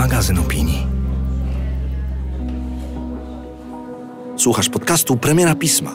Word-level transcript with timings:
magazyn 0.00 0.38
opinii. 0.38 0.86
Słuchasz 4.36 4.68
podcastu 4.68 5.16
Premiera 5.16 5.54
Pisma. 5.54 5.90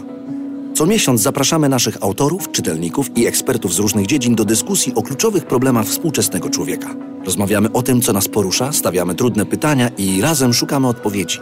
Co 0.74 0.86
miesiąc 0.86 1.22
zapraszamy 1.22 1.70
naszych 1.70 1.98
autorów, 2.04 2.52
czytelników 2.52 3.18
i 3.18 3.26
ekspertów 3.28 3.74
z 3.74 3.80
różnych 3.80 4.06
dziedzin 4.06 4.36
do 4.36 4.46
dyskusji 4.46 4.96
o 4.96 5.02
kluczowych 5.02 5.46
problemach 5.46 5.86
współczesnego 5.86 6.50
człowieka. 6.50 6.96
Rozmawiamy 7.26 7.72
o 7.72 7.82
tym, 7.82 8.02
co 8.02 8.14
nas 8.14 8.28
porusza, 8.28 8.72
stawiamy 8.72 9.16
trudne 9.16 9.46
pytania 9.46 9.90
i 9.98 10.22
razem 10.22 10.54
szukamy 10.54 10.88
odpowiedzi. 10.88 11.40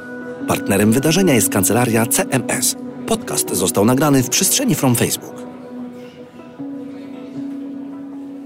Partnerem 0.48 0.92
wydarzenia 0.92 1.34
jest 1.34 1.50
kancelaria 1.50 2.06
CMS. 2.06 2.76
Podcast 3.08 3.56
został 3.56 3.86
nagrany 3.86 4.24
w 4.24 4.30
przestrzeni 4.30 4.76
From 4.76 4.96
Facebook. 4.96 5.36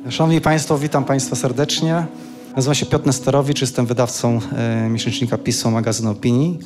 Szanowni 0.09 0.41
Państwo, 0.41 0.77
witam 0.77 1.05
Państwa 1.05 1.35
serdecznie. 1.35 2.05
Nazywam 2.57 2.75
się 2.75 2.85
Piotr 2.85 3.05
Nesterowicz, 3.05 3.61
jestem 3.61 3.85
wydawcą 3.85 4.39
e, 4.55 4.89
miesięcznika 4.89 5.37
Pismo, 5.37 5.71
magazyn 5.71 6.07
opinii. 6.07 6.59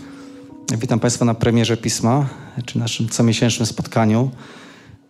Witam 0.77 0.99
Państwa 0.99 1.25
na 1.25 1.33
premierze 1.33 1.77
Pisma, 1.77 2.29
czy 2.65 2.79
naszym 2.79 3.09
comiesięcznym 3.09 3.65
spotkaniu, 3.65 4.31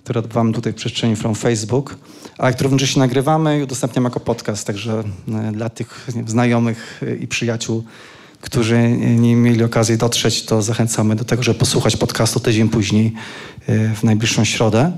które 0.03 0.19
odbywamy 0.19 0.53
tutaj 0.53 0.73
w 0.73 0.75
przestrzeni 0.75 1.15
From 1.15 1.35
Facebook, 1.35 1.97
ale 2.37 2.53
które 2.53 2.63
równocześnie 2.63 2.99
nagrywamy 2.99 3.59
i 3.59 3.63
udostępniam 3.63 4.03
jako 4.03 4.19
podcast, 4.19 4.67
także 4.67 5.03
e, 5.27 5.51
dla 5.51 5.69
tych 5.69 6.07
znajomych 6.27 7.01
i 7.19 7.27
przyjaciół, 7.27 7.83
którzy 8.41 8.89
nie 8.99 9.35
mieli 9.35 9.63
okazji 9.63 9.97
dotrzeć, 9.97 10.45
to 10.45 10.61
zachęcamy 10.61 11.15
do 11.15 11.23
tego, 11.23 11.43
żeby 11.43 11.59
posłuchać 11.59 11.95
podcastu 11.97 12.39
tydzień 12.39 12.69
później 12.69 13.13
e, 13.67 13.95
w 13.95 14.03
najbliższą 14.03 14.45
środę. 14.45 14.91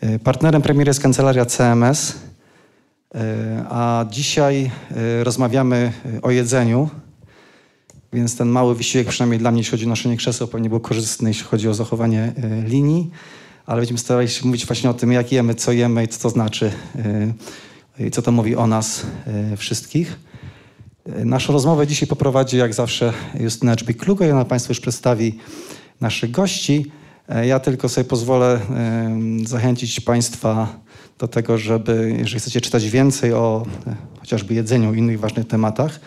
E, 0.00 0.18
Partnerem 0.18 0.62
premiery 0.62 0.90
jest 0.90 1.00
kancelaria 1.00 1.46
CMS, 1.46 2.10
e, 2.10 2.35
a 3.70 4.04
dzisiaj 4.10 4.70
e, 4.90 5.24
rozmawiamy 5.24 5.92
o 6.22 6.30
jedzeniu, 6.30 6.88
więc 8.12 8.36
ten 8.36 8.48
mały 8.48 8.74
wysiłek, 8.74 9.08
przynajmniej 9.08 9.38
dla 9.38 9.50
mnie, 9.50 9.60
jeśli 9.60 9.70
chodzi 9.70 9.86
o 9.86 9.88
noszenie 9.88 10.16
krzeseł, 10.16 10.48
pewnie 10.48 10.68
był 10.68 10.80
korzystny, 10.80 11.30
jeśli 11.30 11.44
chodzi 11.44 11.68
o 11.68 11.74
zachowanie 11.74 12.32
e, 12.36 12.68
linii, 12.68 13.10
ale 13.66 13.80
będziemy 13.80 13.98
starali 13.98 14.28
się 14.28 14.46
mówić 14.46 14.66
właśnie 14.66 14.90
o 14.90 14.94
tym, 14.94 15.12
jak 15.12 15.32
jemy, 15.32 15.54
co 15.54 15.72
jemy 15.72 16.04
i 16.04 16.08
co 16.08 16.20
to 16.20 16.30
znaczy 16.30 16.72
e, 17.98 18.06
i 18.06 18.10
co 18.10 18.22
to 18.22 18.32
mówi 18.32 18.56
o 18.56 18.66
nas 18.66 19.06
e, 19.52 19.56
wszystkich. 19.56 20.18
E, 21.06 21.24
Naszą 21.24 21.52
rozmowę 21.52 21.86
dzisiaj 21.86 22.08
poprowadzi, 22.08 22.56
jak 22.56 22.74
zawsze, 22.74 23.12
Justyna 23.40 23.76
Dżbik-Klugo 23.76 24.28
i 24.28 24.30
ona 24.30 24.44
Państwu 24.44 24.70
już 24.70 24.80
przedstawi 24.80 25.38
naszych 26.00 26.30
gości. 26.30 26.92
E, 27.28 27.46
Ja 27.46 27.60
tylko 27.60 27.88
sobie 27.88 28.04
pozwolę 28.04 28.60
zachęcić 29.44 30.00
Państwa 30.00 30.85
do 31.18 31.28
tego, 31.28 31.58
żeby, 31.58 32.14
jeżeli 32.18 32.40
chcecie 32.40 32.60
czytać 32.60 32.90
więcej 32.90 33.32
o 33.32 33.66
e, 33.86 33.96
chociażby 34.20 34.54
jedzeniu 34.54 34.94
i 34.94 34.98
innych 34.98 35.20
ważnych 35.20 35.46
tematach, 35.46 36.00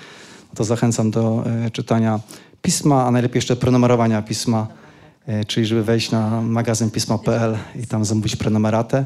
to 0.55 0.63
zachęcam 0.63 1.11
do 1.11 1.43
e, 1.65 1.71
czytania 1.71 2.19
pisma, 2.61 3.05
a 3.05 3.11
najlepiej 3.11 3.37
jeszcze 3.37 3.55
prenumerowania 3.55 4.21
pisma, 4.21 4.67
e, 5.27 5.45
czyli 5.45 5.65
żeby 5.65 5.83
wejść 5.83 6.11
na 6.11 6.41
magazyn 6.41 6.91
pismo.pl 6.91 7.57
i 7.83 7.87
tam 7.87 8.05
zamówić 8.05 8.35
prenumeratę 8.35 9.05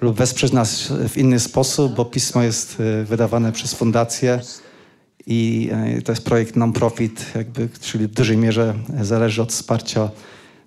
lub 0.00 0.16
wesprzeć 0.16 0.52
nas 0.52 0.92
w 1.08 1.16
inny 1.16 1.40
sposób, 1.40 1.94
bo 1.94 2.04
pismo 2.04 2.42
jest 2.42 2.76
wydawane 3.04 3.52
przez 3.52 3.74
fundację 3.74 4.40
i 5.26 5.70
to 6.04 6.12
jest 6.12 6.24
projekt 6.24 6.56
non-profit, 6.56 7.26
jakby, 7.34 7.68
czyli 7.80 8.06
w 8.06 8.10
dużej 8.10 8.36
mierze 8.36 8.74
zależy 9.00 9.42
od 9.42 9.52
wsparcia 9.52 10.10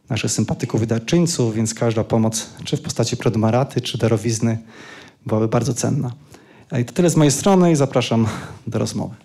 naszych 0.09 0.32
sympatyków 0.32 0.84
i 0.84 0.88
darczyńców, 0.88 1.56
więc 1.56 1.73
każda 1.73 2.04
pomoc, 2.04 2.50
czy 2.64 2.78
w 2.78 2.82
postaci 2.82 3.18
prenumeraty, 3.18 3.82
czy 3.82 3.98
darowizny, 3.98 4.58
byłaby 5.26 5.48
bardzo 5.48 5.73
cenna. 5.73 6.12
I 6.82 6.86
to 6.86 6.94
tyle 6.94 7.10
z 7.10 7.16
mojej 7.16 7.32
strony 7.32 7.72
i 7.72 7.76
zapraszam 7.76 8.28
do 8.68 8.80
rozmowy. 8.80 9.16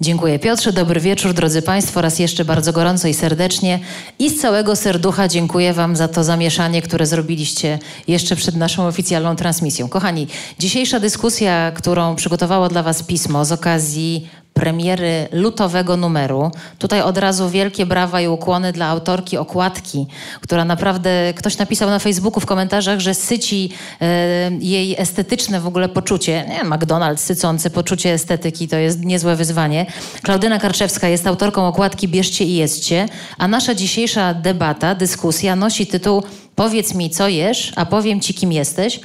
Dziękuję 0.00 0.38
Piotrze, 0.38 0.72
dobry 0.72 1.00
wieczór 1.00 1.32
drodzy 1.32 1.62
Państwo, 1.62 2.00
raz 2.02 2.18
jeszcze 2.18 2.44
bardzo 2.44 2.72
gorąco 2.72 3.08
i 3.08 3.14
serdecznie 3.14 3.80
i 4.18 4.30
z 4.30 4.40
całego 4.40 4.76
serducha 4.76 5.28
dziękuję 5.28 5.72
Wam 5.72 5.96
za 5.96 6.08
to 6.08 6.24
zamieszanie, 6.24 6.82
które 6.82 7.06
zrobiliście 7.06 7.78
jeszcze 8.08 8.36
przed 8.36 8.56
naszą 8.56 8.86
oficjalną 8.86 9.36
transmisją. 9.36 9.88
Kochani, 9.88 10.26
dzisiejsza 10.58 11.00
dyskusja, 11.00 11.72
którą 11.72 12.16
przygotowało 12.16 12.68
dla 12.68 12.82
Was 12.82 13.02
pismo 13.02 13.44
z 13.44 13.52
okazji 13.52 14.28
premiery 14.56 15.28
lutowego 15.32 15.96
numeru. 15.96 16.50
Tutaj 16.78 17.02
od 17.02 17.18
razu 17.18 17.50
wielkie 17.50 17.86
brawa 17.86 18.20
i 18.20 18.28
ukłony 18.28 18.72
dla 18.72 18.86
autorki 18.86 19.38
okładki, 19.38 20.06
która 20.40 20.64
naprawdę, 20.64 21.34
ktoś 21.36 21.58
napisał 21.58 21.90
na 21.90 21.98
Facebooku 21.98 22.40
w 22.40 22.46
komentarzach, 22.46 23.00
że 23.00 23.14
syci 23.14 23.70
e, 24.00 24.50
jej 24.60 24.96
estetyczne 24.98 25.60
w 25.60 25.66
ogóle 25.66 25.88
poczucie. 25.88 26.44
Nie, 26.48 26.70
McDonald's 26.70 27.16
sycący 27.16 27.70
poczucie 27.70 28.12
estetyki 28.12 28.68
to 28.68 28.76
jest 28.76 29.04
niezłe 29.04 29.36
wyzwanie. 29.36 29.86
Klaudyna 30.22 30.58
Karczewska 30.58 31.08
jest 31.08 31.26
autorką 31.26 31.66
okładki 31.66 32.08
Bierzcie 32.08 32.44
i 32.44 32.54
jedzcie, 32.54 33.08
a 33.38 33.48
nasza 33.48 33.74
dzisiejsza 33.74 34.34
debata, 34.34 34.94
dyskusja 34.94 35.56
nosi 35.56 35.86
tytuł 35.86 36.22
Powiedz 36.56 36.94
mi, 36.94 37.10
co 37.10 37.28
jesz, 37.28 37.72
a 37.76 37.86
powiem 37.86 38.20
ci, 38.20 38.34
kim 38.34 38.52
jesteś. 38.52 39.00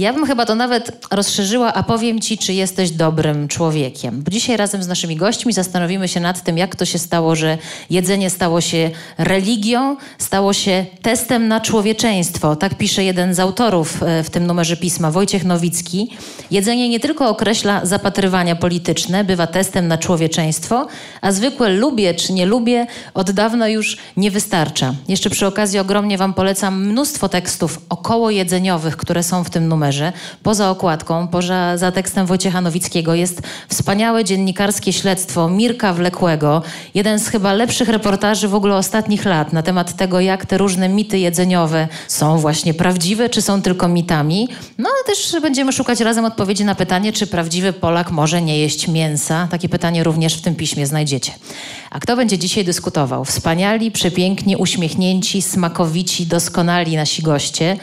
Ja 0.00 0.12
bym 0.12 0.26
chyba 0.26 0.46
to 0.46 0.54
nawet 0.54 1.06
rozszerzyła, 1.10 1.74
a 1.74 1.82
powiem 1.82 2.20
Ci, 2.20 2.38
czy 2.38 2.52
jesteś 2.52 2.90
dobrym 2.90 3.48
człowiekiem. 3.48 4.22
Bo 4.22 4.30
dzisiaj 4.30 4.56
razem 4.56 4.82
z 4.82 4.88
naszymi 4.88 5.16
gośćmi 5.16 5.52
zastanowimy 5.52 6.08
się 6.08 6.20
nad 6.20 6.42
tym, 6.42 6.58
jak 6.58 6.76
to 6.76 6.84
się 6.84 6.98
stało, 6.98 7.36
że 7.36 7.58
jedzenie 7.90 8.30
stało 8.30 8.60
się 8.60 8.90
religią, 9.18 9.96
stało 10.18 10.52
się 10.52 10.86
testem 11.02 11.48
na 11.48 11.60
człowieczeństwo. 11.60 12.56
Tak 12.56 12.74
pisze 12.74 13.04
jeden 13.04 13.34
z 13.34 13.40
autorów 13.40 14.02
e, 14.02 14.22
w 14.22 14.30
tym 14.30 14.46
numerze 14.46 14.76
pisma, 14.76 15.10
Wojciech 15.10 15.44
Nowicki. 15.44 16.10
Jedzenie 16.50 16.88
nie 16.88 17.00
tylko 17.00 17.28
określa 17.28 17.86
zapatrywania 17.86 18.56
polityczne, 18.56 19.24
bywa 19.24 19.46
testem 19.46 19.88
na 19.88 19.98
człowieczeństwo, 19.98 20.86
a 21.20 21.32
zwykłe 21.32 21.68
lubię 21.68 22.14
czy 22.14 22.32
nie 22.32 22.46
lubię 22.46 22.86
od 23.14 23.30
dawna 23.30 23.68
już 23.68 23.96
nie 24.16 24.30
wystarcza. 24.30 24.94
Jeszcze 25.08 25.30
przy 25.30 25.46
okazji 25.46 25.78
ogromnie 25.78 26.18
Wam 26.18 26.34
polecam 26.34 26.86
mnóstwo 26.86 27.28
tekstów 27.28 27.80
około 27.88 28.30
jedzeniowych, 28.30 28.96
które 28.96 29.22
są 29.22 29.44
w 29.44 29.50
tym 29.50 29.68
numerze. 29.68 29.89
Poza 30.42 30.70
okładką, 30.70 31.28
poza 31.28 31.76
za 31.76 31.92
tekstem 31.92 32.26
Wojciecha 32.26 32.60
Nowickiego 32.60 33.14
jest 33.14 33.42
wspaniałe 33.68 34.24
dziennikarskie 34.24 34.92
śledztwo 34.92 35.48
Mirka 35.48 35.92
Wlekłego. 35.92 36.62
Jeden 36.94 37.18
z 37.18 37.28
chyba 37.28 37.52
lepszych 37.52 37.88
reportaży 37.88 38.48
w 38.48 38.54
ogóle 38.54 38.76
ostatnich 38.76 39.24
lat 39.24 39.52
na 39.52 39.62
temat 39.62 39.96
tego, 39.96 40.20
jak 40.20 40.46
te 40.46 40.58
różne 40.58 40.88
mity 40.88 41.18
jedzeniowe 41.18 41.88
są 42.08 42.38
właśnie 42.38 42.74
prawdziwe, 42.74 43.28
czy 43.28 43.42
są 43.42 43.62
tylko 43.62 43.88
mitami. 43.88 44.48
No 44.78 44.88
ale 44.88 45.04
też 45.16 45.40
będziemy 45.42 45.72
szukać 45.72 46.00
razem 46.00 46.24
odpowiedzi 46.24 46.64
na 46.64 46.74
pytanie, 46.74 47.12
czy 47.12 47.26
prawdziwy 47.26 47.72
Polak 47.72 48.10
może 48.10 48.42
nie 48.42 48.58
jeść 48.58 48.88
mięsa. 48.88 49.48
Takie 49.50 49.68
pytanie 49.68 50.04
również 50.04 50.34
w 50.34 50.42
tym 50.42 50.54
piśmie 50.54 50.86
znajdziecie. 50.86 51.32
A 51.90 52.00
kto 52.00 52.16
będzie 52.16 52.38
dzisiaj 52.38 52.64
dyskutował? 52.64 53.24
Wspaniali, 53.24 53.90
przepiękni, 53.90 54.56
uśmiechnięci, 54.56 55.42
smakowici, 55.42 56.26
doskonali 56.26 56.96
nasi 56.96 57.22
goście 57.22 57.76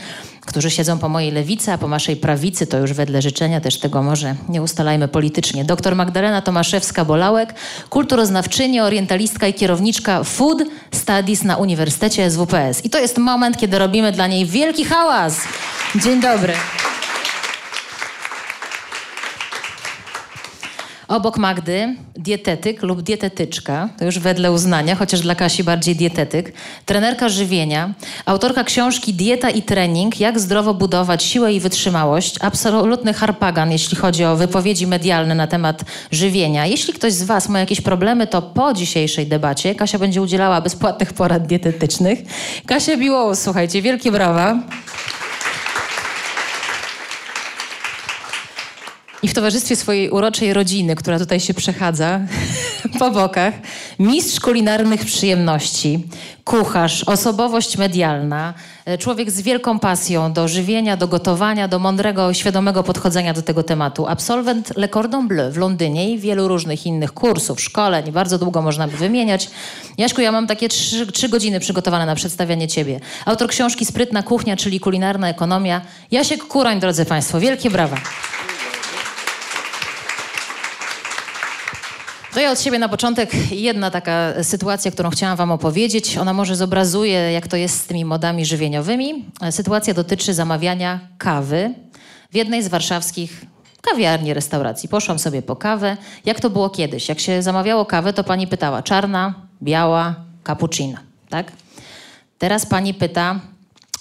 którzy 0.48 0.72
siedzą 0.72 1.00
po 1.00 1.10
mojej 1.10 1.32
lewicy, 1.32 1.72
a 1.72 1.78
po 1.78 1.88
waszej 1.88 2.16
prawicy, 2.16 2.68
to 2.68 2.78
już 2.78 2.94
wedle 2.94 3.22
życzenia, 3.22 3.62
też 3.62 3.80
tego 3.80 4.04
może 4.04 4.36
nie 4.50 4.62
ustalajmy 4.62 5.08
politycznie. 5.08 5.66
Doktor 5.66 5.96
Magdalena 5.96 6.42
Tomaszewska-Bolałek, 6.42 7.54
kulturoznawczyni, 7.90 8.80
orientalistka 8.80 9.48
i 9.48 9.54
kierowniczka 9.54 10.24
Food 10.24 10.64
Studies 10.92 11.44
na 11.44 11.58
Uniwersytecie 11.58 12.32
SWPS. 12.32 12.86
I 12.86 12.90
to 12.90 13.00
jest 13.00 13.18
moment, 13.18 13.58
kiedy 13.58 13.80
robimy 13.80 14.12
dla 14.12 14.28
niej 14.28 14.46
wielki 14.46 14.86
hałas. 14.86 15.42
Dzień 15.96 16.22
dobry. 16.22 16.54
Obok 21.08 21.38
Magdy 21.38 21.96
dietetyk 22.16 22.84
lub 22.84 23.02
dietetyczka, 23.02 23.90
to 23.98 24.06
już 24.06 24.20
wedle 24.20 24.52
uznania, 24.52 24.96
chociaż 24.96 25.22
dla 25.22 25.36
Kasi 25.36 25.64
bardziej 25.64 25.96
dietetyk, 25.96 26.54
trenerka 26.86 27.30
żywienia, 27.30 27.94
autorka 28.26 28.64
książki 28.64 29.14
Dieta 29.14 29.50
i 29.50 29.62
trening, 29.62 30.20
jak 30.20 30.40
zdrowo 30.40 30.74
budować 30.74 31.24
siłę 31.24 31.54
i 31.54 31.60
wytrzymałość, 31.60 32.36
absolutny 32.42 33.14
harpagan, 33.14 33.72
jeśli 33.72 33.98
chodzi 33.98 34.26
o 34.26 34.36
wypowiedzi 34.36 34.88
medialne 34.88 35.36
na 35.36 35.48
temat 35.48 35.86
żywienia. 36.12 36.66
Jeśli 36.66 36.94
ktoś 36.94 37.14
z 37.14 37.24
Was 37.24 37.50
ma 37.50 37.60
jakieś 37.60 37.82
problemy, 37.82 38.28
to 38.28 38.42
po 38.42 38.74
dzisiejszej 38.74 39.28
debacie 39.28 39.76
Kasia 39.76 40.00
będzie 40.00 40.22
udzielała 40.22 40.62
bezpłatnych 40.62 41.14
porad 41.14 41.48
dietetycznych. 41.48 42.20
Kasia 42.66 42.98
Biłołus, 42.98 43.40
słuchajcie, 43.40 43.82
wielkie 43.82 44.12
brawa. 44.12 44.60
I 49.28 49.30
w 49.30 49.34
towarzystwie 49.34 49.76
swojej 49.76 50.10
uroczej 50.10 50.54
rodziny, 50.54 50.96
która 50.96 51.20
tutaj 51.20 51.40
się 51.40 51.54
przechadza 51.54 52.20
po 53.00 53.12
bokach, 53.12 53.54
mistrz 54.00 54.40
kulinarnych 54.40 55.06
przyjemności, 55.06 56.04
kucharz, 56.44 57.04
osobowość 57.04 57.78
medialna, 57.78 58.54
człowiek 59.00 59.32
z 59.32 59.42
wielką 59.42 59.80
pasją 59.80 60.34
do 60.34 60.48
żywienia, 60.48 60.98
do 60.98 61.08
gotowania, 61.08 61.68
do 61.68 61.80
mądrego, 61.80 62.34
świadomego 62.34 62.84
podchodzenia 62.84 63.34
do 63.34 63.42
tego 63.42 63.64
tematu. 63.64 64.08
Absolwent 64.08 64.78
Le 64.78 64.88
Cordon 64.88 65.28
Bleu 65.28 65.52
w 65.52 65.58
Londynie 65.58 66.12
i 66.12 66.20
wielu 66.20 66.48
różnych 66.48 66.86
innych 66.86 67.14
kursów, 67.14 67.62
szkoleń, 67.62 68.12
bardzo 68.12 68.38
długo 68.38 68.62
można 68.62 68.88
by 68.88 68.98
wymieniać. 68.98 69.50
Jaśku, 69.98 70.22
ja 70.22 70.32
mam 70.32 70.48
takie 70.48 70.70
trzy, 70.70 71.12
trzy 71.12 71.30
godziny 71.30 71.60
przygotowane 71.60 72.06
na 72.06 72.16
przedstawianie 72.16 72.68
ciebie. 72.68 73.00
Autor 73.26 73.48
książki 73.48 73.86
Sprytna 73.86 74.24
kuchnia, 74.24 74.58
czyli 74.58 74.80
kulinarna 74.80 75.30
ekonomia. 75.30 75.82
Jasiek 76.12 76.44
Kurań, 76.44 76.80
drodzy 76.80 77.06
Państwo, 77.06 77.40
wielkie 77.40 77.70
brawa. 77.70 77.98
To 82.38 82.42
ja 82.42 82.52
od 82.52 82.62
siebie 82.62 82.80
na 82.80 82.90
początek 82.90 83.52
jedna 83.52 83.92
taka 83.92 84.44
sytuacja, 84.44 84.92
którą 84.92 85.10
chciałam 85.10 85.38
Wam 85.38 85.52
opowiedzieć. 85.52 86.18
Ona 86.18 86.34
może 86.34 86.56
zobrazuje, 86.56 87.32
jak 87.32 87.48
to 87.48 87.58
jest 87.58 87.80
z 87.80 87.86
tymi 87.86 88.06
modami 88.06 88.46
żywieniowymi. 88.46 89.26
Sytuacja 89.52 89.94
dotyczy 89.94 90.34
zamawiania 90.34 91.00
kawy 91.18 91.74
w 92.32 92.36
jednej 92.36 92.64
z 92.64 92.68
warszawskich 92.68 93.46
kawiarni, 93.82 94.34
restauracji. 94.34 94.90
Poszłam 94.90 95.20
sobie 95.20 95.42
po 95.42 95.56
kawę. 95.56 95.98
Jak 96.26 96.40
to 96.40 96.50
było 96.50 96.70
kiedyś? 96.70 97.10
Jak 97.10 97.20
się 97.20 97.42
zamawiało 97.42 97.86
kawę, 97.86 98.14
to 98.14 98.24
pani 98.24 98.48
pytała 98.48 98.84
czarna, 98.84 99.34
biała, 99.64 100.16
cappuccino, 100.48 100.98
tak? 101.30 101.52
Teraz 102.38 102.66
pani 102.66 102.94
pyta, 102.94 103.40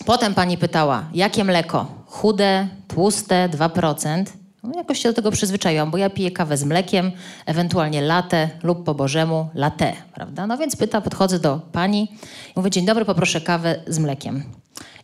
potem 0.06 0.34
pani 0.34 0.58
pytała, 0.58 1.04
jakie 1.14 1.44
mleko? 1.44 1.86
Chude, 2.06 2.68
tłuste, 2.88 3.48
2%. 3.48 4.24
No, 4.66 4.78
jakoś 4.78 4.98
się 4.98 5.08
do 5.08 5.14
tego 5.14 5.30
przyzwyczaiłam, 5.30 5.90
bo 5.90 5.98
ja 5.98 6.10
piję 6.10 6.30
kawę 6.30 6.56
z 6.56 6.64
mlekiem, 6.64 7.12
ewentualnie 7.46 8.02
latę 8.02 8.50
lub 8.62 8.84
po 8.84 8.94
bożemu 8.94 9.48
latte, 9.54 9.92
prawda? 10.14 10.46
No 10.46 10.58
więc 10.58 10.76
pyta, 10.76 11.00
podchodzę 11.00 11.38
do 11.38 11.60
pani 11.72 12.02
i 12.48 12.52
mówię, 12.56 12.70
dzień 12.70 12.86
dobry, 12.86 13.04
poproszę 13.04 13.40
kawę 13.40 13.80
z 13.86 13.98
mlekiem. 13.98 14.42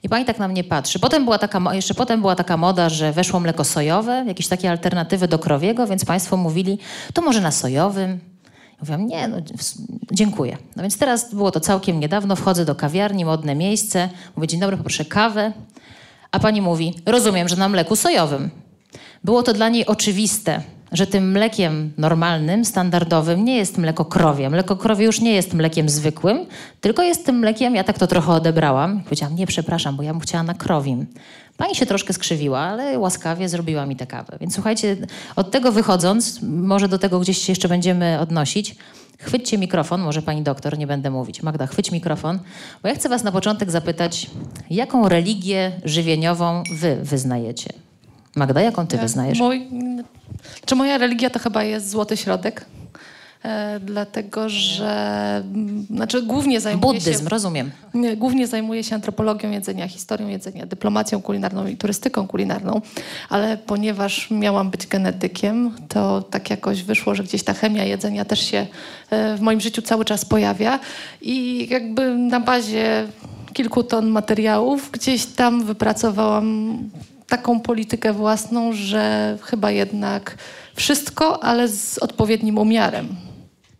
I 0.02 0.08
pani 0.08 0.24
tak 0.24 0.38
na 0.38 0.48
mnie 0.48 0.64
patrzy. 0.64 0.98
Potem 0.98 1.24
była 1.24 1.38
taka, 1.38 1.74
jeszcze 1.74 1.94
potem 1.94 2.20
była 2.20 2.34
taka 2.34 2.56
moda, 2.56 2.88
że 2.88 3.12
weszło 3.12 3.40
mleko 3.40 3.64
sojowe, 3.64 4.24
jakieś 4.26 4.48
takie 4.48 4.70
alternatywy 4.70 5.28
do 5.28 5.38
krowiego, 5.38 5.86
więc 5.86 6.04
państwo 6.04 6.36
mówili, 6.36 6.78
to 7.14 7.22
może 7.22 7.40
na 7.40 7.50
sojowym. 7.50 8.20
Mówiłam, 8.80 9.06
nie, 9.06 9.28
no, 9.28 9.36
dziękuję. 10.12 10.58
No 10.76 10.82
więc 10.82 10.98
teraz 10.98 11.34
było 11.34 11.50
to 11.50 11.60
całkiem 11.60 12.00
niedawno, 12.00 12.36
wchodzę 12.36 12.64
do 12.64 12.74
kawiarni, 12.74 13.24
modne 13.24 13.54
miejsce, 13.54 14.08
mówię, 14.36 14.48
dzień 14.48 14.60
dobry, 14.60 14.76
poproszę 14.76 15.04
kawę. 15.04 15.52
A 16.32 16.38
pani 16.38 16.62
mówi, 16.62 16.94
rozumiem, 17.06 17.48
że 17.48 17.56
na 17.56 17.68
mleku 17.68 17.96
sojowym. 17.96 18.50
Było 19.24 19.42
to 19.42 19.52
dla 19.52 19.68
niej 19.68 19.86
oczywiste, 19.86 20.62
że 20.92 21.06
tym 21.06 21.30
mlekiem 21.30 21.92
normalnym, 21.98 22.64
standardowym 22.64 23.44
nie 23.44 23.56
jest 23.56 23.78
mleko 23.78 24.04
krowie. 24.04 24.50
Mleko 24.50 24.76
krowie 24.76 25.04
już 25.04 25.20
nie 25.20 25.32
jest 25.32 25.54
mlekiem 25.54 25.88
zwykłym, 25.88 26.46
tylko 26.80 27.02
jest 27.02 27.26
tym 27.26 27.38
mlekiem, 27.38 27.74
ja 27.74 27.84
tak 27.84 27.98
to 27.98 28.06
trochę 28.06 28.32
odebrałam. 28.32 29.02
Powiedziałam, 29.04 29.36
nie, 29.36 29.46
przepraszam, 29.46 29.96
bo 29.96 30.02
ja 30.02 30.12
bym 30.12 30.20
chciała 30.20 30.42
na 30.44 30.54
krowim. 30.54 31.06
Pani 31.56 31.74
się 31.74 31.86
troszkę 31.86 32.12
skrzywiła, 32.12 32.60
ale 32.60 32.98
łaskawie 32.98 33.48
zrobiła 33.48 33.86
mi 33.86 33.96
tę 33.96 34.06
kawę. 34.06 34.36
Więc 34.40 34.54
słuchajcie, 34.54 34.96
od 35.36 35.50
tego 35.50 35.72
wychodząc, 35.72 36.40
może 36.42 36.88
do 36.88 36.98
tego 36.98 37.20
gdzieś 37.20 37.38
się 37.38 37.52
jeszcze 37.52 37.68
będziemy 37.68 38.18
odnosić, 38.20 38.76
chwyćcie 39.18 39.58
mikrofon, 39.58 40.00
może 40.00 40.22
pani 40.22 40.42
doktor, 40.42 40.78
nie 40.78 40.86
będę 40.86 41.10
mówić. 41.10 41.42
Magda, 41.42 41.66
chwyć 41.66 41.92
mikrofon, 41.92 42.38
bo 42.82 42.88
ja 42.88 42.94
chcę 42.94 43.08
was 43.08 43.22
na 43.22 43.32
początek 43.32 43.70
zapytać, 43.70 44.30
jaką 44.70 45.08
religię 45.08 45.72
żywieniową 45.84 46.62
wy 46.80 46.96
wyznajecie? 47.02 47.72
Magda, 48.36 48.60
jaką 48.60 48.86
ty 48.86 48.98
wyznajesz? 48.98 49.38
Mój, 49.38 49.68
czy 50.64 50.74
moja 50.74 50.98
religia 50.98 51.30
to 51.30 51.38
chyba 51.38 51.64
jest 51.64 51.90
złoty 51.90 52.16
środek? 52.16 52.66
E, 53.44 53.80
dlatego, 53.80 54.48
że 54.48 55.42
znaczy 55.90 56.22
głównie 56.22 56.60
zajmuję 56.60 56.94
Buddyzm, 56.94 57.24
się... 57.24 57.28
rozumiem. 57.28 57.70
Nie, 57.94 58.16
głównie 58.16 58.46
zajmuję 58.46 58.84
się 58.84 58.94
antropologią 58.94 59.50
jedzenia, 59.50 59.88
historią 59.88 60.28
jedzenia, 60.28 60.66
dyplomacją 60.66 61.22
kulinarną 61.22 61.66
i 61.66 61.76
turystyką 61.76 62.26
kulinarną, 62.26 62.80
ale 63.28 63.56
ponieważ 63.56 64.30
miałam 64.30 64.70
być 64.70 64.86
genetykiem, 64.86 65.70
to 65.88 66.22
tak 66.22 66.50
jakoś 66.50 66.82
wyszło, 66.82 67.14
że 67.14 67.22
gdzieś 67.22 67.42
ta 67.42 67.54
chemia 67.54 67.84
jedzenia 67.84 68.24
też 68.24 68.40
się 68.40 68.66
e, 69.10 69.36
w 69.36 69.40
moim 69.40 69.60
życiu 69.60 69.82
cały 69.82 70.04
czas 70.04 70.24
pojawia 70.24 70.78
i 71.22 71.66
jakby 71.70 72.14
na 72.14 72.40
bazie 72.40 73.06
kilku 73.52 73.82
ton 73.82 74.08
materiałów 74.08 74.90
gdzieś 74.90 75.26
tam 75.26 75.64
wypracowałam 75.64 76.78
taką 77.32 77.60
politykę 77.60 78.12
własną, 78.12 78.72
że 78.72 79.38
chyba 79.42 79.70
jednak 79.70 80.36
wszystko, 80.76 81.44
ale 81.44 81.68
z 81.68 81.98
odpowiednim 81.98 82.58
umiarem. 82.58 83.16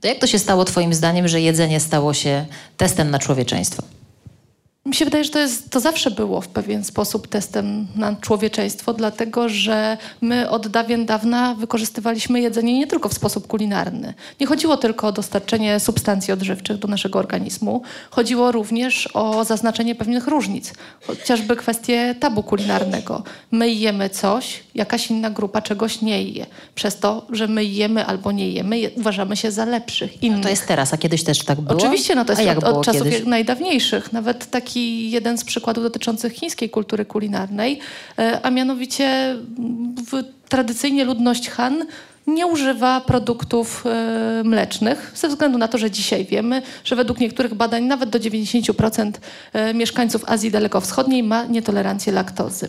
To 0.01 0.09
jak 0.09 0.19
to 0.19 0.27
się 0.27 0.39
stało 0.39 0.65
Twoim 0.65 0.95
zdaniem, 0.95 1.29
że 1.29 1.41
jedzenie 1.41 1.81
stało 1.81 2.15
się 2.15 2.47
testem 2.77 3.11
na 3.11 3.19
człowieczeństwo? 3.19 3.83
Mi 4.87 4.95
się 4.95 5.05
wydaje, 5.05 5.25
że 5.25 5.31
to, 5.31 5.39
jest, 5.39 5.71
to 5.71 5.81
zawsze 5.81 6.11
było 6.11 6.41
w 6.41 6.49
pewien 6.49 6.85
sposób 6.85 7.29
testem 7.29 7.87
na 7.97 8.17
człowieczeństwo, 8.17 8.95
dlatego 8.95 9.49
że 9.49 9.97
my 10.21 10.51
od 10.51 10.69
dawien 10.69 11.07
dawna 11.07 11.55
wykorzystywaliśmy 11.55 12.41
jedzenie 12.41 12.79
nie 12.79 12.87
tylko 12.87 13.09
w 13.09 13.15
sposób 13.15 13.47
kulinarny. 13.47 14.15
Nie 14.41 14.47
chodziło 14.47 14.77
tylko 14.77 15.07
o 15.07 15.13
dostarczenie 15.13 15.81
substancji 15.81 16.33
odżywczych 16.33 16.79
do 16.79 16.89
naszego 16.89 17.19
organizmu, 17.19 17.83
chodziło 18.11 18.53
również 18.53 19.09
o 19.15 19.45
zaznaczenie 19.45 19.95
pewnych 19.95 20.27
różnic, 20.27 20.73
chociażby 21.07 21.57
kwestie 21.57 22.15
tabu 22.21 22.43
kulinarnego. 22.43 23.23
My 23.51 23.71
jemy 23.71 24.11
coś, 24.11 24.63
jakaś 24.75 25.11
inna 25.11 25.31
grupa 25.31 25.63
czegoś 25.63 26.01
nie 26.01 26.23
je. 26.23 26.47
Przez 26.75 26.99
to, 26.99 27.27
że 27.31 27.49
my 27.49 27.65
jemy 27.65 28.07
albo 28.07 28.33
nie 28.33 28.51
jemy, 28.51 28.79
je, 28.79 28.91
uważamy 28.91 29.37
się 29.37 29.51
za 29.51 29.65
lepszych, 29.65 30.23
innych. 30.23 30.39
No 30.39 30.43
to 30.43 30.49
jest 30.49 30.67
teraz, 30.67 30.95
a 30.95 30.97
kiedyś 30.97 31.25
też 31.25 31.39
tak 31.39 31.61
było? 31.61 31.79
Oczywiście, 31.79 32.15
no 32.15 32.25
to 32.25 32.33
jest 32.33 32.59
od, 32.59 32.65
od 32.65 32.85
czasów 32.85 33.07
najdawniejszych. 33.27 34.13
Nawet 34.13 34.51
taki 34.51 34.72
taki 34.73 35.11
jeden 35.11 35.39
z 35.39 35.45
przykładów 35.45 35.85
dotyczących 35.85 36.33
chińskiej 36.33 36.71
kultury 36.71 37.05
kulinarnej, 37.05 37.79
e, 38.19 38.41
a 38.43 38.51
mianowicie 38.51 39.37
tradycyjnie 40.49 41.05
ludność 41.05 41.51
Han 41.51 41.87
nie 42.27 42.47
używa 42.47 43.01
produktów 43.01 43.85
e, 43.87 44.43
mlecznych, 44.45 45.13
ze 45.15 45.29
względu 45.29 45.59
na 45.59 45.69
to, 45.69 45.79
że 45.79 45.91
dzisiaj 45.91 46.25
wiemy, 46.25 46.63
że 46.85 46.97
według 46.97 47.21
niektórych 47.21 47.55
badań 47.55 47.85
nawet 47.85 48.11
do 48.11 48.19
90% 48.19 49.13
e, 49.53 49.75
mieszkańców 49.75 50.25
Azji 50.27 50.51
Dalekowschodniej 50.51 51.23
ma 51.23 51.45
nietolerancję 51.45 52.13
laktozy. 52.13 52.69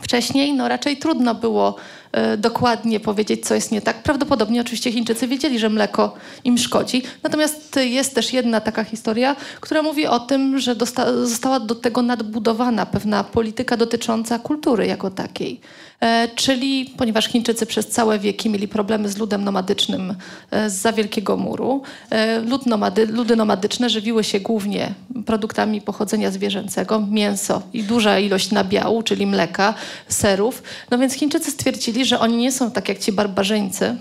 Wcześniej 0.00 0.54
no, 0.54 0.68
raczej 0.68 0.96
trudno 0.96 1.34
było 1.34 1.76
y, 1.76 2.05
dokładnie 2.38 3.00
powiedzieć, 3.00 3.46
co 3.46 3.54
jest 3.54 3.72
nie 3.72 3.82
tak. 3.82 4.02
Prawdopodobnie 4.02 4.60
oczywiście 4.60 4.92
Chińczycy 4.92 5.28
wiedzieli, 5.28 5.58
że 5.58 5.68
mleko 5.68 6.14
im 6.44 6.58
szkodzi. 6.58 7.02
Natomiast 7.22 7.76
jest 7.76 8.14
też 8.14 8.32
jedna 8.32 8.60
taka 8.60 8.84
historia, 8.84 9.36
która 9.60 9.82
mówi 9.82 10.06
o 10.06 10.20
tym, 10.20 10.58
że 10.58 10.76
została 11.22 11.60
do 11.60 11.74
tego 11.74 12.02
nadbudowana 12.02 12.86
pewna 12.86 13.24
polityka 13.24 13.76
dotycząca 13.76 14.38
kultury 14.38 14.86
jako 14.86 15.10
takiej. 15.10 15.60
E, 16.00 16.28
czyli 16.34 16.94
ponieważ 16.96 17.28
Chińczycy 17.28 17.66
przez 17.66 17.88
całe 17.88 18.18
wieki 18.18 18.50
mieli 18.50 18.68
problemy 18.68 19.08
z 19.08 19.16
ludem 19.16 19.44
nomadycznym 19.44 20.14
e, 20.50 20.70
z 20.70 20.86
za 20.86 20.92
Wielkiego 20.92 21.36
Muru, 21.36 21.82
e, 22.10 22.40
lud 22.40 22.66
nomady, 22.66 23.06
ludy 23.06 23.36
nomadyczne 23.36 23.90
żywiły 23.90 24.24
się 24.24 24.40
głównie 24.40 24.94
produktami 25.26 25.80
pochodzenia 25.80 26.30
zwierzęcego, 26.30 27.06
mięso 27.10 27.62
i 27.72 27.82
duża 27.82 28.18
ilość 28.18 28.50
nabiału, 28.50 29.02
czyli 29.02 29.26
mleka, 29.26 29.74
serów. 30.08 30.62
No 30.90 30.98
więc 30.98 31.14
Chińczycy 31.14 31.50
stwierdzili, 31.50 31.95
że 32.04 32.20
oni 32.20 32.36
nie 32.36 32.52
są 32.52 32.70
tak 32.70 32.88
jak 32.88 32.98
ci 32.98 33.12
barbarzyńcy, 33.12 33.96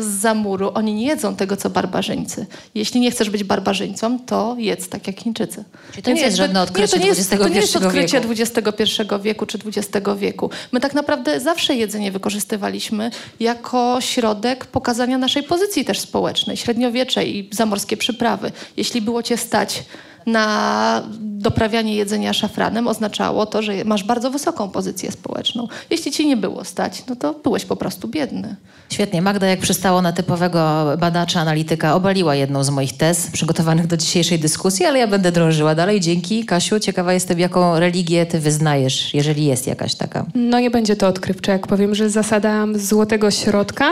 z 0.00 0.20
zamuru. 0.20 0.70
Oni 0.74 0.94
nie 0.94 1.06
jedzą 1.06 1.36
tego, 1.36 1.56
co 1.56 1.70
barbarzyńcy. 1.70 2.46
Jeśli 2.74 3.00
nie 3.00 3.10
chcesz 3.10 3.30
być 3.30 3.44
barbarzyńcą, 3.44 4.18
to 4.18 4.56
jedz 4.58 4.88
tak 4.88 5.06
jak 5.06 5.20
Chińczycy. 5.20 5.64
Czyli 5.90 6.02
to 6.02 6.12
nie 6.12 6.22
jest 6.22 6.36
żadne 6.36 6.62
odkrycie 6.62 6.96
nie, 6.96 6.98
to 6.98 6.98
nie 6.98 7.06
jest, 7.06 7.20
XXI 7.20 7.38
To 7.42 7.48
nie 7.48 7.60
jest 7.60 7.76
odkrycie 7.76 8.20
wieku. 8.20 8.32
XXI 8.32 9.02
wieku 9.22 9.46
czy 9.46 9.58
XX 9.66 10.08
wieku. 10.18 10.50
My 10.72 10.80
tak 10.80 10.94
naprawdę 10.94 11.40
zawsze 11.40 11.74
jedzenie 11.74 12.12
wykorzystywaliśmy 12.12 13.10
jako 13.40 13.98
środek 14.00 14.66
pokazania 14.66 15.18
naszej 15.18 15.42
pozycji 15.42 15.84
też 15.84 16.00
społecznej. 16.00 16.56
Średniowiecze 16.56 17.24
i 17.26 17.48
zamorskie 17.52 17.96
przyprawy. 17.96 18.52
Jeśli 18.76 19.02
było 19.02 19.22
cię 19.22 19.36
stać 19.36 19.84
na 20.26 21.02
doprawianie 21.20 21.94
jedzenia 21.94 22.32
szafranem 22.32 22.88
oznaczało 22.88 23.46
to, 23.46 23.62
że 23.62 23.84
masz 23.84 24.04
bardzo 24.04 24.30
wysoką 24.30 24.68
pozycję 24.68 25.12
społeczną. 25.12 25.68
Jeśli 25.90 26.12
ci 26.12 26.26
nie 26.26 26.36
było 26.36 26.64
stać, 26.64 27.02
no 27.08 27.16
to 27.16 27.34
byłeś 27.34 27.64
po 27.64 27.76
prostu 27.76 28.08
biedny. 28.08 28.56
Świetnie. 28.90 29.22
Magda, 29.22 29.46
jak 29.46 29.60
przystało 29.60 30.02
na 30.02 30.12
typowego 30.12 30.84
badacza, 30.98 31.40
analityka, 31.40 31.94
obaliła 31.94 32.34
jedną 32.34 32.64
z 32.64 32.70
moich 32.70 32.96
tez 32.96 33.30
przygotowanych 33.30 33.86
do 33.86 33.96
dzisiejszej 33.96 34.38
dyskusji, 34.38 34.86
ale 34.86 34.98
ja 34.98 35.06
będę 35.06 35.32
drążyła 35.32 35.74
dalej. 35.74 36.00
Dzięki. 36.00 36.44
Kasiu, 36.44 36.80
ciekawa 36.80 37.12
jestem, 37.12 37.38
jaką 37.38 37.78
religię 37.78 38.26
ty 38.26 38.40
wyznajesz, 38.40 39.14
jeżeli 39.14 39.44
jest 39.44 39.66
jakaś 39.66 39.94
taka. 39.94 40.26
No 40.34 40.60
nie 40.60 40.70
będzie 40.70 40.96
to 40.96 41.08
odkrywcze, 41.08 41.52
jak 41.52 41.66
powiem, 41.66 41.94
że 41.94 42.10
zasada 42.10 42.66
złotego 42.74 43.30
środka 43.30 43.90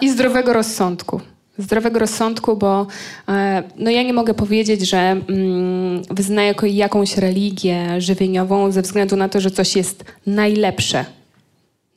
i 0.00 0.10
zdrowego 0.10 0.52
rozsądku 0.52 1.20
zdrowego 1.58 1.98
rozsądku, 1.98 2.56
bo 2.56 2.86
e, 3.28 3.62
no 3.76 3.90
ja 3.90 4.02
nie 4.02 4.12
mogę 4.12 4.34
powiedzieć, 4.34 4.88
że 4.88 4.98
mm, 4.98 6.02
wyznaję 6.10 6.54
jakąś 6.62 7.16
religię 7.16 8.00
żywieniową 8.00 8.70
ze 8.72 8.82
względu 8.82 9.16
na 9.16 9.28
to, 9.28 9.40
że 9.40 9.50
coś 9.50 9.76
jest 9.76 10.04
najlepsze 10.26 11.04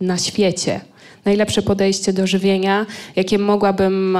na 0.01 0.17
świecie 0.17 0.81
najlepsze 1.25 1.61
podejście 1.61 2.13
do 2.13 2.27
żywienia, 2.27 2.85
jakie 3.15 3.39
mogłabym 3.39 4.17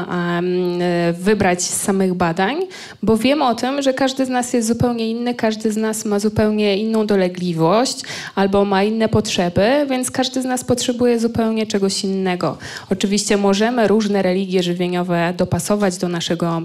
wybrać 1.14 1.62
z 1.62 1.82
samych 1.82 2.14
badań, 2.14 2.58
bo 3.04 3.18
wiem 3.18 3.42
o 3.42 3.56
tym, 3.56 3.82
że 3.82 3.94
każdy 3.94 4.26
z 4.26 4.30
nas 4.30 4.54
jest 4.54 4.68
zupełnie 4.68 5.10
inny, 5.10 5.34
każdy 5.34 5.72
z 5.72 5.78
nas 5.78 6.06
ma 6.06 6.20
zupełnie 6.20 6.78
inną 6.78 7.06
dolegliwość 7.06 8.02
albo 8.36 8.66
ma 8.66 8.84
inne 8.84 9.10
potrzeby, 9.10 9.86
więc 9.90 10.12
każdy 10.12 10.42
z 10.42 10.46
nas 10.46 10.64
potrzebuje 10.64 11.20
zupełnie 11.20 11.68
czegoś 11.68 12.04
innego. 12.04 12.58
Oczywiście 12.92 13.38
możemy 13.38 13.88
różne 13.88 14.22
religie 14.22 14.64
żywieniowe 14.64 15.34
dopasować 15.38 15.98
do 15.98 16.08
naszego 16.08 16.62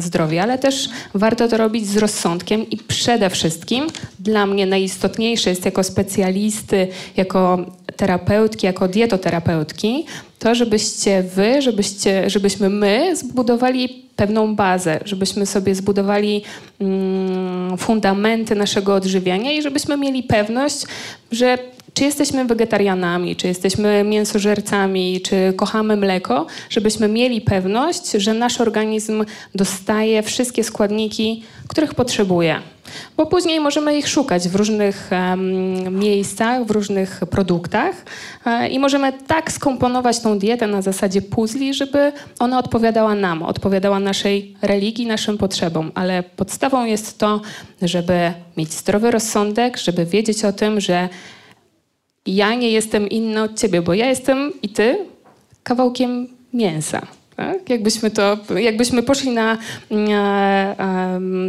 zdrowie, 0.00 0.42
ale 0.42 0.58
też 0.58 0.88
warto 1.14 1.48
to 1.48 1.56
robić 1.56 1.86
z 1.86 1.96
rozsądkiem 1.96 2.70
i 2.70 2.76
przede 2.76 3.30
wszystkim 3.30 3.86
dla 4.18 4.46
mnie 4.46 4.66
najistotniejsze 4.66 5.50
jest 5.50 5.64
jako 5.64 5.82
specjalisty, 5.82 6.88
jako 7.16 7.66
terapeutki, 7.96 8.66
jako 8.66 8.88
dietoterapeutki, 8.88 10.06
to 10.38 10.54
żebyście 10.54 11.22
wy, 11.22 11.62
żebyście, 11.62 12.30
żebyśmy 12.30 12.68
my 12.68 13.16
zbudowali 13.16 13.88
pewną 14.16 14.56
bazę, 14.56 15.00
żebyśmy 15.04 15.46
sobie 15.46 15.74
zbudowali 15.74 16.42
mm, 16.80 17.78
fundamenty 17.78 18.54
naszego 18.54 18.94
odżywiania 18.94 19.52
i 19.52 19.62
żebyśmy 19.62 19.96
mieli 19.96 20.22
pewność, 20.22 20.86
że 21.30 21.58
czy 21.94 22.04
jesteśmy 22.04 22.44
wegetarianami, 22.44 23.36
czy 23.36 23.48
jesteśmy 23.48 24.04
mięsożercami, 24.04 25.20
czy 25.20 25.52
kochamy 25.56 25.96
mleko, 25.96 26.46
żebyśmy 26.70 27.08
mieli 27.08 27.40
pewność, 27.40 28.10
że 28.10 28.34
nasz 28.34 28.60
organizm 28.60 29.24
dostaje 29.54 30.22
wszystkie 30.22 30.64
składniki, 30.64 31.44
których 31.68 31.94
potrzebuje. 31.94 32.62
Bo 33.16 33.26
później 33.26 33.60
możemy 33.60 33.98
ich 33.98 34.08
szukać 34.08 34.48
w 34.48 34.54
różnych 34.54 35.10
um, 35.12 35.98
miejscach, 35.98 36.64
w 36.66 36.70
różnych 36.70 37.20
produktach 37.30 38.04
e, 38.46 38.68
i 38.68 38.78
możemy 38.78 39.12
tak 39.12 39.52
skomponować 39.52 40.20
tą 40.20 40.38
dietę 40.38 40.66
na 40.66 40.82
zasadzie 40.82 41.22
puzli, 41.22 41.74
żeby 41.74 42.12
ona 42.38 42.58
odpowiadała 42.58 43.14
nam, 43.14 43.42
odpowiadała 43.42 44.00
naszej 44.00 44.56
religii, 44.62 45.06
naszym 45.06 45.38
potrzebom. 45.38 45.92
Ale 45.94 46.22
podstawą 46.22 46.84
jest 46.84 47.18
to, 47.18 47.40
żeby 47.82 48.32
mieć 48.56 48.72
zdrowy 48.72 49.10
rozsądek, 49.10 49.78
żeby 49.78 50.06
wiedzieć 50.06 50.44
o 50.44 50.52
tym, 50.52 50.80
że 50.80 51.08
ja 52.26 52.54
nie 52.54 52.70
jestem 52.70 53.08
inna 53.08 53.42
od 53.42 53.60
ciebie, 53.60 53.82
bo 53.82 53.94
ja 53.94 54.06
jestem 54.06 54.52
i 54.62 54.68
ty 54.68 54.98
kawałkiem 55.62 56.28
mięsa. 56.52 57.06
Tak? 57.36 57.70
Jakbyśmy, 57.70 58.10
to, 58.10 58.38
jakbyśmy 58.56 59.02
poszli 59.02 59.30
na, 59.30 59.58
na, 59.90 60.74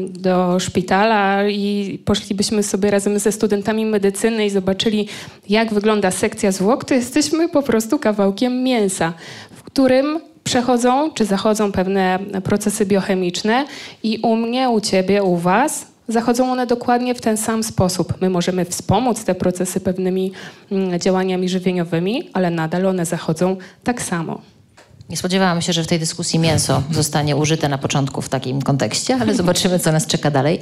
do 0.09 0.59
szpitala 0.59 1.47
i 1.49 1.99
poszlibyśmy 2.05 2.63
sobie 2.63 2.91
razem 2.91 3.19
ze 3.19 3.31
studentami 3.31 3.85
medycyny 3.85 4.45
i 4.45 4.49
zobaczyli, 4.49 5.07
jak 5.49 5.73
wygląda 5.73 6.11
sekcja 6.11 6.51
zwłok, 6.51 6.85
to 6.85 6.93
jesteśmy 6.93 7.49
po 7.49 7.63
prostu 7.63 7.99
kawałkiem 7.99 8.63
mięsa, 8.63 9.13
w 9.51 9.63
którym 9.63 10.19
przechodzą 10.43 11.11
czy 11.11 11.25
zachodzą 11.25 11.71
pewne 11.71 12.19
procesy 12.43 12.85
biochemiczne 12.85 13.65
i 14.03 14.19
u 14.23 14.35
mnie, 14.35 14.69
u 14.69 14.81
ciebie, 14.81 15.23
u 15.23 15.37
was 15.37 15.92
zachodzą 16.07 16.51
one 16.51 16.67
dokładnie 16.67 17.15
w 17.15 17.21
ten 17.21 17.37
sam 17.37 17.63
sposób. 17.63 18.13
My 18.21 18.29
możemy 18.29 18.65
wspomóc 18.65 19.23
te 19.23 19.35
procesy 19.35 19.79
pewnymi 19.79 20.31
mm, 20.71 20.99
działaniami 20.99 21.49
żywieniowymi, 21.49 22.29
ale 22.33 22.51
nadal 22.51 22.85
one 22.85 23.05
zachodzą 23.05 23.57
tak 23.83 24.01
samo. 24.01 24.41
Nie 25.09 25.17
spodziewałam 25.17 25.61
się, 25.61 25.73
że 25.73 25.83
w 25.83 25.87
tej 25.87 25.99
dyskusji 25.99 26.39
mięso 26.39 26.83
zostanie 26.91 27.35
użyte 27.35 27.69
na 27.69 27.77
początku 27.77 28.21
w 28.21 28.29
takim 28.29 28.61
kontekście, 28.61 29.17
ale 29.21 29.35
zobaczymy, 29.35 29.79
co 29.79 29.91
nas 29.91 30.07
czeka 30.07 30.31
dalej. 30.31 30.61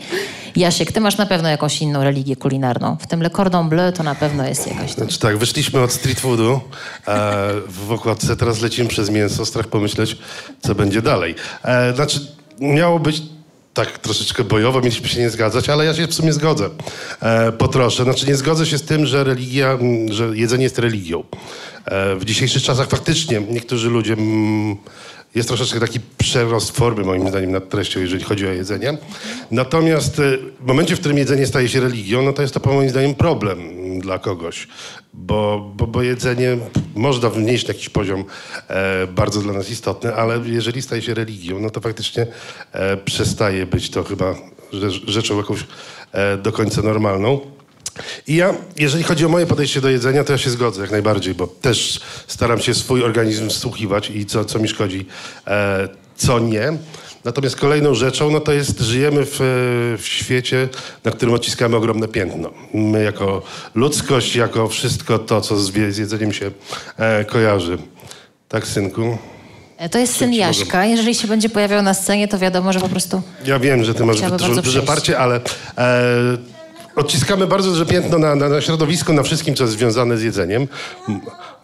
Jasiek, 0.55 0.91
ty 0.91 0.99
masz 0.99 1.17
na 1.17 1.25
pewno 1.25 1.49
jakąś 1.49 1.81
inną 1.81 2.03
religię 2.03 2.35
kulinarną. 2.35 2.97
W 2.99 3.07
tym 3.07 3.21
Le 3.21 3.29
Cordon 3.29 3.69
Bleu 3.69 3.91
to 3.91 4.03
na 4.03 4.15
pewno 4.15 4.47
jest 4.47 4.67
jakaś... 4.67 4.91
Znaczy 4.91 5.19
tak, 5.19 5.37
wyszliśmy 5.37 5.81
od 5.81 5.91
street 5.91 6.19
foodu 6.19 6.51
e, 6.51 6.59
w 7.67 7.91
okładce, 7.91 8.37
teraz 8.37 8.61
lecimy 8.61 8.89
przez 8.89 9.09
mięso, 9.09 9.45
strach 9.45 9.67
pomyśleć, 9.67 10.17
co 10.61 10.75
będzie 10.75 11.01
dalej. 11.01 11.35
E, 11.63 11.95
znaczy, 11.95 12.19
miało 12.59 12.99
być 12.99 13.21
tak 13.73 13.99
troszeczkę 13.99 14.43
bojowo, 14.43 14.79
mieliśmy 14.79 15.07
się 15.07 15.19
nie 15.19 15.29
zgadzać, 15.29 15.69
ale 15.69 15.85
ja 15.85 15.93
się 15.93 16.07
w 16.07 16.13
sumie 16.13 16.33
zgodzę 16.33 16.69
e, 17.21 17.51
po 17.51 17.67
trosze. 17.67 18.03
Znaczy 18.03 18.27
nie 18.27 18.35
zgodzę 18.35 18.65
się 18.65 18.77
z 18.77 18.83
tym, 18.83 19.05
że 19.05 19.23
religia, 19.23 19.77
że 20.09 20.37
jedzenie 20.37 20.63
jest 20.63 20.79
religią. 20.79 21.23
E, 21.85 22.15
w 22.15 22.25
dzisiejszych 22.25 22.63
czasach 22.63 22.89
faktycznie 22.89 23.41
niektórzy 23.49 23.89
ludzie... 23.89 24.13
Mm, 24.13 24.77
jest 25.35 25.47
troszeczkę 25.49 25.79
taki 25.79 25.99
przerost 26.17 26.77
formy, 26.77 27.03
moim 27.03 27.29
zdaniem, 27.29 27.51
nad 27.51 27.69
treścią, 27.69 27.99
jeżeli 27.99 28.23
chodzi 28.23 28.47
o 28.47 28.51
jedzenie. 28.51 28.97
Natomiast 29.51 30.19
e, 30.19 30.37
w 30.59 30.67
momencie, 30.67 30.95
w 30.95 30.99
którym 30.99 31.17
jedzenie 31.17 31.47
staje 31.47 31.69
się 31.69 31.79
religią, 31.79 32.21
no 32.21 32.33
to 32.33 32.41
jest 32.41 32.53
to 32.53 32.73
moim 32.73 32.89
zdaniem 32.89 33.15
problem 33.15 33.59
dla 33.99 34.19
kogoś, 34.19 34.67
bo, 35.13 35.71
bo, 35.75 35.87
bo 35.87 36.01
jedzenie 36.01 36.57
można 36.95 37.29
wnieść 37.29 37.67
na 37.67 37.73
jakiś 37.73 37.89
poziom 37.89 38.25
e, 38.67 39.07
bardzo 39.07 39.41
dla 39.41 39.53
nas 39.53 39.69
istotny, 39.69 40.15
ale 40.15 40.41
jeżeli 40.45 40.81
staje 40.81 41.01
się 41.01 41.13
religią, 41.13 41.59
no 41.59 41.69
to 41.69 41.81
faktycznie 41.81 42.27
e, 42.71 42.97
przestaje 42.97 43.65
być 43.65 43.89
to 43.89 44.03
chyba 44.03 44.35
rzeczą 45.07 45.37
jakąś 45.37 45.65
e, 46.11 46.37
do 46.37 46.51
końca 46.51 46.81
normalną. 46.81 47.39
I 48.27 48.35
ja, 48.35 48.53
jeżeli 48.75 49.03
chodzi 49.03 49.25
o 49.25 49.29
moje 49.29 49.45
podejście 49.45 49.81
do 49.81 49.89
jedzenia, 49.89 50.23
to 50.23 50.31
ja 50.31 50.37
się 50.37 50.49
zgodzę 50.49 50.81
jak 50.81 50.91
najbardziej, 50.91 51.33
bo 51.33 51.47
też 51.47 51.99
staram 52.27 52.59
się 52.59 52.73
swój 52.73 53.03
organizm 53.03 53.49
wsłuchiwać 53.49 54.09
i 54.09 54.25
co, 54.25 54.45
co 54.45 54.59
mi 54.59 54.67
szkodzi, 54.67 55.05
e, 55.47 55.87
co 56.15 56.39
nie. 56.39 56.73
Natomiast 57.23 57.55
kolejną 57.55 57.93
rzeczą, 57.95 58.31
no 58.31 58.39
to 58.39 58.51
jest, 58.51 58.79
żyjemy 58.79 59.25
w, 59.25 59.37
w 60.01 60.05
świecie, 60.05 60.69
na 61.03 61.11
którym 61.11 61.35
odciskamy 61.35 61.75
ogromne 61.75 62.07
piętno. 62.07 62.49
My 62.73 63.03
jako 63.03 63.41
ludzkość, 63.75 64.35
jako 64.35 64.67
wszystko 64.67 65.19
to, 65.19 65.41
co 65.41 65.57
z, 65.57 65.71
z 65.71 65.97
jedzeniem 65.97 66.33
się 66.33 66.51
e, 66.97 67.25
kojarzy. 67.25 67.77
Tak, 68.49 68.67
synku? 68.67 69.17
E, 69.77 69.89
to 69.89 69.99
jest 69.99 70.15
syn 70.15 70.33
Jaśka. 70.33 70.85
Jeżeli 70.85 71.15
się 71.15 71.27
będzie 71.27 71.49
pojawiał 71.49 71.83
na 71.83 71.93
scenie, 71.93 72.27
to 72.27 72.39
wiadomo, 72.39 72.73
że 72.73 72.79
po 72.79 72.89
prostu... 72.89 73.21
Ja 73.45 73.59
wiem, 73.59 73.83
że 73.83 73.93
ty 73.93 74.05
masz 74.05 74.21
duże, 74.21 74.61
duże 74.61 74.81
parcie, 74.81 75.19
ale... 75.19 75.41
E, 75.77 76.60
odciskamy 76.95 77.47
bardzo 77.47 77.69
duże 77.69 77.85
piętno 77.85 78.19
na, 78.19 78.35
na, 78.35 78.49
na 78.49 78.61
środowisku, 78.61 79.13
na 79.13 79.23
wszystkim, 79.23 79.55
co 79.55 79.63
jest 79.63 79.75
związane 79.75 80.17
z 80.17 80.23
jedzeniem. 80.23 80.67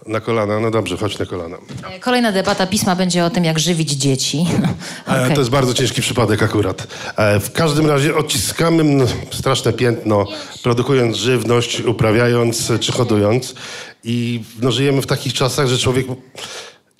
Na 0.08 0.20
kolana, 0.20 0.60
no 0.60 0.72
dobrze, 0.72 0.98
chodź 0.98 1.20
na 1.20 1.26
kolana. 1.26 1.58
E, 1.96 2.00
kolejna 2.00 2.32
debata 2.32 2.68
pisma 2.68 2.96
będzie 2.96 3.26
o 3.26 3.30
tym, 3.30 3.46
jak 3.46 3.60
żywić 3.60 3.92
dzieci. 3.92 4.46
okay. 5.08 5.34
To 5.34 5.40
jest 5.40 5.52
bardzo 5.52 5.74
ciężki 5.74 6.02
przypadek 6.02 6.44
akurat. 6.44 6.88
E, 7.18 7.40
w 7.40 7.52
każdym 7.52 7.88
razie 7.88 8.16
odciskamy 8.16 9.06
straszne 9.32 9.74
piętno, 9.74 10.26
produkując 10.64 11.18
żywność, 11.18 11.82
uprawiając 11.82 12.72
czy 12.80 12.92
hodując. 12.92 13.56
I 14.04 14.44
no, 14.62 14.72
żyjemy 14.72 15.02
w 15.02 15.08
takich 15.08 15.34
czasach, 15.34 15.68
że 15.68 15.78
człowiek, 15.78 16.08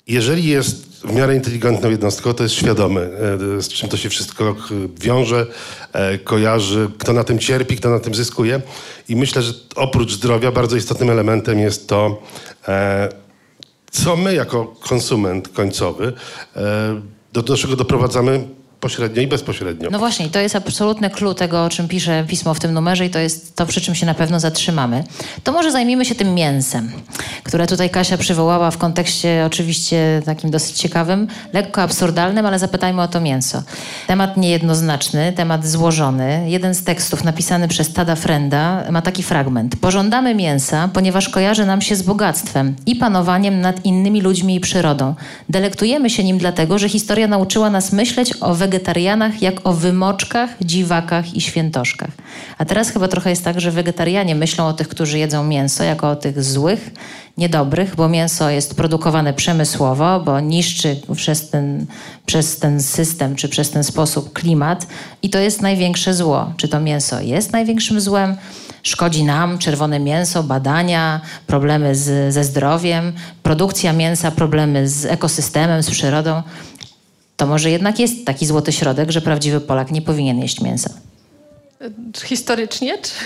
jeżeli 0.08 0.46
jest 0.46 0.88
w 1.04 1.12
miarę 1.12 1.34
inteligentną 1.34 1.90
jednostką, 1.90 2.34
to 2.34 2.42
jest 2.42 2.54
świadomy, 2.54 3.10
e, 3.58 3.62
z 3.62 3.68
czym 3.68 3.88
to 3.88 3.96
się 3.96 4.08
wszystko 4.08 4.56
wiąże, 5.00 5.46
e, 5.92 6.18
kojarzy, 6.18 6.90
kto 6.98 7.12
na 7.12 7.24
tym 7.24 7.38
cierpi, 7.38 7.76
kto 7.76 7.90
na 7.90 8.00
tym 8.00 8.14
zyskuje. 8.14 8.60
I 9.08 9.16
myślę, 9.16 9.42
że 9.42 9.52
oprócz 9.76 10.12
zdrowia 10.12 10.52
bardzo 10.52 10.76
istotnym 10.76 11.10
elementem 11.10 11.58
jest 11.58 11.88
to, 11.88 12.22
e, 12.68 13.08
co 13.90 14.16
my 14.16 14.34
jako 14.34 14.66
konsument 14.66 15.48
końcowy, 15.48 16.12
do 17.32 17.56
czego 17.56 17.76
doprowadzamy 17.76 18.48
pośrednio 18.80 19.22
i 19.22 19.26
bezpośrednio. 19.26 19.90
No 19.90 19.98
właśnie, 19.98 20.28
to 20.28 20.40
jest 20.40 20.56
absolutny 20.56 21.10
clue 21.10 21.34
tego, 21.34 21.64
o 21.64 21.68
czym 21.68 21.88
pisze 21.88 22.24
pismo 22.28 22.54
w 22.54 22.60
tym 22.60 22.74
numerze 22.74 23.06
i 23.06 23.10
to 23.10 23.18
jest 23.18 23.56
to, 23.56 23.66
przy 23.66 23.80
czym 23.80 23.94
się 23.94 24.06
na 24.06 24.14
pewno 24.14 24.40
zatrzymamy. 24.40 25.04
To 25.44 25.52
może 25.52 25.72
zajmijmy 25.72 26.04
się 26.04 26.14
tym 26.14 26.34
mięsem, 26.34 26.92
które 27.42 27.66
tutaj 27.66 27.90
Kasia 27.90 28.18
przywołała 28.18 28.70
w 28.70 28.78
kontekście 28.78 29.44
oczywiście 29.46 30.22
takim 30.24 30.50
dosyć 30.50 30.76
ciekawym, 30.76 31.26
lekko 31.52 31.82
absurdalnym, 31.82 32.46
ale 32.46 32.58
zapytajmy 32.58 33.02
o 33.02 33.08
to 33.08 33.20
mięso. 33.20 33.62
Temat 34.06 34.36
niejednoznaczny, 34.36 35.32
temat 35.32 35.66
złożony. 35.66 36.44
Jeden 36.46 36.74
z 36.74 36.84
tekstów 36.84 37.24
napisany 37.24 37.68
przez 37.68 37.92
Tada 37.92 38.14
Frenda 38.14 38.84
ma 38.90 39.02
taki 39.02 39.22
fragment. 39.22 39.76
Pożądamy 39.76 40.34
mięsa, 40.34 40.88
ponieważ 40.92 41.28
kojarzy 41.28 41.66
nam 41.66 41.80
się 41.80 41.96
z 41.96 42.02
bogactwem 42.02 42.76
i 42.86 42.96
panowaniem 42.96 43.60
nad 43.60 43.84
innymi 43.84 44.20
ludźmi 44.20 44.54
i 44.54 44.60
przyrodą. 44.60 45.14
Delektujemy 45.48 46.10
się 46.10 46.24
nim 46.24 46.38
dlatego, 46.38 46.78
że 46.78 46.88
historia 46.88 47.28
nauczyła 47.28 47.70
nas 47.70 47.92
myśleć 47.92 48.34
o 48.40 48.54
wegetarianach 48.68 49.42
jak 49.42 49.66
o 49.66 49.72
wymoczkach, 49.72 50.50
dziwakach 50.60 51.34
i 51.34 51.40
świętoszkach. 51.40 52.10
A 52.58 52.64
teraz 52.64 52.90
chyba 52.90 53.08
trochę 53.08 53.30
jest 53.30 53.44
tak, 53.44 53.60
że 53.60 53.70
wegetarianie 53.70 54.34
myślą 54.34 54.66
o 54.66 54.72
tych, 54.72 54.88
którzy 54.88 55.18
jedzą 55.18 55.44
mięso, 55.44 55.84
jako 55.84 56.10
o 56.10 56.16
tych 56.16 56.44
złych, 56.44 56.90
niedobrych, 57.38 57.96
bo 57.96 58.08
mięso 58.08 58.50
jest 58.50 58.74
produkowane 58.74 59.32
przemysłowo, 59.32 60.20
bo 60.20 60.40
niszczy 60.40 61.00
przez 61.16 61.50
ten, 61.50 61.86
przez 62.26 62.58
ten 62.58 62.82
system 62.82 63.36
czy 63.36 63.48
przez 63.48 63.70
ten 63.70 63.84
sposób 63.84 64.32
klimat 64.32 64.86
i 65.22 65.30
to 65.30 65.38
jest 65.38 65.62
największe 65.62 66.14
zło. 66.14 66.52
Czy 66.56 66.68
to 66.68 66.80
mięso 66.80 67.20
jest 67.20 67.52
największym 67.52 68.00
złem? 68.00 68.36
Szkodzi 68.82 69.24
nam 69.24 69.58
czerwone 69.58 70.00
mięso, 70.00 70.42
badania, 70.42 71.20
problemy 71.46 71.94
z, 71.94 72.34
ze 72.34 72.44
zdrowiem, 72.44 73.12
produkcja 73.42 73.92
mięsa, 73.92 74.30
problemy 74.30 74.88
z 74.88 75.04
ekosystemem, 75.04 75.82
z 75.82 75.90
przyrodą 75.90 76.42
to 77.38 77.46
może 77.46 77.70
jednak 77.70 77.98
jest 77.98 78.26
taki 78.26 78.46
złoty 78.46 78.72
środek, 78.72 79.10
że 79.10 79.20
prawdziwy 79.20 79.60
Polak 79.60 79.90
nie 79.90 80.02
powinien 80.02 80.38
jeść 80.38 80.60
mięsa. 80.60 80.90
Historycznie? 82.24 82.98
Czy, 82.98 83.16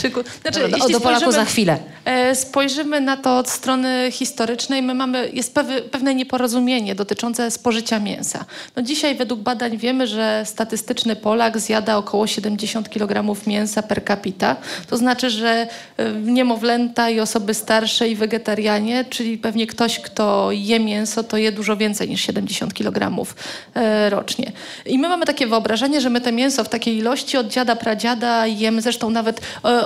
czy, 0.00 0.10
znaczy, 0.40 0.68
do, 0.68 0.88
do 0.88 1.00
Polaku 1.00 1.32
za 1.32 1.44
chwilę. 1.44 1.78
e, 2.04 2.34
spojrzymy 2.34 3.00
na 3.00 3.16
to 3.16 3.38
od 3.38 3.48
strony 3.48 4.08
historycznej, 4.12 4.82
my 4.82 4.94
mamy, 4.94 5.30
jest 5.32 5.54
pewy, 5.54 5.82
pewne 5.82 6.14
nieporozumienie 6.14 6.94
dotyczące 6.94 7.50
spożycia 7.50 7.98
mięsa. 7.98 8.44
No 8.76 8.82
dzisiaj 8.82 9.14
według 9.14 9.40
badań 9.40 9.76
wiemy, 9.76 10.06
że 10.06 10.42
statystyczny 10.46 11.16
Polak 11.16 11.58
zjada 11.58 11.96
około 11.96 12.26
70 12.26 12.88
kg 12.88 13.46
mięsa 13.46 13.82
per 13.82 14.04
capita. 14.04 14.56
To 14.90 14.96
znaczy, 14.96 15.30
że 15.30 15.66
e, 15.96 16.12
niemowlęta 16.12 17.10
i 17.10 17.20
osoby 17.20 17.54
starsze 17.54 18.08
i 18.08 18.16
wegetarianie, 18.16 19.04
czyli 19.04 19.38
pewnie 19.38 19.66
ktoś, 19.66 20.00
kto 20.00 20.48
je 20.52 20.80
mięso, 20.80 21.24
to 21.24 21.36
je 21.36 21.52
dużo 21.52 21.76
więcej 21.76 22.08
niż 22.08 22.20
70 22.20 22.74
kg 22.74 23.26
e, 23.74 24.10
rocznie. 24.10 24.52
I 24.86 24.98
my 24.98 25.08
mamy 25.08 25.26
takie 25.26 25.46
wyobrażenie, 25.46 26.00
że 26.00 26.10
my 26.10 26.20
te 26.20 26.32
mięso 26.32 26.64
w 26.64 26.68
takiej 26.68 26.96
ilości 26.96 27.36
od 27.36 27.48
dziada, 27.48 27.76
pradziada 27.82 28.46
jemy. 28.46 28.82
Zresztą 28.82 29.10
nawet 29.10 29.40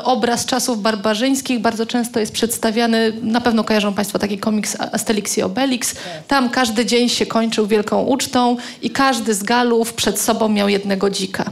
obraz 0.04 0.46
czasów 0.46 0.82
barbarzyńskich 0.82 1.60
bardzo 1.60 1.86
często 1.86 2.20
jest 2.20 2.32
przedstawiany, 2.32 3.12
na 3.22 3.40
pewno 3.40 3.64
kojarzą 3.64 3.94
Państwo 3.94 4.18
taki 4.18 4.38
komiks 4.38 4.76
Asterix 4.92 5.38
i 5.38 5.42
Obelix. 5.42 5.94
Tam 6.28 6.50
każdy 6.50 6.86
dzień 6.86 7.08
się 7.08 7.26
kończył 7.26 7.66
wielką 7.66 8.02
ucztą 8.02 8.56
i 8.82 8.90
każdy 8.90 9.34
z 9.34 9.42
Galów 9.42 9.92
przed 9.92 10.20
sobą 10.20 10.48
miał 10.48 10.68
jednego 10.68 11.10
dzika. 11.10 11.44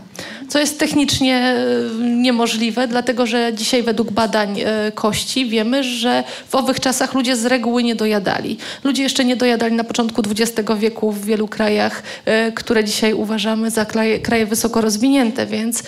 Co 0.48 0.58
jest 0.58 0.78
technicznie 0.78 1.36
e, 1.36 2.04
niemożliwe, 2.04 2.88
dlatego 2.88 3.26
że 3.26 3.52
dzisiaj 3.54 3.82
według 3.82 4.10
badań 4.10 4.60
e, 4.60 4.92
kości 4.92 5.46
wiemy, 5.46 5.84
że 5.84 6.24
w 6.48 6.54
owych 6.54 6.80
czasach 6.80 7.14
ludzie 7.14 7.36
z 7.36 7.46
reguły 7.46 7.82
nie 7.82 7.94
dojadali. 7.94 8.58
Ludzie 8.84 9.02
jeszcze 9.02 9.24
nie 9.24 9.36
dojadali 9.36 9.74
na 9.74 9.84
początku 9.84 10.22
XX 10.30 10.70
wieku 10.78 11.12
w 11.12 11.24
wielu 11.24 11.48
krajach, 11.48 12.02
e, 12.24 12.52
które 12.52 12.84
dzisiaj 12.84 13.14
uważamy 13.14 13.70
za 13.70 13.84
kraje, 13.84 14.18
kraje 14.18 14.46
wysoko 14.46 14.80
rozwinięte, 14.80 15.46
więc 15.46 15.82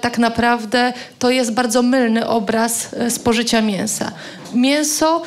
tak 0.00 0.18
naprawdę 0.18 0.92
to 1.18 1.30
jest 1.30 1.52
bardzo 1.52 1.82
mylny 1.82 2.28
obraz 2.28 2.88
spożycia 3.08 3.62
mięsa. 3.62 4.12
Mięso 4.54 5.22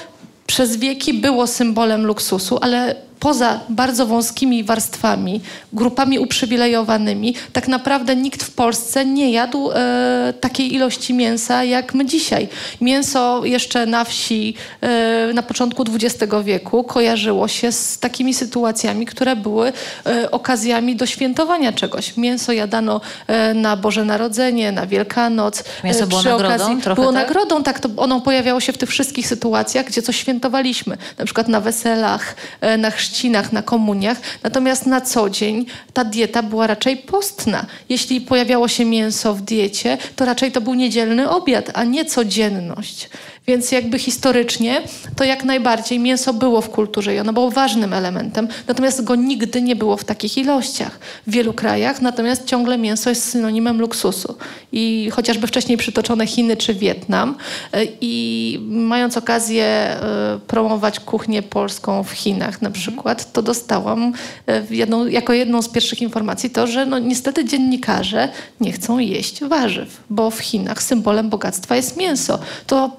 przez 0.48 0.78
wieki 0.78 1.14
było 1.14 1.48
symbolem 1.48 2.06
luksusu, 2.06 2.60
ale 2.62 2.96
poza 3.24 3.60
bardzo 3.70 4.06
wąskimi 4.06 4.64
warstwami, 4.64 5.42
grupami 5.74 6.20
uprzywilejowanymi, 6.20 7.36
tak 7.54 7.68
naprawdę 7.68 8.16
nikt 8.16 8.44
w 8.44 8.52
Polsce 8.52 9.06
nie 9.06 9.32
jadł 9.32 9.72
e, 9.72 10.34
takiej 10.42 10.74
ilości 10.74 11.14
mięsa 11.14 11.64
jak 11.64 11.94
my 11.94 12.06
dzisiaj. 12.06 12.48
Mięso 12.82 13.46
jeszcze 13.46 13.86
na 13.86 14.04
wsi 14.04 14.56
e, 14.82 15.34
na 15.34 15.44
początku 15.44 15.84
XX 15.84 16.34
wieku 16.44 16.84
kojarzyło 16.84 17.48
się 17.48 17.72
z 17.72 18.00
takimi 18.00 18.34
sytuacjami, 18.34 19.06
które 19.06 19.36
były 19.36 19.74
e, 20.06 20.32
okazjami 20.32 20.96
do 20.96 21.06
świętowania 21.06 21.74
czegoś. 21.74 22.18
Mięso 22.18 22.52
jadano 22.52 23.02
e, 23.28 23.54
na 23.54 23.78
Boże 23.78 24.06
Narodzenie, 24.06 24.72
na 24.72 24.88
Wielkanoc. 24.88 25.64
Mięso 25.84 26.08
było 26.08 26.24
nagrodą? 26.24 26.56
Okazji, 26.56 26.78
trochę 26.82 27.02
było 27.02 27.14
tak? 27.14 27.28
nagrodą, 27.28 27.64
tak, 27.64 27.80
to 27.80 27.90
ono 27.98 28.22
pojawiało 28.22 28.60
się 28.60 28.74
w 28.74 28.78
tych 28.78 28.90
wszystkich 28.90 29.28
sytuacjach, 29.28 29.86
gdzie 29.86 30.02
coś 30.02 30.16
świętowaliśmy. 30.16 30.98
Na 31.18 31.26
przykład 31.26 31.48
na 31.48 31.62
weselach, 31.62 32.36
e, 32.62 32.78
na 32.78 32.92
chrzcinach 32.92 33.13
chrzcinach, 33.14 33.52
na 33.52 33.62
komuniach. 33.62 34.18
Natomiast 34.44 34.86
na 34.86 35.02
co 35.02 35.30
dzień 35.30 35.66
ta 35.94 36.04
dieta 36.04 36.44
była 36.44 36.68
raczej 36.68 36.98
postna. 36.98 37.66
Jeśli 37.90 38.22
pojawiało 38.22 38.68
się 38.68 38.86
mięso 38.86 39.34
w 39.34 39.42
diecie, 39.42 39.98
to 40.16 40.26
raczej 40.26 40.52
to 40.52 40.62
był 40.62 40.74
niedzielny 40.74 41.30
obiad, 41.30 41.72
a 41.74 41.84
nie 41.84 42.06
codzienność. 42.06 43.10
Więc 43.48 43.72
jakby 43.72 44.00
historycznie 44.00 44.82
to 45.16 45.24
jak 45.24 45.44
najbardziej 45.44 46.00
mięso 46.00 46.34
było 46.34 46.62
w 46.62 46.70
kulturze 46.70 47.16
i 47.16 47.20
ono 47.20 47.34
było 47.34 47.52
ważnym 47.52 47.94
elementem, 47.94 48.48
natomiast 48.68 49.04
go 49.04 49.16
nigdy 49.16 49.62
nie 49.62 49.76
było 49.76 49.98
w 49.98 50.04
takich 50.04 50.38
ilościach. 50.38 51.00
W 51.28 51.32
wielu 51.32 51.54
krajach 51.54 52.02
natomiast 52.02 52.46
ciągle 52.46 52.78
mięso 52.78 53.10
jest 53.10 53.30
synonimem 53.30 53.82
luksusu. 53.82 54.36
I 54.72 55.10
chociażby 55.14 55.48
wcześniej 55.48 55.78
przytoczone 55.78 56.28
Chiny 56.28 56.58
czy 56.58 56.74
Wietnam 56.74 57.36
e, 57.72 57.86
i 58.02 58.60
mając 58.70 59.18
okazję 59.18 59.66
e, 59.66 60.40
promować 60.48 61.00
kuchnię 61.00 61.42
polską 61.42 62.04
w 62.04 62.12
Chinach 62.12 62.62
na 62.62 62.72
przykład, 62.72 63.34
to 63.34 63.42
dostałam 63.42 64.14
e, 64.48 64.64
jedną, 64.70 65.06
jako 65.06 65.34
jedną 65.34 65.62
z 65.62 65.70
pierwszych 65.70 66.02
informacji 66.02 66.50
to, 66.50 66.68
że 66.68 66.86
no 66.86 67.00
niestety 67.00 67.46
dziennikarze 67.46 68.30
nie 68.62 68.72
chcą 68.72 69.00
jeść 69.00 69.44
warzyw, 69.44 70.04
bo 70.10 70.30
w 70.30 70.40
Chinach 70.40 70.84
symbolem 70.84 71.30
bogactwa 71.30 71.76
jest 71.76 71.98
mięso. 71.98 72.40
To 72.68 72.92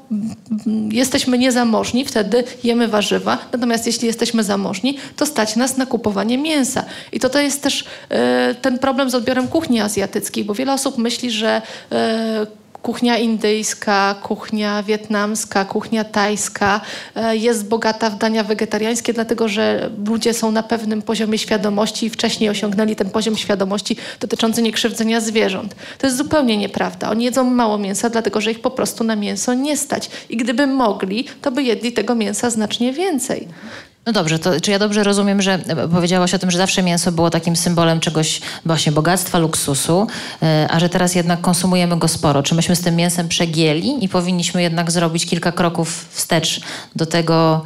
jesteśmy 0.90 1.38
niezamożni, 1.38 2.04
wtedy 2.04 2.44
jemy 2.64 2.88
warzywa, 2.88 3.38
natomiast 3.52 3.86
jeśli 3.86 4.06
jesteśmy 4.06 4.44
zamożni, 4.44 4.98
to 5.16 5.26
stać 5.26 5.56
nas 5.56 5.76
na 5.76 5.86
kupowanie 5.86 6.38
mięsa. 6.38 6.84
I 7.12 7.20
to, 7.20 7.30
to 7.30 7.40
jest 7.40 7.62
też 7.62 7.84
e, 8.08 8.54
ten 8.54 8.78
problem 8.78 9.10
z 9.10 9.14
odbiorem 9.14 9.48
kuchni 9.48 9.80
azjatyckiej, 9.80 10.44
bo 10.44 10.54
wiele 10.54 10.72
osób 10.72 10.98
myśli, 10.98 11.30
że 11.30 11.62
e, 11.92 12.46
kuchnia 12.84 13.18
indyjska, 13.18 14.14
kuchnia 14.22 14.82
wietnamska, 14.82 15.64
kuchnia 15.64 16.04
tajska 16.04 16.80
e, 17.14 17.36
jest 17.36 17.68
bogata 17.68 18.10
w 18.10 18.18
dania 18.18 18.44
wegetariańskie, 18.44 19.12
dlatego 19.12 19.48
że 19.48 19.90
ludzie 20.06 20.34
są 20.34 20.50
na 20.50 20.62
pewnym 20.62 21.02
poziomie 21.02 21.38
świadomości 21.38 22.06
i 22.06 22.10
wcześniej 22.10 22.50
osiągnęli 22.50 22.96
ten 22.96 23.10
poziom 23.10 23.36
świadomości 23.36 23.96
dotyczący 24.20 24.62
niekrzywdzenia 24.62 25.20
zwierząt. 25.20 25.74
To 25.98 26.06
jest 26.06 26.16
zupełnie 26.16 26.56
nieprawda. 26.56 27.10
Oni 27.10 27.24
jedzą 27.24 27.44
mało 27.44 27.78
mięsa, 27.78 28.10
dlatego 28.10 28.40
że 28.40 28.50
ich 28.50 28.60
po 28.60 28.70
prostu 28.70 29.04
na 29.04 29.16
mięso 29.16 29.54
nie 29.54 29.76
stać. 29.76 30.10
I 30.28 30.36
gdyby 30.36 30.66
mogli, 30.66 31.24
to 31.42 31.52
by 31.52 31.62
jedli 31.62 31.92
tego 31.92 32.14
mięsa 32.14 32.50
znacznie 32.50 32.92
więcej. 32.92 33.48
No 34.06 34.12
dobrze, 34.12 34.38
to 34.38 34.60
czy 34.60 34.70
ja 34.70 34.78
dobrze 34.78 35.04
rozumiem, 35.04 35.42
że 35.42 35.58
powiedziałaś 35.92 36.34
o 36.34 36.38
tym, 36.38 36.50
że 36.50 36.58
zawsze 36.58 36.82
mięso 36.82 37.12
było 37.12 37.30
takim 37.30 37.56
symbolem 37.56 38.00
czegoś 38.00 38.40
właśnie 38.66 38.92
bogactwa, 38.92 39.38
luksusu, 39.38 40.06
e, 40.42 40.66
a 40.70 40.80
że 40.80 40.88
teraz 40.88 41.14
jednak 41.14 41.40
konsumujemy 41.40 41.98
go 41.98 42.08
sporo. 42.08 42.42
Czy 42.42 42.54
myśmy 42.54 42.76
z 42.76 42.80
tym 42.80 42.96
mięsem 42.96 43.28
przegięli 43.28 44.04
i 44.04 44.08
powinniśmy 44.08 44.62
jednak 44.62 44.90
zrobić 44.90 45.26
kilka 45.26 45.52
kroków 45.52 46.06
wstecz 46.10 46.60
do 46.96 47.06
tego, 47.06 47.64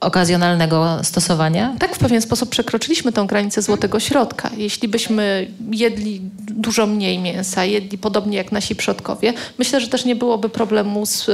okazjonalnego 0.00 0.98
stosowania? 1.02 1.76
Tak, 1.78 1.94
w 1.94 1.98
pewien 1.98 2.22
sposób 2.22 2.50
przekroczyliśmy 2.50 3.12
tą 3.12 3.26
granicę 3.26 3.62
złotego 3.62 4.00
środka. 4.00 4.50
Jeśli 4.56 4.88
byśmy 4.88 5.50
jedli 5.70 6.20
dużo 6.40 6.86
mniej 6.86 7.18
mięsa, 7.18 7.64
jedli 7.64 7.98
podobnie 7.98 8.36
jak 8.36 8.52
nasi 8.52 8.76
przodkowie, 8.76 9.32
myślę, 9.58 9.80
że 9.80 9.88
też 9.88 10.04
nie 10.04 10.16
byłoby 10.16 10.48
problemu 10.48 11.06
z, 11.06 11.24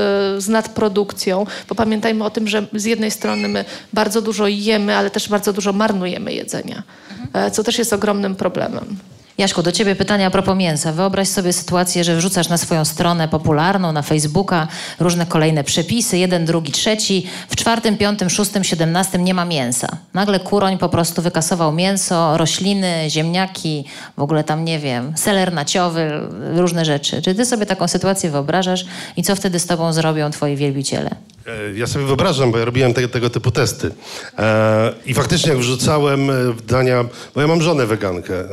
z 0.42 0.48
nadprodukcją, 0.48 1.46
bo 1.68 1.74
pamiętajmy 1.74 2.24
o 2.24 2.30
tym, 2.30 2.48
że 2.48 2.66
z 2.72 2.84
jednej 2.84 3.10
strony 3.10 3.48
my 3.48 3.64
bardzo 3.92 4.22
dużo 4.22 4.46
jemy, 4.46 4.96
ale 4.96 5.10
też 5.10 5.28
bardzo 5.28 5.52
dużo 5.52 5.72
marnujemy 5.72 6.32
jedzenia, 6.32 6.82
mhm. 7.20 7.50
co 7.50 7.64
też 7.64 7.78
jest 7.78 7.92
ogromnym 7.92 8.36
problemem. 8.36 8.96
Jaśku, 9.38 9.62
do 9.62 9.72
ciebie 9.72 9.94
pytanie 9.96 10.26
a 10.26 10.30
propos 10.30 10.56
mięsa. 10.56 10.92
Wyobraź 10.92 11.28
sobie 11.28 11.52
sytuację, 11.52 12.04
że 12.04 12.16
wrzucasz 12.16 12.48
na 12.48 12.58
swoją 12.58 12.84
stronę 12.84 13.28
popularną, 13.28 13.92
na 13.92 14.02
Facebooka 14.02 14.68
różne 15.00 15.26
kolejne 15.26 15.64
przepisy, 15.64 16.18
jeden, 16.18 16.44
drugi, 16.44 16.72
trzeci. 16.72 17.26
W 17.48 17.56
czwartym, 17.56 17.96
piątym, 17.96 18.30
szóstym, 18.30 18.64
siedemnastym 18.64 19.24
nie 19.24 19.34
ma 19.34 19.44
mięsa. 19.44 19.88
Nagle 20.14 20.40
kuroń 20.40 20.78
po 20.78 20.88
prostu 20.88 21.22
wykasował 21.22 21.72
mięso, 21.72 22.36
rośliny, 22.36 23.04
ziemniaki, 23.08 23.84
w 24.16 24.22
ogóle 24.22 24.44
tam, 24.44 24.64
nie 24.64 24.78
wiem, 24.78 25.12
seler 25.16 25.52
naciowy, 25.52 26.10
różne 26.54 26.84
rzeczy. 26.84 27.22
Czy 27.22 27.34
ty 27.34 27.46
sobie 27.46 27.66
taką 27.66 27.88
sytuację 27.88 28.30
wyobrażasz 28.30 28.84
i 29.16 29.22
co 29.22 29.36
wtedy 29.36 29.58
z 29.58 29.66
tobą 29.66 29.92
zrobią 29.92 30.30
twoi 30.30 30.56
wielbiciele? 30.56 31.10
E, 31.46 31.78
ja 31.78 31.86
sobie 31.86 32.04
wyobrażam, 32.06 32.52
bo 32.52 32.58
ja 32.58 32.64
robiłem 32.64 32.94
te, 32.94 33.08
tego 33.08 33.30
typu 33.30 33.50
testy. 33.50 33.90
E, 34.38 34.92
I 35.06 35.14
faktycznie 35.14 35.50
jak 35.50 35.58
wrzucałem 35.58 36.30
e, 36.30 36.34
dania, 36.66 37.04
bo 37.34 37.40
ja 37.40 37.46
mam 37.46 37.62
żonę 37.62 37.86
wegankę, 37.86 38.44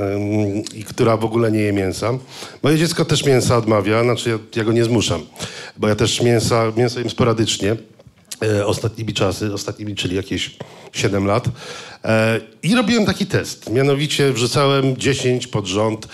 i 0.73 0.83
która 0.83 1.17
w 1.17 1.25
ogóle 1.25 1.51
nie 1.51 1.59
je 1.59 1.73
mięsa. 1.73 2.11
Moje 2.63 2.77
dziecko 2.77 3.05
też 3.05 3.25
mięsa 3.25 3.57
odmawia, 3.57 4.03
znaczy 4.03 4.29
ja, 4.29 4.37
ja 4.55 4.63
go 4.63 4.71
nie 4.71 4.83
zmuszam, 4.83 5.21
bo 5.77 5.87
ja 5.87 5.95
też 5.95 6.21
mięsa, 6.21 6.71
mięso 6.77 6.99
jem 6.99 7.09
sporadycznie. 7.09 7.75
E, 8.43 8.65
ostatnimi 8.65 9.13
czasy, 9.13 9.53
ostatnimi, 9.53 9.95
czyli 9.95 10.15
jakieś 10.15 10.57
7 10.91 11.25
lat. 11.25 11.45
E, 12.05 12.39
I 12.63 12.75
robiłem 12.75 13.05
taki 13.05 13.25
test. 13.25 13.69
Mianowicie 13.69 14.33
wrzucałem 14.33 14.97
10 14.97 15.47
pod 15.47 15.67
rząd 15.67 16.07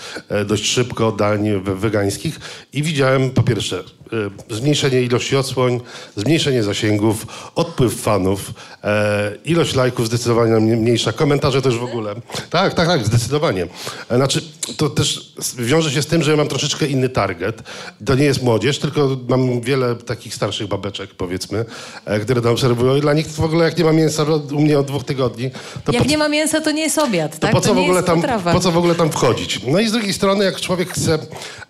dość 0.46 0.66
szybko 0.66 1.12
dań 1.12 1.62
wegańskich 1.64 2.40
i 2.72 2.82
widziałem 2.82 3.30
po 3.30 3.42
pierwsze 3.42 3.84
E, 4.12 4.54
zmniejszenie 4.54 5.02
ilości 5.02 5.36
odsłoń, 5.36 5.80
zmniejszenie 6.16 6.62
zasięgów, 6.62 7.26
odpływ 7.54 7.94
fanów, 7.94 8.52
e, 8.84 9.32
ilość 9.44 9.74
lajków 9.74 10.06
zdecydowanie 10.06 10.76
mniejsza, 10.76 11.12
komentarze 11.12 11.62
też 11.62 11.78
w 11.78 11.82
ogóle. 11.82 12.14
Tak, 12.50 12.74
tak, 12.74 12.88
tak, 12.88 13.06
zdecydowanie. 13.06 13.66
E, 14.10 14.16
znaczy, 14.16 14.42
to 14.76 14.90
też 14.90 15.32
wiąże 15.58 15.90
się 15.90 16.02
z 16.02 16.06
tym, 16.06 16.22
że 16.22 16.30
ja 16.30 16.36
mam 16.36 16.48
troszeczkę 16.48 16.86
inny 16.86 17.08
target. 17.08 17.62
To 18.04 18.14
nie 18.14 18.24
jest 18.24 18.42
młodzież, 18.42 18.78
tylko 18.78 19.16
mam 19.28 19.60
wiele 19.60 19.96
takich 19.96 20.34
starszych 20.34 20.68
babeczek, 20.68 21.10
powiedzmy, 21.14 21.64
e, 22.04 22.20
które 22.20 22.40
to 22.40 22.50
obserwują 22.50 22.96
i 22.96 23.00
dla 23.00 23.14
nich 23.14 23.28
w 23.28 23.40
ogóle 23.40 23.64
jak 23.64 23.78
nie 23.78 23.84
ma 23.84 23.92
mięsa 23.92 24.24
u 24.52 24.60
mnie 24.66 24.78
od 24.78 24.86
dwóch 24.86 25.04
tygodni... 25.04 25.50
Jak 25.92 26.02
po, 26.02 26.08
nie 26.08 26.18
ma 26.18 26.28
mięsa, 26.28 26.60
to 26.60 26.70
nie 26.70 26.82
jest 26.82 26.98
obiad, 26.98 27.38
tak? 27.38 27.52
Po 27.52 27.60
co, 27.60 27.74
w 27.74 27.78
ogóle 27.78 28.02
tam, 28.02 28.22
po 28.52 28.60
co 28.60 28.72
w 28.72 28.76
ogóle 28.76 28.94
tam 28.94 29.10
wchodzić? 29.10 29.60
No 29.66 29.80
i 29.80 29.88
z 29.88 29.92
drugiej 29.92 30.12
strony, 30.12 30.44
jak 30.44 30.60
człowiek 30.60 30.90
chce 30.90 31.18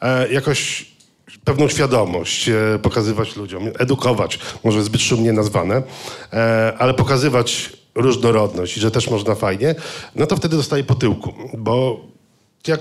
e, 0.00 0.32
jakoś 0.32 0.86
pewną 1.44 1.68
świadomość 1.68 2.48
e, 2.48 2.78
pokazywać 2.82 3.36
ludziom, 3.36 3.70
edukować, 3.78 4.38
może 4.64 4.82
zbyt 4.82 5.00
szumnie 5.00 5.32
nazwane, 5.32 5.82
e, 6.32 6.74
ale 6.78 6.94
pokazywać 6.94 7.72
różnorodność 7.94 8.76
i 8.76 8.80
że 8.80 8.90
też 8.90 9.10
można 9.10 9.34
fajnie, 9.34 9.74
no 10.14 10.26
to 10.26 10.36
wtedy 10.36 10.56
dostaje 10.56 10.84
po 10.84 10.94
tyłku, 10.94 11.32
bo 11.58 12.00
jak 12.66 12.80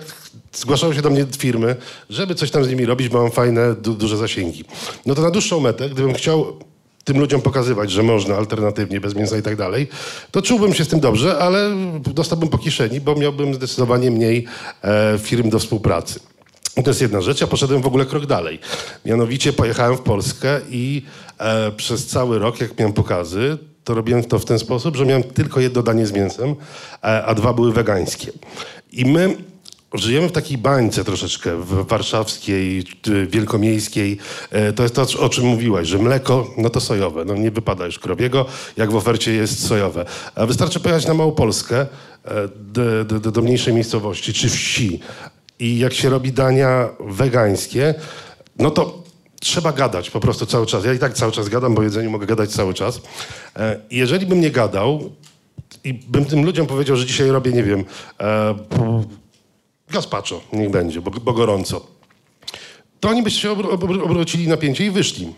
zgłaszały 0.53 0.95
się 0.95 1.01
do 1.01 1.09
mnie 1.09 1.25
firmy, 1.37 1.75
żeby 2.09 2.35
coś 2.35 2.51
tam 2.51 2.63
z 2.63 2.69
nimi 2.69 2.85
robić, 2.85 3.09
bo 3.09 3.21
mam 3.21 3.31
fajne, 3.31 3.75
du 3.75 3.93
duże 3.93 4.17
zasięgi. 4.17 4.63
No 5.05 5.15
to 5.15 5.21
na 5.21 5.31
dłuższą 5.31 5.59
metę, 5.59 5.89
gdybym 5.89 6.13
chciał 6.13 6.59
tym 7.05 7.19
ludziom 7.19 7.41
pokazywać, 7.41 7.91
że 7.91 8.03
można 8.03 8.35
alternatywnie, 8.35 9.01
bez 9.01 9.15
mięsa 9.15 9.37
i 9.37 9.41
tak 9.41 9.55
dalej, 9.55 9.87
to 10.31 10.41
czułbym 10.41 10.73
się 10.73 10.85
z 10.85 10.87
tym 10.87 10.99
dobrze, 10.99 11.37
ale 11.37 11.71
dostałbym 11.99 12.49
po 12.49 12.57
kieszeni, 12.57 13.01
bo 13.01 13.15
miałbym 13.15 13.53
zdecydowanie 13.53 14.11
mniej 14.11 14.45
e, 14.83 15.19
firm 15.19 15.49
do 15.49 15.59
współpracy. 15.59 16.19
I 16.77 16.83
to 16.83 16.89
jest 16.89 17.01
jedna 17.01 17.21
rzecz. 17.21 17.41
Ja 17.41 17.47
poszedłem 17.47 17.81
w 17.81 17.87
ogóle 17.87 18.05
krok 18.05 18.25
dalej. 18.25 18.59
Mianowicie 19.05 19.53
pojechałem 19.53 19.97
w 19.97 20.01
Polskę 20.01 20.61
i 20.69 21.01
e, 21.37 21.71
przez 21.71 22.07
cały 22.07 22.39
rok, 22.39 22.61
jak 22.61 22.79
miałem 22.79 22.93
pokazy, 22.93 23.57
to 23.83 23.93
robiłem 23.93 24.23
to 24.23 24.39
w 24.39 24.45
ten 24.45 24.59
sposób, 24.59 24.95
że 24.95 25.05
miałem 25.05 25.23
tylko 25.23 25.59
jedno 25.59 25.83
danie 25.83 26.07
z 26.07 26.11
mięsem, 26.11 26.55
e, 27.03 27.25
a 27.25 27.35
dwa 27.35 27.53
były 27.53 27.73
wegańskie. 27.73 28.31
I 28.91 29.05
my 29.05 29.35
Żyjemy 29.97 30.29
w 30.29 30.31
takiej 30.31 30.57
bańce 30.57 31.03
troszeczkę 31.03 31.57
w 31.57 31.87
warszawskiej, 31.87 32.83
wielkomiejskiej. 33.27 34.17
E, 34.51 34.73
to 34.73 34.83
jest 34.83 34.95
to, 34.95 35.05
o 35.19 35.29
czym 35.29 35.45
mówiłaś, 35.45 35.87
że 35.87 35.97
mleko, 35.97 36.47
no 36.57 36.69
to 36.69 36.81
sojowe. 36.81 37.25
No 37.25 37.35
nie 37.35 37.51
wypada 37.51 37.85
już 37.85 37.99
krowiego, 37.99 38.45
jak 38.77 38.91
w 38.91 38.95
ofercie 38.95 39.33
jest 39.33 39.67
sojowe. 39.67 40.05
A 40.35 40.45
wystarczy 40.45 40.79
pojechać 40.79 41.07
na 41.07 41.13
Małopolskę, 41.13 41.81
e, 41.81 41.87
do, 42.55 43.05
do, 43.19 43.31
do 43.31 43.41
mniejszej 43.41 43.73
miejscowości 43.73 44.33
czy 44.33 44.49
wsi 44.49 44.99
i 45.59 45.79
jak 45.79 45.93
się 45.93 46.09
robi 46.09 46.31
dania 46.31 46.89
wegańskie, 46.99 47.93
no 48.59 48.71
to 48.71 49.03
trzeba 49.39 49.71
gadać 49.71 50.09
po 50.09 50.19
prostu 50.19 50.45
cały 50.45 50.65
czas. 50.65 50.85
Ja 50.85 50.93
i 50.93 50.99
tak 50.99 51.13
cały 51.13 51.31
czas 51.31 51.49
gadam, 51.49 51.75
bo 51.75 51.83
jedzeniu 51.83 52.11
mogę 52.11 52.25
gadać 52.25 52.49
cały 52.51 52.73
czas. 52.73 53.01
E, 53.55 53.79
jeżeli 53.91 54.25
bym 54.25 54.41
nie 54.41 54.51
gadał 54.51 55.11
i 55.83 55.93
bym 55.93 56.25
tym 56.25 56.45
ludziom 56.45 56.67
powiedział, 56.67 56.95
że 56.95 57.05
dzisiaj 57.05 57.29
robię, 57.29 57.51
nie 57.51 57.63
wiem, 57.63 57.85
gazpacho, 59.89 60.41
niech 60.53 60.69
będzie, 60.69 61.01
bo, 61.01 61.11
bo 61.11 61.33
gorąco. 61.33 61.87
To 62.99 63.09
oni 63.09 63.23
by 63.23 63.31
się 63.31 63.51
obrócili 64.03 64.47
napięcie 64.47 64.85
i 64.85 64.91
wyszli. 64.91 65.33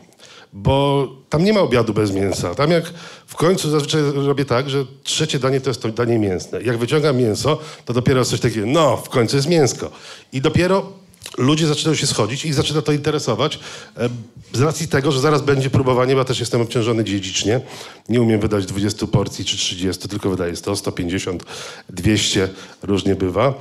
Bo 0.54 1.08
tam 1.30 1.44
nie 1.44 1.54
ma 1.54 1.60
obiadu 1.60 1.94
bez 1.94 2.12
mięsa. 2.12 2.56
Tam 2.56 2.72
jak 2.72 2.94
w 3.28 3.36
końcu 3.36 3.70
zazwyczaj 3.70 4.02
robię 4.02 4.46
tak, 4.46 4.70
że 4.70 4.86
trzecie 5.04 5.40
danie 5.40 5.62
to 5.62 5.70
jest 5.70 5.82
to 5.82 5.90
danie 5.90 6.20
mięsne. 6.20 6.62
Jak 6.62 6.78
wyciągam 6.78 7.18
mięso, 7.18 7.60
to 7.86 7.94
dopiero 7.94 8.26
coś 8.26 8.40
takiego, 8.40 8.68
no, 8.68 8.98
w 8.98 9.10
końcu 9.10 9.36
jest 9.36 9.50
mięsko. 9.50 9.92
I 10.34 10.42
dopiero 10.42 10.94
ludzie 11.38 11.68
zaczynają 11.68 11.96
się 11.96 12.08
schodzić 12.08 12.46
i 12.46 12.54
zaczyna 12.54 12.82
to 12.82 12.92
interesować 12.92 13.60
e, 13.98 14.10
z 14.54 14.62
racji 14.62 14.88
tego, 14.88 15.12
że 15.12 15.20
zaraz 15.20 15.42
będzie 15.42 15.70
próbowanie, 15.70 16.14
bo 16.14 16.20
ja 16.20 16.26
też 16.26 16.40
jestem 16.40 16.62
obciążony 16.62 17.04
dziedzicznie. 17.04 17.62
Nie 18.10 18.22
umiem 18.22 18.40
wydać 18.40 18.66
20 18.66 19.08
porcji 19.08 19.46
czy 19.46 19.58
30, 19.58 20.10
tylko 20.10 20.30
wydaję 20.30 20.56
100, 20.56 20.76
150, 20.76 21.44
200, 21.90 22.50
różnie 22.84 23.16
bywa 23.16 23.54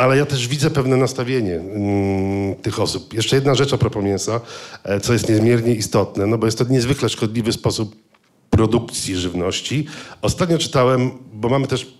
ale 0.00 0.16
ja 0.16 0.26
też 0.26 0.48
widzę 0.48 0.70
pewne 0.70 0.96
nastawienie 0.96 1.54
mm, 1.54 2.54
tych 2.54 2.80
osób. 2.80 3.14
Jeszcze 3.14 3.36
jedna 3.36 3.54
rzecz 3.54 3.72
a 3.72 3.78
propos 3.78 4.04
mięsa, 4.04 4.40
e, 4.84 5.00
co 5.00 5.12
jest 5.12 5.28
niezmiernie 5.28 5.74
istotne, 5.74 6.26
no 6.26 6.38
bo 6.38 6.46
jest 6.46 6.58
to 6.58 6.64
niezwykle 6.64 7.08
szkodliwy 7.08 7.52
sposób 7.52 7.96
produkcji 8.50 9.16
żywności. 9.16 9.86
Ostatnio 10.22 10.58
czytałem, 10.58 11.10
bo 11.32 11.48
mamy 11.48 11.66
też 11.66 11.94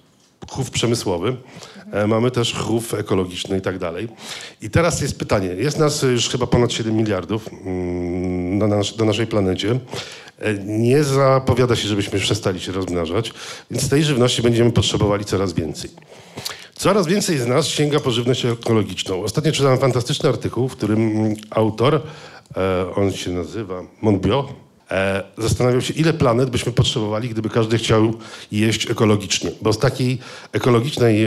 chów 0.51 0.71
przemysłowy, 0.71 1.37
e, 1.93 2.07
mamy 2.07 2.31
też 2.31 2.55
chów 2.55 2.95
ekologiczny 2.95 3.59
i 3.59 3.61
tak 3.61 3.79
dalej. 3.79 4.09
I 4.63 4.71
teraz 4.71 5.01
jest 5.01 5.19
pytanie, 5.19 5.47
jest 5.47 5.79
nas 5.79 6.03
już 6.03 6.29
chyba 6.29 6.47
ponad 6.47 6.73
7 6.73 6.97
miliardów 6.97 7.49
mm, 7.53 8.59
na, 8.59 8.67
nas, 8.67 8.99
na 8.99 9.05
naszej 9.05 9.27
planecie. 9.27 9.79
E, 10.39 10.55
nie 10.65 11.05
zapowiada 11.05 11.77
się, 11.77 11.89
żebyśmy 11.89 12.19
przestali 12.19 12.61
się 12.61 12.73
rozmnażać, 12.73 13.33
więc 13.71 13.89
tej 13.89 14.05
żywności 14.05 14.43
będziemy 14.43 14.73
potrzebowali 14.73 15.25
coraz 15.25 15.53
więcej. 15.53 15.91
Coraz 16.81 17.07
więcej 17.07 17.39
z 17.39 17.47
nas 17.47 17.69
sięga 17.69 18.01
po 18.01 18.11
żywność 18.11 18.45
ekologiczną. 18.45 19.23
Ostatnio 19.23 19.53
czytałem 19.53 19.79
fantastyczny 19.79 20.29
artykuł, 20.29 20.69
w 20.69 20.77
którym 20.77 21.35
autor, 21.51 22.03
e, 22.57 22.95
on 22.95 23.13
się 23.13 23.31
nazywa 23.31 23.83
Monbiot, 24.03 24.47
e, 24.91 25.23
zastanawiał 25.39 25.81
się, 25.81 25.95
ile 25.95 26.13
planet 26.13 26.51
byśmy 26.51 26.73
potrzebowali, 26.73 27.29
gdyby 27.29 27.51
każdy 27.51 27.79
chciał 27.79 28.15
jeść 28.53 28.91
ekologicznie. 28.91 29.51
Bo 29.63 29.73
z 29.73 29.79
takiej 29.79 30.19
ekologicznej 30.53 31.27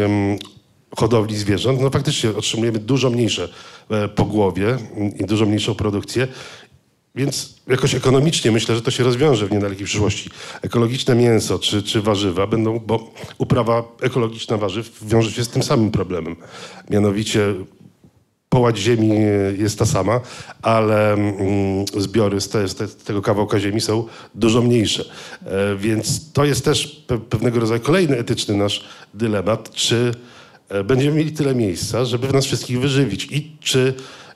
hodowli 0.97 1.37
zwierząt, 1.37 1.81
no 1.81 1.89
faktycznie 1.89 2.29
otrzymujemy 2.29 2.79
dużo 2.79 3.09
mniejsze 3.09 3.49
e, 3.89 4.07
pogłowie 4.07 4.77
i 5.19 5.25
dużo 5.25 5.45
mniejszą 5.45 5.75
produkcję. 5.75 6.27
Więc 7.15 7.55
jakoś 7.67 7.95
ekonomicznie 7.95 8.51
myślę, 8.51 8.75
że 8.75 8.81
to 8.81 8.91
się 8.91 9.03
rozwiąże 9.03 9.47
w 9.47 9.51
niedalekiej 9.51 9.85
przyszłości. 9.85 10.29
Ekologiczne 10.61 11.15
mięso 11.15 11.59
czy, 11.59 11.83
czy 11.83 12.01
warzywa 12.01 12.47
będą, 12.47 12.79
bo 12.79 13.13
uprawa 13.37 13.83
ekologiczna 14.01 14.57
warzyw 14.57 14.99
wiąże 15.01 15.31
się 15.31 15.43
z 15.43 15.49
tym 15.49 15.63
samym 15.63 15.91
problemem. 15.91 16.35
Mianowicie 16.89 17.53
połać 18.49 18.77
ziemi 18.77 19.09
jest 19.57 19.79
ta 19.79 19.85
sama, 19.85 20.21
ale 20.61 21.13
mm, 21.13 21.85
zbiory 21.97 22.41
z, 22.41 22.49
te, 22.49 22.67
z, 22.67 22.95
tego 22.95 23.21
kawałka 23.21 23.59
ziemi 23.59 23.81
są 23.81 24.07
dużo 24.35 24.61
mniejsze. 24.61 25.05
E, 25.45 25.75
więc 25.75 26.31
to 26.31 26.45
jest 26.45 26.65
też 26.65 26.87
pe 27.07 27.17
pewnego 27.17 27.59
rodzaju 27.59 27.81
kolejny 27.81 28.17
etyczny 28.17 28.57
nasz 28.57 28.85
dylemat, 29.13 29.71
czy 29.71 30.11
e, 30.69 30.83
będziemy 30.83 31.17
mieli 31.17 31.31
tyle 31.31 31.55
miejsca, 31.55 32.05
żeby 32.05 32.33
nas 32.33 32.45
wszystkich 32.45 32.79
wyżywić 32.79 33.27
i 33.31 33.57
czy 33.59 33.93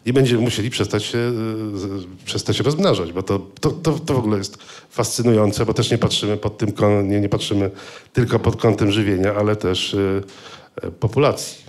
i 0.08 0.14
będziemy 0.14 0.42
musieli 0.42 0.70
przestać 0.70 1.04
się, 1.04 1.18
e, 1.18 2.26
przestać 2.26 2.58
się 2.58 2.64
rozmnażać, 2.64 3.14
bo 3.14 3.24
to, 3.24 3.40
to, 3.60 3.72
to, 3.72 3.92
to 3.92 4.14
w 4.14 4.18
ogóle 4.18 4.38
jest 4.38 4.58
fascynujące, 4.90 5.66
bo 5.66 5.74
też 5.74 5.92
nie 5.92 5.98
patrzymy 5.98 6.38
pod 6.38 6.58
tym, 6.58 6.74
nie, 7.04 7.22
nie 7.22 7.30
patrzymy 7.30 7.72
tylko 8.14 8.40
pod 8.40 8.56
kątem 8.56 8.92
żywienia, 8.92 9.34
ale 9.34 9.56
też 9.56 9.94
e, 9.94 10.92
populacji. 10.92 11.67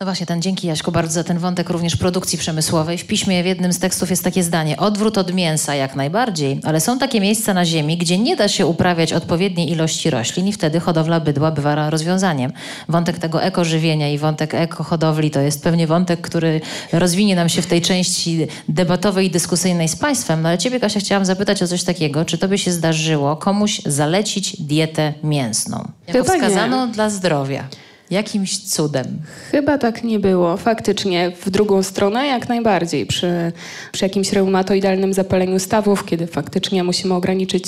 No 0.00 0.04
właśnie, 0.04 0.26
ten 0.26 0.42
dzięki 0.42 0.66
Jaśku 0.66 0.92
bardzo 0.92 1.12
za 1.12 1.24
ten 1.24 1.38
wątek 1.38 1.70
również 1.70 1.96
produkcji 1.96 2.38
przemysłowej. 2.38 2.98
W 2.98 3.06
piśmie 3.06 3.42
w 3.42 3.46
jednym 3.46 3.72
z 3.72 3.78
tekstów 3.78 4.10
jest 4.10 4.24
takie 4.24 4.42
zdanie: 4.42 4.76
odwrót 4.76 5.18
od 5.18 5.34
mięsa 5.34 5.74
jak 5.74 5.96
najbardziej, 5.96 6.60
ale 6.64 6.80
są 6.80 6.98
takie 6.98 7.20
miejsca 7.20 7.54
na 7.54 7.64
ziemi, 7.64 7.96
gdzie 7.96 8.18
nie 8.18 8.36
da 8.36 8.48
się 8.48 8.66
uprawiać 8.66 9.12
odpowiedniej 9.12 9.70
ilości 9.70 10.10
roślin 10.10 10.46
i 10.46 10.52
wtedy 10.52 10.80
hodowla 10.80 11.20
bydła 11.20 11.50
bywa 11.50 11.90
rozwiązaniem. 11.90 12.52
Wątek 12.88 13.18
tego 13.18 13.42
ekożywienia 13.42 14.08
i 14.08 14.18
wątek 14.18 14.54
ekohodowli 14.54 15.30
to 15.30 15.40
jest 15.40 15.62
pewnie 15.62 15.86
wątek, 15.86 16.20
który 16.20 16.60
rozwinie 16.92 17.36
nam 17.36 17.48
się 17.48 17.62
w 17.62 17.66
tej 17.66 17.82
części 17.82 18.46
debatowej 18.68 19.26
i 19.26 19.30
dyskusyjnej 19.30 19.88
z 19.88 19.96
Państwem. 19.96 20.42
No 20.42 20.48
ale 20.48 20.58
Ciebie, 20.58 20.80
Kasia, 20.80 21.00
chciałam 21.00 21.24
zapytać 21.24 21.62
o 21.62 21.68
coś 21.68 21.82
takiego. 21.84 22.24
Czy 22.24 22.38
Tobie 22.38 22.58
się 22.58 22.72
zdarzyło 22.72 23.36
komuś 23.36 23.80
zalecić 23.86 24.62
dietę 24.62 25.14
mięsną? 25.22 25.88
Jako 26.08 26.24
wskazaną 26.24 26.92
dla 26.92 27.10
zdrowia. 27.10 27.68
Jakimś 28.10 28.58
cudem. 28.58 29.06
Chyba 29.50 29.78
tak 29.78 30.04
nie 30.04 30.18
było. 30.18 30.56
Faktycznie 30.56 31.32
w 31.40 31.50
drugą 31.50 31.82
stronę 31.82 32.26
jak 32.26 32.48
najbardziej. 32.48 33.06
Przy, 33.06 33.52
przy 33.92 34.04
jakimś 34.04 34.32
reumatoidalnym 34.32 35.14
zapaleniu 35.14 35.58
stawów, 35.58 36.04
kiedy 36.04 36.26
faktycznie 36.26 36.84
musimy 36.84 37.14
ograniczyć 37.14 37.64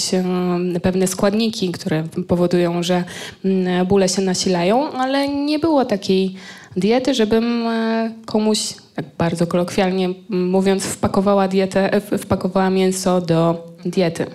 pewne 0.82 1.06
składniki, 1.06 1.72
które 1.72 2.04
powodują, 2.28 2.82
że 2.82 3.04
mm, 3.44 3.86
bóle 3.86 4.08
się 4.08 4.22
nasilają, 4.22 4.92
ale 4.92 5.28
nie 5.28 5.58
było 5.58 5.84
takiej 5.84 6.34
diety, 6.76 7.14
żebym 7.14 7.66
e, 7.66 8.10
komuś, 8.26 8.74
tak 8.94 9.04
bardzo 9.18 9.46
kolokwialnie 9.46 10.08
mówiąc, 10.28 10.84
wpakowała 10.84 11.48
dietę, 11.48 12.00
wpakowała 12.18 12.70
mięso 12.70 13.20
do 13.20 13.68
diety. 13.84 14.26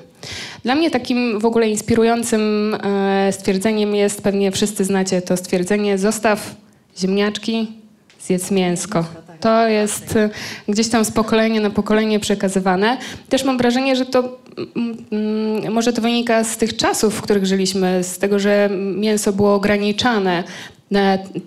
Dla 0.63 0.75
mnie 0.75 0.91
takim 0.91 1.39
w 1.39 1.45
ogóle 1.45 1.69
inspirującym 1.69 2.75
e, 2.83 3.31
stwierdzeniem 3.31 3.95
jest, 3.95 4.21
pewnie 4.21 4.51
wszyscy 4.51 4.85
znacie 4.85 5.21
to 5.21 5.37
stwierdzenie, 5.37 5.97
zostaw 5.97 6.55
ziemniaczki, 6.99 7.67
zjedz 8.21 8.51
mięsko. 8.51 9.05
To 9.39 9.67
jest 9.67 10.15
e, 10.15 10.29
gdzieś 10.67 10.89
tam 10.89 11.05
z 11.05 11.11
pokolenia 11.11 11.61
na 11.61 11.69
pokolenie 11.69 12.19
przekazywane. 12.19 12.97
Też 13.29 13.43
mam 13.43 13.57
wrażenie, 13.57 13.95
że 13.95 14.05
to 14.05 14.37
mm, 14.75 15.05
mm, 15.11 15.73
może 15.73 15.93
to 15.93 16.01
wynika 16.01 16.43
z 16.43 16.57
tych 16.57 16.77
czasów, 16.77 17.15
w 17.15 17.21
których 17.21 17.45
żyliśmy, 17.45 18.03
z 18.03 18.17
tego, 18.17 18.39
że 18.39 18.69
mięso 18.95 19.33
było 19.33 19.55
ograniczane. 19.55 20.43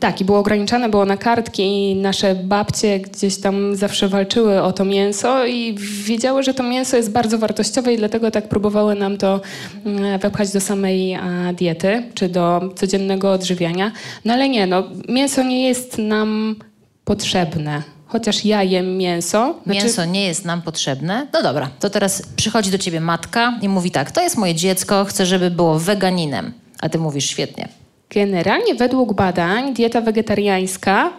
Tak, 0.00 0.20
i 0.20 0.24
było 0.24 0.38
ograniczane, 0.38 0.88
było 0.88 1.04
na 1.04 1.16
kartki 1.16 1.62
i 1.62 1.96
nasze 1.96 2.34
babcie 2.34 3.00
gdzieś 3.00 3.36
tam 3.36 3.76
zawsze 3.76 4.08
walczyły 4.08 4.62
o 4.62 4.72
to 4.72 4.84
mięso 4.84 5.46
i 5.46 5.74
wiedziały, 6.04 6.42
że 6.42 6.54
to 6.54 6.62
mięso 6.62 6.96
jest 6.96 7.10
bardzo 7.10 7.38
wartościowe 7.38 7.94
i 7.94 7.96
dlatego 7.96 8.30
tak 8.30 8.48
próbowały 8.48 8.94
nam 8.94 9.16
to 9.16 9.40
mm, 9.84 10.18
wepchać 10.18 10.52
do 10.52 10.60
samej 10.60 11.18
diety, 11.54 12.02
czy 12.14 12.28
do 12.28 12.60
codziennego 12.76 13.32
odżywiania. 13.32 13.92
No 14.24 14.34
ale 14.34 14.48
nie, 14.48 14.66
no, 14.66 14.84
mięso 15.08 15.42
nie 15.42 15.68
jest 15.68 15.98
nam 15.98 16.56
potrzebne. 17.04 17.82
Chociaż 18.06 18.44
ja 18.44 18.62
jem 18.62 18.96
mięso. 18.96 19.54
Znaczy... 19.64 19.80
Mięso 19.80 20.04
nie 20.04 20.24
jest 20.24 20.44
nam 20.44 20.62
potrzebne. 20.62 21.26
No 21.32 21.42
dobra, 21.42 21.70
to 21.80 21.90
teraz 21.90 22.22
przychodzi 22.36 22.70
do 22.70 22.78
ciebie 22.78 23.00
matka 23.00 23.58
i 23.62 23.68
mówi 23.68 23.90
tak, 23.90 24.10
to 24.10 24.22
jest 24.22 24.36
moje 24.36 24.54
dziecko, 24.54 25.04
chcę, 25.04 25.26
żeby 25.26 25.50
było 25.50 25.78
weganinem. 25.78 26.52
A 26.80 26.88
ty 26.88 26.98
mówisz 26.98 27.26
świetnie. 27.30 27.68
Generalnie 28.10 28.74
według 28.74 29.12
badań 29.12 29.74
dieta 29.74 30.00
wegetariańska, 30.00 31.12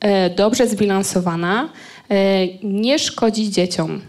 e, 0.00 0.30
dobrze 0.30 0.66
zbilansowana, 0.66 1.68
e, 2.10 2.46
nie 2.62 2.98
szkodzi 2.98 3.50
dzieciom. 3.50 4.00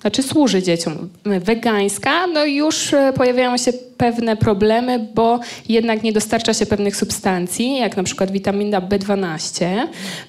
znaczy 0.00 0.22
służy 0.22 0.62
dzieciom. 0.62 1.08
Wegańska, 1.24 2.26
no 2.26 2.44
już 2.44 2.92
e, 2.92 3.12
pojawiają 3.16 3.56
się 3.56 3.72
pewne 3.96 4.36
problemy, 4.36 5.08
bo 5.14 5.40
jednak 5.68 6.02
nie 6.02 6.12
dostarcza 6.12 6.54
się 6.54 6.66
pewnych 6.66 6.96
substancji, 6.96 7.76
jak 7.76 7.96
na 7.96 8.02
przykład 8.02 8.30
witamina 8.30 8.80
B12, 8.80 9.66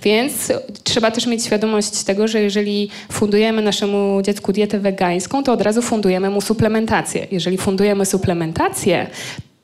więc 0.04 0.52
trzeba 0.84 1.12
też 1.12 1.28
mieć 1.28 1.46
świadomość 1.46 2.04
tego, 2.04 2.28
że 2.28 2.42
jeżeli 2.42 2.90
fundujemy 3.12 3.62
naszemu 3.62 4.22
dziecku 4.22 4.54
dietę 4.54 4.80
wegańską, 4.80 5.44
to 5.44 5.54
od 5.54 5.62
razu 5.62 5.82
fundujemy 5.82 6.30
mu 6.30 6.42
suplementację. 6.42 7.28
Jeżeli 7.32 7.58
fundujemy 7.58 8.06
suplementację, 8.06 9.08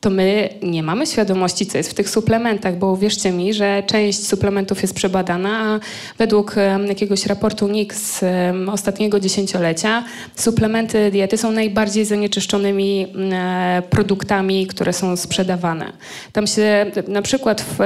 to 0.01 0.09
my 0.09 0.49
nie 0.63 0.83
mamy 0.83 1.07
świadomości, 1.07 1.65
co 1.65 1.77
jest 1.77 1.91
w 1.91 1.93
tych 1.93 2.09
suplementach, 2.09 2.77
bo 2.77 2.91
uwierzcie 2.91 3.31
mi, 3.31 3.53
że 3.53 3.83
część 3.87 4.27
suplementów 4.27 4.81
jest 4.81 4.93
przebadana, 4.93 5.59
a 5.59 5.79
według 6.17 6.55
jakiegoś 6.87 7.25
raportu 7.25 7.67
NIK 7.67 7.93
z 7.93 8.23
ostatniego 8.67 9.19
dziesięciolecia 9.19 10.03
suplementy 10.35 11.11
diety 11.11 11.37
są 11.37 11.51
najbardziej 11.51 12.05
zanieczyszczonymi 12.05 13.07
e, 13.31 13.83
produktami, 13.89 14.67
które 14.67 14.93
są 14.93 15.17
sprzedawane. 15.17 15.93
Tam 16.33 16.47
się 16.47 16.91
na 17.07 17.21
przykład 17.21 17.61
w 17.61 17.79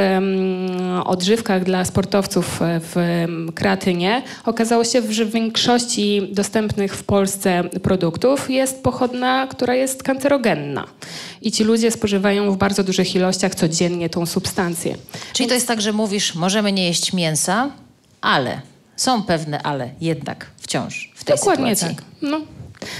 odżywkach 1.05 1.63
dla 1.63 1.85
sportowców 1.85 2.61
e, 2.61 2.79
w 2.83 3.25
kreatynie 3.55 4.21
okazało 4.45 4.83
się, 4.83 5.01
że 5.09 5.25
w 5.25 5.31
większości 5.31 6.27
dostępnych 6.31 6.95
w 6.95 7.03
Polsce 7.03 7.63
produktów 7.63 8.49
jest 8.49 8.83
pochodna, 8.83 9.47
która 9.47 9.75
jest 9.75 10.03
kancerogenna. 10.03 10.87
I 11.41 11.51
ci 11.51 11.63
ludzie 11.63 11.91
spożywają 12.05 12.51
w 12.51 12.57
bardzo 12.57 12.83
dużych 12.83 13.15
ilościach 13.15 13.55
codziennie 13.55 14.09
tą 14.09 14.25
substancję. 14.25 14.95
Czyli 15.33 15.49
to 15.49 15.55
jest 15.55 15.67
tak, 15.67 15.81
że 15.81 15.93
mówisz, 15.93 16.35
możemy 16.35 16.71
nie 16.71 16.85
jeść 16.85 17.13
mięsa, 17.13 17.69
ale 18.21 18.61
są 18.95 19.23
pewne 19.23 19.61
ale 19.61 19.89
jednak 20.01 20.45
wciąż 20.57 21.11
w 21.15 21.23
tej 21.23 21.37
Dokładnie 21.37 21.75
sytuacji. 21.75 21.97
tak. 21.97 22.05
No. 22.21 22.41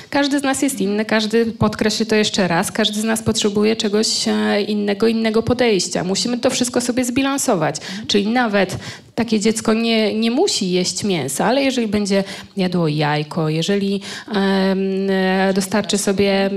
Każdy 0.10 0.39
z 0.39 0.44
nas 0.44 0.62
jest 0.62 0.82
inny, 0.82 1.06
każdy, 1.06 1.46
podkreślę 1.46 2.06
to 2.06 2.15
jeszcze 2.15 2.48
raz, 2.48 2.72
każdy 2.72 3.02
z 3.02 3.04
nas 3.04 3.24
potrzebuje 3.24 3.76
czegoś 3.76 4.28
e, 4.28 4.62
innego, 4.62 5.08
innego 5.08 5.44
podejścia. 5.44 6.04
Musimy 6.04 6.38
to 6.38 6.50
wszystko 6.50 6.82
sobie 6.82 7.06
zbilansować. 7.06 7.76
Czyli 8.08 8.28
nawet 8.28 8.78
takie 9.15 9.39
dziecko 9.39 9.73
nie, 9.73 10.19
nie 10.19 10.32
musi 10.32 10.71
jeść 10.71 11.04
mięsa, 11.04 11.45
ale 11.45 11.63
jeżeli 11.63 11.88
będzie 11.88 12.23
jadło 12.58 12.88
jajko, 12.88 13.49
jeżeli 13.49 14.01
e, 14.36 15.51
dostarczy 15.56 15.97
sobie 15.97 16.32
e, 16.32 16.49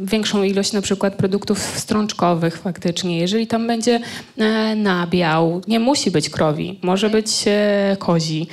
większą 0.00 0.42
ilość 0.42 0.72
na 0.72 0.80
przykład 0.82 1.14
produktów 1.14 1.58
strączkowych 1.58 2.56
faktycznie, 2.56 3.18
jeżeli 3.18 3.46
tam 3.46 3.66
będzie 3.66 4.00
e, 4.38 4.74
nabiał, 4.76 5.60
nie 5.68 5.80
musi 5.80 6.10
być 6.10 6.30
krowi, 6.30 6.78
może 6.82 7.10
być 7.10 7.44
e, 7.46 7.96
kozi, 7.98 8.46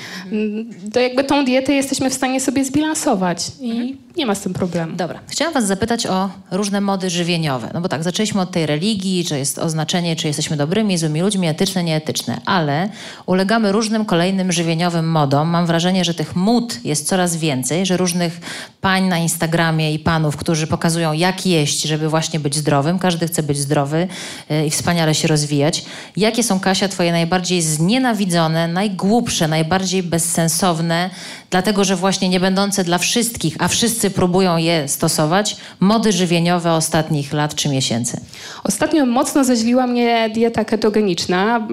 to 0.93 0.99
jakby 0.99 1.23
tą 1.23 1.45
dietę 1.45 1.73
jesteśmy 1.73 2.10
w 2.10 2.13
stanie 2.13 2.41
sobie 2.41 2.65
zbilansować 2.65 3.51
i 3.62 4.07
nie 4.17 4.25
ma 4.25 4.36
z 4.36 4.41
tym 4.41 4.53
problemu. 4.53 4.95
Dobra. 4.95 5.19
Chciałam 5.27 5.53
was 5.53 5.67
zapytać 5.67 6.08
o 6.08 6.30
różne 6.51 6.82
mody 6.82 7.10
żywieniowe. 7.10 7.69
No 7.73 7.82
bo 7.82 7.89
tak, 7.89 8.03
zaczęliśmy 8.03 8.41
od 8.41 8.51
tej 8.51 8.65
religii, 8.65 9.23
że 9.23 9.39
jest 9.39 9.60
oznaczenie, 9.60 10.15
czy 10.15 10.27
jesteśmy 10.27 10.58
dobrymi, 10.58 10.97
złymi 10.97 11.21
ludźmi, 11.21 11.47
etyczne, 11.47 11.84
nieetyczne, 11.84 12.41
ale 12.45 12.89
ulegamy 13.25 13.71
różnym 13.71 14.06
kolejnym 14.06 14.51
żywieniowym 14.51 15.12
modom. 15.12 15.47
Mam 15.47 15.65
wrażenie, 15.65 16.06
że 16.06 16.13
tych 16.13 16.36
mód 16.36 16.86
jest 16.86 17.08
coraz 17.08 17.36
więcej, 17.36 17.86
że 17.86 17.97
różnych 17.97 18.39
pań 18.82 19.03
na 19.03 19.17
Instagramie 19.17 19.93
i 19.93 19.99
panów, 19.99 20.38
którzy 20.38 20.67
pokazują 20.67 21.13
jak 21.13 21.45
jeść, 21.45 21.82
żeby 21.82 22.10
właśnie 22.10 22.39
być 22.39 22.56
zdrowym. 22.56 22.99
Każdy 22.99 23.27
chce 23.27 23.43
być 23.43 23.58
zdrowy 23.58 24.08
yy, 24.49 24.65
i 24.65 24.69
wspaniale 24.69 25.15
się 25.15 25.27
rozwijać. 25.27 25.86
Jakie 26.17 26.43
są, 26.43 26.60
Kasia, 26.60 26.88
twoje 26.88 27.12
najbardziej 27.12 27.62
znienawidzone, 27.62 28.67
najgłupsze, 28.67 29.47
najbardziej 29.47 30.03
bezsensowne, 30.03 31.10
dlatego 31.49 31.84
że 31.84 31.95
właśnie 31.95 32.30
nie 32.30 32.39
będące 32.39 32.84
dla 32.84 32.97
wszystkich, 32.97 33.56
a 33.60 33.67
wszyscy 33.67 34.07
próbują 34.10 34.58
je 34.58 34.88
stosować, 34.88 35.58
mody 35.80 36.12
żywieniowe 36.12 36.72
ostatnich 36.72 37.34
lat 37.34 37.56
czy 37.56 37.70
miesięcy? 37.70 38.22
Ostatnio 38.63 39.06
mocno 39.06 39.43
zaźliła 39.43 39.88
mnie 39.88 40.30
dieta 40.34 40.65
ketogeniczna. 40.65 41.67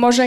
Może 0.00 0.26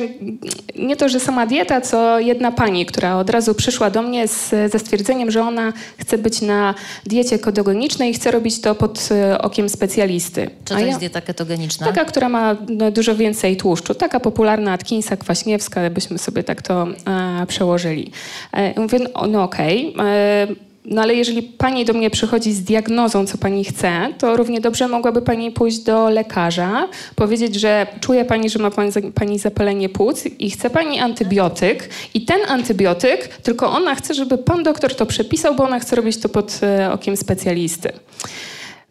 nie 0.76 0.96
to, 0.96 1.10
że 1.10 1.20
sama 1.20 1.48
dieta, 1.48 1.82
co 1.82 2.20
jedna 2.20 2.52
pani, 2.52 2.86
która 2.86 3.18
od 3.18 3.30
razu 3.30 3.56
przyszła 3.56 3.90
do 3.90 4.02
mnie 4.02 4.28
z, 4.28 4.50
ze 4.72 4.80
stwierdzeniem, 4.80 5.32
że 5.32 5.42
ona 5.42 5.74
chce 5.98 6.18
być 6.18 6.42
na 6.42 6.74
diecie 7.06 7.40
ketogenicznej 7.40 8.12
i 8.12 8.14
chce 8.14 8.32
robić 8.32 8.62
to 8.62 8.76
pod 8.76 9.10
e, 9.12 9.42
okiem 9.42 9.70
specjalisty. 9.70 10.50
Co 10.66 10.76
to 10.76 10.82
jest 10.82 11.00
dieta 11.00 11.22
ketogeniczna? 11.22 11.88
Taka, 11.88 12.06
która 12.06 12.30
ma 12.30 12.56
no, 12.70 12.92
dużo 12.92 13.16
więcej 13.16 13.58
tłuszczu. 13.58 13.94
Taka 13.96 14.20
popularna 14.20 14.74
Atkinsa, 14.74 15.18
Kwaśniewska, 15.18 15.90
byśmy 15.90 16.18
sobie 16.18 16.44
tak 16.44 16.62
to 16.62 16.88
e, 17.08 17.46
przełożyli. 17.48 18.12
E, 18.52 18.82
mówię, 18.82 19.00
no, 19.00 19.28
no 19.28 19.44
okej. 19.44 19.94
Okay. 19.94 20.73
No 20.86 21.02
ale 21.02 21.16
jeżeli 21.16 21.44
pani 21.44 21.86
do 21.86 21.94
mnie 21.94 22.10
przychodzi 22.10 22.54
z 22.54 22.64
diagnozą, 22.64 23.26
co 23.26 23.38
pani 23.38 23.66
chce, 23.66 24.14
to 24.18 24.38
równie 24.38 24.62
dobrze 24.62 24.88
mogłaby 24.88 25.22
pani 25.22 25.52
pójść 25.52 25.80
do 25.80 26.10
lekarza, 26.10 26.88
powiedzieć, 27.16 27.56
że 27.56 27.88
czuje 28.00 28.26
pani, 28.26 28.50
że 28.50 28.60
ma 28.60 28.72
pani, 28.72 28.92
pani 29.16 29.40
zapalenie 29.40 29.90
płuc 29.90 30.26
i 30.40 30.52
chce 30.52 30.70
pani 30.70 31.00
antybiotyk 31.00 31.90
i 32.14 32.26
ten 32.26 32.40
antybiotyk, 32.48 33.28
tylko 33.28 33.72
ona 33.72 33.96
chce, 33.96 34.14
żeby 34.14 34.38
pan 34.38 34.64
doktor 34.64 34.96
to 34.96 35.06
przepisał, 35.06 35.56
bo 35.56 35.64
ona 35.64 35.80
chce 35.80 35.96
robić 35.96 36.18
to 36.18 36.30
pod 36.30 36.60
e, 36.64 36.92
okiem 36.92 37.18
specjalisty. 37.18 37.90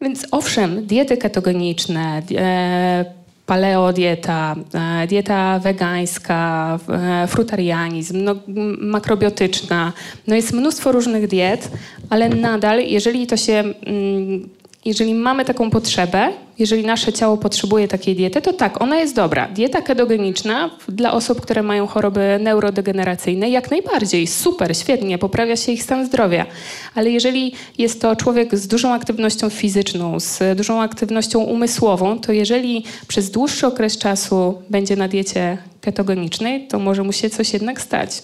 Więc 0.01 0.27
owszem, 0.31 0.87
diety 0.87 1.17
ketogeniczne, 1.17 2.23
e, 2.37 3.22
paleo 3.47 3.93
dieta, 3.93 4.57
e, 4.75 5.07
dieta 5.07 5.59
wegańska, 5.59 6.79
e, 6.89 7.27
frutarianizm, 7.27 8.25
no, 8.25 8.35
makrobiotyczna. 8.79 9.93
No 10.27 10.35
jest 10.35 10.53
mnóstwo 10.53 10.93
różnych 10.93 11.27
diet, 11.29 11.71
ale 12.11 12.29
nadal, 12.29 12.81
jeżeli 12.81 13.27
to 13.27 13.37
się 13.37 13.53
mm, 13.53 14.49
jeżeli 14.85 15.15
mamy 15.15 15.45
taką 15.45 15.71
potrzebę, 15.71 16.33
jeżeli 16.59 16.87
nasze 16.87 17.13
ciało 17.13 17.37
potrzebuje 17.37 17.89
takiej 17.89 18.17
diety, 18.17 18.43
to 18.43 18.53
tak, 18.53 18.83
ona 18.83 18.97
jest 18.97 19.15
dobra. 19.15 19.49
Dieta 19.49 19.83
ketogeniczna 19.83 20.71
dla 20.89 21.13
osób, 21.13 21.41
które 21.41 21.63
mają 21.63 21.87
choroby 21.87 22.39
neurodegeneracyjne, 22.41 23.51
jak 23.51 23.71
najbardziej, 23.71 24.27
super, 24.27 24.77
świetnie, 24.77 25.19
poprawia 25.19 25.57
się 25.57 25.73
ich 25.73 25.83
stan 25.83 26.07
zdrowia. 26.07 26.47
Ale 26.95 27.11
jeżeli 27.11 27.53
jest 27.79 28.01
to 28.01 28.17
człowiek 28.17 28.57
z 28.57 28.69
dużą 28.69 28.93
aktywnością 28.93 29.51
fizyczną, 29.51 30.21
z 30.21 30.57
dużą 30.57 30.83
aktywnością 30.83 31.41
umysłową, 31.41 32.19
to 32.19 32.33
jeżeli 32.33 32.85
przez 33.09 33.31
dłuższy 33.31 33.67
okres 33.67 33.99
czasu 33.99 34.63
będzie 34.71 34.97
na 34.97 35.09
diecie 35.09 35.59
ketogenicznej, 35.81 36.69
to 36.69 36.79
może 36.79 37.03
mu 37.03 37.13
się 37.13 37.31
coś 37.31 37.53
jednak 37.53 37.81
stać. 37.81 38.23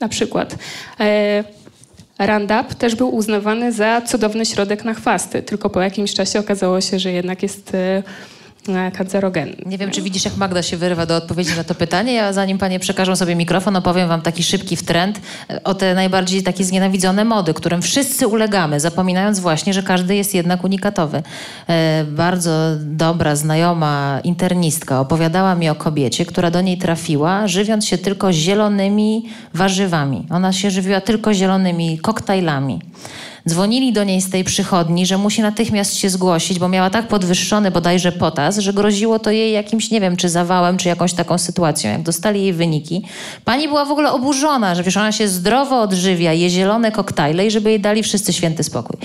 Na 0.00 0.08
przykład. 0.08 0.56
E, 1.00 1.44
Roundup 2.18 2.74
też 2.74 2.94
był 2.94 3.14
uznawany 3.14 3.72
za 3.72 4.00
cudowny 4.00 4.46
środek 4.46 4.84
na 4.84 4.94
chwasty, 4.94 5.42
tylko 5.42 5.70
po 5.70 5.80
jakimś 5.80 6.14
czasie 6.14 6.38
okazało 6.40 6.80
się, 6.80 6.98
że 6.98 7.12
jednak 7.12 7.42
jest 7.42 7.74
e, 7.74 8.02
kancerogenny. 8.96 9.56
Nie 9.66 9.78
wiem, 9.78 9.90
czy 9.90 10.02
widzisz, 10.02 10.24
jak 10.24 10.36
Magda 10.36 10.62
się 10.62 10.76
wyrywa 10.76 11.06
do 11.06 11.16
odpowiedzi 11.16 11.56
na 11.56 11.64
to 11.64 11.74
pytanie. 11.74 12.12
Ja 12.12 12.32
zanim 12.32 12.58
panie 12.58 12.80
przekażą 12.80 13.16
sobie 13.16 13.34
mikrofon, 13.34 13.76
opowiem 13.76 14.08
wam 14.08 14.22
taki 14.22 14.42
szybki 14.42 14.76
wtręt 14.76 15.20
e, 15.50 15.64
o 15.64 15.74
te 15.74 15.94
najbardziej 15.94 16.42
takie 16.42 16.64
znienawidzone 16.64 17.24
mody, 17.24 17.54
którym 17.54 17.82
wszyscy 17.82 18.26
ulegamy, 18.26 18.80
zapominając 18.80 19.40
właśnie, 19.40 19.74
że 19.74 19.82
każdy 19.82 20.16
jest 20.16 20.34
jednak 20.34 20.64
unikatowy. 20.64 21.22
E, 21.68 22.04
bardzo 22.04 22.50
dobra, 22.80 23.36
znajoma 23.36 24.20
internistka 24.24 25.00
opowiadała 25.00 25.54
mi 25.54 25.68
o 25.68 25.74
kobiecie, 25.74 26.26
która 26.26 26.50
do 26.50 26.60
niej 26.60 26.78
trafiła, 26.78 27.48
żywiąc 27.48 27.86
się 27.86 27.98
tylko 27.98 28.32
zielonymi 28.32 29.28
warzywami. 29.54 30.26
Ona 30.30 30.52
się 30.52 30.70
żywiła 30.70 31.00
tylko 31.00 31.34
zielonymi 31.34 31.98
koktajlami. 31.98 32.80
Dzwonili 33.48 33.92
do 33.92 34.04
niej 34.04 34.20
z 34.20 34.30
tej 34.30 34.44
przychodni, 34.44 35.06
że 35.06 35.18
musi 35.18 35.42
natychmiast 35.42 35.96
się 35.96 36.10
zgłosić, 36.10 36.58
bo 36.58 36.68
miała 36.68 36.90
tak 36.90 37.08
podwyższony 37.08 37.70
bodajże 37.70 38.12
potas, 38.12 38.58
że 38.58 38.72
groziło 38.72 39.18
to 39.18 39.30
jej 39.30 39.52
jakimś, 39.52 39.90
nie 39.90 40.00
wiem, 40.00 40.16
czy 40.16 40.28
zawałem, 40.28 40.76
czy 40.76 40.88
jakąś 40.88 41.12
taką 41.12 41.38
sytuacją. 41.38 41.90
Jak 41.90 42.02
dostali 42.02 42.42
jej 42.42 42.52
wyniki, 42.52 43.02
pani 43.44 43.68
była 43.68 43.84
w 43.84 43.90
ogóle 43.90 44.12
oburzona, 44.12 44.74
że 44.74 44.82
wiesz, 44.82 44.96
ona 44.96 45.12
się 45.12 45.28
zdrowo 45.28 45.80
odżywia, 45.80 46.32
je 46.32 46.50
zielone 46.50 46.92
koktajle 46.92 47.46
i 47.46 47.50
żeby 47.50 47.70
jej 47.70 47.80
dali 47.80 48.02
wszyscy 48.02 48.32
święty 48.32 48.64
spokój. 48.64 48.96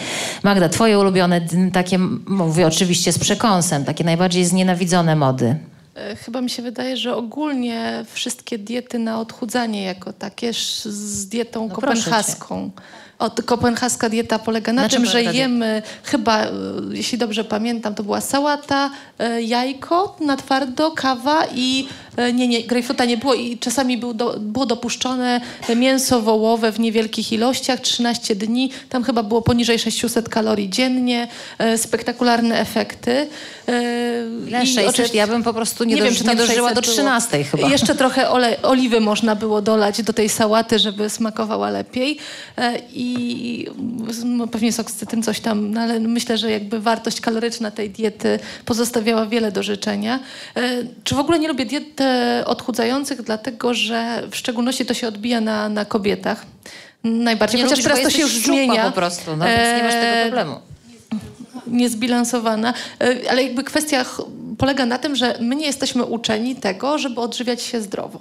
Magda, 0.43 0.69
twoje 0.69 0.99
ulubione 0.99 1.41
takie, 1.73 1.97
mówię 2.27 2.67
oczywiście 2.67 3.13
z 3.13 3.19
przekąsem, 3.19 3.85
takie 3.85 4.03
najbardziej 4.03 4.45
znienawidzone 4.45 5.15
mody. 5.15 5.55
E, 5.95 6.15
chyba 6.15 6.41
mi 6.41 6.49
się 6.49 6.63
wydaje, 6.63 6.97
że 6.97 7.15
ogólnie 7.15 8.05
wszystkie 8.13 8.57
diety 8.57 8.99
na 8.99 9.19
odchudzanie 9.19 9.83
jako 9.83 10.13
takie 10.13 10.53
z 10.53 11.27
dietą 11.27 11.67
no 11.67 11.75
kopenhaską. 11.75 12.71
O, 13.19 13.31
kopenhaska 13.45 14.09
dieta 14.09 14.39
polega 14.39 14.73
na, 14.73 14.81
na 14.81 14.89
tym, 14.89 15.05
że 15.05 15.23
jemy 15.23 15.81
chyba, 16.03 16.45
e, 16.45 16.49
jeśli 16.91 17.17
dobrze 17.17 17.43
pamiętam, 17.43 17.95
to 17.95 18.03
była 18.03 18.21
sałata, 18.21 18.89
e, 19.19 19.41
jajko 19.41 20.17
na 20.19 20.37
twardo, 20.37 20.91
kawa 20.91 21.45
i 21.55 21.87
e, 22.17 22.33
nie, 22.33 22.47
nie, 22.47 22.63
grejpfruta 22.63 23.05
nie 23.05 23.17
było 23.17 23.33
i 23.33 23.57
czasami 23.57 23.97
był 23.97 24.13
do, 24.13 24.35
było 24.39 24.65
dopuszczone 24.65 25.41
mięso 25.75 26.21
wołowe 26.21 26.71
w 26.71 26.79
niewielkich 26.79 27.33
ilościach, 27.33 27.79
13 27.79 28.35
dni. 28.35 28.71
Tam 28.89 29.03
chyba 29.03 29.23
było 29.23 29.41
poniżej 29.41 29.79
600 29.79 30.29
kalorii 30.29 30.69
dziennie, 30.69 31.27
spektakularne 31.77 32.59
efekty. 32.59 33.27
Ile 34.47 34.65
600? 34.65 35.13
Ja 35.13 35.27
bym 35.27 35.43
po 35.43 35.53
prostu 35.53 35.83
nie 35.83 35.95
nie, 35.95 36.01
wiem, 36.03 36.15
czy 36.15 36.23
nie 36.23 36.35
dożyła 36.35 36.69
600 36.69 36.75
do 36.75 36.81
było. 36.81 36.93
13 36.93 37.43
chyba. 37.43 37.69
Jeszcze 37.69 37.95
trochę 37.95 38.29
ole, 38.29 38.61
oliwy 38.61 38.99
można 38.99 39.35
było 39.35 39.61
dolać 39.61 40.01
do 40.01 40.13
tej 40.13 40.29
sałaty, 40.29 40.79
żeby 40.79 41.09
smakowała 41.09 41.69
lepiej. 41.69 42.17
E, 42.57 42.79
I 43.03 43.67
no, 44.25 44.47
pewnie 44.47 44.73
sok 44.73 44.91
z 44.91 44.95
tym 44.95 45.23
coś 45.23 45.39
tam, 45.39 45.71
no, 45.71 45.81
ale 45.81 45.99
myślę, 45.99 46.37
że 46.37 46.51
jakby 46.51 46.79
wartość 46.79 47.21
kaloryczna 47.21 47.71
tej 47.71 47.89
diety 47.89 48.39
pozostawiała 48.65 49.25
wiele 49.25 49.51
do 49.51 49.63
życzenia. 49.63 50.19
E, 50.55 50.61
Czy 51.03 51.15
w 51.15 51.19
ogóle 51.19 51.39
nie 51.39 51.47
lubię 51.47 51.65
diet 51.65 52.01
odchudzających, 52.45 53.21
dlatego 53.21 53.73
że 53.73 54.23
w 54.31 54.35
szczególności 54.35 54.85
to 54.85 54.93
się 54.93 55.07
odbija 55.07 55.41
na, 55.41 55.69
na 55.69 55.85
kobietach. 55.85 56.45
Najbardziej, 57.03 57.57
Nie 57.57 57.63
chociaż 57.63 57.79
lubisz, 57.79 57.93
teraz 57.93 58.11
to 58.13 58.17
się 58.17 58.21
już 58.23 58.37
zmienia. 58.37 58.85
po 58.85 58.91
prostu, 58.91 59.37
no, 59.37 59.45
więc 59.45 59.77
nie 59.77 59.83
masz 59.83 59.93
tego 59.93 60.05
E, 60.05 60.21
problemu. 60.23 60.55
niezbilansowana, 61.67 62.73
E, 63.01 63.31
ale 63.31 63.43
jakby 63.43 63.63
kwestia 63.63 64.05
polega 64.57 64.85
na 64.85 64.97
tym, 64.97 65.15
że 65.15 65.37
my 65.39 65.55
nie 65.55 65.65
jesteśmy 65.65 66.03
uczeni 66.03 66.55
tego, 66.55 66.97
żeby 66.97 67.21
odżywiać 67.21 67.61
się 67.61 67.81
zdrowo. 67.81 68.19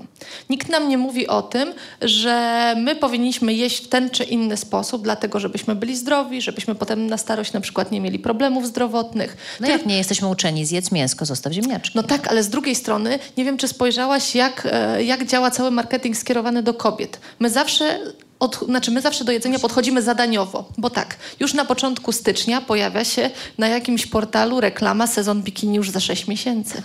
Nikt 0.51 0.69
nam 0.69 0.89
nie 0.89 0.99
mówi 0.99 1.29
o 1.29 1.43
tym, 1.43 1.75
że 2.03 2.75
my 2.79 2.97
powinniśmy 2.97 3.55
jeść 3.55 3.85
w 3.85 3.89
ten 3.89 4.11
czy 4.11 4.25
inny 4.25 4.57
sposób, 4.57 5.03
dlatego 5.03 5.41
żebyśmy 5.41 5.75
byli 5.75 5.97
zdrowi, 5.97 6.43
żebyśmy 6.43 6.75
potem 6.75 7.07
na 7.07 7.17
starość 7.17 7.53
na 7.53 7.61
przykład 7.61 7.93
nie 7.93 8.01
mieli 8.01 8.19
problemów 8.19 8.67
zdrowotnych. 8.67 9.37
No 9.61 9.69
jak 9.69 9.87
nie 9.87 9.97
jesteśmy 9.97 10.29
uczeni, 10.29 10.67
zjedz 10.67 10.93
mięsko, 10.93 11.25
zostaw 11.25 11.53
ziemniaczki. 11.53 11.93
No 11.95 12.03
tak, 12.03 12.29
ale 12.29 12.43
z 12.43 12.49
drugiej 12.49 12.75
strony 12.75 13.19
nie 13.37 13.45
wiem, 13.45 13.57
czy 13.57 13.69
spojrzałaś, 13.69 14.35
jak, 14.35 14.69
e, 14.73 15.05
jak 15.05 15.27
działa 15.27 15.51
cały 15.51 15.71
marketing 15.71 16.17
skierowany 16.17 16.63
do 16.63 16.75
kobiet. 16.75 17.21
My 17.39 17.51
zawsze. 17.51 17.99
Od, 18.43 18.59
znaczy 18.67 18.91
my 18.91 19.01
zawsze 19.01 19.25
do 19.25 19.33
jedzenia 19.33 19.59
podchodzimy 19.59 20.03
zadaniowo, 20.03 20.69
bo 20.79 20.91
tak, 20.91 21.17
już 21.41 21.55
na 21.55 21.65
początku 21.65 22.13
stycznia 22.13 22.61
pojawia 22.61 23.05
się 23.05 23.31
na 23.59 23.69
jakimś 23.69 24.07
portalu 24.07 24.61
reklama 24.61 25.07
sezon 25.07 25.43
bikini 25.43 25.77
już 25.77 25.91
za 25.91 26.01
6 26.01 26.22
miesięcy. 26.29 26.83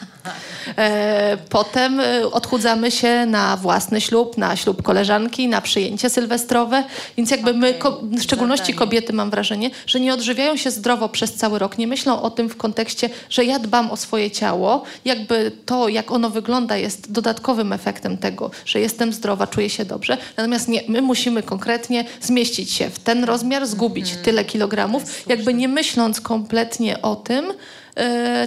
E, 0.77 1.37
potem 1.49 1.99
e, 1.99 2.31
odchudzamy 2.31 2.91
się 2.91 3.25
na 3.25 3.57
własny 3.57 4.01
ślub, 4.01 4.37
na 4.37 4.55
ślub 4.55 4.81
koleżanki, 4.83 5.47
na 5.47 5.61
przyjęcie 5.61 6.09
sylwestrowe, 6.09 6.83
więc 7.17 7.31
jakby 7.31 7.53
my, 7.53 7.73
w 8.01 8.23
szczególności 8.23 8.73
kobiety 8.73 9.13
mam 9.13 9.29
wrażenie, 9.29 9.69
że 9.85 9.99
nie 9.99 10.13
odżywiają 10.13 10.57
się 10.57 10.71
zdrowo 10.71 11.09
przez 11.09 11.33
cały 11.33 11.59
rok, 11.59 11.77
nie 11.77 11.87
myślą 11.87 12.21
o 12.21 12.29
tym 12.29 12.49
w 12.49 12.57
kontekście, 12.57 13.09
że 13.29 13.45
ja 13.45 13.59
dbam 13.59 13.91
o 13.91 13.97
swoje 13.97 14.31
ciało, 14.31 14.83
jakby 15.05 15.51
to, 15.65 15.89
jak 15.89 16.11
ono 16.11 16.29
wygląda 16.29 16.77
jest 16.77 17.11
dodatkowym 17.11 17.73
efektem 17.73 18.17
tego, 18.17 18.51
że 18.65 18.79
jestem 18.79 19.13
zdrowa, 19.13 19.47
czuję 19.47 19.69
się 19.69 19.85
dobrze. 19.85 20.17
Natomiast 20.37 20.67
nie, 20.67 20.81
my 20.87 21.01
musimy 21.01 21.43
konkretnie 21.43 22.05
zmieścić 22.21 22.71
się 22.71 22.89
w 22.89 22.99
ten 22.99 23.23
rozmiar, 23.23 23.67
zgubić 23.67 24.07
Mhm. 24.07 24.25
tyle 24.25 24.45
kilogramów, 24.45 25.03
jakby 25.27 25.53
nie 25.53 25.67
myśląc 25.67 26.21
kompletnie 26.21 27.01
o 27.01 27.15
tym, 27.15 27.53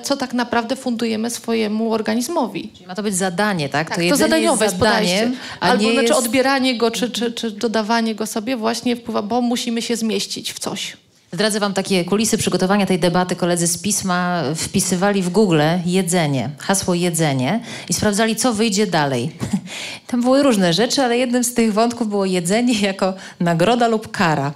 co 0.02 0.16
tak 0.16 0.34
naprawdę 0.34 0.76
fundujemy 0.76 1.30
swojemu 1.30 1.92
organizmowi. 1.92 2.72
Ma 2.86 2.94
to 2.94 3.02
być 3.02 3.14
zadanie, 3.16 3.68
tak? 3.68 3.88
Tak, 3.88 3.96
to, 3.96 4.02
jedzenie 4.02 4.18
zadaniowe 4.18 4.64
jest 4.64 4.78
zadaniem, 4.78 5.36
a 5.60 5.68
Albo 5.68 5.84
nie 5.84 5.92
znaczy 5.92 6.08
jest... 6.08 6.18
odbieranie 6.18 6.78
go, 6.78 6.90
czy, 6.90 7.10
czy, 7.10 7.32
czy 7.32 7.50
dodawanie 7.50 8.14
go 8.14 8.26
sobie 8.26 8.56
właśnie 8.56 8.96
wpływa, 8.96 9.22
bo 9.22 9.40
musimy 9.40 9.82
się 9.82 9.96
zmieścić 9.96 10.52
w 10.52 10.58
coś. 10.58 10.96
Zdradzę 11.32 11.60
wam 11.60 11.74
takie 11.74 12.04
kulisy 12.04 12.38
przygotowania 12.38 12.86
tej 12.86 12.98
debaty. 12.98 13.36
Koledzy 13.36 13.66
z 13.66 13.78
pisma 13.78 14.42
wpisywali 14.56 15.22
w 15.22 15.28
Google 15.28 15.60
jedzenie, 15.86 16.50
hasło 16.58 16.94
jedzenie 16.94 17.60
i 17.88 17.92
sprawdzali, 17.94 18.36
co 18.36 18.54
wyjdzie 18.54 18.86
dalej. 18.86 19.32
Tam 20.06 20.22
były 20.22 20.42
różne 20.42 20.72
rzeczy, 20.72 21.02
ale 21.02 21.18
jednym 21.18 21.44
z 21.44 21.54
tych 21.54 21.72
wątków 21.72 22.08
było 22.08 22.24
jedzenie 22.24 22.80
jako 22.80 23.14
nagroda 23.40 23.88
lub 23.88 24.10
kara. 24.10 24.52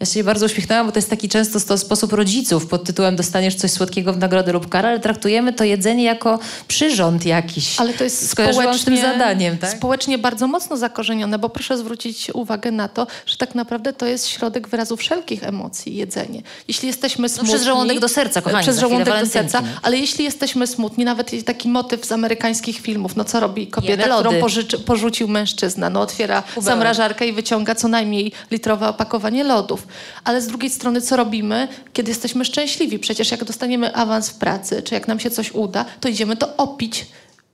Ja 0.00 0.06
się 0.06 0.24
bardzo 0.24 0.46
uśmiechnęłam, 0.46 0.86
bo 0.86 0.92
to 0.92 0.98
jest 0.98 1.10
taki 1.10 1.28
często 1.28 1.60
sto- 1.60 1.78
sposób 1.78 2.12
rodziców 2.12 2.66
pod 2.66 2.84
tytułem 2.84 3.16
dostaniesz 3.16 3.54
coś 3.54 3.70
słodkiego 3.70 4.12
w 4.12 4.18
nagrodę 4.18 4.52
lub 4.52 4.68
karę, 4.68 4.88
ale 4.88 5.00
traktujemy 5.00 5.52
to 5.52 5.64
jedzenie 5.64 6.04
jako 6.04 6.38
przyrząd 6.68 7.26
jakiś. 7.26 7.80
Ale 7.80 7.92
to 7.94 8.04
jest 8.04 8.28
Skojarzyłam 8.30 8.78
z 8.78 8.84
tym 8.84 8.96
społecznie, 8.96 9.12
zadaniem, 9.18 9.58
tak? 9.58 9.70
społecznie 9.70 10.18
bardzo 10.18 10.46
mocno 10.46 10.76
zakorzenione, 10.76 11.38
bo 11.38 11.48
proszę 11.48 11.78
zwrócić 11.78 12.30
uwagę 12.34 12.70
na 12.70 12.88
to, 12.88 13.06
że 13.26 13.36
tak 13.36 13.54
naprawdę 13.54 13.92
to 13.92 14.06
jest 14.06 14.26
środek 14.28 14.68
wyrazu 14.68 14.96
wszelkich 14.96 15.44
emocji, 15.44 16.03
jedzenie. 16.04 16.42
Jeśli 16.68 16.86
jesteśmy 16.86 17.28
smutni... 17.28 17.48
No, 17.48 17.54
przez 17.54 17.66
żołądek 17.66 18.00
do 18.00 18.08
serca, 18.08 18.42
kochani, 18.42 18.62
Przez 18.62 18.78
żołądek 18.78 19.20
do 19.20 19.26
serca, 19.26 19.62
ale 19.82 19.98
jeśli 19.98 20.24
jesteśmy 20.24 20.66
smutni, 20.66 21.04
nawet 21.04 21.44
taki 21.44 21.68
motyw 21.68 22.06
z 22.06 22.12
amerykańskich 22.12 22.80
filmów, 22.80 23.16
no 23.16 23.24
co 23.24 23.40
robi 23.40 23.66
kobieta, 23.66 24.02
Jemy 24.02 24.14
którą 24.14 24.40
pożyczy, 24.40 24.78
porzucił 24.78 25.28
mężczyzna? 25.28 25.90
No 25.90 26.00
otwiera 26.00 26.42
zamrażarkę 26.56 27.26
i 27.26 27.32
wyciąga 27.32 27.74
co 27.74 27.88
najmniej 27.88 28.32
litrowe 28.50 28.88
opakowanie 28.88 29.44
lodów. 29.44 29.86
Ale 30.24 30.40
z 30.40 30.46
drugiej 30.46 30.70
strony 30.70 31.00
co 31.00 31.16
robimy, 31.16 31.68
kiedy 31.92 32.10
jesteśmy 32.10 32.44
szczęśliwi? 32.44 32.98
Przecież 32.98 33.30
jak 33.30 33.44
dostaniemy 33.44 33.94
awans 33.94 34.30
w 34.30 34.34
pracy, 34.34 34.82
czy 34.82 34.94
jak 34.94 35.08
nam 35.08 35.20
się 35.20 35.30
coś 35.30 35.52
uda, 35.52 35.84
to 36.00 36.08
idziemy 36.08 36.36
to 36.36 36.56
opić 36.56 37.06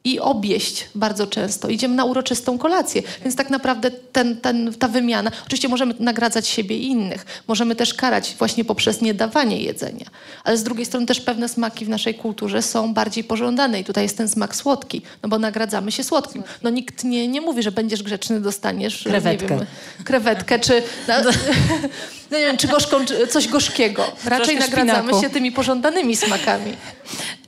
i 0.05 0.21
obieść 0.21 0.89
bardzo 0.95 1.27
często. 1.27 1.69
Idziemy 1.69 1.95
na 1.95 2.05
uroczystą 2.05 2.59
kolację. 2.59 3.03
Więc 3.25 3.37
tak 3.37 3.51
naprawdę 3.51 3.91
ten, 3.91 4.41
ten, 4.41 4.75
ta 4.79 4.89
wymiana... 4.89 5.31
Oczywiście 5.47 5.69
możemy 5.69 5.95
nagradzać 5.99 6.49
siebie 6.49 6.77
i 6.77 6.87
innych. 6.87 7.43
Możemy 7.49 7.77
też 7.77 7.95
karać 7.95 8.35
właśnie 8.39 8.65
poprzez 8.65 9.01
niedawanie 9.01 9.61
jedzenia. 9.61 10.07
Ale 10.45 10.57
z 10.57 10.63
drugiej 10.63 10.87
strony 10.87 11.07
też 11.07 11.21
pewne 11.21 11.49
smaki 11.49 11.85
w 11.85 11.89
naszej 11.89 12.15
kulturze 12.15 12.63
są 12.63 12.95
bardziej 12.95 13.25
pożądane. 13.25 13.81
I 13.81 13.85
tutaj 13.85 14.05
jest 14.05 14.17
ten 14.17 14.29
smak 14.29 14.57
słodki, 14.57 15.03
no 15.23 15.29
bo 15.29 15.39
nagradzamy 15.39 15.93
się 15.93 16.05
słodkim. 16.05 16.43
No 16.63 16.71
nikt 16.71 17.05
nie, 17.05 17.29
nie 17.29 17.41
mówi, 17.41 17.63
że 17.63 17.73
będziesz 17.73 18.03
grzeczny, 18.03 18.41
dostaniesz... 18.41 19.03
Krewetkę. 19.03 19.49
Wiem, 19.49 19.67
krewetkę, 20.05 20.59
czy... 20.59 20.83
Na, 21.09 21.23
no 21.23 21.31
nie 22.39 22.39
wiem, 22.39 22.57
czy 22.57 22.69
gorzką, 22.69 23.05
czy 23.07 23.27
coś 23.27 23.49
gorzkiego. 23.49 24.13
Raczej 24.25 24.57
Troszkę 24.57 24.77
nagradzamy 24.77 25.09
szpinaku. 25.09 25.23
się 25.23 25.31
tymi 25.31 25.53
pożądanymi 25.53 26.17
smakami. 26.17 26.77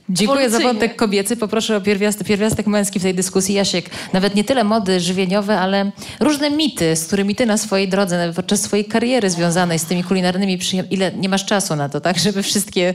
Dziękuję 0.09 0.49
za 0.49 0.59
wątek 0.59 0.95
kobiecy. 0.95 1.37
Poproszę 1.37 1.77
o 1.77 1.81
pierwiastek, 1.81 2.27
pierwiastek 2.27 2.67
męski 2.67 2.99
w 2.99 3.03
tej 3.03 3.13
dyskusji. 3.13 3.55
Jasiek, 3.55 3.89
nawet 4.13 4.35
nie 4.35 4.43
tyle 4.43 4.63
mody 4.63 4.99
żywieniowe, 4.99 5.59
ale 5.59 5.91
różne 6.19 6.51
mity, 6.51 6.95
z 6.95 7.05
którymi 7.05 7.35
ty 7.35 7.45
na 7.45 7.57
swojej 7.57 7.87
drodze, 7.89 8.17
nawet 8.17 8.35
podczas 8.35 8.61
swojej 8.61 8.85
kariery 8.85 9.29
związanej 9.29 9.79
z 9.79 9.85
tymi 9.85 10.03
kulinarnymi 10.03 10.57
przyjemnościami, 10.57 10.95
ile 10.95 11.11
nie 11.11 11.29
masz 11.29 11.45
czasu 11.45 11.75
na 11.75 11.89
to, 11.89 12.01
tak? 12.01 12.19
Żeby 12.19 12.43
wszystkie 12.43 12.93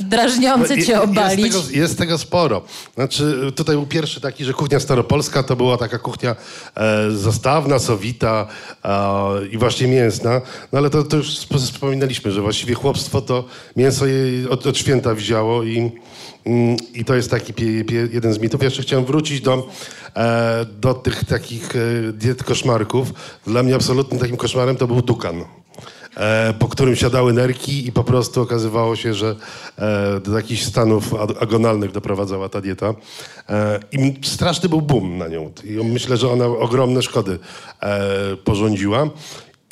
drażniące 0.00 0.76
No, 0.76 0.84
cię 0.84 1.02
obalić. 1.02 1.44
Jest 1.46 1.66
tego, 1.66 1.78
jest 1.80 1.98
tego 1.98 2.18
sporo. 2.18 2.62
Znaczy, 2.94 3.52
tutaj 3.56 3.76
był 3.76 3.86
pierwszy 3.86 4.20
taki, 4.20 4.44
że 4.44 4.52
kuchnia 4.52 4.80
staropolska 4.80 5.42
to 5.42 5.56
była 5.56 5.76
taka 5.76 5.98
kuchnia 5.98 6.36
e, 6.76 7.10
zastawna, 7.10 7.78
sowita 7.78 8.46
e, 8.84 9.46
i 9.46 9.58
właśnie 9.58 9.86
mięsna. 9.86 10.40
No 10.72 10.78
ale 10.78 10.90
to, 10.90 11.02
to 11.02 11.16
już 11.16 11.38
sp- 11.44 11.58
wspominaliśmy, 11.58 12.32
że 12.32 12.40
właściwie 12.42 12.74
chłopstwo 12.74 13.20
to 13.20 13.44
mięso 13.76 14.06
je 14.06 14.50
od, 14.50 14.66
od 14.66 14.78
święta 14.78 15.14
wzięło 15.14 15.62
i, 15.64 15.90
i 16.94 17.04
to 17.04 17.14
jest 17.14 17.30
taki 17.30 17.52
jeden 18.12 18.32
z 18.32 18.38
mitów. 18.38 18.62
Jeszcze 18.62 18.82
chciałem 18.82 19.04
wrócić 19.04 19.40
do, 19.40 19.68
e, 20.16 20.66
do 20.80 20.94
tych 20.94 21.24
takich 21.24 21.76
e, 21.76 22.12
diet 22.12 22.44
koszmarków. 22.44 23.12
Dla 23.46 23.62
mnie 23.62 23.74
absolutnym 23.74 24.20
takim 24.20 24.36
koszmarem 24.36 24.76
to 24.76 24.86
był 24.86 25.02
dukan 25.02 25.44
e, 26.16 26.54
po 26.58 26.68
którym 26.68 26.96
siadały 26.96 27.32
nerki 27.32 27.86
i 27.86 27.92
po 27.92 28.04
prostu 28.04 28.42
okazywało 28.42 28.96
się, 28.96 29.14
że 29.14 29.36
do 30.24 30.36
jakichś 30.36 30.62
stanów 30.62 31.12
ag- 31.14 31.42
agonalnych 31.42 31.92
doprowadzała 31.92 32.48
ta 32.48 32.60
dieta. 32.60 32.94
I 33.92 34.14
straszny 34.26 34.68
był 34.68 34.82
boom 34.82 35.18
na 35.18 35.28
nią. 35.28 35.52
I 35.64 35.70
myślę, 35.72 36.16
że 36.16 36.30
ona 36.30 36.46
ogromne 36.46 37.02
szkody 37.02 37.38
porządziła. 38.44 39.10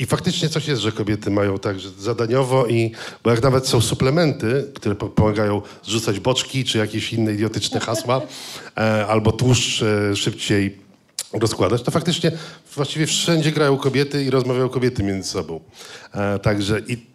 I 0.00 0.06
faktycznie 0.06 0.48
coś 0.48 0.68
jest, 0.68 0.82
że 0.82 0.92
kobiety 0.92 1.30
mają 1.30 1.58
tak, 1.58 1.80
że 1.80 1.90
zadaniowo 1.90 2.66
i... 2.66 2.92
Bo 3.24 3.30
jak 3.30 3.42
nawet 3.42 3.68
są 3.68 3.80
suplementy, 3.80 4.70
które 4.74 4.94
po- 4.94 5.08
pomagają 5.08 5.62
zrzucać 5.84 6.20
boczki, 6.20 6.64
czy 6.64 6.78
jakieś 6.78 7.12
inne 7.12 7.32
idiotyczne 7.32 7.80
hasła, 7.80 8.20
e, 8.76 9.06
albo 9.06 9.32
tłuszcz 9.32 9.82
e, 9.82 10.16
szybciej 10.16 10.78
rozkładać, 11.32 11.82
to 11.82 11.90
faktycznie 11.90 12.32
właściwie 12.74 13.06
wszędzie 13.06 13.52
grają 13.52 13.76
kobiety 13.76 14.24
i 14.24 14.30
rozmawiają 14.30 14.68
kobiety 14.68 15.02
między 15.02 15.28
sobą. 15.28 15.60
E, 16.14 16.38
także 16.38 16.80
i 16.88 17.06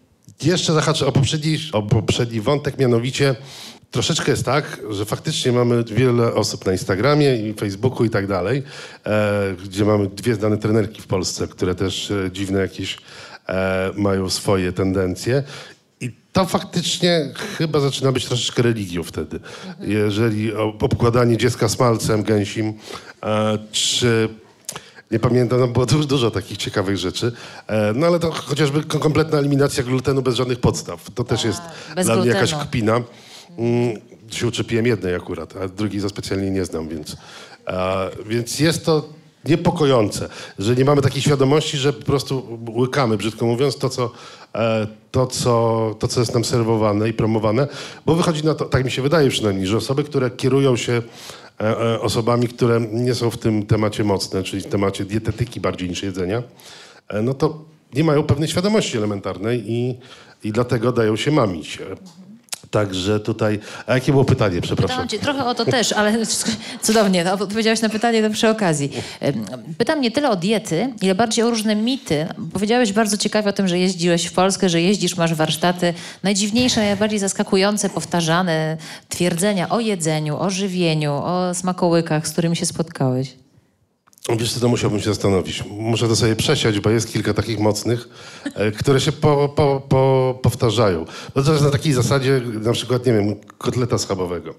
jeszcze 0.44 0.74
zahaczę 0.74 1.06
o 1.06 1.12
poprzedni, 1.12 1.58
o 1.74 1.84
poprzedni 1.84 2.42
wątek, 2.42 2.78
mianowicie 2.78 3.36
troszeczkę 3.96 4.32
jest 4.32 4.46
tak, 4.46 4.80
że 4.90 5.06
faktycznie 5.06 5.52
mamy 5.52 5.84
wiele 5.84 6.34
osób 6.34 6.66
na 6.66 6.72
Instagramie 6.72 7.36
i 7.50 7.54
Facebooku 7.54 8.06
i 8.06 8.10
tak 8.10 8.28
dalej, 8.28 8.64
e, 9.06 9.56
gdzie 9.66 9.86
mamy 9.86 10.08
dwie 10.08 10.36
znane 10.36 10.58
trenerki 10.58 11.02
w 11.02 11.08
Polsce, 11.08 11.48
które 11.48 11.76
też 11.76 12.12
e, 12.12 12.32
dziwne 12.32 12.60
jakieś 12.60 12.98
e, 13.50 13.92
mają 13.96 14.30
swoje 14.30 14.72
tendencje. 14.74 15.44
I 16.02 16.12
to 16.34 16.46
faktycznie 16.46 17.34
chyba 17.58 17.80
zaczyna 17.80 18.12
być 18.12 18.26
troszeczkę 18.26 18.62
religią 18.62 19.04
wtedy. 19.04 19.40
Jeżeli 19.80 20.54
obkładanie 20.80 21.38
dziecka 21.38 21.70
smalcem 21.70 22.24
gęsim, 22.24 22.74
e, 23.24 23.58
czy 23.72 24.30
nie 25.12 25.20
pamiętam, 25.20 25.60
no 25.60 25.68
było 25.68 25.86
dużo, 25.86 26.04
dużo 26.08 26.32
takich 26.32 26.58
ciekawych 26.58 26.98
rzeczy. 26.98 27.32
E, 27.68 27.94
no 27.96 28.08
ale 28.08 28.20
to 28.20 28.32
chociażby 28.32 28.84
ko- 28.84 29.00
kompletna 29.00 29.38
eliminacja 29.38 29.84
glutenu 29.84 30.22
bez 30.22 30.36
żadnych 30.36 30.60
podstaw. 30.60 31.12
To 31.16 31.24
też 31.24 31.44
jest 31.44 31.62
bez 31.96 32.06
dla 32.06 32.16
mnie 32.16 32.28
jakaś 32.28 32.50
glutenu. 32.50 32.70
kpina. 32.70 33.02
Mm, 33.58 34.02
się 34.32 34.48
uczepiłem 34.48 34.86
jednej 34.86 35.16
akurat, 35.16 35.58
a 35.58 35.68
drugiej 35.68 36.00
za 36.00 36.10
specjalnie 36.10 36.52
nie 36.52 36.66
znam, 36.66 36.88
więc, 36.88 37.18
e, 37.68 38.10
więc 38.26 38.60
jest 38.60 38.86
to 38.86 39.10
niepokojące, 39.46 40.30
że 40.60 40.76
nie 40.76 40.86
mamy 40.86 41.02
takiej 41.02 41.22
świadomości, 41.22 41.78
że 41.78 41.94
po 41.94 42.06
prostu 42.06 42.60
łykamy, 42.70 43.18
brzydko 43.18 43.46
mówiąc, 43.46 43.78
to 43.78 43.90
co, 43.90 44.12
e, 44.56 44.88
to, 45.12 45.28
co, 45.28 45.96
to, 46.00 46.08
co 46.08 46.20
jest 46.20 46.34
nam 46.34 46.46
serwowane 46.46 47.10
i 47.10 47.14
promowane, 47.14 47.68
bo 48.06 48.16
wychodzi 48.16 48.46
na 48.46 48.56
to, 48.56 48.66
tak 48.66 48.86
mi 48.86 48.92
się 48.92 49.02
wydaje 49.02 49.30
przynajmniej, 49.30 49.68
że 49.68 49.78
osoby, 49.78 50.04
które 50.04 50.30
kierują 50.30 50.76
się 50.76 50.94
e, 50.94 51.02
e, 51.62 52.02
osobami, 52.02 52.48
które 52.48 52.82
nie 52.92 53.16
są 53.16 53.30
w 53.30 53.38
tym 53.38 53.66
temacie 53.66 54.04
mocne, 54.04 54.44
czyli 54.44 54.62
w 54.62 54.68
temacie 54.68 55.06
dietetyki 55.06 55.60
bardziej 55.60 55.90
niż 55.90 56.04
jedzenia, 56.04 56.44
e, 57.08 57.22
no 57.22 57.34
to 57.34 57.66
nie 57.94 58.04
mają 58.04 58.24
pewnej 58.24 58.50
świadomości 58.50 58.98
elementarnej 58.98 59.72
i, 59.72 59.96
i 60.44 60.52
dlatego 60.52 60.92
dają 60.92 61.16
się 61.16 61.32
mamić. 61.32 61.80
Także 62.76 63.20
tutaj. 63.20 63.60
A 63.88 63.94
jakie 63.94 64.12
było 64.12 64.26
pytanie, 64.26 64.62
przepraszam? 64.62 64.88
Pytałam 64.88 65.08
cię 65.08 65.20
trochę 65.20 65.46
o 65.46 65.56
to 65.56 65.66
też, 65.66 65.92
ale 65.92 66.26
cudownie, 66.82 67.24
no, 67.24 67.34
odpowiedziałeś 67.34 67.82
na 67.82 67.90
pytanie 67.90 68.24
to 68.24 68.30
przy 68.30 68.50
okazji. 68.50 68.92
Pytam 69.78 70.02
nie 70.02 70.12
tyle 70.12 70.30
o 70.30 70.36
diety, 70.36 70.94
ile 71.02 71.16
bardziej 71.16 71.46
o 71.46 71.50
różne 71.50 71.76
mity. 71.76 72.28
Powiedziałeś 72.54 72.94
bardzo 72.94 73.18
ciekawie 73.18 73.50
o 73.50 73.54
tym, 73.54 73.68
że 73.68 73.80
jeździłeś 73.80 74.26
w 74.26 74.34
Polskę, 74.34 74.70
że 74.70 74.82
jeździsz, 74.82 75.18
masz 75.18 75.34
warsztaty. 75.34 75.94
Najdziwniejsze, 76.24 76.82
najbardziej 76.82 77.20
zaskakujące, 77.20 77.90
powtarzane 77.90 78.78
twierdzenia 79.10 79.70
o 79.70 79.80
jedzeniu, 79.80 80.38
o 80.40 80.50
żywieniu, 80.50 81.14
o 81.14 81.54
smakołykach, 81.54 82.28
z 82.28 82.32
którymi 82.32 82.56
się 82.56 82.66
spotkałeś. 82.66 83.45
Wiesz 84.30 84.54
co, 84.54 84.60
to 84.60 84.68
musiałbym 84.68 85.00
się 85.00 85.06
zastanowić. 85.06 85.64
Muszę 85.70 86.08
to 86.08 86.16
sobie 86.16 86.36
przesiać, 86.36 86.80
bo 86.80 86.90
jest 86.90 87.14
kilka 87.14 87.34
takich 87.34 87.60
mocnych, 87.60 88.10
e, 88.56 88.72
które 88.72 89.02
się 89.02 89.12
po, 89.12 89.50
po, 89.50 89.82
po, 89.90 90.40
powtarzają. 90.42 91.06
Bo 91.36 91.44
to 91.44 91.52
jest 91.52 91.64
na 91.64 91.72
takiej 91.72 91.94
zasadzie, 91.94 92.42
na 92.62 92.72
przykład, 92.72 93.06
nie 93.06 93.14
wiem, 93.14 93.36
kotleta 93.58 93.98
schabowego. 93.98 94.54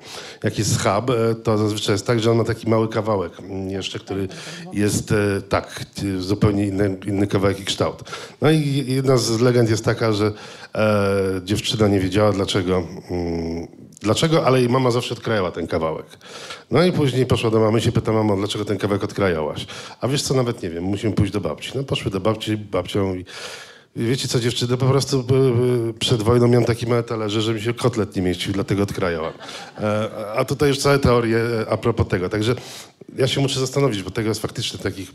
Jak 0.44 0.58
jest 0.58 0.74
schab, 0.74 1.10
e, 1.10 1.34
to 1.34 1.58
zazwyczaj 1.58 1.94
jest 1.94 2.06
tak, 2.06 2.20
że 2.20 2.30
on 2.30 2.36
ma 2.36 2.44
taki 2.44 2.70
mały 2.70 2.88
kawałek 2.88 3.32
jeszcze, 3.68 3.98
który 3.98 4.28
jest, 4.72 5.12
e, 5.12 5.42
tak, 5.48 5.84
zupełnie 6.18 6.66
inny, 6.66 6.98
inny 7.06 7.26
kawałek 7.26 7.60
i 7.60 7.64
kształt. 7.64 8.02
No 8.40 8.50
i 8.50 8.84
jedna 8.88 9.16
z 9.16 9.40
legend 9.40 9.70
jest 9.70 9.84
taka, 9.84 10.12
że 10.12 10.32
e, 10.74 11.40
dziewczyna 11.44 11.88
nie 11.88 12.00
wiedziała, 12.00 12.32
dlaczego 12.32 12.82
mm, 13.10 13.85
Dlaczego? 14.00 14.46
Ale 14.46 14.58
jej 14.58 14.68
mama 14.68 14.90
zawsze 14.90 15.14
odkrajała 15.14 15.50
ten 15.50 15.66
kawałek. 15.66 16.06
No 16.70 16.84
i 16.84 16.92
później 16.92 17.26
poszła 17.26 17.50
do 17.50 17.60
mamy 17.60 17.78
i 17.78 17.82
się 17.82 17.92
pyta, 17.92 18.12
mamo, 18.12 18.36
dlaczego 18.36 18.64
ten 18.64 18.78
kawałek 18.78 19.04
odkrajałaś? 19.04 19.66
A 20.00 20.08
wiesz 20.08 20.22
co, 20.22 20.34
nawet 20.34 20.62
nie 20.62 20.70
wiem, 20.70 20.84
musimy 20.84 21.12
pójść 21.12 21.32
do 21.32 21.40
babci. 21.40 21.70
No 21.74 21.82
poszły 21.82 22.10
do 22.10 22.20
babci, 22.20 22.56
babcią 22.56 23.14
i 23.14 23.24
wiecie 23.96 24.28
co, 24.28 24.40
dziewczyny, 24.40 24.76
po 24.76 24.86
prostu 24.86 25.20
y, 25.20 25.90
y, 25.90 25.94
przed 25.94 26.22
wojną 26.22 26.48
miałem 26.48 26.64
taki 26.64 26.86
małe 26.86 27.02
talerze, 27.02 27.42
że 27.42 27.54
mi 27.54 27.60
się 27.60 27.74
kotlet 27.74 28.16
nie 28.16 28.22
mieścił, 28.22 28.52
dlatego 28.52 28.82
odkrajałam. 28.82 29.32
E, 29.80 30.10
a 30.36 30.44
tutaj 30.44 30.68
już 30.68 30.78
całe 30.78 30.98
teorie 30.98 31.38
e, 31.38 31.70
a 31.70 31.76
propos 31.76 32.08
tego. 32.08 32.28
Także 32.28 32.54
ja 33.18 33.28
się 33.28 33.40
muszę 33.40 33.60
zastanowić, 33.60 34.02
bo 34.02 34.10
tego 34.10 34.28
jest 34.28 34.42
faktycznie 34.42 34.78
takich... 34.78 35.12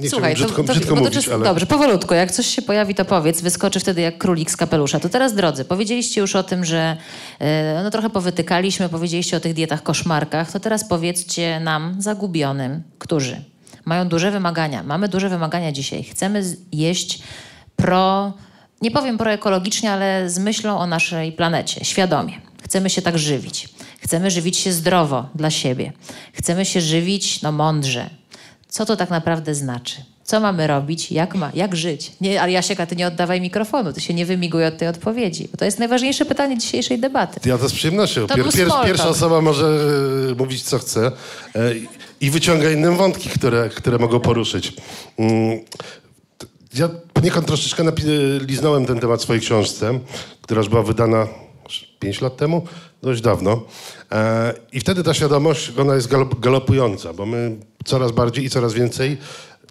Nie 0.00 0.10
Słuchaj, 0.10 0.34
brzydko, 0.34 0.56
to, 0.56 0.64
to, 0.64 0.72
brzydko 0.72 0.94
to 0.94 1.00
mówić, 1.00 1.14
czas- 1.14 1.28
ale... 1.28 1.44
Dobrze, 1.44 1.66
powolutku. 1.66 2.14
Jak 2.14 2.30
coś 2.30 2.46
się 2.46 2.62
pojawi, 2.62 2.94
to 2.94 3.04
powiedz. 3.04 3.40
Wyskoczy 3.40 3.80
wtedy 3.80 4.00
jak 4.00 4.18
królik 4.18 4.50
z 4.50 4.56
kapelusza. 4.56 5.00
To 5.00 5.08
teraz, 5.08 5.34
drodzy, 5.34 5.64
powiedzieliście 5.64 6.20
już 6.20 6.36
o 6.36 6.42
tym, 6.42 6.64
że 6.64 6.96
e, 7.38 7.80
no, 7.84 7.90
trochę 7.90 8.10
powytykaliśmy, 8.10 8.88
powiedzieliście 8.88 9.36
o 9.36 9.40
tych 9.40 9.54
dietach 9.54 9.82
koszmarkach. 9.82 10.52
To 10.52 10.60
teraz 10.60 10.88
powiedzcie 10.88 11.60
nam, 11.60 11.96
zagubionym, 11.98 12.82
którzy 12.98 13.44
mają 13.84 14.08
duże 14.08 14.30
wymagania. 14.30 14.82
Mamy 14.82 15.08
duże 15.08 15.28
wymagania 15.28 15.72
dzisiaj. 15.72 16.04
Chcemy 16.04 16.42
jeść 16.72 17.22
pro, 17.76 18.32
nie 18.82 18.90
powiem 18.90 19.18
proekologicznie, 19.18 19.92
ale 19.92 20.30
z 20.30 20.38
myślą 20.38 20.78
o 20.78 20.86
naszej 20.86 21.32
planecie, 21.32 21.84
świadomie. 21.84 22.40
Chcemy 22.62 22.90
się 22.90 23.02
tak 23.02 23.18
żywić. 23.18 23.68
Chcemy 24.00 24.30
żywić 24.30 24.56
się 24.56 24.72
zdrowo 24.72 25.28
dla 25.34 25.50
siebie. 25.50 25.92
Chcemy 26.32 26.64
się 26.64 26.80
żywić 26.80 27.42
no, 27.42 27.52
mądrze. 27.52 28.19
Co 28.70 28.86
to 28.86 28.96
tak 28.96 29.10
naprawdę 29.10 29.54
znaczy? 29.54 29.96
Co 30.24 30.40
mamy 30.40 30.66
robić? 30.66 31.12
Jak, 31.12 31.34
ma, 31.34 31.50
jak 31.54 31.76
żyć? 31.76 32.12
Nie, 32.20 32.42
ale 32.42 32.52
Jasieka, 32.52 32.86
ty 32.86 32.96
nie 32.96 33.06
oddawaj 33.06 33.40
mikrofonu, 33.40 33.92
ty 33.92 34.00
się 34.00 34.14
nie 34.14 34.26
wymiguj 34.26 34.66
od 34.66 34.78
tej 34.78 34.88
odpowiedzi. 34.88 35.48
Bo 35.52 35.58
to 35.58 35.64
jest 35.64 35.78
najważniejsze 35.78 36.24
pytanie 36.24 36.58
dzisiejszej 36.58 36.98
debaty. 36.98 37.48
Ja 37.48 37.58
to 37.58 37.68
z 37.68 37.72
przyjemnością. 37.72 38.26
To 38.26 38.34
small 38.52 38.68
talk. 38.68 38.86
pierwsza 38.86 39.08
osoba 39.08 39.40
może 39.40 39.66
e, 40.30 40.34
mówić, 40.34 40.62
co 40.62 40.78
chce 40.78 41.06
e, 41.06 41.10
i 42.20 42.30
wyciąga 42.30 42.70
innym 42.70 42.96
wątki, 42.96 43.28
które, 43.28 43.68
które 43.68 43.98
mogą 43.98 44.20
poruszyć. 44.20 44.72
T- 46.38 46.46
ja 46.74 46.88
poniekąd 47.12 47.46
troszeczkę 47.46 47.82
napi- 47.84 48.46
liznąłem 48.46 48.86
ten 48.86 49.00
temat 49.00 49.20
w 49.20 49.22
swojej 49.22 49.42
książce, 49.42 49.98
która 50.42 50.58
już 50.58 50.68
była 50.68 50.82
wydana 50.82 51.26
5 52.00 52.20
lat 52.20 52.36
temu, 52.36 52.66
dość 53.02 53.20
dawno. 53.20 53.62
E, 54.12 54.54
I 54.72 54.80
wtedy 54.80 55.02
ta 55.02 55.14
świadomość, 55.14 55.72
ona 55.78 55.94
jest 55.94 56.08
galop, 56.08 56.40
galopująca, 56.40 57.12
bo 57.12 57.26
my 57.26 57.56
coraz 57.84 58.12
bardziej 58.12 58.44
i 58.44 58.50
coraz 58.50 58.72
więcej 58.72 59.18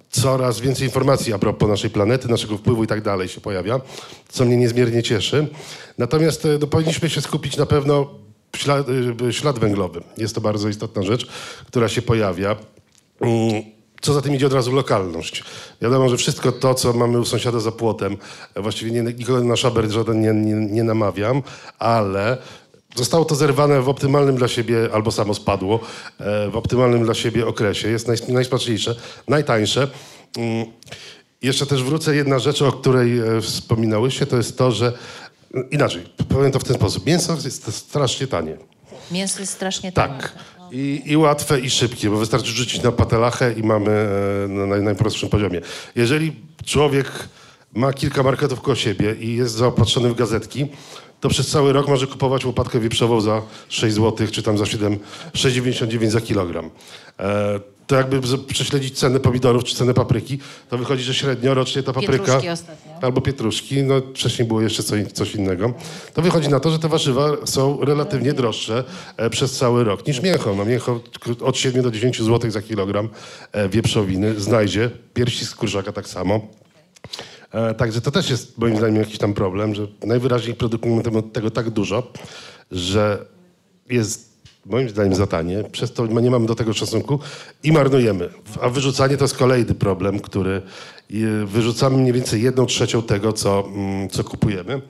coraz 0.09 0.59
więcej 0.59 0.87
informacji 0.87 1.33
a 1.33 1.39
propos 1.39 1.69
naszej 1.69 1.89
planety, 1.89 2.27
naszego 2.27 2.57
wpływu 2.57 2.83
i 2.83 2.87
tak 2.87 3.01
dalej 3.01 3.27
się 3.27 3.41
pojawia, 3.41 3.81
co 4.29 4.45
mnie 4.45 4.57
niezmiernie 4.57 5.03
cieszy. 5.03 5.47
Natomiast 5.97 6.45
e, 6.45 6.57
no, 6.61 6.67
powinniśmy 6.67 7.09
się 7.09 7.21
skupić 7.21 7.57
na 7.57 7.65
pewno 7.65 8.09
ślad, 8.55 8.87
e, 9.27 9.33
ślad 9.33 9.59
węglowy. 9.59 10.01
Jest 10.17 10.35
to 10.35 10.41
bardzo 10.41 10.69
istotna 10.69 11.03
rzecz, 11.03 11.27
która 11.67 11.89
się 11.89 12.01
pojawia. 12.01 12.55
Co 14.01 14.13
za 14.13 14.21
tym 14.21 14.35
idzie 14.35 14.47
od 14.47 14.53
razu 14.53 14.71
lokalność. 14.71 15.43
Wiadomo, 15.81 16.09
że 16.09 16.17
wszystko 16.17 16.51
to, 16.51 16.73
co 16.73 16.93
mamy 16.93 17.19
u 17.19 17.25
sąsiada 17.25 17.59
za 17.59 17.71
płotem, 17.71 18.17
właściwie 18.55 18.91
nie, 18.91 19.03
nikogo 19.03 19.43
na 19.43 19.55
szaber 19.55 19.89
żaden 19.91 20.21
nie, 20.21 20.33
nie, 20.33 20.55
nie 20.55 20.83
namawiam, 20.83 21.43
ale 21.79 22.37
Zostało 22.95 23.25
to 23.25 23.35
zerwane 23.35 23.81
w 23.81 23.89
optymalnym 23.89 24.35
dla 24.35 24.47
siebie, 24.47 24.89
albo 24.93 25.11
samo 25.11 25.33
spadło, 25.33 25.79
e, 26.19 26.49
w 26.49 26.57
optymalnym 26.57 27.03
dla 27.03 27.13
siebie 27.13 27.47
okresie. 27.47 27.89
Jest 27.89 28.07
naj, 28.07 28.17
najsmaczniejsze, 28.27 28.95
najtańsze. 29.27 29.87
Mm, 30.37 30.65
Jeszcze 31.41 31.65
też 31.65 31.83
wrócę, 31.83 32.15
jedna 32.15 32.39
rzecz, 32.39 32.61
o 32.61 32.71
której 32.71 33.19
e, 33.19 33.41
wspominałyście, 33.41 34.25
to 34.25 34.37
jest 34.37 34.57
to, 34.57 34.71
że 34.71 34.93
inaczej, 35.71 36.13
powiem 36.29 36.51
to 36.51 36.59
w 36.59 36.63
ten 36.63 36.75
sposób. 36.75 37.05
Mięso 37.05 37.37
jest 37.43 37.75
strasznie 37.75 38.27
tanie. 38.27 38.57
Mięso 39.11 39.39
jest 39.39 39.53
strasznie 39.53 39.91
tanie. 39.91 40.13
Tak. 40.13 40.33
I, 40.71 41.01
I 41.05 41.17
łatwe 41.17 41.59
i 41.59 41.69
szybkie, 41.69 42.09
bo 42.09 42.17
wystarczy 42.17 42.51
rzucić 42.51 42.83
na 42.83 42.91
patelachę 42.91 43.53
i 43.53 43.63
mamy 43.63 43.91
e, 43.91 44.47
na 44.47 44.65
naj, 44.65 44.81
najprostszym 44.81 45.29
poziomie. 45.29 45.61
Jeżeli 45.95 46.35
człowiek 46.65 47.11
ma 47.73 47.93
kilka 47.93 48.23
marketów 48.23 48.61
koło 48.61 48.75
siebie 48.75 49.15
i 49.19 49.35
jest 49.35 49.55
zaopatrzony 49.55 50.09
w 50.09 50.15
gazetki, 50.15 50.67
to 51.19 51.29
przez 51.29 51.47
cały 51.47 51.73
rok 51.73 51.87
może 51.87 52.07
kupować 52.07 52.45
łopatkę 52.45 52.79
wieprzową 52.79 53.21
za 53.21 53.41
6 53.69 53.95
zł, 53.95 54.27
czy 54.31 54.43
tam 54.43 54.57
za 54.57 54.65
7, 54.65 54.99
6,99 55.33 56.09
za 56.09 56.21
kilogram. 56.21 56.69
E, 57.19 57.59
to 57.89 57.95
jakby 57.95 58.37
prześledzić 58.47 58.99
cenę 58.99 59.19
pomidorów 59.19 59.63
czy 59.63 59.75
cenę 59.75 59.93
papryki, 59.93 60.39
to 60.69 60.77
wychodzi, 60.77 61.03
że 61.03 61.13
średnio 61.13 61.53
rocznie 61.53 61.83
ta 61.83 61.93
papryka... 61.93 62.25
Pietruszki 62.25 62.49
ostatnio. 62.49 62.91
Albo 63.01 63.21
pietruszki, 63.21 63.83
no 63.83 64.01
wcześniej 64.13 64.47
było 64.47 64.61
jeszcze 64.61 64.83
coś, 64.83 65.11
coś 65.11 65.35
innego. 65.35 65.73
To 66.13 66.21
wychodzi 66.21 66.49
na 66.49 66.59
to, 66.59 66.71
że 66.71 66.79
te 66.79 66.87
warzywa 66.87 67.29
są 67.45 67.85
relatywnie 67.85 68.33
droższe 68.33 68.83
e, 69.17 69.29
przez 69.29 69.57
cały 69.57 69.83
rok 69.83 70.07
niż 70.07 70.21
mięcho. 70.21 70.55
No 70.55 70.65
mięcho 70.65 70.99
od 71.41 71.57
7 71.57 71.83
do 71.83 71.91
10 71.91 72.21
zł 72.21 72.51
za 72.51 72.61
kilogram 72.61 73.09
e, 73.51 73.69
wieprzowiny 73.69 74.39
znajdzie. 74.39 74.89
Piersi 75.13 75.45
z 75.45 75.55
kurczaka 75.55 75.91
tak 75.91 76.07
samo. 76.07 76.47
E, 77.51 77.73
także 77.73 78.01
to 78.01 78.11
też 78.11 78.29
jest 78.29 78.57
moim 78.57 78.77
zdaniem 78.77 78.95
jakiś 78.95 79.17
tam 79.17 79.33
problem, 79.33 79.75
że 79.75 79.87
najwyraźniej 80.03 80.55
produkujemy 80.55 81.01
tego 81.23 81.51
tak 81.51 81.69
dużo, 81.69 82.11
że 82.71 83.25
jest 83.89 84.28
moim 84.69 84.89
zdaniem 84.89 85.15
za 85.15 85.27
tanie, 85.27 85.63
przez 85.71 85.93
to 85.93 86.07
nie 86.07 86.31
mamy 86.31 86.45
do 86.45 86.55
tego 86.55 86.73
szacunku 86.73 87.19
i 87.63 87.71
marnujemy. 87.71 88.29
A 88.61 88.69
wyrzucanie 88.69 89.17
to 89.17 89.23
jest 89.23 89.37
kolejny 89.37 89.75
problem, 89.75 90.19
który 90.19 90.61
wyrzucamy 91.45 91.97
mniej 91.97 92.13
więcej 92.13 92.41
jedną 92.41 92.65
trzecią 92.65 93.01
tego, 93.01 93.33
co, 93.33 93.63
mm, 93.67 94.09
co 94.09 94.23
kupujemy. 94.23 94.81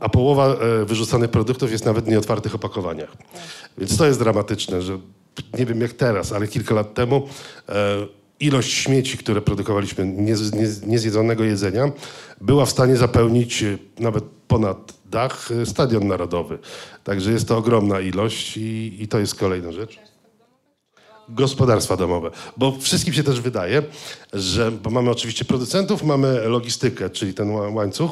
A 0.00 0.08
połowa 0.08 0.46
e, 0.54 0.84
wyrzucanych 0.84 1.30
produktów 1.30 1.72
jest 1.72 1.84
nawet 1.84 2.04
w 2.04 2.08
nieotwartych 2.08 2.54
opakowaniach. 2.54 3.12
Więc 3.78 3.96
to 3.96 4.06
jest 4.06 4.18
dramatyczne, 4.18 4.82
że 4.82 4.98
nie 5.58 5.66
wiem 5.66 5.80
jak 5.80 5.92
teraz, 5.92 6.32
ale 6.32 6.48
kilka 6.48 6.74
lat 6.74 6.94
temu 6.94 7.28
e, 7.68 8.06
ilość 8.40 8.72
śmieci, 8.72 9.18
które 9.18 9.40
produkowaliśmy, 9.40 10.04
niez- 10.04 10.52
niez- 10.56 10.86
niezjedzonego 10.86 11.44
jedzenia, 11.44 11.92
była 12.40 12.66
w 12.66 12.70
stanie 12.70 12.96
zapełnić 12.96 13.62
e, 13.62 13.78
nawet 13.98 14.24
ponad 14.48 14.92
dach 15.14 15.50
e, 15.62 15.66
stadion 15.66 16.06
narodowy. 16.08 16.58
Także 17.04 17.30
jest 17.32 17.48
to 17.48 17.56
ogromna 17.56 18.00
ilość 18.00 18.56
i, 18.56 18.96
i 19.00 19.08
to 19.08 19.18
jest 19.18 19.34
kolejna 19.34 19.72
rzecz 19.72 19.98
gospodarstwa 21.28 21.96
domowe. 21.96 22.30
Bo 22.56 22.76
wszystkim 22.80 23.14
się 23.14 23.22
też 23.22 23.40
wydaje, 23.40 23.82
że 24.32 24.70
bo 24.70 24.90
mamy 24.90 25.10
oczywiście 25.10 25.44
producentów, 25.44 26.02
mamy 26.02 26.48
logistykę, 26.48 27.10
czyli 27.10 27.34
ten 27.34 27.48
ła- 27.48 27.74
łańcuch, 27.74 28.10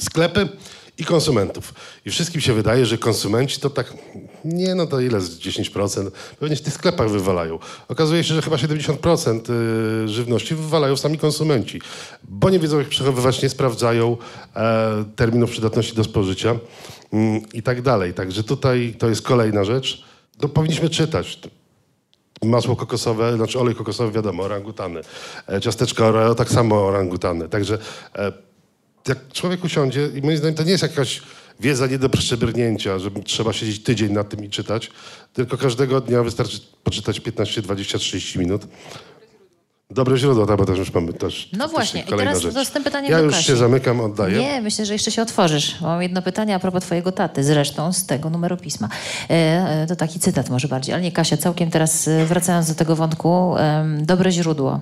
sklepy 0.00 0.48
i 0.98 1.04
konsumentów. 1.04 1.74
I 2.06 2.10
wszystkim 2.10 2.40
się 2.40 2.52
wydaje, 2.52 2.86
że 2.86 2.98
konsumenci 2.98 3.60
to 3.60 3.70
tak, 3.70 3.94
nie 4.44 4.74
no 4.74 4.86
to 4.86 5.00
ile 5.00 5.20
z 5.20 5.38
10%, 5.38 6.10
pewnie 6.40 6.56
w 6.56 6.60
tych 6.60 6.74
sklepach 6.74 7.10
wywalają. 7.10 7.58
Okazuje 7.88 8.24
się, 8.24 8.34
że 8.34 8.42
chyba 8.42 8.56
70% 8.56 9.40
y, 10.04 10.08
żywności 10.08 10.54
wywalają 10.54 10.96
sami 10.96 11.18
konsumenci, 11.18 11.80
bo 12.24 12.50
nie 12.50 12.58
wiedzą 12.58 12.78
jak 12.78 12.88
przechowywać, 12.88 13.42
nie 13.42 13.48
sprawdzają 13.48 14.16
e, 14.56 15.04
terminów 15.16 15.50
przydatności 15.50 15.96
do 15.96 16.04
spożycia 16.04 16.56
mm, 17.12 17.42
i 17.52 17.62
tak 17.62 17.82
dalej. 17.82 18.14
Także 18.14 18.44
tutaj 18.44 18.94
to 18.98 19.08
jest 19.08 19.22
kolejna 19.22 19.64
rzecz. 19.64 20.04
No, 20.42 20.48
powinniśmy 20.48 20.90
czytać 20.90 21.38
masło 22.44 22.76
kokosowe, 22.76 23.36
znaczy 23.36 23.58
olej 23.58 23.74
kokosowy, 23.74 24.12
wiadomo, 24.12 24.42
orangutany. 24.42 25.00
E, 25.48 25.60
ciasteczka 25.60 26.06
Oreo, 26.06 26.34
tak 26.34 26.50
samo 26.50 26.86
orangutany. 26.86 27.48
Także 27.48 27.78
e, 28.14 28.32
jak 29.08 29.32
człowiek 29.32 29.64
usiądzie, 29.64 30.08
i 30.14 30.22
moim 30.22 30.36
zdaniem 30.36 30.54
to 30.54 30.62
nie 30.62 30.70
jest 30.70 30.82
jakaś 30.82 31.22
wiedza 31.60 31.86
nie 31.86 31.98
do 31.98 32.08
przebrnięcia, 32.08 32.98
że 32.98 33.10
trzeba 33.10 33.52
siedzieć 33.52 33.82
tydzień 33.82 34.12
nad 34.12 34.28
tym 34.28 34.44
i 34.44 34.48
czytać, 34.50 34.90
tylko 35.32 35.56
każdego 35.56 36.00
dnia 36.00 36.22
wystarczy 36.22 36.60
poczytać 36.84 37.20
15, 37.20 37.62
20, 37.62 37.98
30 37.98 38.38
minut. 38.38 38.62
Dobre 39.94 40.16
źródło, 40.16 40.46
tak, 40.46 40.56
bo 40.56 40.64
też 40.64 40.78
już 40.78 40.94
mamy 40.94 41.12
też. 41.12 41.48
No 41.52 41.64
też 41.64 41.72
właśnie, 41.72 42.00
i 42.00 42.04
teraz 42.04 42.40
rzecz. 42.40 42.54
to 42.54 42.64
z 42.64 42.70
tym 42.70 42.84
pytaniem 42.84 43.12
Ja 43.12 43.18
już 43.18 43.34
Kasi. 43.34 43.44
się 43.44 43.56
zamykam, 43.56 44.00
oddaję. 44.00 44.38
Nie, 44.38 44.62
myślę, 44.62 44.86
że 44.86 44.92
jeszcze 44.92 45.10
się 45.10 45.22
otworzysz. 45.22 45.80
Mam 45.80 46.02
jedno 46.02 46.22
pytanie 46.22 46.54
a 46.54 46.58
propos 46.58 46.84
twojego 46.84 47.12
taty, 47.12 47.44
zresztą 47.44 47.92
z 47.92 48.06
tego 48.06 48.30
numeru 48.30 48.56
pisma. 48.56 48.88
E, 49.30 49.32
e, 49.32 49.86
to 49.86 49.96
taki 49.96 50.20
cytat 50.20 50.50
może 50.50 50.68
bardziej, 50.68 50.94
ale 50.94 51.02
nie 51.02 51.12
Kasia, 51.12 51.36
całkiem 51.36 51.70
teraz 51.70 52.08
e, 52.08 52.26
wracając 52.26 52.68
do 52.68 52.74
tego 52.74 52.96
wątku, 52.96 53.56
em, 53.56 54.06
dobre 54.06 54.32
źródło. 54.32 54.80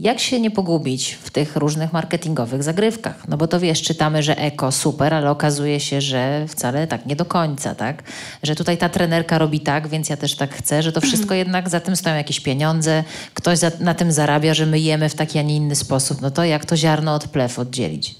Jak 0.00 0.20
się 0.20 0.40
nie 0.40 0.50
pogubić 0.50 1.18
w 1.22 1.30
tych 1.30 1.56
różnych 1.56 1.92
marketingowych 1.92 2.62
zagrywkach? 2.62 3.28
No 3.28 3.36
bo 3.36 3.46
to 3.46 3.60
wiesz, 3.60 3.82
czytamy, 3.82 4.22
że 4.22 4.38
eko 4.38 4.72
super, 4.72 5.14
ale 5.14 5.30
okazuje 5.30 5.80
się, 5.80 6.00
że 6.00 6.44
wcale 6.48 6.86
tak 6.86 7.06
nie 7.06 7.16
do 7.16 7.24
końca, 7.24 7.74
tak? 7.74 8.02
Że 8.42 8.54
tutaj 8.54 8.78
ta 8.78 8.88
trenerka 8.88 9.38
robi 9.38 9.60
tak, 9.60 9.88
więc 9.88 10.08
ja 10.08 10.16
też 10.16 10.34
tak 10.34 10.54
chcę, 10.54 10.82
że 10.82 10.92
to 10.92 11.00
wszystko 11.00 11.34
jednak 11.34 11.68
za 11.68 11.80
tym 11.80 11.96
stoją 11.96 12.16
jakieś 12.16 12.40
pieniądze, 12.40 13.04
ktoś 13.34 13.58
za, 13.58 13.70
na 13.80 13.94
tym 13.94 14.12
zarabia, 14.12 14.47
że 14.54 14.66
my 14.66 14.80
jemy 14.80 15.08
w 15.08 15.14
taki, 15.14 15.38
a 15.38 15.42
nie 15.42 15.56
inny 15.56 15.76
sposób. 15.76 16.20
No 16.20 16.30
to 16.30 16.44
jak 16.44 16.64
to 16.64 16.76
ziarno 16.76 17.14
od 17.14 17.28
plew 17.28 17.58
oddzielić? 17.58 18.14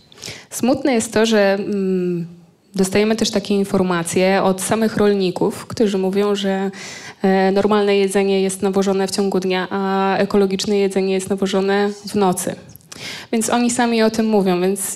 Smutne 0.51 0.95
jest 0.95 1.13
to, 1.13 1.27
że 1.27 1.55
mm, 1.55 2.27
dostajemy 2.75 3.17
też 3.17 3.31
takie 3.31 3.55
informacje 3.55 4.43
od 4.43 4.61
samych 4.61 4.97
rolników, 4.97 5.67
którzy 5.67 5.99
mówią, 5.99 6.35
że 6.35 6.71
e, 7.23 7.53
normalne 7.53 7.97
jedzenie 7.97 8.43
jest 8.43 8.63
nawożone 8.63 9.09
w 9.09 9.11
ciągu 9.11 9.41
dnia, 9.41 9.69
a 9.71 10.17
ekologiczne 10.17 10.79
jedzenie 10.79 11.15
jest 11.15 11.31
nawożone 11.31 11.91
w 12.07 12.15
nocy. 12.15 12.55
Więc 13.33 13.51
oni 13.51 13.71
sami 13.71 14.03
o 14.03 14.11
tym 14.11 14.27
mówią, 14.27 14.61
więc 14.61 14.95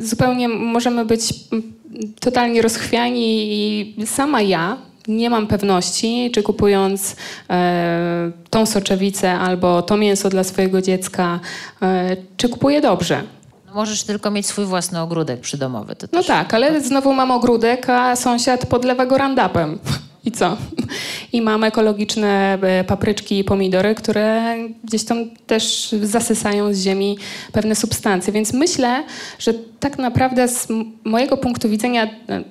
zupełnie 0.00 0.48
możemy 0.48 1.04
być 1.04 1.34
mm, 1.52 1.72
totalnie 2.20 2.62
rozchwiani 2.62 3.52
i 3.52 4.06
sama 4.06 4.42
ja 4.42 4.78
nie 5.08 5.30
mam 5.30 5.46
pewności, 5.46 6.30
czy 6.34 6.42
kupując 6.42 7.16
e, 7.50 8.30
tą 8.50 8.66
soczewicę 8.66 9.32
albo 9.32 9.82
to 9.82 9.96
mięso 9.96 10.28
dla 10.28 10.44
swojego 10.44 10.82
dziecka, 10.82 11.40
e, 11.82 12.16
czy 12.36 12.48
kupuję 12.48 12.80
dobrze. 12.80 13.22
No 13.66 13.74
możesz 13.74 14.02
tylko 14.02 14.30
mieć 14.30 14.46
swój 14.46 14.64
własny 14.64 15.00
ogródek 15.00 15.40
przydomowy. 15.40 15.96
To 15.96 16.06
No 16.12 16.22
tak, 16.22 16.54
ale 16.54 16.80
znowu 16.80 17.12
mam 17.12 17.30
ogródek, 17.30 17.90
a 17.90 18.16
sąsiad 18.16 18.66
podlewa 18.66 19.06
go 19.06 19.18
randapem. 19.18 19.78
I 20.24 20.32
co? 20.32 20.56
I 21.32 21.42
mam 21.42 21.64
ekologiczne 21.64 22.58
e, 22.62 22.84
papryczki 22.84 23.38
i 23.38 23.44
pomidory, 23.44 23.94
które 23.94 24.56
gdzieś 24.84 25.04
tam 25.04 25.30
też 25.46 25.94
zasysają 26.02 26.74
z 26.74 26.80
ziemi 26.80 27.18
pewne 27.52 27.74
substancje. 27.74 28.32
Więc 28.32 28.52
myślę, 28.52 29.04
że 29.38 29.54
tak 29.80 29.98
naprawdę 29.98 30.48
z 30.48 30.68
mojego 31.04 31.36
punktu 31.36 31.68
widzenia 31.68 32.04
e, 32.04 32.44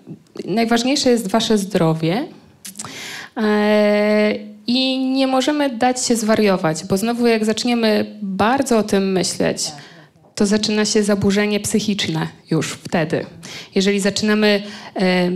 najważniejsze 0.45 1.09
jest 1.09 1.27
wasze 1.27 1.57
zdrowie. 1.57 2.27
E, 3.37 4.35
I 4.67 4.99
nie 4.99 5.27
możemy 5.27 5.69
dać 5.69 6.05
się 6.05 6.15
zwariować, 6.15 6.85
bo 6.89 6.97
znowu 6.97 7.27
jak 7.27 7.45
zaczniemy 7.45 8.19
bardzo 8.21 8.77
o 8.77 8.83
tym 8.83 9.11
myśleć, 9.11 9.71
to 10.35 10.45
zaczyna 10.45 10.85
się 10.85 11.03
zaburzenie 11.03 11.59
psychiczne 11.59 12.27
już 12.51 12.71
wtedy. 12.71 13.25
Jeżeli 13.75 13.99
zaczynamy 13.99 14.63
e, 14.95 15.31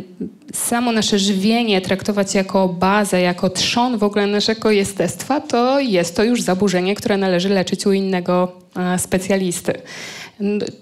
samo 0.53 0.91
nasze 0.91 1.19
żywienie 1.19 1.81
traktować 1.81 2.35
jako 2.35 2.67
bazę, 2.67 3.21
jako 3.21 3.49
trzon 3.49 3.97
w 3.97 4.03
ogóle 4.03 4.27
naszego 4.27 4.71
jestestwa, 4.71 5.41
to 5.41 5.79
jest 5.79 6.15
to 6.15 6.23
już 6.23 6.41
zaburzenie, 6.41 6.95
które 6.95 7.17
należy 7.17 7.49
leczyć 7.49 7.85
u 7.85 7.91
innego 7.91 8.51
e, 8.75 8.99
specjalisty. 8.99 9.73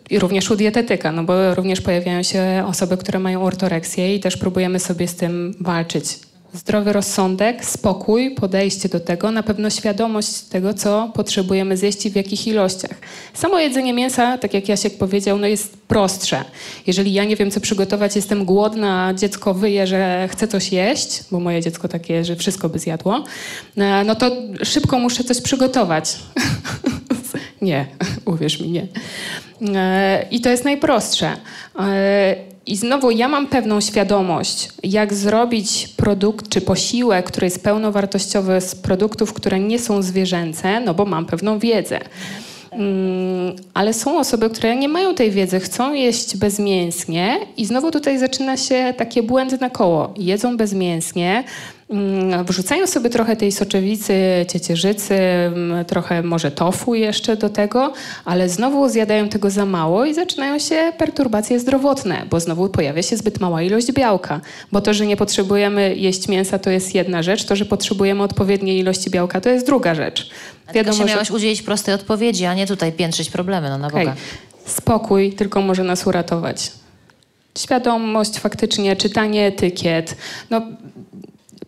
I 0.09 0.19
również 0.19 0.51
u 0.51 0.55
dietetyka, 0.55 1.11
no 1.11 1.23
bo 1.23 1.55
również 1.55 1.81
pojawiają 1.81 2.23
się 2.23 2.63
osoby, 2.67 2.97
które 2.97 3.19
mają 3.19 3.43
ortoreksję 3.43 4.15
i 4.15 4.19
też 4.19 4.37
próbujemy 4.37 4.79
sobie 4.79 5.07
z 5.07 5.15
tym 5.15 5.55
walczyć. 5.59 6.28
Zdrowy 6.53 6.93
rozsądek, 6.93 7.65
spokój, 7.65 8.31
podejście 8.31 8.89
do 8.89 8.99
tego, 8.99 9.31
na 9.31 9.43
pewno 9.43 9.69
świadomość 9.69 10.39
tego, 10.41 10.73
co 10.73 11.11
potrzebujemy 11.13 11.77
zjeść 11.77 12.05
i 12.05 12.09
w 12.09 12.15
jakich 12.15 12.47
ilościach. 12.47 12.97
Samo 13.33 13.59
jedzenie 13.59 13.93
mięsa, 13.93 14.37
tak 14.37 14.53
jak 14.53 14.69
Jasiek 14.69 14.97
powiedział, 14.97 15.37
no 15.37 15.47
jest 15.47 15.77
prostsze. 15.77 16.43
Jeżeli 16.87 17.13
ja 17.13 17.23
nie 17.23 17.35
wiem, 17.35 17.51
co 17.51 17.59
przygotować, 17.59 18.15
jestem 18.15 18.45
głodna, 18.45 19.05
a 19.05 19.13
dziecko 19.13 19.53
wyje, 19.53 19.87
że 19.87 20.27
chce 20.31 20.47
coś 20.47 20.71
jeść, 20.71 21.23
bo 21.31 21.39
moje 21.39 21.61
dziecko 21.61 21.87
takie, 21.87 22.25
że 22.25 22.35
wszystko 22.35 22.69
by 22.69 22.79
zjadło, 22.79 23.23
e, 23.77 24.03
no 24.03 24.15
to 24.15 24.31
szybko 24.63 24.99
muszę 24.99 25.23
coś 25.23 25.41
przygotować. 25.41 26.15
nie, 27.61 27.85
uwierz 28.25 28.59
mi, 28.59 28.69
nie. 28.71 28.87
E, 29.75 30.25
I 30.31 30.41
to 30.41 30.49
jest 30.49 30.65
najprostsze. 30.65 31.37
I 32.69 32.75
znowu 32.75 33.11
ja 33.11 33.27
mam 33.27 33.47
pewną 33.47 33.81
świadomość, 33.81 34.69
jak 34.83 35.13
zrobić 35.13 35.87
produkt 35.87 36.49
czy 36.49 36.61
posiłek, 36.61 37.25
który 37.25 37.45
jest 37.45 37.63
pełnowartościowy 37.63 38.61
z 38.61 38.75
produktów, 38.75 39.33
które 39.33 39.59
nie 39.59 39.79
są 39.79 40.01
zwierzęce, 40.01 40.79
no 40.79 40.93
bo 40.93 41.05
mam 41.05 41.25
pewną 41.25 41.59
wiedzę. 41.59 41.99
Mm, 42.71 43.55
Ale 43.73 43.93
są 43.93 44.19
osoby, 44.19 44.49
które 44.49 44.75
nie 44.75 44.89
mają 44.89 45.15
tej 45.15 45.31
wiedzy, 45.31 45.59
chcą 45.59 45.93
jeść 45.93 46.37
bezmięsnie 46.37 47.37
i 47.57 47.65
znowu 47.65 47.91
tutaj 47.91 48.19
zaczyna 48.19 48.57
się 48.57 48.93
takie 48.97 49.23
błędne 49.23 49.69
koło. 49.69 50.13
Jedzą 50.17 50.57
bezmięsnie, 50.57 51.43
wrzucają 52.45 52.87
sobie 52.87 53.09
trochę 53.09 53.35
tej 53.35 53.51
soczewicy, 53.51 54.13
ciecierzycy, 54.51 55.13
mm, 55.15 55.85
trochę 55.85 56.23
może 56.23 56.51
tofu 56.51 56.95
jeszcze 56.95 57.37
do 57.37 57.49
tego, 57.49 57.93
ale 58.25 58.49
znowu 58.49 58.89
zjadają 58.89 59.29
tego 59.29 59.49
za 59.49 59.65
mało 59.65 60.05
i 60.05 60.13
zaczynają 60.13 60.59
się 60.59 60.93
perturbacje 60.97 61.59
zdrowotne, 61.59 62.25
bo 62.29 62.39
znowu 62.39 62.69
pojawia 62.69 63.01
się 63.01 63.17
zbyt 63.17 63.39
mała 63.39 63.61
ilość 63.61 63.91
białka. 63.91 64.41
Bo 64.71 64.81
to, 64.81 64.93
że 64.93 65.05
nie 65.05 65.17
potrzebujemy 65.17 65.95
jeść 65.95 66.27
mięsa, 66.27 66.59
to 66.59 66.69
jest 66.69 66.95
jedna 66.95 67.23
rzecz, 67.23 67.45
to, 67.45 67.55
że 67.55 67.65
potrzebujemy 67.65 68.23
odpowiedniej 68.23 68.79
ilości 68.79 69.09
białka, 69.09 69.41
to 69.41 69.49
jest 69.49 69.65
druga 69.65 69.95
rzecz. 69.95 70.29
Wiadomo, 70.73 70.97
się 70.97 71.05
miałaś 71.05 71.31
udzielić 71.31 71.61
prostej 71.61 71.93
odpowiedzi, 71.93 72.45
a 72.45 72.53
nie 72.53 72.67
tutaj 72.67 72.91
piętrzyć 72.91 73.29
problemy, 73.29 73.69
no 73.69 73.77
na. 73.77 73.89
Boga. 73.89 74.15
Spokój 74.65 75.33
tylko 75.33 75.61
może 75.61 75.83
nas 75.83 76.07
uratować. 76.07 76.71
Świadomość, 77.57 78.39
faktycznie, 78.39 78.95
czytanie 78.95 79.45
etykiet. 79.45 80.17
No, 80.49 80.61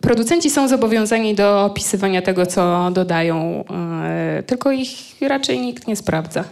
producenci 0.02 0.50
są 0.50 0.68
zobowiązani 0.68 1.34
do 1.34 1.64
opisywania 1.64 2.22
tego, 2.22 2.46
co 2.46 2.90
dodają, 2.90 3.64
e, 3.70 4.42
tylko 4.42 4.72
ich 4.72 4.90
raczej 5.20 5.60
nikt 5.60 5.86
nie 5.86 5.96
sprawdza. 5.96 6.44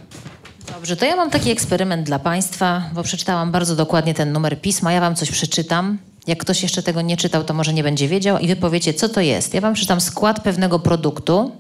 Dobrze, 0.75 0.97
to 0.97 1.05
ja 1.05 1.17
mam 1.17 1.31
taki 1.31 1.51
eksperyment 1.51 2.07
dla 2.07 2.19
Państwa, 2.19 2.83
bo 2.93 3.03
przeczytałam 3.03 3.53
bardzo 3.53 3.77
dokładnie 3.77 4.15
ten 4.15 4.33
numer 4.33 4.61
pisma. 4.61 4.93
Ja 4.93 5.01
Wam 5.01 5.15
coś 5.15 5.31
przeczytam. 5.31 5.99
Jak 6.27 6.39
ktoś 6.39 6.63
jeszcze 6.63 6.83
tego 6.83 7.01
nie 7.03 7.17
czytał, 7.17 7.45
to 7.45 7.55
może 7.55 7.73
nie 7.73 7.83
będzie 7.83 8.09
wiedział 8.09 8.39
i 8.39 8.49
wy 8.49 8.57
powiecie, 8.57 8.95
co 8.95 9.09
to 9.09 9.21
jest. 9.21 9.55
Ja 9.55 9.61
Wam 9.61 9.75
przeczytam 9.75 10.01
skład 10.01 10.43
pewnego 10.43 10.79
produktu 10.79 11.53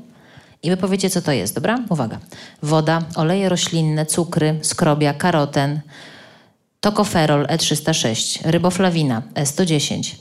i 0.62 0.70
wy 0.70 0.76
powiecie, 0.76 1.10
co 1.10 1.22
to 1.22 1.32
jest, 1.32 1.54
dobra? 1.54 1.78
Uwaga. 1.88 2.18
Woda, 2.62 3.02
oleje 3.16 3.48
roślinne, 3.48 4.06
cukry, 4.06 4.58
skrobia, 4.62 5.14
karoten, 5.14 5.80
tokoferol 6.80 7.46
E306, 7.46 8.40
ryboflawina 8.44 9.22
E110, 9.34 10.14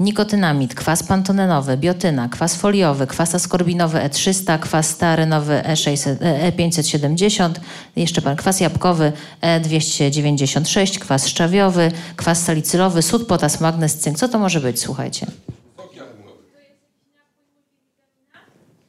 nikotynamid, 0.00 0.74
kwas 0.74 1.02
pantonenowy, 1.02 1.76
biotyna, 1.76 2.28
kwas 2.28 2.56
foliowy, 2.56 3.06
kwas 3.06 3.34
askorbinowy 3.34 3.98
E300, 3.98 4.58
kwas 4.58 4.88
stearynowy 4.90 5.62
E600, 5.66 6.16
E- 6.20 6.52
E570, 6.52 7.50
jeszcze 7.96 8.22
pan 8.22 8.36
kwas 8.36 8.60
jabłkowy 8.60 9.12
E296, 9.40 10.98
kwas 10.98 11.26
szczawiowy, 11.26 11.92
kwas 12.16 12.42
salicylowy, 12.44 13.02
sód, 13.02 13.26
potas, 13.26 13.60
magnez, 13.60 13.98
cynk. 13.98 14.18
Co 14.18 14.28
to 14.28 14.38
może 14.38 14.60
być, 14.60 14.80
słuchajcie? 14.80 15.26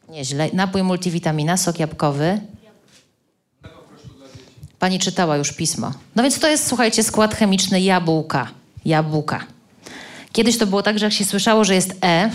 Nieźle. 0.10 0.49
Napój 0.53 0.84
multivitamina, 0.84 1.58
sok 1.58 1.80
jabłkowy. 1.80 2.39
Pani 4.80 4.99
czytała 4.99 5.38
już 5.38 5.51
pismo. 5.53 5.91
No 6.16 6.24
więc 6.24 6.39
to 6.39 6.47
jest, 6.47 6.68
słuchajcie, 6.68 7.03
skład 7.03 7.36
chemiczny 7.36 7.82
jabłka. 7.82 8.47
Jabłka. 8.86 9.43
Kiedyś 10.38 10.58
to 10.58 10.68
było 10.68 10.82
tak, 10.84 11.00
że 11.00 11.06
jak 11.06 11.14
się 11.14 11.26
słyszało, 11.26 11.64
że 11.64 11.76
jest 11.76 11.96
E, 12.04 12.30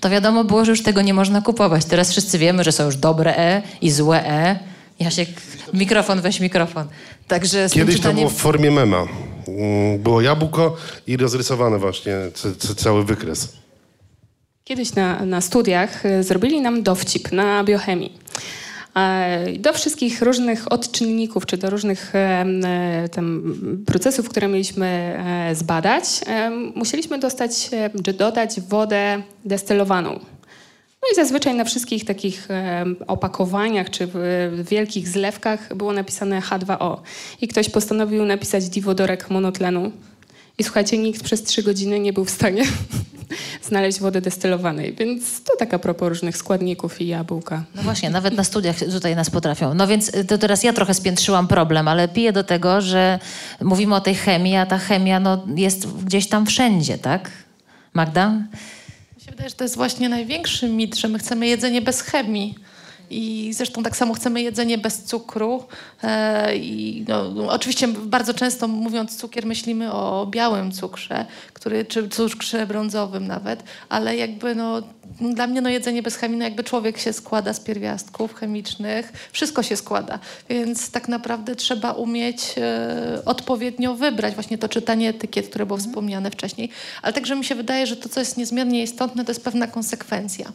to 0.00 0.10
wiadomo 0.10 0.44
było, 0.44 0.64
że 0.64 0.70
już 0.72 0.82
tego 0.82 1.02
nie 1.02 1.14
można 1.14 1.42
kupować. 1.42 1.84
Teraz 1.84 2.10
wszyscy 2.10 2.38
wiemy, 2.38 2.64
że 2.64 2.72
są 2.72 2.84
już 2.84 2.96
dobre 2.96 3.36
E 3.38 3.62
i 3.80 3.90
złe 3.90 4.26
E. 4.26 4.58
Jasiek, 5.00 5.28
mikrofon, 5.74 6.20
weź 6.20 6.40
mikrofon. 6.40 6.86
Także 7.28 7.66
Kiedyś 7.72 7.94
to 7.94 7.98
czytaniem... 7.98 8.16
było 8.18 8.30
w 8.30 8.34
formie 8.42 8.70
mema. 8.70 9.06
Mm, 9.48 9.98
Było 9.98 10.20
jabłko 10.20 10.76
i 11.06 11.16
rozrysowane 11.16 11.78
właśnie 11.78 12.12
c- 12.34 12.54
c- 12.56 12.74
cały 12.74 13.04
wykres. 13.04 13.52
Kiedyś 14.64 14.94
na, 14.94 15.24
na 15.26 15.40
studiach 15.40 16.06
e, 16.06 16.22
zrobili 16.22 16.60
nam 16.60 16.82
dowcip 16.82 17.32
na 17.32 17.64
biochemii. 17.64 18.12
E, 18.96 19.58
Do 19.58 19.72
wszystkich 19.72 20.22
różnych 20.22 20.72
odczynników, 20.72 21.46
czy 21.46 21.56
do 21.56 21.70
różnych 21.70 22.14
e, 22.14 22.18
e, 22.64 23.08
tam 23.08 23.56
procesów, 23.86 24.28
które 24.28 24.48
mieliśmy 24.48 25.18
zbadać, 25.54 26.04
musieliśmy 26.74 27.18
dostać, 27.18 27.70
czy 28.04 28.12
dodać 28.12 28.60
wodę 28.60 29.22
destylowaną. 29.44 30.10
No 31.02 31.08
i 31.12 31.14
zazwyczaj 31.14 31.54
na 31.54 31.64
wszystkich 31.64 32.04
takich 32.04 32.48
opakowaniach 33.06 33.90
czy 33.90 34.08
wielkich 34.62 35.08
zlewkach 35.08 35.76
było 35.76 35.92
napisane 35.92 36.40
H2O. 36.40 36.96
I 37.40 37.48
ktoś 37.48 37.68
postanowił 37.68 38.24
napisać 38.24 38.68
diwodorek 38.68 39.30
monotlenu. 39.30 39.92
I 40.58 40.64
słuchajcie, 40.64 40.98
nikt 40.98 41.22
przez 41.22 41.42
trzy 41.42 41.62
godziny 41.62 42.00
nie 42.00 42.12
był 42.12 42.24
w 42.24 42.30
stanie 42.30 42.64
znaleźć 43.68 44.00
wody 44.00 44.20
destylowanej. 44.20 44.94
Więc 44.94 45.42
to 45.42 45.56
taka 45.58 45.78
propos 45.78 46.08
różnych 46.08 46.36
składników 46.36 47.00
i 47.00 47.06
jabłka. 47.06 47.64
No 47.74 47.82
właśnie, 47.82 48.10
nawet 48.10 48.34
na 48.34 48.44
studiach 48.44 48.76
tutaj 48.78 49.16
nas 49.16 49.30
potrafią. 49.30 49.74
No 49.74 49.86
więc 49.86 50.14
y, 50.14 50.24
to 50.24 50.38
teraz 50.38 50.62
ja 50.62 50.72
trochę 50.72 50.94
spiętrzyłam 50.94 51.48
problem, 51.48 51.88
ale 51.88 52.08
piję 52.08 52.32
do 52.32 52.44
tego, 52.44 52.80
że 52.80 53.18
mówimy 53.60 53.94
o 53.94 54.00
tej 54.00 54.14
chemii, 54.14 54.56
a 54.56 54.66
ta 54.66 54.78
chemia 54.78 55.20
no, 55.20 55.46
jest 55.56 55.86
gdzieś 56.04 56.28
tam 56.28 56.46
wszędzie, 56.46 56.98
tak? 56.98 57.30
Magda? 57.94 58.30
Mi 59.16 59.24
się 59.24 59.30
wydaje, 59.30 59.50
że 59.50 59.56
to 59.56 59.64
jest 59.64 59.76
właśnie 59.76 60.08
największy 60.08 60.68
mit, 60.68 60.96
że 60.96 61.08
my 61.08 61.18
chcemy 61.18 61.46
jedzenie 61.46 61.82
bez 61.82 62.00
chemii. 62.00 62.54
I 63.10 63.52
zresztą 63.52 63.82
tak 63.82 63.96
samo 63.96 64.14
chcemy 64.14 64.42
jedzenie 64.42 64.78
bez 64.78 65.02
cukru. 65.02 65.64
E, 66.02 66.56
I 66.56 67.04
no, 67.08 67.34
oczywiście 67.48 67.88
bardzo 67.88 68.34
często 68.34 68.68
mówiąc 68.68 69.16
cukier 69.16 69.46
myślimy 69.46 69.92
o 69.92 70.26
białym 70.30 70.72
cukrze, 70.72 71.26
który, 71.52 71.84
czy 71.84 72.08
cukrze 72.08 72.66
brązowym 72.66 73.26
nawet, 73.26 73.62
ale 73.88 74.16
jakby 74.16 74.54
no, 74.54 74.82
dla 75.34 75.46
mnie 75.46 75.60
no, 75.60 75.70
jedzenie 75.70 76.02
bez 76.02 76.16
chemii, 76.16 76.38
no 76.38 76.44
jakby 76.44 76.64
człowiek 76.64 76.98
się 76.98 77.12
składa 77.12 77.52
z 77.52 77.60
pierwiastków 77.60 78.34
chemicznych, 78.34 79.12
wszystko 79.32 79.62
się 79.62 79.76
składa, 79.76 80.18
więc 80.48 80.90
tak 80.90 81.08
naprawdę 81.08 81.56
trzeba 81.56 81.92
umieć 81.92 82.54
e, 82.58 83.22
odpowiednio 83.24 83.94
wybrać 83.94 84.34
właśnie 84.34 84.58
to 84.58 84.68
czytanie 84.68 85.08
etykiet, 85.08 85.48
które 85.48 85.66
było 85.66 85.78
wspomniane 85.78 86.30
wcześniej, 86.30 86.68
ale 87.02 87.12
także 87.12 87.36
mi 87.36 87.44
się 87.44 87.54
wydaje, 87.54 87.86
że 87.86 87.96
to, 87.96 88.08
co 88.08 88.20
jest 88.20 88.36
niezmiernie 88.36 88.82
istotne, 88.82 89.24
to 89.24 89.30
jest 89.30 89.44
pewna 89.44 89.66
konsekwencja 89.66 90.52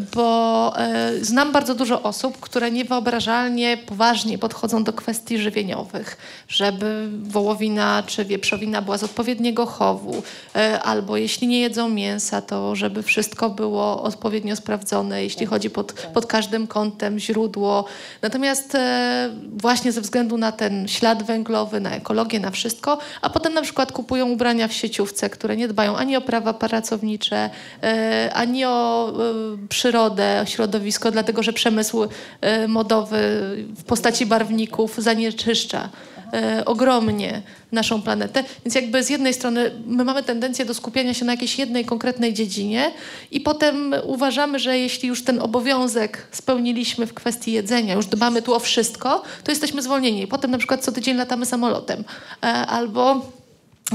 bo 0.00 0.72
e, 0.76 1.12
znam 1.24 1.52
bardzo 1.52 1.74
dużo 1.74 2.02
osób, 2.02 2.40
które 2.40 2.70
niewyobrażalnie 2.70 3.76
poważnie 3.76 4.38
podchodzą 4.38 4.84
do 4.84 4.92
kwestii 4.92 5.38
żywieniowych, 5.38 6.16
żeby 6.48 7.08
wołowina 7.22 8.02
czy 8.06 8.24
wieprzowina 8.24 8.82
była 8.82 8.98
z 8.98 9.02
odpowiedniego 9.04 9.66
chowu, 9.66 10.22
e, 10.56 10.82
albo 10.82 11.16
jeśli 11.16 11.46
nie 11.46 11.60
jedzą 11.60 11.88
mięsa, 11.88 12.42
to 12.42 12.76
żeby 12.76 13.02
wszystko 13.02 13.50
było 13.50 14.02
odpowiednio 14.02 14.56
sprawdzone, 14.56 15.22
jeśli 15.22 15.46
chodzi 15.46 15.70
pod, 15.70 15.92
pod 15.92 16.26
każdym 16.26 16.66
kątem 16.66 17.18
źródło. 17.18 17.84
Natomiast 18.22 18.74
e, 18.74 19.30
właśnie 19.56 19.92
ze 19.92 20.00
względu 20.00 20.38
na 20.38 20.52
ten 20.52 20.88
ślad 20.88 21.22
węglowy, 21.22 21.80
na 21.80 21.90
ekologię, 21.90 22.40
na 22.40 22.50
wszystko, 22.50 22.98
a 23.20 23.30
potem 23.30 23.54
na 23.54 23.62
przykład 23.62 23.92
kupują 23.92 24.28
ubrania 24.30 24.68
w 24.68 24.72
sieciówce, 24.72 25.30
które 25.30 25.56
nie 25.56 25.68
dbają 25.68 25.96
ani 25.96 26.16
o 26.16 26.20
prawa 26.20 26.54
pracownicze, 26.54 27.50
ani 28.32 28.64
o 28.64 29.08
e, 29.08 29.68
przyrodę, 29.84 30.44
środowisko, 30.48 31.10
dlatego 31.10 31.42
że 31.42 31.52
przemysł 31.52 32.08
e, 32.40 32.68
modowy 32.68 33.18
w 33.76 33.84
postaci 33.84 34.26
barwników 34.26 34.94
zanieczyszcza 34.98 35.88
e, 36.32 36.64
ogromnie 36.64 37.42
naszą 37.72 38.02
planetę. 38.02 38.44
Więc 38.64 38.74
jakby 38.74 39.02
z 39.02 39.10
jednej 39.10 39.34
strony 39.34 39.70
my 39.86 40.04
mamy 40.04 40.22
tendencję 40.22 40.64
do 40.64 40.74
skupiania 40.74 41.14
się 41.14 41.24
na 41.24 41.32
jakiejś 41.32 41.58
jednej 41.58 41.84
konkretnej 41.84 42.34
dziedzinie 42.34 42.90
i 43.30 43.40
potem 43.40 43.94
uważamy, 44.04 44.58
że 44.58 44.78
jeśli 44.78 45.08
już 45.08 45.24
ten 45.24 45.40
obowiązek 45.40 46.28
spełniliśmy 46.32 47.06
w 47.06 47.14
kwestii 47.14 47.52
jedzenia, 47.52 47.94
już 47.94 48.06
dbamy 48.06 48.42
tu 48.42 48.54
o 48.54 48.58
wszystko, 48.58 49.22
to 49.44 49.50
jesteśmy 49.50 49.82
zwolnieni. 49.82 50.26
Potem 50.26 50.50
na 50.50 50.58
przykład 50.58 50.84
co 50.84 50.92
tydzień 50.92 51.16
latamy 51.16 51.46
samolotem 51.46 52.04
e, 52.42 52.46
albo 52.46 53.22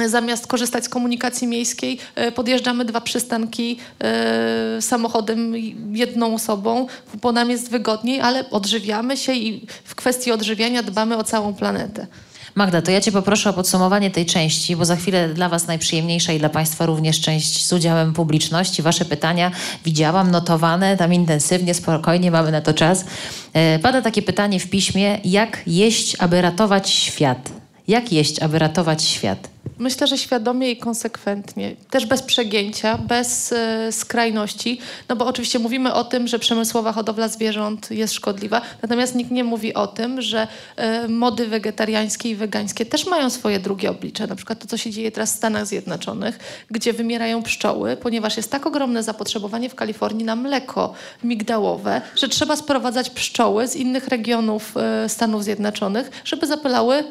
Zamiast 0.07 0.47
korzystać 0.47 0.85
z 0.85 0.89
komunikacji 0.89 1.47
miejskiej, 1.47 1.97
e, 2.15 2.31
podjeżdżamy 2.31 2.85
dwa 2.85 3.01
przystanki 3.01 3.77
e, 3.99 4.81
samochodem 4.81 5.53
jedną 5.91 6.35
osobą, 6.35 6.87
bo 7.21 7.31
nam 7.31 7.49
jest 7.49 7.69
wygodniej, 7.69 8.21
ale 8.21 8.49
odżywiamy 8.49 9.17
się 9.17 9.33
i 9.33 9.67
w 9.83 9.95
kwestii 9.95 10.31
odżywiania 10.31 10.83
dbamy 10.83 11.17
o 11.17 11.23
całą 11.23 11.53
planetę. 11.53 12.07
Magda, 12.55 12.81
to 12.81 12.91
ja 12.91 13.01
Cię 13.01 13.11
poproszę 13.11 13.49
o 13.49 13.53
podsumowanie 13.53 14.11
tej 14.11 14.25
części, 14.25 14.75
bo 14.75 14.85
za 14.85 14.95
chwilę 14.95 15.29
dla 15.29 15.49
Was 15.49 15.67
najprzyjemniejsza 15.67 16.33
i 16.33 16.39
dla 16.39 16.49
Państwa 16.49 16.85
również 16.85 17.21
część 17.21 17.65
z 17.65 17.73
udziałem 17.73 18.13
publiczności. 18.13 18.81
Wasze 18.81 19.05
pytania 19.05 19.51
widziałam, 19.85 20.31
notowane 20.31 20.97
tam 20.97 21.13
intensywnie, 21.13 21.73
spokojnie, 21.73 22.31
mamy 22.31 22.51
na 22.51 22.61
to 22.61 22.73
czas. 22.73 23.05
E, 23.53 23.79
pada 23.79 24.01
takie 24.01 24.21
pytanie 24.21 24.59
w 24.59 24.69
piśmie, 24.69 25.19
jak 25.25 25.63
jeść, 25.67 26.15
aby 26.19 26.41
ratować 26.41 26.89
świat? 26.89 27.49
Jak 27.87 28.11
jeść, 28.11 28.39
aby 28.39 28.59
ratować 28.59 29.03
świat? 29.03 29.49
Myślę, 29.79 30.07
że 30.07 30.17
świadomie 30.17 30.71
i 30.71 30.77
konsekwentnie, 30.77 31.75
też 31.89 32.05
bez 32.05 32.23
przegięcia, 32.23 32.97
bez 32.97 33.51
e, 33.51 33.91
skrajności, 33.91 34.79
no 35.09 35.15
bo 35.15 35.25
oczywiście 35.25 35.59
mówimy 35.59 35.93
o 35.93 36.03
tym, 36.03 36.27
że 36.27 36.39
przemysłowa 36.39 36.91
hodowla 36.91 37.27
zwierząt 37.27 37.91
jest 37.91 38.13
szkodliwa, 38.13 38.61
natomiast 38.81 39.15
nikt 39.15 39.31
nie 39.31 39.43
mówi 39.43 39.73
o 39.73 39.87
tym, 39.87 40.21
że 40.21 40.47
e, 40.75 41.07
mody 41.07 41.47
wegetariańskie 41.47 42.29
i 42.29 42.35
wegańskie 42.35 42.85
też 42.85 43.05
mają 43.05 43.29
swoje 43.29 43.59
drugie 43.59 43.89
oblicze. 43.89 44.27
Na 44.27 44.35
przykład 44.35 44.59
to, 44.59 44.67
co 44.67 44.77
się 44.77 44.91
dzieje 44.91 45.11
teraz 45.11 45.33
w 45.33 45.35
Stanach 45.35 45.65
Zjednoczonych, 45.65 46.39
gdzie 46.71 46.93
wymierają 46.93 47.43
pszczoły, 47.43 47.97
ponieważ 47.97 48.37
jest 48.37 48.51
tak 48.51 48.67
ogromne 48.67 49.03
zapotrzebowanie 49.03 49.69
w 49.69 49.75
Kalifornii 49.75 50.25
na 50.25 50.35
mleko 50.35 50.93
migdałowe, 51.23 52.01
że 52.15 52.27
trzeba 52.27 52.55
sprowadzać 52.55 53.09
pszczoły 53.09 53.67
z 53.67 53.75
innych 53.75 54.07
regionów 54.07 54.77
e, 54.77 55.09
Stanów 55.09 55.43
Zjednoczonych, 55.43 56.11
żeby 56.25 56.47
zapylały 56.47 57.03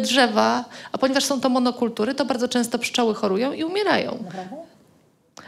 drzewa, 0.00 0.64
a 0.92 0.98
ponieważ 0.98 1.24
są 1.24 1.40
to 1.40 1.48
monokultury, 1.48 2.14
to 2.14 2.24
bardzo 2.24 2.48
często 2.48 2.78
pszczoły 2.78 3.14
chorują 3.14 3.52
i 3.52 3.64
umierają. 3.64 4.24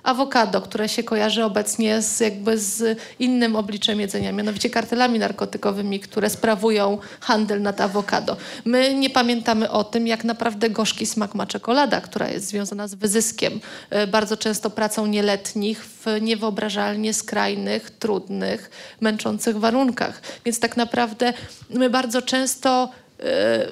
Awokado, 0.02 0.60
które 0.60 0.88
się 0.88 1.02
kojarzy 1.02 1.44
obecnie 1.44 2.02
z, 2.02 2.20
jakby 2.20 2.58
z 2.58 2.98
innym 3.18 3.56
obliczem 3.56 4.00
jedzenia, 4.00 4.32
mianowicie 4.32 4.70
kartelami 4.70 5.18
narkotykowymi, 5.18 6.00
które 6.00 6.30
sprawują 6.30 6.98
handel 7.20 7.62
nad 7.62 7.80
awokado. 7.80 8.36
My 8.64 8.94
nie 8.94 9.10
pamiętamy 9.10 9.70
o 9.70 9.84
tym, 9.84 10.06
jak 10.06 10.24
naprawdę 10.24 10.70
gorzki 10.70 11.06
smak 11.06 11.34
ma 11.34 11.46
czekolada, 11.46 12.00
która 12.00 12.28
jest 12.28 12.46
związana 12.46 12.88
z 12.88 12.94
wyzyskiem, 12.94 13.60
e, 13.90 14.06
bardzo 14.06 14.36
często 14.36 14.70
pracą 14.70 15.06
nieletnich 15.06 15.84
w 15.84 16.06
niewyobrażalnie 16.20 17.14
skrajnych, 17.14 17.90
trudnych, 17.90 18.70
męczących 19.00 19.58
warunkach. 19.58 20.22
Więc 20.44 20.60
tak 20.60 20.76
naprawdę 20.76 21.32
my 21.70 21.90
bardzo 21.90 22.22
często 22.22 22.88
E, 22.88 23.07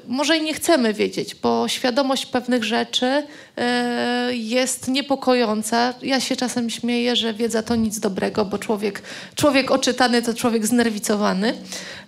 może 0.08 0.36
i 0.36 0.42
nie 0.42 0.54
chcemy 0.54 0.94
wiedzieć, 0.94 1.34
bo 1.34 1.68
świadomość 1.68 2.26
pewnych 2.26 2.64
rzeczy 2.64 3.22
e, 3.56 4.30
jest 4.32 4.88
niepokojąca. 4.88 5.94
Ja 6.02 6.20
się 6.20 6.36
czasem 6.36 6.70
śmieję, 6.70 7.16
że 7.16 7.34
wiedza 7.34 7.62
to 7.62 7.76
nic 7.76 8.00
dobrego, 8.00 8.44
bo 8.44 8.58
człowiek, 8.58 9.02
człowiek 9.34 9.70
oczytany 9.70 10.22
to 10.22 10.34
człowiek 10.34 10.66
znerwicowany, 10.66 11.54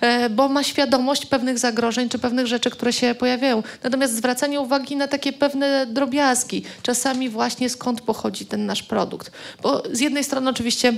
e, 0.00 0.30
bo 0.30 0.48
ma 0.48 0.64
świadomość 0.64 1.26
pewnych 1.26 1.58
zagrożeń 1.58 2.08
czy 2.08 2.18
pewnych 2.18 2.46
rzeczy, 2.46 2.70
które 2.70 2.92
się 2.92 3.14
pojawiają. 3.14 3.62
Natomiast 3.82 4.16
zwracanie 4.16 4.60
uwagi 4.60 4.96
na 4.96 5.08
takie 5.08 5.32
pewne 5.32 5.86
drobiazgi, 5.86 6.62
czasami 6.82 7.28
właśnie 7.28 7.70
skąd 7.70 8.00
pochodzi 8.00 8.46
ten 8.46 8.66
nasz 8.66 8.82
produkt. 8.82 9.32
Bo 9.62 9.82
z 9.92 10.00
jednej 10.00 10.24
strony 10.24 10.50
oczywiście 10.50 10.92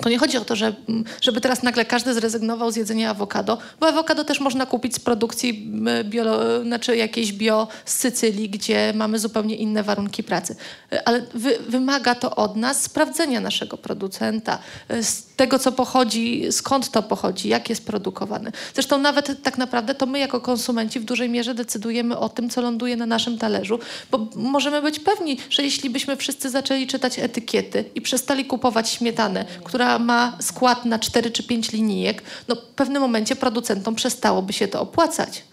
to 0.00 0.08
nie 0.08 0.18
chodzi 0.18 0.38
o 0.38 0.44
to, 0.44 0.56
że, 0.56 0.74
żeby 1.20 1.40
teraz 1.40 1.62
nagle 1.62 1.84
każdy 1.84 2.14
zrezygnował 2.14 2.70
z 2.70 2.76
jedzenia 2.76 3.10
awokado, 3.10 3.58
bo 3.80 3.88
awokado 3.88 4.24
też 4.24 4.40
można 4.40 4.66
kupić 4.66 4.94
z 4.94 5.00
produkcji 5.00 5.72
bio, 6.04 6.62
znaczy 6.62 6.96
jakiejś 6.96 7.32
bio 7.32 7.68
z 7.84 7.94
Sycylii, 7.94 8.50
gdzie 8.50 8.92
mamy 8.96 9.18
zupełnie 9.18 9.56
inne 9.56 9.82
warunki 9.82 10.22
pracy. 10.22 10.56
Ale 11.04 11.22
wy, 11.34 11.58
wymaga 11.68 12.14
to 12.14 12.36
od 12.36 12.56
nas 12.56 12.82
sprawdzenia 12.82 13.40
naszego 13.40 13.76
producenta, 13.76 14.58
z 14.88 15.22
tego 15.36 15.58
co 15.58 15.72
pochodzi, 15.72 16.46
skąd 16.50 16.90
to 16.90 17.02
pochodzi, 17.02 17.48
jak 17.48 17.70
jest 17.70 17.86
produkowane. 17.86 18.52
Zresztą 18.74 18.98
nawet 18.98 19.42
tak 19.42 19.58
naprawdę 19.58 19.94
to 19.94 20.06
my 20.06 20.18
jako 20.18 20.40
konsumenci 20.40 21.00
w 21.00 21.04
dużej 21.04 21.28
mierze 21.28 21.54
decydujemy 21.54 22.18
o 22.18 22.28
tym, 22.28 22.50
co 22.50 22.60
ląduje 22.60 22.96
na 22.96 23.06
naszym 23.06 23.38
talerzu, 23.38 23.78
bo 24.10 24.28
możemy 24.34 24.82
być 24.82 24.98
pewni, 24.98 25.38
że 25.50 25.62
jeśli 25.62 25.90
byśmy 25.90 26.16
wszyscy 26.16 26.50
zaczęli 26.50 26.86
czytać 26.86 27.18
etykiety 27.18 27.84
i 27.94 28.00
przestali 28.00 28.44
kupować 28.44 28.90
śmietanę, 28.90 29.44
która 29.64 29.81
która 29.82 29.98
ma 29.98 30.36
skład 30.40 30.84
na 30.84 30.98
4 30.98 31.30
czy 31.30 31.42
5 31.42 31.72
linijek, 31.72 32.22
no 32.48 32.54
w 32.54 32.58
pewnym 32.58 33.02
momencie 33.02 33.36
producentom 33.36 33.94
przestałoby 33.94 34.52
się 34.52 34.68
to 34.68 34.80
opłacać. 34.80 35.44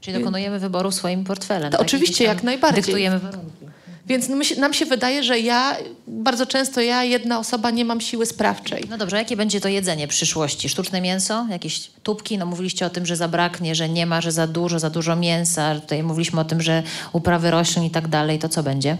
Czyli 0.00 0.18
dokonujemy 0.18 0.58
wyboru 0.58 0.92
swoim 0.92 1.24
portfelem. 1.24 1.70
To 1.70 1.78
tak? 1.78 1.86
oczywiście, 1.86 2.24
jak 2.24 2.42
najbardziej. 2.42 2.82
Dyktujemy 2.82 3.18
warunki. 3.18 3.66
Więc 4.06 4.28
nam 4.58 4.74
się 4.74 4.86
wydaje, 4.86 5.22
że 5.22 5.38
ja, 5.38 5.76
bardzo 6.06 6.46
często 6.46 6.80
ja, 6.80 7.04
jedna 7.04 7.38
osoba, 7.38 7.70
nie 7.70 7.84
mam 7.84 8.00
siły 8.00 8.26
sprawczej. 8.26 8.84
No 8.90 8.98
dobrze, 8.98 9.16
jakie 9.16 9.36
będzie 9.36 9.60
to 9.60 9.68
jedzenie 9.68 10.08
przyszłości? 10.08 10.68
Sztuczne 10.68 11.00
mięso? 11.00 11.46
Jakieś 11.50 11.90
tubki? 12.02 12.38
No 12.38 12.46
mówiliście 12.46 12.86
o 12.86 12.90
tym, 12.90 13.06
że 13.06 13.16
zabraknie, 13.16 13.74
że 13.74 13.88
nie 13.88 14.06
ma, 14.06 14.20
że 14.20 14.32
za 14.32 14.46
dużo, 14.46 14.78
za 14.78 14.90
dużo 14.90 15.16
mięsa. 15.16 15.80
Tutaj 15.80 16.02
mówiliśmy 16.02 16.40
o 16.40 16.44
tym, 16.44 16.62
że 16.62 16.82
uprawy 17.12 17.50
roślin 17.50 17.84
i 17.84 17.90
tak 17.90 18.08
dalej. 18.08 18.38
To 18.38 18.48
co 18.48 18.62
będzie? 18.62 18.96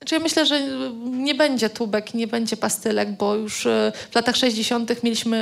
Znaczy 0.00 0.14
ja 0.14 0.20
myślę, 0.20 0.46
że 0.46 0.60
nie 1.04 1.34
będzie 1.34 1.70
tubek, 1.70 2.14
nie 2.14 2.26
będzie 2.26 2.56
pastylek, 2.56 3.16
bo 3.16 3.34
już 3.34 3.66
e, 3.66 3.92
w 4.10 4.14
latach 4.14 4.36
60. 4.36 5.02
mieliśmy, 5.02 5.36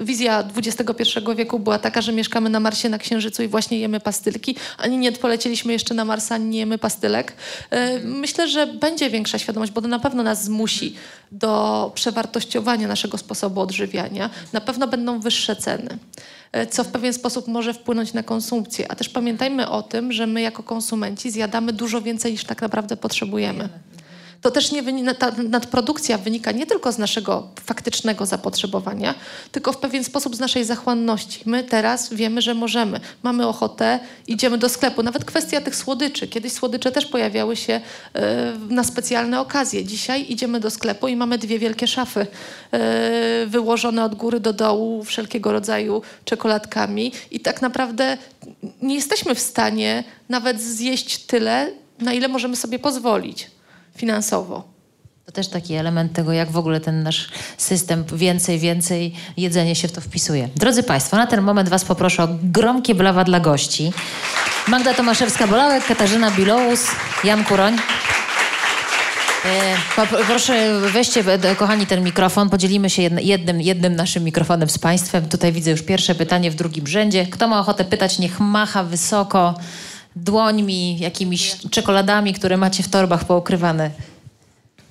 e, 0.00 0.04
wizja 0.04 0.48
XXI 0.56 1.18
wieku 1.36 1.58
była 1.58 1.78
taka, 1.78 2.02
że 2.02 2.12
mieszkamy 2.12 2.50
na 2.50 2.60
Marsie, 2.60 2.88
na 2.88 2.98
Księżycu 2.98 3.42
i 3.42 3.48
właśnie 3.48 3.78
jemy 3.78 4.00
pastylki. 4.00 4.56
Ani 4.78 4.98
nie 4.98 5.12
polecieliśmy 5.12 5.72
jeszcze 5.72 5.94
na 5.94 6.04
Marsa, 6.04 6.34
ani 6.34 6.44
nie 6.44 6.58
jemy 6.58 6.78
pastylek. 6.78 7.32
E, 7.70 7.98
myślę, 7.98 8.48
że 8.48 8.66
będzie 8.66 9.10
większa 9.10 9.38
świadomość, 9.38 9.72
bo 9.72 9.82
to 9.82 9.88
na 9.88 9.98
pewno 9.98 10.22
nas 10.22 10.44
zmusi 10.44 10.94
do 11.32 11.92
przewartościowania 11.94 12.88
naszego 12.88 13.18
sposobu 13.18 13.60
odżywiania. 13.60 14.30
Na 14.52 14.60
pewno 14.60 14.88
będą 14.88 15.20
wyższe 15.20 15.56
ceny 15.56 15.98
co 16.70 16.84
w 16.84 16.88
pewien 16.88 17.12
sposób 17.12 17.48
może 17.48 17.74
wpłynąć 17.74 18.12
na 18.12 18.22
konsumpcję. 18.22 18.92
A 18.92 18.94
też 18.94 19.08
pamiętajmy 19.08 19.68
o 19.68 19.82
tym, 19.82 20.12
że 20.12 20.26
my 20.26 20.40
jako 20.40 20.62
konsumenci 20.62 21.30
zjadamy 21.30 21.72
dużo 21.72 22.02
więcej 22.02 22.32
niż 22.32 22.44
tak 22.44 22.62
naprawdę 22.62 22.96
potrzebujemy 22.96 23.68
to 24.42 24.50
też 24.50 24.72
nie 24.72 25.14
ta 25.14 25.32
nadprodukcja 25.48 26.18
wynika 26.18 26.52
nie 26.52 26.66
tylko 26.66 26.92
z 26.92 26.98
naszego 26.98 27.48
faktycznego 27.64 28.26
zapotrzebowania, 28.26 29.14
tylko 29.52 29.72
w 29.72 29.78
pewien 29.78 30.04
sposób 30.04 30.36
z 30.36 30.40
naszej 30.40 30.64
zachłanności. 30.64 31.42
My 31.46 31.64
teraz 31.64 32.14
wiemy, 32.14 32.42
że 32.42 32.54
możemy. 32.54 33.00
Mamy 33.22 33.46
ochotę, 33.46 34.00
idziemy 34.26 34.58
do 34.58 34.68
sklepu. 34.68 35.02
Nawet 35.02 35.24
kwestia 35.24 35.60
tych 35.60 35.76
słodyczy. 35.76 36.28
Kiedyś 36.28 36.52
słodycze 36.52 36.92
też 36.92 37.06
pojawiały 37.06 37.56
się 37.56 37.80
e, 38.14 38.52
na 38.68 38.84
specjalne 38.84 39.40
okazje. 39.40 39.84
Dzisiaj 39.84 40.26
idziemy 40.28 40.60
do 40.60 40.70
sklepu 40.70 41.08
i 41.08 41.16
mamy 41.16 41.38
dwie 41.38 41.58
wielkie 41.58 41.86
szafy 41.86 42.26
e, 42.72 43.46
wyłożone 43.46 44.04
od 44.04 44.14
góry 44.14 44.40
do 44.40 44.52
dołu 44.52 45.04
wszelkiego 45.04 45.52
rodzaju 45.52 46.02
czekoladkami 46.24 47.12
i 47.30 47.40
tak 47.40 47.62
naprawdę 47.62 48.18
nie 48.82 48.94
jesteśmy 48.94 49.34
w 49.34 49.40
stanie 49.40 50.04
nawet 50.28 50.60
zjeść 50.60 51.18
tyle, 51.18 51.70
na 51.98 52.12
ile 52.12 52.28
możemy 52.28 52.56
sobie 52.56 52.78
pozwolić 52.78 53.50
finansowo. 53.96 54.72
To 55.26 55.32
też 55.32 55.48
taki 55.48 55.74
element 55.74 56.12
tego, 56.12 56.32
jak 56.32 56.50
w 56.50 56.56
ogóle 56.56 56.80
ten 56.80 57.02
nasz 57.02 57.28
system 57.58 58.04
więcej, 58.12 58.58
więcej 58.58 59.14
jedzenie 59.36 59.74
się 59.74 59.88
w 59.88 59.92
to 59.92 60.00
wpisuje. 60.00 60.48
Drodzy 60.56 60.82
Państwo, 60.82 61.16
na 61.16 61.26
ten 61.26 61.40
moment 61.42 61.68
Was 61.68 61.84
poproszę 61.84 62.22
o 62.22 62.28
gromkie 62.42 62.94
brawa 62.94 63.24
dla 63.24 63.40
gości. 63.40 63.92
Magda 64.68 64.94
Tomaszewska-Bolałek, 64.94 65.86
Katarzyna 65.86 66.30
Bilołus, 66.30 66.86
Jan 67.24 67.44
Kuroń. 67.44 67.76
E, 69.44 69.76
proszę 70.26 70.80
weźcie, 70.80 71.24
kochani, 71.56 71.86
ten 71.86 72.04
mikrofon. 72.04 72.50
Podzielimy 72.50 72.90
się 72.90 73.02
jednym, 73.02 73.60
jednym 73.60 73.96
naszym 73.96 74.24
mikrofonem 74.24 74.68
z 74.68 74.78
Państwem. 74.78 75.28
Tutaj 75.28 75.52
widzę 75.52 75.70
już 75.70 75.82
pierwsze 75.82 76.14
pytanie 76.14 76.50
w 76.50 76.54
drugim 76.54 76.86
rzędzie. 76.86 77.26
Kto 77.26 77.48
ma 77.48 77.60
ochotę 77.60 77.84
pytać, 77.84 78.18
niech 78.18 78.40
macha 78.40 78.84
wysoko 78.84 79.54
dłońmi, 80.16 80.98
jakimiś 80.98 81.56
czekoladami, 81.70 82.34
które 82.34 82.56
macie 82.56 82.82
w 82.82 82.88
torbach 82.88 83.24
poukrywane. 83.24 83.90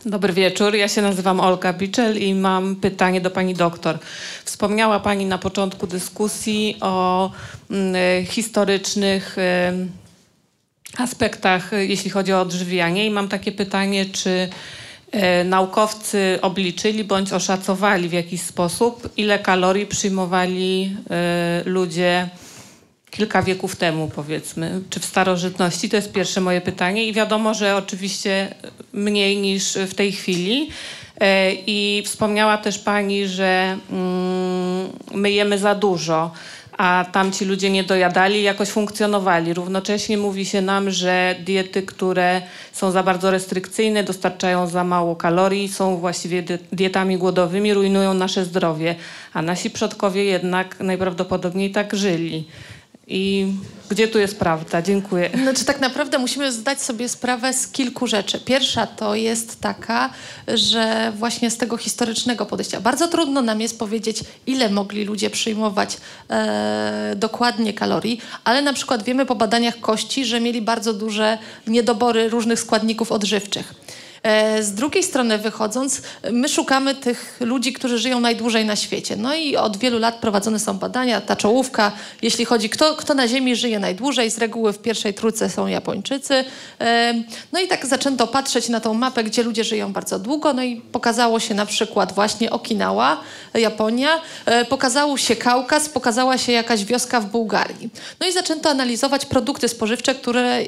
Dobry 0.06 0.34
wieczór, 0.34 0.76
ja 0.76 0.88
się 0.88 1.02
nazywam 1.02 1.40
Olga 1.40 1.74
Biczel 1.74 2.18
i 2.18 2.36
mam 2.36 2.76
pytanie 2.76 3.22
do 3.22 3.32
pani 3.32 3.54
doktor. 3.54 4.00
Wspomniała 4.46 5.00
pani 5.00 5.26
na 5.26 5.38
początku 5.38 5.88
dyskusji 5.88 6.78
o 6.82 7.32
mm, 7.72 8.26
historycznych 8.26 9.38
y, 9.38 9.42
aspektach, 10.98 11.72
jeśli 11.72 12.10
chodzi 12.10 12.34
o 12.34 12.42
odżywianie 12.42 13.06
i 13.06 13.10
mam 13.10 13.28
takie 13.28 13.52
pytanie, 13.52 14.06
czy 14.06 14.50
naukowcy 15.46 16.40
obliczyli 16.42 17.04
bądź 17.04 17.34
oszacowali 17.34 18.10
w 18.10 18.14
jakiś 18.14 18.42
sposób, 18.42 19.10
ile 19.18 19.40
kalorii 19.40 19.86
przyjmowali 19.86 20.98
ludzie 21.66 22.30
kilka 23.12 23.41
wieków 23.41 23.76
temu, 23.76 24.12
powiedzmy, 24.16 24.82
czy 24.89 24.99
w 24.99 25.05
starożytności? 25.05 25.89
To 25.89 25.95
jest 25.95 26.12
pierwsze 26.12 26.41
moje 26.41 26.62
pytanie. 26.62 27.05
I 27.05 27.14
wiadomo, 27.14 27.53
że 27.53 27.76
oczywiście 27.76 28.55
mniej 28.93 29.38
niż 29.38 29.74
w 29.74 29.93
tej 29.93 30.12
chwili. 30.12 30.70
E, 31.20 31.53
I 31.53 32.03
wspomniała 32.05 32.57
też 32.57 32.80
pani, 32.80 33.28
że 33.28 33.78
mm, 33.91 34.89
my 35.14 35.32
jemy 35.32 35.57
za 35.57 35.76
dużo, 35.76 36.32
a 36.78 37.05
tamci 37.12 37.45
ludzie 37.45 37.70
nie 37.70 37.84
dojadali 37.84 38.43
jakoś 38.43 38.70
funkcjonowali. 38.70 39.53
Równocześnie 39.53 40.18
mówi 40.18 40.45
się 40.45 40.62
nam, 40.62 40.91
że 40.91 41.36
diety, 41.45 41.82
które 41.82 42.41
są 42.72 42.91
za 42.91 43.03
bardzo 43.03 43.32
restrykcyjne, 43.32 44.03
dostarczają 44.03 44.68
za 44.68 44.84
mało 44.84 45.16
kalorii, 45.16 45.68
są 45.68 45.97
właściwie 45.97 46.43
dietami 46.72 47.18
głodowymi, 47.18 47.74
rujnują 47.74 48.14
nasze 48.14 48.45
zdrowie, 48.45 48.95
a 49.34 49.41
nasi 49.41 49.70
przodkowie 49.70 50.24
jednak 50.24 50.80
najprawdopodobniej 50.80 51.72
tak 51.72 51.95
żyli. 51.95 52.45
I 53.08 53.47
gdzie 53.89 54.08
tu 54.08 54.20
jest 54.20 54.39
prawda? 54.39 54.82
Dziękuję. 54.82 55.30
Znaczy 55.43 55.66
tak 55.66 55.80
naprawdę 55.80 56.18
musimy 56.20 56.52
zdać 56.52 56.82
sobie 56.82 57.10
sprawę 57.10 57.54
z 57.54 57.68
kilku 57.68 58.08
rzeczy. 58.08 58.39
Pierwsza 58.39 58.88
to 58.88 59.16
jest 59.16 59.62
taka, 59.62 60.10
że 60.47 61.14
właśnie 61.18 61.52
z 61.52 61.58
tego 61.58 61.78
historycznego 61.78 62.45
podejścia 62.45 62.82
bardzo 62.82 63.08
trudno 63.08 63.41
nam 63.41 63.62
jest 63.62 63.80
powiedzieć, 63.80 64.24
ile 64.47 64.70
mogli 64.70 65.06
ludzie 65.06 65.30
przyjmować 65.30 65.97
e, 66.30 67.14
dokładnie 67.16 67.74
kalorii, 67.74 68.22
ale 68.43 68.62
na 68.62 68.74
przykład 68.74 69.04
wiemy 69.04 69.26
po 69.26 69.36
badaniach 69.36 69.80
kości, 69.80 70.26
że 70.26 70.39
mieli 70.39 70.62
bardzo 70.62 70.93
duże 70.93 71.38
niedobory 71.68 72.30
różnych 72.30 72.60
składników 72.60 73.12
odżywczych. 73.12 73.81
E, 74.24 74.64
z 74.64 74.74
drugiej 74.74 75.04
strony 75.04 75.38
wychodząc, 75.38 76.02
my 76.32 76.50
szukamy 76.50 76.96
tych 76.96 77.38
ludzi, 77.40 77.74
którzy 77.74 78.00
żyją 78.00 78.20
najdłużej 78.20 78.66
na 78.66 78.76
świecie. 78.76 79.16
No 79.16 79.36
i 79.36 79.56
od 79.56 79.78
wielu 79.78 80.00
lat 80.00 80.16
prowadzone 80.16 80.60
są 80.60 80.78
badania, 80.78 81.22
ta 81.22 81.36
czołówka, 81.36 81.92
jeśli 82.22 82.46
chodzi, 82.46 82.70
kto, 82.70 82.96
kto 82.96 83.14
na 83.14 83.28
Ziemi 83.28 83.56
żyje 83.56 83.80
najdłużej, 83.80 84.32
z 84.32 84.38
reguły 84.38 84.74
w 84.74 84.80
pierwszej 84.80 85.14
trójce 85.14 85.50
są 85.50 85.68
Japończycy. 85.68 86.44
E, 86.82 87.14
no 87.52 87.60
i 87.60 87.68
tak 87.68 87.86
zaczęto 87.86 88.28
patrzeć 88.28 88.70
na 88.70 88.80
tą 88.80 88.94
mapę, 88.94 89.24
gdzie 89.24 89.44
ludzie 89.44 89.64
żyją 89.64 89.94
bardzo 89.94 90.20
długo, 90.20 90.54
no 90.54 90.64
i 90.64 90.76
pokazało 90.76 91.40
się 91.40 91.54
na 91.54 91.66
przykład 91.66 92.14
właśnie 92.14 92.52
Okinawa, 92.52 93.22
Japonia, 93.54 94.10
e, 94.46 94.66
pokazał 94.66 95.18
się 95.18 95.36
Kaukaz, 95.36 95.90
pokazała 95.90 96.38
się 96.38 96.52
jakaś 96.52 96.86
wioska 96.86 97.22
w 97.22 97.26
Bułgarii. 97.26 97.90
No 98.20 98.28
i 98.28 98.32
zaczęto 98.32 98.70
analizować 98.70 99.26
produkty 99.26 99.70
spożywcze, 99.70 100.16
które 100.16 100.60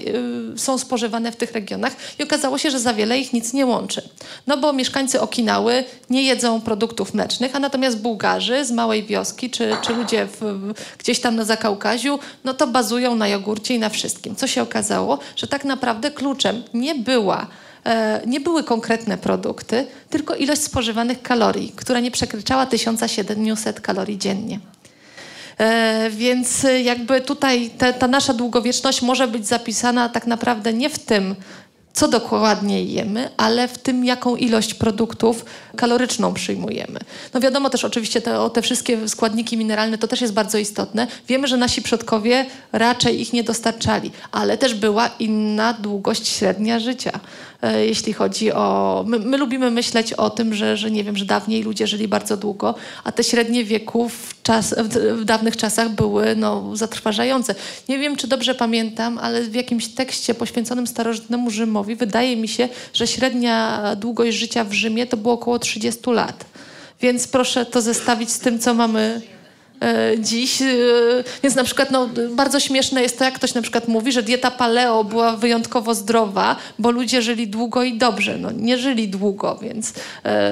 są 0.55 0.77
spożywane 0.77 1.31
w 1.31 1.35
tych 1.35 1.51
regionach 1.51 1.93
i 2.19 2.23
okazało 2.23 2.57
się, 2.57 2.71
że 2.71 2.79
za 2.79 2.93
wiele 2.93 3.17
ich 3.17 3.33
nic 3.33 3.42
nic 3.43 3.53
nie 3.53 3.65
łączy. 3.65 4.09
No 4.47 4.57
bo 4.57 4.73
mieszkańcy 4.73 5.21
Okinały 5.21 5.83
nie 6.09 6.23
jedzą 6.23 6.61
produktów 6.61 7.13
mlecznych, 7.13 7.55
a 7.55 7.59
natomiast 7.59 8.01
Bułgarzy 8.01 8.65
z 8.65 8.71
małej 8.71 9.03
wioski, 9.03 9.49
czy, 9.49 9.75
czy 9.81 9.93
ludzie 9.93 10.25
w, 10.25 10.73
gdzieś 10.97 11.19
tam 11.19 11.35
na 11.35 11.45
Zakaukaziu, 11.45 12.19
no 12.43 12.53
to 12.53 12.67
bazują 12.67 13.15
na 13.15 13.27
jogurcie 13.27 13.75
i 13.75 13.79
na 13.79 13.89
wszystkim. 13.89 14.35
Co 14.35 14.47
się 14.47 14.61
okazało? 14.61 15.19
Że 15.35 15.47
tak 15.47 15.65
naprawdę 15.65 16.11
kluczem 16.11 16.63
nie 16.73 16.95
była 16.95 17.47
e, 17.85 18.21
nie 18.25 18.39
były 18.39 18.63
konkretne 18.63 19.17
produkty, 19.17 19.85
tylko 20.09 20.35
ilość 20.35 20.61
spożywanych 20.61 21.21
kalorii, 21.21 21.73
która 21.75 21.99
nie 21.99 22.11
przekraczała 22.11 22.65
1700 22.65 23.81
kalorii 23.81 24.17
dziennie. 24.17 24.59
E, 25.57 26.09
więc 26.09 26.65
jakby 26.83 27.21
tutaj 27.21 27.69
te, 27.69 27.93
ta 27.93 28.07
nasza 28.07 28.33
długowieczność 28.33 29.01
może 29.01 29.27
być 29.27 29.47
zapisana 29.47 30.09
tak 30.09 30.27
naprawdę 30.27 30.73
nie 30.73 30.89
w 30.89 30.99
tym, 30.99 31.35
co 31.93 32.07
dokładnie 32.07 32.83
jemy, 32.83 33.29
ale 33.37 33.67
w 33.67 33.77
tym, 33.77 34.05
jaką 34.05 34.35
ilość 34.35 34.73
produktów 34.73 35.45
kaloryczną 35.75 36.33
przyjmujemy. 36.33 36.99
No 37.33 37.39
wiadomo 37.39 37.69
też 37.69 37.85
oczywiście 37.85 38.21
te, 38.21 38.49
te 38.53 38.61
wszystkie 38.61 39.09
składniki 39.09 39.57
mineralne, 39.57 39.97
to 39.97 40.07
też 40.07 40.21
jest 40.21 40.33
bardzo 40.33 40.57
istotne. 40.57 41.07
Wiemy, 41.27 41.47
że 41.47 41.57
nasi 41.57 41.81
przodkowie 41.81 42.45
raczej 42.71 43.21
ich 43.21 43.33
nie 43.33 43.43
dostarczali, 43.43 44.11
ale 44.31 44.57
też 44.57 44.73
była 44.73 45.07
inna 45.07 45.73
długość 45.73 46.27
średnia 46.27 46.79
życia. 46.79 47.19
E, 47.63 47.85
jeśli 47.85 48.13
chodzi 48.13 48.51
o... 48.51 49.03
My, 49.07 49.19
my, 49.19 49.37
lubimy 49.37 49.71
myśleć 49.71 50.13
o 50.13 50.29
tym, 50.29 50.53
że, 50.53 50.77
że 50.77 50.91
nie 50.91 51.03
wiem, 51.03 51.17
że 51.17 51.25
dawniej 51.25 51.63
ludzie 51.63 51.87
żyli 51.87 52.07
bardzo 52.07 52.37
długo, 52.37 52.75
a 53.03 53.11
te 53.11 53.23
średnie 53.23 53.63
wieku 53.63 54.09
w, 54.09 54.41
czas, 54.43 54.75
w, 54.77 55.25
dawnych 55.25 55.57
czasach 55.57 55.89
były 55.89 56.35
no, 56.35 56.75
zatrważające. 56.75 57.55
Nie 57.89 57.99
wiem, 57.99 58.15
czy 58.15 58.27
dobrze 58.27 58.55
pamiętam, 58.55 59.17
ale 59.17 59.41
w 59.41 59.55
jakimś 59.55 59.87
tekście 59.87 60.33
poświęconym 60.33 60.87
starożytnemu 60.87 61.49
Rzymowi 61.49 61.95
wydaje 61.95 62.37
mi 62.37 62.47
się, 62.47 62.69
że 62.93 63.07
średnia 63.07 63.81
długość 63.95 64.37
życia 64.37 64.63
w 64.63 64.73
Rzymie 64.73 65.07
to 65.07 65.17
było 65.17 65.33
około 65.33 65.59
30 65.59 66.11
lat. 66.11 66.45
Więc 67.01 67.27
proszę 67.27 67.65
to 67.65 67.81
zestawić 67.81 68.31
z 68.31 68.39
tym, 68.39 68.59
co 68.59 68.73
mamy 68.73 69.21
dziś. 70.19 70.61
E, 70.61 70.65
więc 71.43 71.55
na 71.55 71.63
przykład 71.63 71.91
no, 71.91 72.09
bardzo 72.29 72.59
śmieszne 72.59 73.01
jest 73.01 73.19
to, 73.19 73.25
jak 73.25 73.33
ktoś 73.33 73.53
na 73.53 73.61
przykład 73.61 73.87
mówi, 73.87 74.11
że 74.11 74.23
dieta 74.23 74.51
paleo 74.51 75.03
była 75.03 75.35
wyjątkowo 75.37 75.95
zdrowa, 75.95 76.55
bo 76.79 76.91
ludzie 76.91 77.21
żyli 77.21 77.47
długo 77.47 77.83
i 77.83 77.97
dobrze. 77.97 78.37
No, 78.37 78.51
nie 78.51 78.77
żyli 78.77 79.07
długo, 79.07 79.59
więc 79.61 79.93
e, 80.25 80.51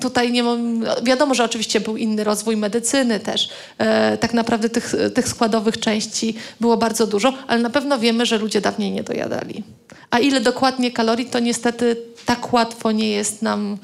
tutaj 0.00 0.32
nie 0.32 0.42
mam... 0.42 0.84
Wiadomo, 1.02 1.34
że 1.34 1.44
oczywiście 1.44 1.80
był 1.80 1.96
inny 1.96 2.24
rozwój 2.24 2.56
medycyny 2.56 3.20
też. 3.20 3.48
E, 3.78 4.16
tak 4.16 4.34
naprawdę 4.34 4.68
tych, 4.68 4.94
tych 5.14 5.28
składowych 5.28 5.80
części 5.80 6.34
było 6.60 6.76
bardzo 6.76 7.06
dużo, 7.06 7.32
ale 7.46 7.62
na 7.62 7.70
pewno 7.70 7.98
wiemy, 7.98 8.26
że 8.26 8.38
ludzie 8.38 8.60
dawniej 8.60 8.90
nie 8.90 9.02
dojadali. 9.02 9.64
A 10.10 10.18
ile 10.18 10.40
dokładnie 10.40 10.90
kalorii, 10.90 11.26
to 11.26 11.38
niestety 11.38 11.96
tak 12.26 12.52
łatwo 12.52 12.92
nie 12.92 13.10
jest 13.10 13.42
nam 13.42 13.78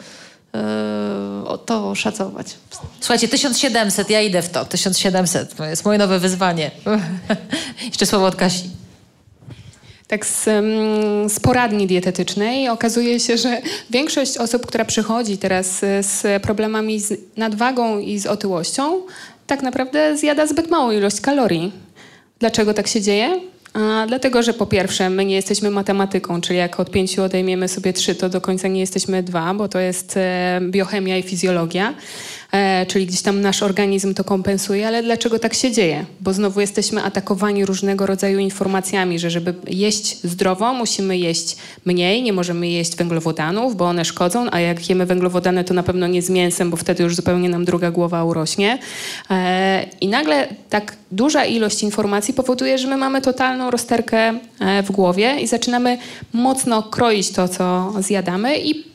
to 1.67 1.91
oszacować. 1.91 2.47
Słuchajcie, 3.01 3.29
1700, 3.29 4.11
ja 4.11 4.21
idę 4.21 4.43
w 4.43 4.49
to. 4.49 4.65
1700, 4.65 5.55
to 5.55 5.65
jest 5.65 5.85
moje 5.85 5.99
nowe 5.99 6.19
wyzwanie. 6.19 6.71
Jeszcze 7.89 8.07
słowo 8.07 8.27
od 8.27 8.37
Kasi. 8.37 8.71
tak 10.09 10.27
z, 10.27 10.45
z 11.33 11.41
poradni 11.41 11.87
dietetycznej. 11.87 12.69
Okazuje 12.69 13.21
się, 13.21 13.39
że 13.39 13.63
większość 13.91 14.37
osób, 14.37 14.67
która 14.67 14.85
przychodzi 14.85 15.39
teraz 15.39 15.81
z 16.01 16.43
problemami 16.43 17.01
z 17.01 17.13
nadwagą 17.37 17.99
i 17.99 18.19
z 18.19 18.27
otyłością, 18.27 19.03
tak 19.47 19.63
naprawdę 19.63 20.17
zjada 20.17 20.47
zbyt 20.47 20.71
małą 20.71 20.91
ilość 20.91 21.21
kalorii. 21.21 21.73
Dlaczego 22.39 22.75
tak 22.75 22.87
się 22.89 23.01
dzieje? 23.01 23.52
A, 23.75 24.05
dlatego, 24.09 24.43
że 24.43 24.55
po 24.55 24.67
pierwsze, 24.67 25.11
my 25.11 25.25
nie 25.25 25.35
jesteśmy 25.35 25.71
matematyką, 25.71 26.41
czyli 26.41 26.59
jak 26.59 26.81
od 26.81 26.91
pięciu 26.91 27.23
odejmiemy 27.23 27.69
sobie 27.69 27.93
trzy, 27.93 28.15
to 28.15 28.29
do 28.29 28.41
końca 28.41 28.69
nie 28.69 28.81
jesteśmy 28.81 29.23
dwa, 29.23 29.55
bo 29.55 29.69
to 29.69 29.79
jest 29.79 30.17
e, 30.17 30.61
biochemia 30.71 31.19
i 31.19 31.23
fizjologia. 31.23 31.95
E, 32.53 32.87
czyli 32.87 33.07
gdzieś 33.07 33.23
tam 33.23 33.41
nasz 33.41 33.63
organizm 33.63 34.15
to 34.15 34.25
kompensuje, 34.25 34.87
ale 34.87 35.03
dlaczego 35.03 35.39
tak 35.39 35.55
się 35.55 35.71
dzieje? 35.71 36.05
Bo 36.21 36.33
znowu 36.33 36.61
jesteśmy 36.61 37.03
atakowani 37.03 37.67
różnego 37.67 38.07
rodzaju 38.07 38.39
informacjami, 38.39 39.19
że 39.19 39.31
żeby 39.31 39.55
jeść 39.69 40.23
zdrowo, 40.25 40.75
musimy 40.75 41.19
jeść 41.19 41.57
mniej, 41.85 42.23
nie 42.23 42.33
możemy 42.33 42.69
jeść 42.69 42.97
węglowodanów, 42.97 43.77
bo 43.77 43.85
one 43.85 44.05
szkodzą, 44.05 44.47
a 44.51 44.61
jak 44.61 44.89
jemy 44.89 45.07
węglowodany, 45.07 45.65
to 45.65 45.75
na 45.75 45.83
pewno 45.83 46.07
nie 46.07 46.23
z 46.23 46.31
mięsem, 46.31 46.71
bo 46.71 46.77
wtedy 46.77 47.03
już 47.03 47.17
zupełnie 47.17 47.49
nam 47.49 47.65
druga 47.65 47.91
głowa 47.91 48.25
urośnie. 48.25 48.79
E, 49.31 49.87
I 50.01 50.09
nagle 50.09 50.49
tak 50.71 50.97
duża 51.11 51.45
ilość 51.45 51.83
informacji 51.83 52.35
powoduje, 52.35 52.79
że 52.79 52.89
my 52.89 52.97
mamy 52.97 53.21
totalną 53.21 53.71
rozterkę 53.71 54.19
e, 54.61 54.83
w 54.83 54.91
głowie 54.91 55.37
i 55.41 55.47
zaczynamy 55.47 55.99
mocno 56.33 56.83
kroić 56.83 57.31
to, 57.31 57.49
co 57.49 57.93
zjadamy 58.01 58.59
i 58.59 58.93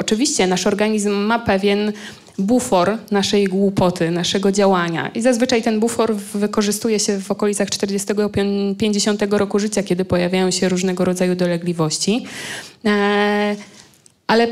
Oczywiście 0.00 0.46
nasz 0.46 0.66
organizm 0.66 1.12
ma 1.12 1.38
pewien 1.38 1.92
bufor 2.38 2.98
naszej 3.10 3.44
głupoty, 3.44 4.10
naszego 4.10 4.52
działania. 4.52 5.08
I 5.08 5.22
zazwyczaj 5.22 5.62
ten 5.62 5.80
bufor 5.80 6.16
wykorzystuje 6.16 6.98
się 7.00 7.20
w 7.20 7.30
okolicach 7.30 7.68
40-50 7.68 9.36
roku 9.36 9.58
życia, 9.58 9.82
kiedy 9.82 10.04
pojawiają 10.04 10.50
się 10.50 10.68
różnego 10.68 11.04
rodzaju 11.04 11.34
dolegliwości. 11.34 12.26
E, 12.84 13.56
ale 14.28 14.46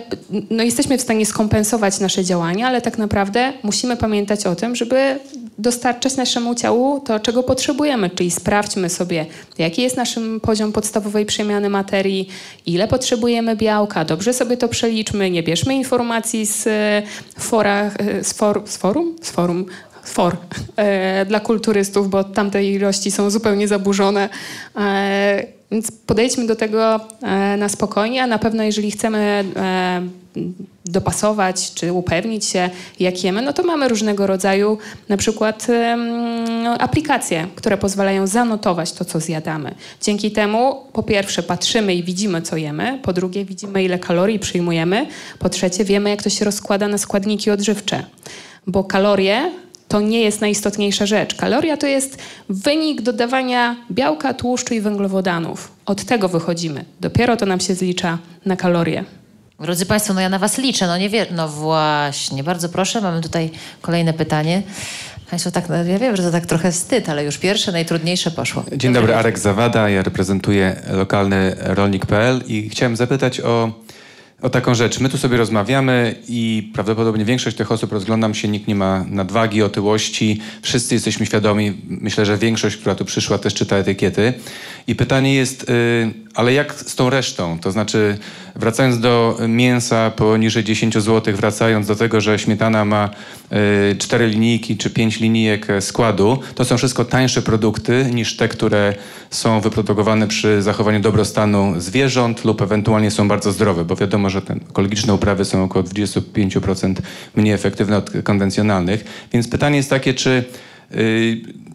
no, 0.51 0.63
jesteśmy 0.63 0.99
w 0.99 1.03
stanie 1.03 1.27
skompensować 1.27 2.01
nasze 2.01 2.25
działania, 2.25 2.69
ale 2.69 2.81
tak 2.81 2.99
naprawdę 2.99 3.53
musimy 3.63 3.97
pamiętać 3.97 4.47
o 4.47 4.55
tym, 4.55 4.77
żeby 4.77 5.19
dostarczać 5.59 6.17
naszemu 6.17 6.55
ciału 6.55 7.01
to, 7.01 7.21
czego 7.21 7.43
potrzebujemy. 7.43 8.11
Czyli 8.11 8.31
sprawdźmy 8.31 8.89
sobie, 8.91 9.27
jaki 9.59 9.83
jest 9.83 9.97
nasz 9.97 10.19
poziom 10.43 10.73
podstawowej 10.73 11.27
przemiany 11.27 11.71
materii, 11.71 12.29
ile 12.67 12.89
potrzebujemy 12.89 13.57
białka, 13.57 14.05
dobrze 14.05 14.33
sobie 14.33 14.57
to 14.57 14.69
przeliczmy, 14.69 15.31
nie 15.31 15.43
bierzmy 15.43 15.75
informacji 15.75 16.47
z, 16.47 16.67
e, 16.67 17.03
fora, 17.39 17.91
e, 17.99 18.25
z, 18.25 18.33
for, 18.33 18.63
z 18.65 18.77
forum, 18.77 19.17
z 19.23 19.31
forum 19.31 19.67
for 20.05 20.37
e, 20.77 21.27
dla 21.27 21.41
kulturystów, 21.41 22.11
bo 22.11 22.25
tamte 22.25 22.65
ilości 22.65 23.11
są 23.11 23.31
zupełnie 23.31 23.69
zaburzone. 23.69 24.29
E, 24.77 25.56
więc 25.71 25.91
podejdźmy 25.91 26.47
do 26.47 26.57
tego 26.57 27.01
e, 27.23 27.57
na 27.57 27.69
spokojnie, 27.69 28.23
a 28.23 28.27
na 28.27 28.39
pewno 28.39 28.63
jeżeli 28.63 28.91
chcemy 28.91 29.45
e, 29.57 30.03
dopasować 30.85 31.75
czy 31.75 31.93
upewnić 31.93 32.45
się, 32.45 32.71
jak 33.01 33.25
jemy, 33.25 33.43
no 33.43 33.53
to 33.53 33.63
mamy 33.63 33.89
różnego 33.89 34.27
rodzaju 34.27 34.79
na 35.09 35.17
przykład 35.17 35.67
aplikacje, 36.79 37.47
które 37.55 37.79
pozwalają 37.79 38.27
zanotować 38.27 38.93
to, 38.93 39.05
co 39.05 39.21
zjadamy. 39.21 39.75
Dzięki 40.03 40.31
temu 40.31 40.83
po 40.93 41.03
pierwsze 41.03 41.43
patrzymy 41.43 41.95
i 41.95 42.03
widzimy, 42.03 42.43
co 42.43 42.57
jemy, 42.57 42.99
po 43.03 43.13
drugie 43.13 43.45
widzimy, 43.45 43.85
ile 43.85 43.99
kalorii 43.99 44.39
przyjmujemy, 44.39 45.07
po 45.39 45.49
trzecie 45.49 45.85
wiemy, 45.85 46.11
jak 46.11 46.23
to 46.23 46.31
się 46.31 46.45
rozkłada 46.45 46.89
na 46.89 46.99
składniki 46.99 47.51
odżywcze. 47.51 48.05
Bo 48.67 48.85
kalorie 48.85 49.51
to 49.89 50.01
nie 50.01 50.21
jest 50.21 50.41
najistotniejsza 50.41 51.07
rzecz. 51.07 51.35
Kaloria 51.35 51.77
to 51.77 51.87
jest 51.87 52.19
wynik 52.49 53.03
dodawania 53.03 53.77
białka, 53.91 54.35
tłuszczu 54.35 54.75
i 54.75 54.81
węglowodanów. 54.81 55.73
Od 55.87 56.05
tego 56.05 56.29
wychodzimy. 56.29 56.85
Dopiero 57.01 57.37
to 57.37 57.47
nam 57.47 57.61
się 57.61 57.75
zlicza 57.75 58.19
na 58.47 58.57
kalorie. 58.57 59.05
Drodzy 59.61 59.87
Państwo, 59.87 60.15
no 60.15 60.21
ja 60.21 60.29
na 60.29 60.39
Was 60.39 60.59
liczę, 60.59 60.87
no 60.87 60.99
nie 60.99 61.09
wiem. 61.09 61.27
No 61.31 61.49
właśnie, 61.49 62.45
bardzo 62.45 62.69
proszę, 62.69 63.01
mamy 63.01 63.21
tutaj 63.21 63.51
kolejne 63.81 64.13
pytanie. 64.13 64.63
Państwo 65.31 65.51
tak, 65.51 65.69
no 65.69 65.85
ja 65.85 65.99
wiem, 65.99 66.17
że 66.17 66.23
to 66.23 66.31
tak 66.31 66.47
trochę 66.47 66.73
wstyd, 66.73 67.09
ale 67.09 67.25
już 67.25 67.39
pierwsze, 67.39 67.73
najtrudniejsze 67.73 68.31
poszło. 68.31 68.65
Dzień 68.77 68.93
dobry, 68.93 69.15
Arek 69.15 69.39
Zawada, 69.39 69.89
ja 69.89 70.03
reprezentuję 70.03 70.83
lokalny 70.91 71.57
rolnik.pl 71.61 72.43
i 72.47 72.69
chciałem 72.69 72.97
zapytać 72.97 73.41
o 73.41 73.73
o 74.43 74.51
taką 74.51 74.75
rzecz. 74.75 75.01
My 75.01 75.09
tu 75.09 75.19
sobie 75.19 75.37
rozmawiamy 75.37 76.15
i 76.29 76.71
prawdopodobnie 76.75 77.25
większość 77.25 77.57
tych 77.57 77.73
osób, 77.73 77.93
rozglądam 77.93 78.35
się, 78.35 78.49
nikt 78.49 78.69
nie 78.69 78.75
ma 78.75 79.05
nadwagi, 79.09 79.63
otyłości. 79.63 80.41
Wszyscy 80.63 80.95
jesteśmy 80.95 81.27
świadomi. 81.27 81.73
Myślę, 81.89 82.27
że 82.27 82.39
większość, 82.39 82.77
która 82.77 82.95
tu 82.95 83.05
przyszła, 83.05 83.39
też 83.39 83.55
czyta 83.55 83.77
etykiety. 83.77 84.35
I 84.87 84.95
pytanie 84.95 85.35
jest, 85.35 85.69
yy, 85.69 86.26
ale 86.37 86.53
jak 86.53 86.75
z 86.75 86.95
tą 86.95 87.11
resztą? 87.11 87.59
To 87.59 87.71
znaczy, 87.73 88.19
wracając 88.57 89.01
do 89.01 89.39
mięsa 89.49 90.11
poniżej 90.11 90.65
10 90.65 90.95
zł, 90.95 91.35
wracając 91.37 91.87
do 91.87 91.97
tego, 91.97 92.21
że 92.21 92.39
śmietana 92.39 92.85
ma 92.85 93.11
y, 93.93 93.97
4 93.97 94.27
linijki 94.27 94.77
czy 94.77 94.91
5 94.91 95.21
linijek 95.21 95.67
składu, 95.81 96.39
to 96.55 96.65
są 96.65 96.77
wszystko 96.77 97.05
tańsze 97.05 97.43
produkty 97.43 98.07
niż 98.13 98.37
te, 98.37 98.49
które 98.49 98.95
są 99.31 99.61
wyprodukowane 99.61 100.27
przy 100.27 100.63
zachowaniu 100.63 101.01
dobrostanu 101.01 101.75
zwierząt 101.79 102.45
lub 102.45 102.63
ewentualnie 102.63 103.11
są 103.11 103.29
bardzo 103.29 103.53
zdrowe, 103.53 103.85
bo 103.85 103.97
wiadomo, 103.97 104.31
że 104.31 104.43
te 104.43 104.55
ekologiczne 104.71 105.15
uprawy 105.15 105.45
są 105.45 105.65
około 105.65 105.85
25% 105.85 106.95
mniej 107.37 107.55
efektywne 107.55 107.97
od 107.97 108.11
konwencjonalnych. 108.25 109.05
Więc 109.33 109.49
pytanie 109.49 109.77
jest 109.77 109.91
takie, 109.91 110.15
czy 110.15 110.45
y, 110.95 111.67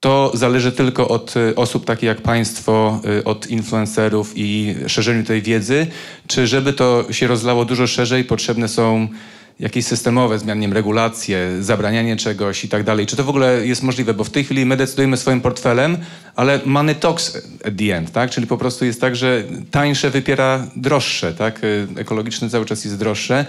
to 0.00 0.32
zależy 0.34 0.72
tylko 0.72 1.08
od 1.08 1.36
y, 1.36 1.54
osób 1.54 1.84
takich 1.84 2.02
jak 2.02 2.20
Państwo, 2.20 3.00
y, 3.20 3.24
od 3.24 3.46
influencerów 3.46 4.32
i 4.36 4.74
szerzeniu 4.86 5.24
tej 5.24 5.42
wiedzy, 5.42 5.86
czy 6.26 6.46
żeby 6.46 6.72
to 6.72 7.04
się 7.10 7.26
rozlało 7.26 7.64
dużo 7.64 7.86
szerzej, 7.86 8.24
potrzebne 8.24 8.68
są 8.68 9.08
jakieś 9.60 9.84
systemowe 9.84 10.38
zmiany, 10.38 10.60
wiem, 10.60 10.72
regulacje, 10.72 11.50
zabranianie 11.60 12.16
czegoś 12.16 12.64
i 12.64 12.68
tak 12.68 12.84
dalej. 12.84 13.06
Czy 13.06 13.16
to 13.16 13.24
w 13.24 13.28
ogóle 13.28 13.66
jest 13.66 13.82
możliwe? 13.82 14.14
Bo 14.14 14.24
w 14.24 14.30
tej 14.30 14.44
chwili 14.44 14.66
my 14.66 14.76
decydujemy 14.76 15.16
swoim 15.16 15.40
portfelem, 15.40 15.96
ale 16.36 16.60
money 16.64 16.94
talks 16.94 17.36
at 17.64 17.76
the 17.78 17.96
end, 17.96 18.12
tak? 18.12 18.30
Czyli 18.30 18.46
po 18.46 18.58
prostu 18.58 18.84
jest 18.84 19.00
tak, 19.00 19.16
że 19.16 19.44
tańsze 19.70 20.10
wypiera 20.10 20.66
droższe, 20.76 21.34
tak? 21.34 21.64
Y, 21.64 21.86
ekologiczne 21.96 22.50
cały 22.50 22.64
czas 22.64 22.84
jest 22.84 22.98
droższe. 22.98 23.46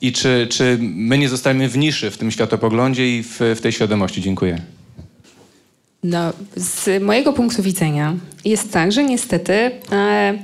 I 0.00 0.12
czy, 0.12 0.46
czy 0.50 0.78
my 0.80 1.18
nie 1.18 1.28
zostajemy 1.28 1.68
w 1.68 1.78
niszy 1.78 2.10
w 2.10 2.18
tym 2.18 2.30
światopoglądzie 2.30 3.18
i 3.18 3.22
w, 3.22 3.40
w 3.56 3.60
tej 3.60 3.72
świadomości? 3.72 4.22
Dziękuję. 4.22 4.79
No, 6.02 6.32
z 6.56 7.02
mojego 7.02 7.32
punktu 7.32 7.62
widzenia 7.62 8.16
jest 8.44 8.72
tak, 8.72 8.92
że 8.92 9.04
niestety 9.04 9.52
e, 9.92 10.38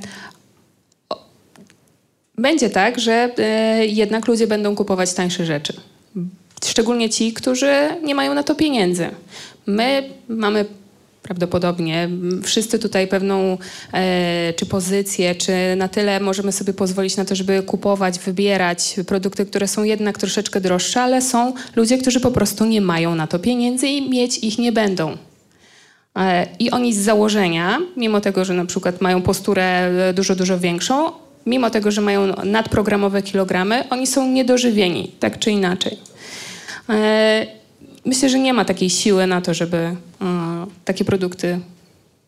będzie 2.37 2.69
tak, 2.69 2.99
że 2.99 3.29
e, 3.37 3.85
jednak 3.85 4.27
ludzie 4.27 4.47
będą 4.47 4.75
kupować 4.75 5.13
tańsze 5.13 5.45
rzeczy. 5.45 5.73
Szczególnie 6.65 7.09
ci, 7.09 7.33
którzy 7.33 7.73
nie 8.03 8.15
mają 8.15 8.33
na 8.33 8.43
to 8.43 8.55
pieniędzy. 8.55 9.09
My 9.65 10.09
mamy 10.27 10.65
prawdopodobnie 11.23 12.09
wszyscy 12.43 12.79
tutaj 12.79 13.07
pewną 13.07 13.57
e, 13.93 14.53
czy 14.55 14.65
pozycję, 14.65 15.35
czy 15.35 15.51
na 15.77 15.87
tyle 15.87 16.19
możemy 16.19 16.51
sobie 16.51 16.73
pozwolić 16.73 17.17
na 17.17 17.25
to, 17.25 17.35
żeby 17.35 17.63
kupować, 17.63 18.19
wybierać 18.19 18.95
produkty, 19.07 19.45
które 19.45 19.67
są 19.67 19.83
jednak 19.83 20.17
troszeczkę 20.17 20.61
droższe, 20.61 21.01
ale 21.01 21.21
są 21.21 21.53
ludzie, 21.75 21.97
którzy 21.97 22.19
po 22.19 22.31
prostu 22.31 22.65
nie 22.65 22.81
mają 22.81 23.15
na 23.15 23.27
to 23.27 23.39
pieniędzy 23.39 23.87
i 23.87 24.09
mieć 24.09 24.37
ich 24.37 24.57
nie 24.57 24.71
będą. 24.71 25.17
E, 26.17 26.47
I 26.59 26.71
oni 26.71 26.93
z 26.93 26.97
założenia, 26.97 27.77
mimo 27.97 28.21
tego, 28.21 28.45
że 28.45 28.53
na 28.53 28.65
przykład 28.65 29.01
mają 29.01 29.21
posturę 29.21 29.63
e, 29.63 30.13
dużo, 30.13 30.35
dużo 30.35 30.59
większą, 30.59 31.11
mimo 31.45 31.69
tego, 31.69 31.91
że 31.91 32.01
mają 32.01 32.35
nadprogramowe 32.43 33.21
kilogramy, 33.21 33.89
oni 33.89 34.07
są 34.07 34.31
niedożywieni, 34.31 35.11
tak 35.19 35.39
czy 35.39 35.51
inaczej. 35.51 35.97
E, 36.89 37.47
myślę, 38.05 38.29
że 38.29 38.39
nie 38.39 38.53
ma 38.53 38.65
takiej 38.65 38.89
siły 38.89 39.27
na 39.27 39.41
to, 39.41 39.53
żeby 39.53 39.95
takie 40.85 41.05
produkty 41.05 41.59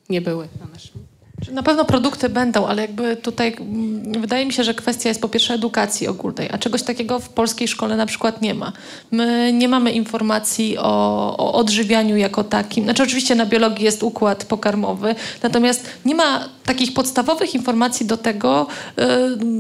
nie 0.10 0.22
były 0.22 0.48
na 0.60 0.74
naszym 0.74 1.09
na 1.52 1.64
pewno 1.64 1.86
produkty 1.86 2.30
będą, 2.30 2.68
ale 2.68 2.82
jakby 2.82 3.16
tutaj 3.16 3.56
mm, 3.60 4.22
wydaje 4.22 4.46
mi 4.46 4.54
się, 4.54 4.64
że 4.64 4.74
kwestia 4.74 5.10
jest 5.10 5.22
po 5.22 5.30
pierwsze 5.30 5.54
edukacji 5.54 6.08
ogólnej, 6.08 6.50
a 6.52 6.58
czegoś 6.58 6.84
takiego 6.84 7.20
w 7.20 7.30
polskiej 7.30 7.68
szkole 7.68 7.96
na 7.96 8.06
przykład 8.06 8.42
nie 8.42 8.54
ma. 8.54 8.72
My 9.12 9.54
nie 9.54 9.68
mamy 9.68 9.92
informacji 9.92 10.78
o, 10.78 11.38
o 11.38 11.54
odżywianiu 11.54 12.18
jako 12.18 12.44
takim. 12.44 12.84
Znaczy 12.84 13.04
oczywiście 13.04 13.36
na 13.36 13.46
biologii 13.46 13.86
jest 13.86 14.04
układ 14.04 14.46
pokarmowy, 14.46 15.16
natomiast 15.44 15.86
nie 16.06 16.16
ma 16.16 16.50
takich 16.70 16.94
podstawowych 16.94 17.56
informacji 17.56 18.06
do 18.06 18.18
tego, 18.18 18.68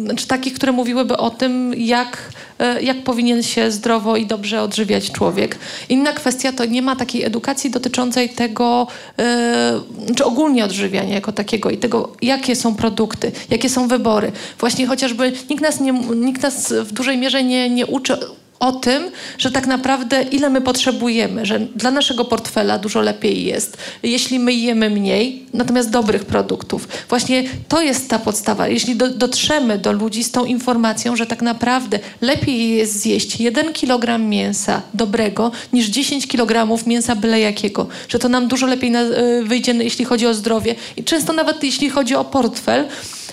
yy, 0.07 0.16
czy 0.16 0.28
takich, 0.28 0.53
które 0.53 0.72
mówiłyby 0.72 1.18
o 1.18 1.30
tym, 1.30 1.74
jak, 1.78 2.18
yy, 2.60 2.84
jak 2.84 3.03
powinien 3.03 3.43
się 3.43 3.72
zdrowo 3.72 4.18
i 4.18 4.26
dobrze 4.26 4.62
odżywiać 4.62 5.12
człowiek. 5.12 5.57
Inna 5.89 6.14
kwestia 6.14 6.51
to 6.51 6.66
nie 6.66 6.82
ma 6.82 6.95
takiej 6.95 7.24
edukacji 7.24 7.70
dotyczącej 7.70 8.30
tego, 8.30 8.88
yy, 9.18 10.16
czy 10.16 10.26
ogólnie 10.26 10.66
odżywiania 10.66 11.16
jako 11.16 11.32
takiego 11.32 11.70
i 11.70 11.78
tego, 11.78 12.12
jakie 12.22 12.55
są 12.55 12.76
produkty, 12.76 13.32
jakie 13.49 13.70
są 13.70 13.88
wybory. 13.88 14.32
Właśnie 14.60 14.88
chociażby 14.88 15.32
nikt 15.49 15.64
nas, 15.64 15.80
nie, 15.80 15.91
nikt 16.16 16.41
nas 16.41 16.74
w 16.74 16.91
dużej 16.91 17.18
mierze 17.18 17.43
nie, 17.43 17.70
nie 17.70 17.86
uczy 17.86 18.18
o 18.60 18.72
tym, 18.72 19.12
że 19.38 19.51
tak 19.51 19.68
naprawdę 19.68 20.22
ile 20.22 20.49
my 20.49 20.62
potrzebujemy, 20.62 21.45
że 21.45 21.60
dla 21.60 21.91
naszego 21.91 22.26
portfela 22.26 22.78
dużo 22.78 23.01
lepiej 23.01 23.45
jest, 23.45 23.78
jeśli 24.03 24.39
my 24.39 24.53
jemy 24.53 24.89
mniej, 24.89 25.45
natomiast 25.53 25.89
dobrych 25.89 26.26
produktów. 26.26 26.88
Właśnie 27.10 27.43
to 27.68 27.82
jest 27.82 28.10
ta 28.10 28.20
podstawa. 28.20 28.68
Jeśli 28.68 28.95
do, 28.95 29.10
dotrzemy 29.10 29.78
do 29.78 29.91
ludzi 29.91 30.24
z 30.24 30.32
tą 30.32 30.45
informacją, 30.45 31.16
że 31.16 31.26
tak 31.26 31.41
naprawdę 31.41 31.99
lepiej 32.22 32.70
jest 32.70 32.99
zjeść 33.01 33.39
1 33.39 33.74
kg 33.74 34.30
mięsa 34.30 34.82
dobrego 34.93 35.51
niż 35.74 35.86
10 35.86 36.28
kg 36.28 36.86
mięsa 36.88 37.16
byle 37.16 37.39
jakiego, 37.39 37.88
że 38.07 38.20
to 38.20 38.30
nam 38.30 38.47
dużo 38.47 38.68
lepiej 38.68 38.91
na, 38.91 39.01
y, 39.01 39.43
wyjdzie, 39.43 39.72
jeśli 39.72 40.05
chodzi 40.05 40.28
o 40.28 40.34
zdrowie 40.34 40.76
i 40.97 41.03
często 41.03 41.34
nawet 41.34 41.64
jeśli 41.64 41.89
chodzi 41.89 42.16
o 42.16 42.26
portfel, 42.26 42.88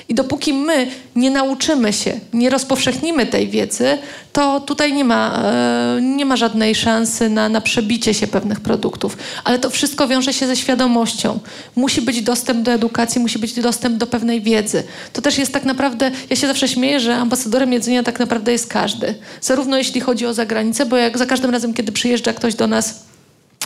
i 0.08 0.14
dopóki 0.14 0.52
my 0.52 0.86
nie 1.16 1.30
nauczymy 1.30 1.92
się, 1.92 2.20
nie 2.32 2.50
rozpowszechnimy 2.50 3.26
tej 3.26 3.48
wiedzy, 3.48 3.98
to 4.32 4.60
tutaj 4.60 4.92
nie 4.92 5.04
ma, 5.04 5.42
e, 5.44 6.00
nie 6.02 6.24
ma 6.24 6.36
żadnej 6.36 6.74
szansy 6.74 7.30
na, 7.30 7.48
na 7.48 7.60
przebicie 7.60 8.14
się 8.14 8.26
pewnych 8.26 8.60
produktów. 8.60 9.16
Ale 9.44 9.58
to 9.58 9.70
wszystko 9.70 10.08
wiąże 10.08 10.32
się 10.32 10.46
ze 10.46 10.56
świadomością. 10.56 11.38
Musi 11.76 12.02
być 12.02 12.22
dostęp 12.22 12.62
do 12.62 12.72
edukacji, 12.72 13.20
musi 13.20 13.38
być 13.38 13.54
dostęp 13.54 13.96
do 13.96 14.06
pewnej 14.06 14.40
wiedzy. 14.40 14.82
To 15.12 15.22
też 15.22 15.38
jest 15.38 15.52
tak 15.52 15.64
naprawdę, 15.64 16.10
ja 16.30 16.36
się 16.36 16.46
zawsze 16.46 16.68
śmieję, 16.68 17.00
że 17.00 17.16
ambasadorem 17.16 17.72
jedzenia 17.72 18.02
tak 18.02 18.18
naprawdę 18.18 18.52
jest 18.52 18.66
każdy. 18.66 19.14
Zarówno 19.40 19.76
jeśli 19.76 20.00
chodzi 20.00 20.26
o 20.26 20.34
zagranicę, 20.34 20.86
bo 20.86 20.96
jak 20.96 21.18
za 21.18 21.26
każdym 21.26 21.50
razem, 21.50 21.74
kiedy 21.74 21.92
przyjeżdża 21.92 22.32
ktoś 22.32 22.54
do 22.54 22.66
nas 22.66 23.15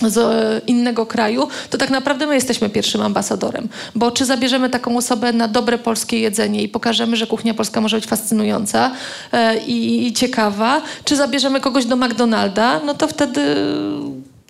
z 0.02 0.18
e, 0.18 0.60
innego 0.66 1.06
kraju, 1.06 1.48
to 1.70 1.78
tak 1.78 1.90
naprawdę 1.90 2.26
my 2.26 2.34
jesteśmy 2.34 2.70
pierwszym 2.70 3.00
ambasadorem. 3.00 3.68
Bo 3.94 4.10
czy 4.10 4.24
zabierzemy 4.24 4.70
taką 4.70 4.96
osobę 4.96 5.32
na 5.32 5.48
dobre 5.48 5.78
polskie 5.78 6.20
jedzenie 6.20 6.62
i 6.62 6.68
pokażemy, 6.68 7.16
że 7.16 7.26
kuchnia 7.26 7.54
polska 7.54 7.80
może 7.80 7.96
być 7.96 8.06
fascynująca 8.06 8.90
e, 9.32 9.58
i, 9.58 10.06
i 10.06 10.12
ciekawa, 10.12 10.82
czy 11.04 11.16
zabierzemy 11.16 11.60
kogoś 11.60 11.84
do 11.84 11.96
McDonalda, 11.96 12.80
no 12.84 12.94
to 12.94 13.08
wtedy 13.08 13.56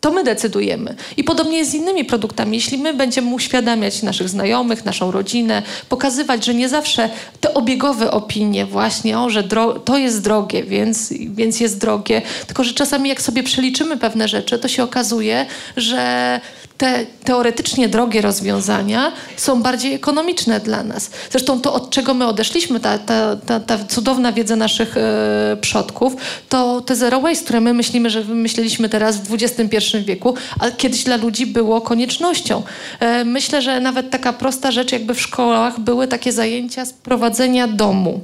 to 0.00 0.10
my 0.10 0.24
decydujemy. 0.24 0.94
I 1.16 1.24
podobnie 1.24 1.58
jest 1.58 1.70
z 1.70 1.74
innymi 1.74 2.04
produktami. 2.04 2.56
Jeśli 2.56 2.78
my 2.78 2.94
będziemy 2.94 3.34
uświadamiać 3.34 4.02
naszych 4.02 4.28
znajomych, 4.28 4.84
naszą 4.84 5.10
rodzinę, 5.10 5.62
pokazywać, 5.88 6.44
że 6.44 6.54
nie 6.54 6.68
zawsze 6.68 7.10
te 7.40 7.54
obiegowe 7.54 8.10
opinie 8.10 8.66
właśnie, 8.66 9.18
o, 9.18 9.30
że 9.30 9.44
to 9.84 9.98
jest 9.98 10.22
drogie, 10.22 10.64
więc, 10.64 11.12
więc 11.12 11.60
jest 11.60 11.78
drogie, 11.78 12.22
tylko 12.46 12.64
że 12.64 12.74
czasami 12.74 13.08
jak 13.08 13.22
sobie 13.22 13.42
przeliczymy 13.42 13.96
pewne 13.96 14.28
rzeczy, 14.28 14.58
to 14.58 14.68
się 14.68 14.82
okazuje, 14.82 15.46
że 15.76 16.40
te 16.80 17.06
teoretycznie 17.24 17.88
drogie 17.88 18.20
rozwiązania 18.20 19.12
są 19.36 19.62
bardziej 19.62 19.94
ekonomiczne 19.94 20.60
dla 20.60 20.82
nas. 20.82 21.10
Zresztą 21.30 21.60
to, 21.60 21.74
od 21.74 21.90
czego 21.90 22.14
my 22.14 22.26
odeszliśmy, 22.26 22.80
ta, 22.80 22.98
ta, 22.98 23.36
ta, 23.36 23.60
ta 23.60 23.78
cudowna 23.84 24.32
wiedza 24.32 24.56
naszych 24.56 24.96
e, 24.96 25.56
przodków, 25.60 26.16
to 26.48 26.80
te 26.80 26.96
zero 26.96 27.20
waste, 27.20 27.44
które 27.44 27.60
my 27.60 27.74
myślimy, 27.74 28.10
że 28.10 28.22
wymyśliliśmy 28.22 28.88
teraz 28.88 29.16
w 29.16 29.34
XXI 29.34 29.76
wieku, 30.04 30.34
a 30.60 30.70
kiedyś 30.70 31.04
dla 31.04 31.16
ludzi 31.16 31.46
było 31.46 31.80
koniecznością. 31.80 32.62
E, 33.00 33.24
myślę, 33.24 33.62
że 33.62 33.80
nawet 33.80 34.10
taka 34.10 34.32
prosta 34.32 34.70
rzecz, 34.70 34.92
jakby 34.92 35.14
w 35.14 35.20
szkołach 35.20 35.80
były 35.80 36.08
takie 36.08 36.32
zajęcia 36.32 36.84
z 36.84 36.92
prowadzenia 36.92 37.68
domu. 37.68 38.20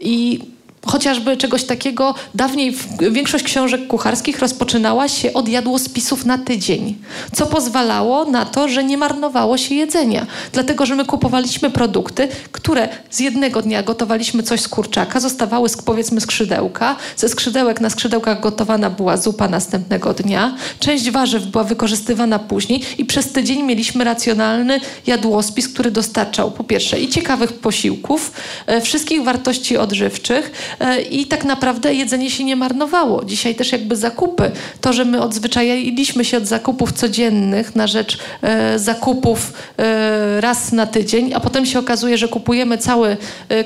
I 0.00 0.40
chociażby 0.86 1.36
czegoś 1.36 1.64
takiego, 1.64 2.14
dawniej 2.34 2.76
większość 3.10 3.44
książek 3.44 3.86
kucharskich 3.86 4.38
rozpoczynała 4.38 5.08
się 5.08 5.32
od 5.32 5.48
jadłospisów 5.48 6.24
na 6.24 6.38
tydzień, 6.38 6.96
co 7.32 7.46
pozwalało 7.46 8.24
na 8.24 8.44
to, 8.44 8.68
że 8.68 8.84
nie 8.84 8.98
marnowało 8.98 9.58
się 9.58 9.74
jedzenia. 9.74 10.26
Dlatego, 10.52 10.86
że 10.86 10.94
my 10.94 11.04
kupowaliśmy 11.04 11.70
produkty, 11.70 12.28
które 12.52 12.88
z 13.10 13.20
jednego 13.20 13.62
dnia 13.62 13.82
gotowaliśmy 13.82 14.42
coś 14.42 14.60
z 14.60 14.68
kurczaka, 14.68 15.20
zostawały 15.20 15.68
powiedzmy 15.84 16.20
skrzydełka, 16.20 16.96
ze 17.16 17.28
skrzydełek 17.28 17.80
na 17.80 17.90
skrzydełkach 17.90 18.40
gotowana 18.40 18.90
była 18.90 19.16
zupa 19.16 19.48
następnego 19.48 20.14
dnia, 20.14 20.56
część 20.80 21.10
warzyw 21.10 21.46
była 21.46 21.64
wykorzystywana 21.64 22.38
później 22.38 22.82
i 22.98 23.04
przez 23.04 23.32
tydzień 23.32 23.62
mieliśmy 23.62 24.04
racjonalny 24.04 24.80
jadłospis, 25.06 25.68
który 25.68 25.90
dostarczał 25.90 26.50
po 26.50 26.64
pierwsze 26.64 27.00
i 27.00 27.08
ciekawych 27.08 27.52
posiłków, 27.52 28.32
e, 28.66 28.80
wszystkich 28.80 29.24
wartości 29.24 29.76
odżywczych, 29.76 30.73
i 31.10 31.26
tak 31.26 31.44
naprawdę 31.44 31.94
jedzenie 31.94 32.30
się 32.30 32.44
nie 32.44 32.56
marnowało. 32.56 33.24
Dzisiaj 33.24 33.54
też 33.54 33.72
jakby 33.72 33.96
zakupy, 33.96 34.50
to, 34.80 34.92
że 34.92 35.04
my 35.04 35.22
odzwyczailiśmy 35.22 36.24
się 36.24 36.36
od 36.36 36.46
zakupów 36.46 36.92
codziennych 36.92 37.76
na 37.76 37.86
rzecz 37.86 38.18
e, 38.42 38.78
zakupów 38.78 39.52
e, 39.78 40.40
raz 40.40 40.72
na 40.72 40.86
tydzień, 40.86 41.34
a 41.34 41.40
potem 41.40 41.66
się 41.66 41.78
okazuje, 41.78 42.18
że 42.18 42.28
kupujemy 42.28 42.78
cały 42.78 43.16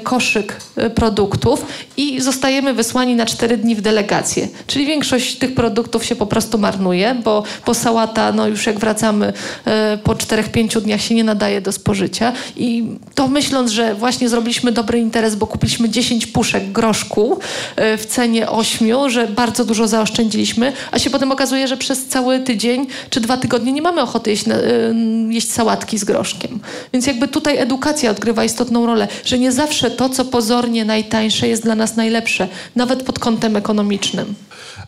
koszyk 0.02 0.56
produktów 0.94 1.66
i 1.96 2.20
zostajemy 2.20 2.74
wysłani 2.74 3.14
na 3.14 3.26
cztery 3.26 3.56
dni 3.56 3.76
w 3.76 3.80
delegację. 3.80 4.48
Czyli 4.66 4.86
większość 4.86 5.36
tych 5.36 5.54
produktów 5.54 6.04
się 6.04 6.16
po 6.16 6.26
prostu 6.26 6.58
marnuje, 6.58 7.14
bo, 7.24 7.42
bo 7.66 7.74
sałata, 7.74 8.32
no 8.32 8.46
już 8.46 8.66
jak 8.66 8.78
wracamy 8.78 9.32
po 10.04 10.14
czterech, 10.14 10.48
pięciu 10.48 10.80
dniach 10.80 11.00
się 11.00 11.14
nie 11.14 11.24
nadaje 11.24 11.60
do 11.60 11.72
spożycia 11.72 12.32
i 12.56 12.84
to 13.14 13.28
myśląc, 13.28 13.70
że 13.70 13.94
właśnie 13.94 14.28
zrobiliśmy 14.28 14.72
dobry 14.72 14.98
interes, 14.98 15.34
bo 15.34 15.46
kupiliśmy 15.46 15.88
10 15.88 16.26
puszek 16.26 16.72
groszy 16.72 16.97
groszku 16.98 17.38
e, 17.76 17.96
w 17.98 18.06
cenie 18.06 18.50
ośmiu, 18.50 19.10
że 19.10 19.26
bardzo 19.26 19.64
dużo 19.64 19.88
zaoszczędziliśmy, 19.88 20.72
a 20.90 20.98
się 20.98 21.10
potem 21.10 21.32
okazuje, 21.32 21.68
że 21.68 21.76
przez 21.76 22.06
cały 22.06 22.40
tydzień 22.40 22.86
czy 23.10 23.20
dwa 23.20 23.36
tygodnie 23.36 23.72
nie 23.72 23.82
mamy 23.82 24.02
ochoty 24.02 24.30
jeść, 24.30 24.48
e, 24.48 24.52
jeść 25.28 25.52
sałatki 25.52 25.98
z 25.98 26.04
groszkiem. 26.04 26.60
Więc 26.92 27.06
jakby 27.06 27.28
tutaj 27.28 27.58
edukacja 27.58 28.10
odgrywa 28.10 28.44
istotną 28.44 28.86
rolę, 28.86 29.08
że 29.24 29.38
nie 29.38 29.52
zawsze 29.52 29.90
to, 29.90 30.08
co 30.08 30.24
pozornie 30.24 30.84
najtańsze 30.84 31.48
jest 31.48 31.62
dla 31.62 31.74
nas 31.74 31.96
najlepsze, 31.96 32.48
nawet 32.76 33.02
pod 33.02 33.18
kątem 33.18 33.56
ekonomicznym. 33.56 34.34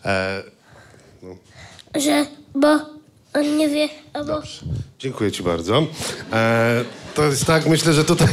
E, 0.05 0.43
no. 1.23 1.35
Że, 1.95 2.25
bo 2.55 2.67
on 3.33 3.57
nie 3.57 3.69
wie, 3.69 3.89
albo... 4.13 4.33
Dobrze. 4.33 4.61
Dziękuję 4.99 5.31
ci 5.31 5.43
bardzo. 5.43 5.87
E, 6.33 6.83
to 7.15 7.23
jest 7.23 7.45
tak, 7.45 7.65
myślę, 7.65 7.93
że 7.93 8.03
tutaj... 8.03 8.27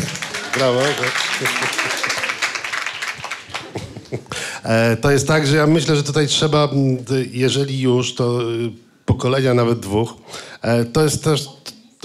Brawo. 0.55 0.81
E, 0.81 2.18
to 5.01 5.11
jest 5.11 5.29
tak, 5.29 5.47
że 5.47 5.57
ja 5.57 5.67
myślę, 5.67 5.97
że 5.97 6.03
tutaj 6.03 6.27
trzeba, 6.27 6.69
jeżeli 7.33 7.81
już, 7.81 8.15
to 8.15 8.53
y, 8.53 8.89
pokolenia 9.09 9.55
nawet 9.55 9.81
dwóch, 9.81 10.15
e, 10.63 10.85
to 10.85 11.03
jest 11.03 11.25
też 11.25 11.49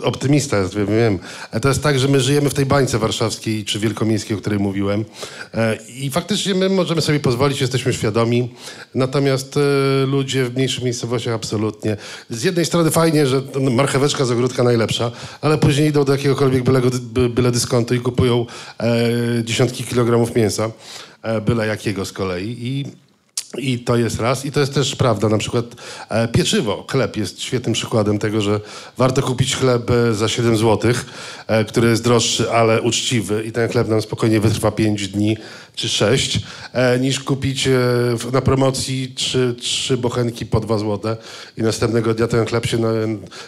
optymista 0.04 0.58
wiem. 0.88 1.20
E, 1.52 1.60
to 1.60 1.68
jest 1.68 1.84
tak, 1.84 2.00
że 2.00 2.08
my 2.08 2.20
żyjemy 2.20 2.50
w 2.50 2.54
tej 2.54 2.66
bańce 2.66 3.00
warszawskiej 3.00 3.66
czy 3.66 3.80
wielkomiejskiej, 3.80 4.38
o 4.38 4.40
której 4.40 4.60
mówiłem 4.60 5.06
i 6.00 6.10
faktycznie 6.10 6.56
my 6.56 6.70
możemy 6.70 7.02
sobie 7.02 7.20
pozwolić, 7.20 7.62
jesteśmy 7.62 7.94
świadomi, 7.94 8.54
natomiast 8.96 9.60
ludzie 10.08 10.46
w 10.46 10.56
mniejszych 10.56 10.84
miejscowościach 10.84 11.34
absolutnie. 11.34 11.98
Z 12.30 12.44
jednej 12.44 12.66
strony 12.66 12.92
fajnie, 12.92 13.28
że 13.28 13.42
marcheweczka 13.72 14.26
z 14.26 14.32
ogródka 14.32 14.64
najlepsza, 14.64 15.12
ale 15.42 15.58
później 15.58 15.88
idą 15.88 16.06
do 16.06 16.12
jakiegokolwiek 16.12 16.64
byle, 16.64 16.82
byle 17.30 17.52
dyskontu 17.52 17.96
i 17.96 18.00
kupują 18.00 18.46
dziesiątki 19.44 19.84
kilogramów 19.84 20.36
mięsa. 20.36 20.72
E, 21.24 21.42
byle 21.42 21.68
jakiego 21.68 22.06
z 22.06 22.12
kolei. 22.12 22.56
I, 22.60 22.86
I 23.58 23.80
to 23.80 23.98
jest 23.98 24.20
raz. 24.20 24.46
I 24.46 24.52
to 24.52 24.60
jest 24.60 24.74
też 24.74 24.96
prawda. 24.96 25.30
Na 25.30 25.38
przykład 25.38 25.66
e, 26.10 26.28
pieczywo, 26.28 26.86
chleb 26.92 27.18
jest 27.18 27.42
świetnym 27.42 27.74
przykładem 27.74 28.20
tego, 28.20 28.42
że 28.42 28.60
warto 28.98 29.22
kupić 29.22 29.56
chleb 29.56 29.92
e, 29.92 30.14
za 30.14 30.30
7 30.30 30.58
zł, 30.58 30.94
e, 31.48 31.66
który 31.66 31.90
jest 31.90 32.04
droższy, 32.04 32.52
ale 32.52 32.82
uczciwy 32.82 33.44
i 33.44 33.52
ten 33.52 33.70
chleb 33.70 33.88
nam 33.88 34.02
spokojnie 34.02 34.40
wytrwa 34.40 34.72
5 34.72 35.08
dni 35.08 35.38
czy 35.76 35.90
6, 35.90 36.40
e, 36.74 37.00
niż 37.00 37.20
kupić 37.20 37.68
e, 37.68 37.80
na 38.32 38.42
promocji 38.42 39.12
3, 39.16 39.56
3 39.60 39.98
bochenki 39.98 40.46
po 40.46 40.60
2 40.60 40.78
zł 40.78 41.16
i 41.58 41.62
następnego 41.62 42.14
dnia 42.14 42.28
ten 42.28 42.46
chleb 42.46 42.66
się 42.66 42.78
na, 42.78 42.90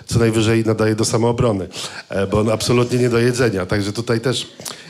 co 0.06 0.20
najwyżej 0.20 0.66
nadaje 0.66 0.96
do 0.96 1.06
samoobrony, 1.06 1.68
bo 2.32 2.40
on 2.40 2.50
absolutnie 2.50 3.00
nie 3.00 3.10
do 3.10 3.20
jedzenia. 3.20 3.66
Także 3.66 3.94
tutaj 3.94 4.22
też 4.22 4.48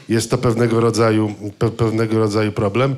jest 0.10 0.32
to 0.32 0.38
pewnego 0.38 0.80
rodzaju, 0.80 1.36
pe, 1.60 1.72
pewnego 1.72 2.20
rodzaju 2.20 2.52
problem. 2.52 2.96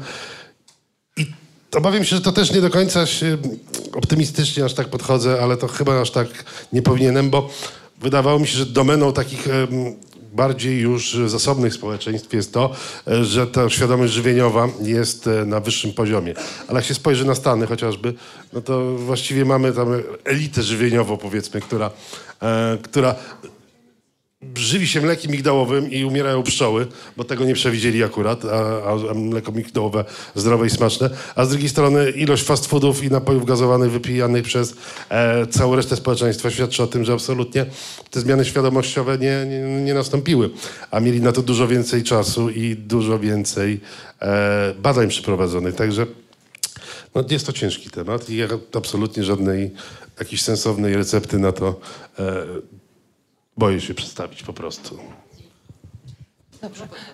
Obawiam 1.76 2.04
się, 2.04 2.16
że 2.16 2.22
to 2.22 2.32
też 2.32 2.52
nie 2.52 2.62
do 2.62 2.70
końca 2.70 3.06
się 3.06 3.38
optymistycznie 3.94 4.66
aż 4.66 4.74
tak 4.74 4.88
podchodzę, 4.88 5.42
ale 5.42 5.58
to 5.58 5.68
chyba 5.68 6.02
aż 6.02 6.12
tak 6.12 6.28
nie 6.74 6.82
powinienem, 6.82 7.30
bo 7.30 7.50
wydawało 8.02 8.40
mi 8.40 8.48
się, 8.48 8.58
że 8.58 8.66
domeną 8.66 9.14
takich 9.14 9.48
bardziej 10.34 10.80
już 10.80 11.18
zasobnych 11.26 11.74
społeczeństw 11.74 12.34
jest 12.34 12.54
to, 12.54 12.72
że 13.22 13.48
ta 13.48 13.70
świadomość 13.70 14.14
żywieniowa 14.14 14.68
jest 14.82 15.28
e, 15.28 15.46
na 15.46 15.60
wyższym 15.60 15.94
poziomie. 15.94 16.34
Ale 16.68 16.80
jak 16.80 16.86
się 16.86 16.94
spojrzy 16.94 17.26
na 17.26 17.36
Stany 17.36 17.68
chociażby, 17.68 18.14
no 18.54 18.62
to 18.62 18.96
właściwie 18.96 19.46
mamy 19.46 19.74
tam 19.74 19.88
elitę 20.26 20.64
żywieniową, 20.64 21.18
powiedzmy, 21.18 21.62
która, 21.62 21.92
e, 22.42 22.78
która 22.82 23.16
żywi 24.56 24.88
się 24.88 25.02
mlekiem 25.02 25.32
migdałowym 25.32 25.92
i 25.92 26.06
umierają 26.06 26.44
pszczoły, 26.44 26.88
bo 27.18 27.24
tego 27.24 27.46
nie 27.46 27.54
przewidzieli 27.54 28.04
akurat, 28.04 28.46
a, 28.46 28.92
a 29.12 29.14
mleko 29.14 29.52
migdałowe 29.52 30.06
zdrowe 30.36 30.68
i 30.68 30.70
smaczne. 30.70 31.10
A 31.36 31.46
z 31.46 31.50
drugiej 31.50 31.70
strony 31.70 32.10
ilość 32.10 32.44
fast 32.44 32.66
foodów 32.66 33.04
i 33.04 33.10
napojów 33.10 33.46
gazowanych 33.46 33.92
wypijanych 33.92 34.44
przez 34.44 34.76
e, 35.10 35.48
całą 35.48 35.76
resztę 35.76 35.96
społeczeństwa 35.96 36.52
świadczy 36.52 36.84
o 36.84 36.88
tym, 36.88 37.06
że 37.06 37.14
absolutnie 37.14 37.66
te 38.12 38.20
zmiany 38.20 38.46
świadomościowe 38.46 39.18
nie, 39.18 39.46
nie, 39.46 39.84
nie 39.84 39.94
nastąpiły. 39.94 40.50
A 40.92 41.00
mieli 41.00 41.22
na 41.22 41.32
to 41.32 41.42
dużo 41.42 41.68
więcej 41.68 42.04
czasu 42.04 42.50
i 42.50 42.76
dużo 42.76 43.20
więcej 43.20 43.80
e, 44.22 44.74
badań 44.74 45.08
przeprowadzonych. 45.08 45.76
Także 45.76 46.06
No, 47.16 47.24
jest 47.30 47.46
to 47.46 47.54
ciężki 47.54 47.90
temat 47.90 48.30
i 48.30 48.40
absolutnie 48.74 49.24
żadnej 49.24 49.72
jakiejś 50.20 50.42
sensownej 50.42 50.98
recepty 50.98 51.40
na 51.40 51.52
to 51.52 51.80
e, 52.20 52.46
boję 53.58 53.82
się 53.82 53.94
przedstawić 53.94 54.44
po 54.44 54.54
prostu. 54.54 55.00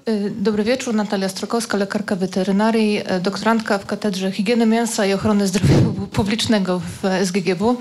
Y, 0.09 0.31
Dobry 0.37 0.63
wieczór, 0.63 0.95
Natalia 0.95 1.29
Strokowska, 1.29 1.77
lekarka 1.77 2.15
weterynarii, 2.15 3.01
e, 3.05 3.19
doktorantka 3.19 3.77
w 3.77 3.85
Katedrze 3.85 4.31
Higieny 4.31 4.65
Mięsa 4.65 5.05
i 5.05 5.13
Ochrony 5.13 5.47
Zdrowia 5.47 5.75
Publicznego 6.11 6.79
w 6.79 7.25
SGGW. 7.25 7.77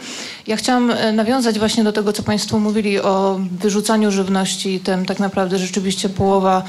Ja 0.47 0.57
chciałam 0.57 0.91
e, 0.91 1.13
nawiązać 1.13 1.59
właśnie 1.59 1.85
do 1.85 1.93
tego, 1.93 2.13
co 2.13 2.23
Państwo 2.23 2.59
mówili 2.59 3.01
o 3.01 3.41
wyrzucaniu 3.61 4.11
żywności, 4.11 4.81
tym 4.81 5.07
tak 5.07 5.19
naprawdę 5.19 5.59
rzeczywiście 5.59 6.09
połowa 6.09 6.63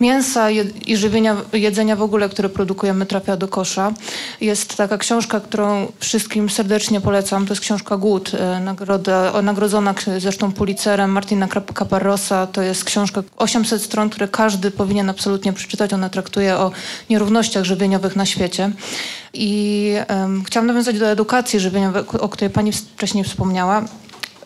mięsa 0.00 0.50
i 0.86 0.96
żywienia, 0.96 1.36
jedzenia 1.52 1.96
w 1.96 2.02
ogóle, 2.02 2.28
które 2.28 2.48
produkujemy, 2.48 3.06
trafia 3.06 3.36
do 3.36 3.48
kosza. 3.48 3.92
Jest 4.40 4.76
taka 4.76 4.98
książka, 4.98 5.40
którą 5.40 5.92
wszystkim 6.00 6.50
serdecznie 6.50 7.00
polecam. 7.00 7.46
To 7.46 7.52
jest 7.52 7.62
książka 7.62 7.96
Głód, 7.96 8.32
e, 8.34 8.60
nagroda, 8.60 9.42
nagrodzona 9.42 9.94
zresztą 10.18 10.52
Pulitzerem 10.52 11.10
Martina 11.10 11.48
Caparrosa. 11.74 12.46
To 12.46 12.62
jest 12.62 12.84
książka 12.84 13.22
800 13.36 13.82
stron, 13.82 14.10
które 14.10 14.28
każdy 14.28 14.70
powinien 14.70 15.10
absolutnie 15.10 15.52
przeczytać. 15.52 15.92
Ona 15.92 16.08
traktuje 16.08 16.56
o 16.56 16.70
nierównościach 17.10 17.64
żywieniowych 17.64 18.16
na 18.16 18.26
świecie. 18.26 18.70
I 19.34 19.90
em, 20.08 20.44
chciałam 20.44 20.66
nawiązać 20.66 20.98
do 20.98 21.06
edukacji 21.06 21.60
żywieniowej, 21.60 22.02
o 22.20 22.28
której 22.28 22.50
pani 22.50 22.72
wcześniej 22.72 23.24
wspomniała. 23.24 23.84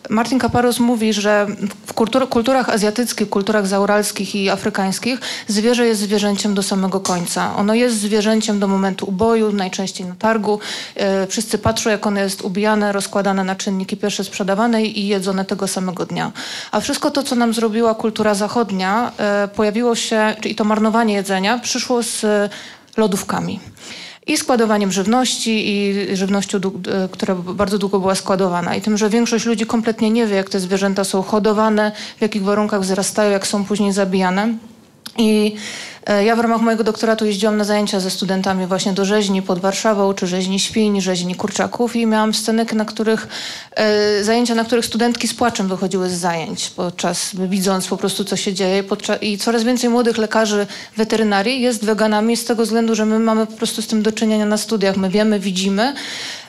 Martin 0.09 0.39
Kaparos 0.39 0.79
mówi, 0.79 1.13
że 1.13 1.47
w 1.85 1.93
kultur, 1.93 2.29
kulturach 2.29 2.69
azjatyckich, 2.69 3.29
kulturach 3.29 3.67
zauralskich 3.67 4.35
i 4.35 4.49
afrykańskich 4.49 5.19
zwierzę 5.47 5.85
jest 5.85 6.01
zwierzęciem 6.01 6.53
do 6.53 6.63
samego 6.63 6.99
końca. 6.99 7.55
Ono 7.55 7.73
jest 7.73 7.95
zwierzęciem 7.95 8.59
do 8.59 8.67
momentu 8.67 9.05
uboju, 9.09 9.51
najczęściej 9.51 10.07
na 10.07 10.15
targu. 10.15 10.59
E, 10.95 11.27
wszyscy 11.27 11.57
patrzą, 11.57 11.89
jak 11.89 12.07
ono 12.07 12.19
jest 12.19 12.41
ubijane, 12.41 12.91
rozkładane 12.91 13.43
na 13.43 13.55
czynniki 13.55 13.97
pierwsze 13.97 14.23
sprzedawane 14.23 14.83
i 14.83 15.07
jedzone 15.07 15.45
tego 15.45 15.67
samego 15.67 16.05
dnia. 16.05 16.31
A 16.71 16.79
wszystko 16.79 17.11
to, 17.11 17.23
co 17.23 17.35
nam 17.35 17.53
zrobiła 17.53 17.95
kultura 17.95 18.35
zachodnia, 18.35 19.11
e, 19.17 19.47
pojawiło 19.47 19.95
się, 19.95 20.35
czyli 20.41 20.55
to 20.55 20.63
marnowanie 20.63 21.13
jedzenia, 21.13 21.59
przyszło 21.59 22.03
z 22.03 22.25
lodówkami 22.97 23.59
i 24.29 24.37
składowaniem 24.37 24.91
żywności 24.91 25.69
i 25.69 25.95
żywnością, 26.15 26.57
e, 26.57 27.09
która 27.11 27.35
bardzo 27.35 27.77
długo 27.77 27.99
była 27.99 28.15
składowana. 28.15 28.75
I 28.75 28.81
tym, 28.81 28.97
że 28.97 29.09
większość 29.09 29.45
ludzi 29.45 29.65
kompletnie 29.65 30.09
nie 30.09 30.27
wie, 30.27 30.35
jak 30.35 30.49
te 30.49 30.59
zwierzęta 30.59 31.03
są 31.03 31.21
hodowane, 31.21 31.91
w 32.17 32.21
jakich 32.21 32.43
warunkach 32.43 32.81
wzrastają, 32.81 33.31
jak 33.31 33.47
są 33.47 33.65
później 33.65 33.91
zabijane. 33.91 34.53
I 35.17 35.55
ja 36.25 36.35
w 36.35 36.39
ramach 36.39 36.61
mojego 36.61 36.83
doktoratu 36.83 37.25
jeździłam 37.25 37.57
na 37.57 37.63
zajęcia 37.63 37.99
ze 37.99 38.09
studentami 38.09 38.65
właśnie 38.65 38.93
do 38.93 39.05
rzeźni 39.05 39.41
pod 39.41 39.59
Warszawą, 39.59 40.13
czy 40.13 40.27
rzeźni 40.27 40.59
świń, 40.59 41.01
rzeźni 41.01 41.35
kurczaków 41.35 41.95
i 41.95 42.05
miałam 42.05 42.33
sceny, 42.33 42.65
na 42.73 42.85
których 42.85 43.27
e, 43.75 44.23
zajęcia, 44.23 44.55
na 44.55 44.63
których 44.63 44.85
studentki 44.85 45.27
z 45.27 45.33
płaczem 45.33 45.67
wychodziły 45.67 46.09
z 46.09 46.13
zajęć, 46.13 46.69
podczas 46.69 47.31
widząc 47.35 47.87
po 47.87 47.97
prostu, 47.97 48.23
co 48.23 48.35
się 48.35 48.53
dzieje. 48.53 48.83
I 49.21 49.37
coraz 49.37 49.63
więcej 49.63 49.89
młodych 49.89 50.17
lekarzy 50.17 50.67
weterynarii 50.97 51.61
jest 51.61 51.85
weganami 51.85 52.37
z 52.37 52.45
tego 52.45 52.63
względu, 52.63 52.95
że 52.95 53.05
my 53.05 53.19
mamy 53.19 53.45
po 53.45 53.53
prostu 53.53 53.81
z 53.81 53.87
tym 53.87 54.01
do 54.01 54.11
czynienia 54.11 54.45
na 54.45 54.57
studiach. 54.57 54.97
My 54.97 55.09
wiemy, 55.09 55.39
widzimy, 55.39 55.93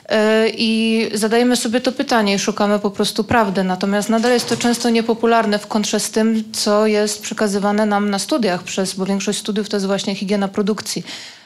I 0.57 1.09
zadajemy 1.13 1.55
sobie 1.55 1.81
to 1.81 1.91
pytanie 1.91 2.33
i 2.33 2.39
szukamy 2.39 2.79
po 2.79 2.91
prostu 2.91 3.23
prawdy. 3.23 3.63
Natomiast 3.63 4.09
nadal 4.09 4.31
jest 4.31 4.49
to 4.49 4.57
często 4.57 4.89
niepopularne 4.89 5.59
w 5.59 5.67
kontrze 5.67 5.99
z 5.99 6.11
tym, 6.11 6.43
co 6.53 6.87
jest 6.87 7.21
przekazywane 7.21 7.85
nam 7.85 8.09
na 8.09 8.19
studiach, 8.19 8.63
przez, 8.63 8.93
bo 8.93 9.05
większość 9.05 9.39
studiów 9.39 9.69
to 9.69 9.77
jest 9.77 9.87
właśnie 9.87 10.15
higiena 10.15 10.47
produkcji. 10.47 11.03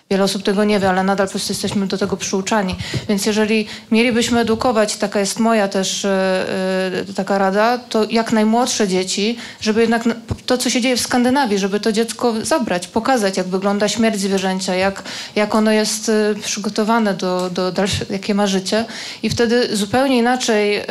Wiele 0.09 0.23
osób 0.23 0.43
tego 0.43 0.63
nie 0.63 0.79
wie, 0.79 0.89
ale 0.89 1.03
nadal 1.03 1.27
po 1.27 1.31
prostu 1.31 1.53
jesteśmy 1.53 1.87
do 1.87 1.97
tego 1.97 2.17
przyuczani. 2.17 2.75
Więc 3.09 3.25
jeżeli 3.25 3.67
mielibyśmy 3.91 4.39
edukować, 4.39 4.95
taka 4.97 5.19
jest 5.19 5.39
moja 5.39 5.67
też 5.67 6.05
e, 6.05 7.05
taka 7.15 7.37
rada, 7.37 7.77
to 7.77 8.03
jak 8.09 8.31
najmłodsze 8.31 8.87
dzieci, 8.87 9.37
żeby 9.61 9.81
jednak 9.81 10.05
na- 10.05 10.15
to, 10.45 10.57
co 10.57 10.69
się 10.69 10.81
dzieje 10.81 10.97
w 10.97 11.01
Skandynawii, 11.01 11.57
żeby 11.57 11.79
to 11.79 11.91
dziecko 11.91 12.33
zabrać, 12.41 12.87
pokazać, 12.87 13.37
jak 13.37 13.47
wygląda 13.47 13.87
śmierć 13.87 14.19
zwierzęcia, 14.19 14.75
jak, 14.75 15.03
jak 15.35 15.55
ono 15.55 15.71
jest 15.71 16.09
e, 16.09 16.35
przygotowane 16.43 17.13
do, 17.13 17.49
do 17.49 17.73
jakie 18.09 18.35
ma 18.35 18.47
życie. 18.47 18.85
I 19.23 19.29
wtedy 19.29 19.75
zupełnie 19.77 20.17
inaczej 20.17 20.77
e, 20.77 20.85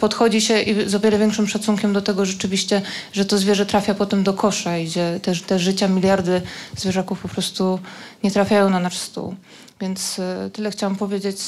podchodzi 0.00 0.40
się 0.40 0.60
i 0.60 0.88
z 0.88 0.94
o 0.94 1.00
wiele 1.00 1.18
większym 1.18 1.48
szacunkiem 1.48 1.92
do 1.92 2.02
tego 2.02 2.24
rzeczywiście, 2.24 2.82
że 3.12 3.24
to 3.24 3.38
zwierzę 3.38 3.66
trafia 3.66 3.94
potem 3.94 4.22
do 4.22 4.32
kosza 4.34 4.78
i 4.78 4.84
gdzie 4.86 5.20
te, 5.22 5.32
te 5.46 5.58
życia, 5.58 5.88
miliardy 5.88 6.42
zwierzaków 6.76 7.20
po 7.20 7.28
prostu 7.28 7.78
nie 8.24 8.30
trafiają 8.30 8.70
na 8.70 8.80
nasz 8.80 8.98
stół. 8.98 9.34
Więc 9.80 10.18
e, 10.18 10.50
tyle 10.52 10.70
chciałam 10.70 10.96
powiedzieć. 10.96 11.38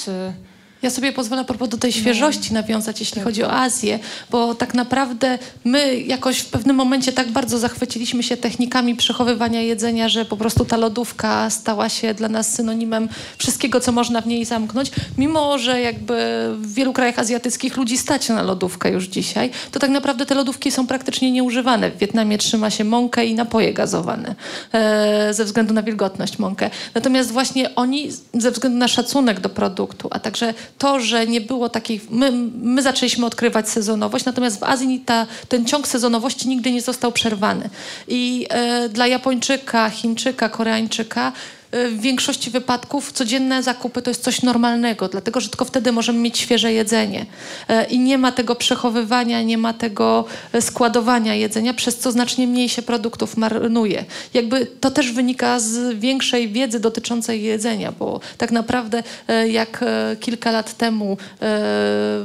Ja 0.82 0.90
sobie 0.90 1.12
pozwolę 1.12 1.44
propos 1.44 1.68
do 1.68 1.76
tej 1.76 1.92
świeżości 1.92 2.54
nawiązać, 2.54 3.00
jeśli 3.00 3.22
chodzi 3.22 3.44
o 3.44 3.52
Azję, 3.52 3.98
bo 4.30 4.54
tak 4.54 4.74
naprawdę 4.74 5.38
my 5.64 6.00
jakoś 6.00 6.38
w 6.38 6.46
pewnym 6.46 6.76
momencie 6.76 7.12
tak 7.12 7.28
bardzo 7.28 7.58
zachwyciliśmy 7.58 8.22
się 8.22 8.36
technikami 8.36 8.96
przechowywania 8.96 9.62
jedzenia, 9.62 10.08
że 10.08 10.24
po 10.24 10.36
prostu 10.36 10.64
ta 10.64 10.76
lodówka 10.76 11.50
stała 11.50 11.88
się 11.88 12.14
dla 12.14 12.28
nas 12.28 12.54
synonimem 12.54 13.08
wszystkiego, 13.38 13.80
co 13.80 13.92
można 13.92 14.20
w 14.20 14.26
niej 14.26 14.44
zamknąć. 14.44 14.90
Mimo, 15.18 15.58
że 15.58 15.80
jakby 15.80 16.14
w 16.58 16.74
wielu 16.74 16.92
krajach 16.92 17.18
azjatyckich 17.18 17.76
ludzi 17.76 17.98
stać 17.98 18.28
na 18.28 18.42
lodówkę 18.42 18.90
już 18.90 19.04
dzisiaj, 19.04 19.50
to 19.72 19.80
tak 19.80 19.90
naprawdę 19.90 20.26
te 20.26 20.34
lodówki 20.34 20.70
są 20.70 20.86
praktycznie 20.86 21.32
nieużywane. 21.32 21.90
W 21.90 21.98
Wietnamie 21.98 22.38
trzyma 22.38 22.70
się 22.70 22.84
mąkę 22.84 23.26
i 23.26 23.34
napoje 23.34 23.72
gazowane 23.72 24.34
e, 24.72 25.34
ze 25.34 25.44
względu 25.44 25.74
na 25.74 25.82
wilgotność 25.82 26.38
mąkę. 26.38 26.70
Natomiast 26.94 27.32
właśnie 27.32 27.74
oni 27.74 28.08
ze 28.34 28.50
względu 28.50 28.78
na 28.78 28.88
szacunek 28.88 29.40
do 29.40 29.48
produktu, 29.48 30.08
a 30.12 30.18
także 30.18 30.54
to, 30.78 31.00
że 31.00 31.26
nie 31.26 31.40
było 31.40 31.68
takiej... 31.68 32.00
My, 32.10 32.32
my 32.62 32.82
zaczęliśmy 32.82 33.26
odkrywać 33.26 33.68
sezonowość, 33.68 34.24
natomiast 34.24 34.60
w 34.60 34.62
Azji 34.62 35.00
ta, 35.06 35.26
ten 35.48 35.64
ciąg 35.64 35.88
sezonowości 35.88 36.48
nigdy 36.48 36.72
nie 36.72 36.82
został 36.82 37.12
przerwany. 37.12 37.70
I 38.08 38.46
e, 38.50 38.88
dla 38.88 39.06
Japończyka, 39.06 39.90
Chińczyka, 39.90 40.48
Koreańczyka 40.48 41.32
w 41.72 42.00
większości 42.00 42.50
wypadków 42.50 43.12
codzienne 43.12 43.62
zakupy 43.62 44.02
to 44.02 44.10
jest 44.10 44.22
coś 44.22 44.42
normalnego, 44.42 45.08
dlatego 45.08 45.40
że 45.40 45.48
tylko 45.48 45.64
wtedy 45.64 45.92
możemy 45.92 46.18
mieć 46.18 46.38
świeże 46.38 46.72
jedzenie. 46.72 47.26
E, 47.68 47.84
I 47.84 47.98
nie 47.98 48.18
ma 48.18 48.32
tego 48.32 48.54
przechowywania, 48.54 49.42
nie 49.42 49.58
ma 49.58 49.72
tego 49.72 50.24
e, 50.52 50.62
składowania 50.62 51.34
jedzenia, 51.34 51.74
przez 51.74 51.98
co 51.98 52.12
znacznie 52.12 52.46
mniej 52.46 52.68
się 52.68 52.82
produktów 52.82 53.36
marnuje. 53.36 54.04
Jakby 54.34 54.66
to 54.66 54.90
też 54.90 55.12
wynika 55.12 55.60
z 55.60 55.98
większej 55.98 56.48
wiedzy 56.48 56.80
dotyczącej 56.80 57.42
jedzenia, 57.42 57.92
bo 57.92 58.20
tak 58.38 58.50
naprawdę 58.50 59.02
jak 59.48 59.84
kilka 60.20 60.50
lat 60.50 60.76
temu 60.76 61.16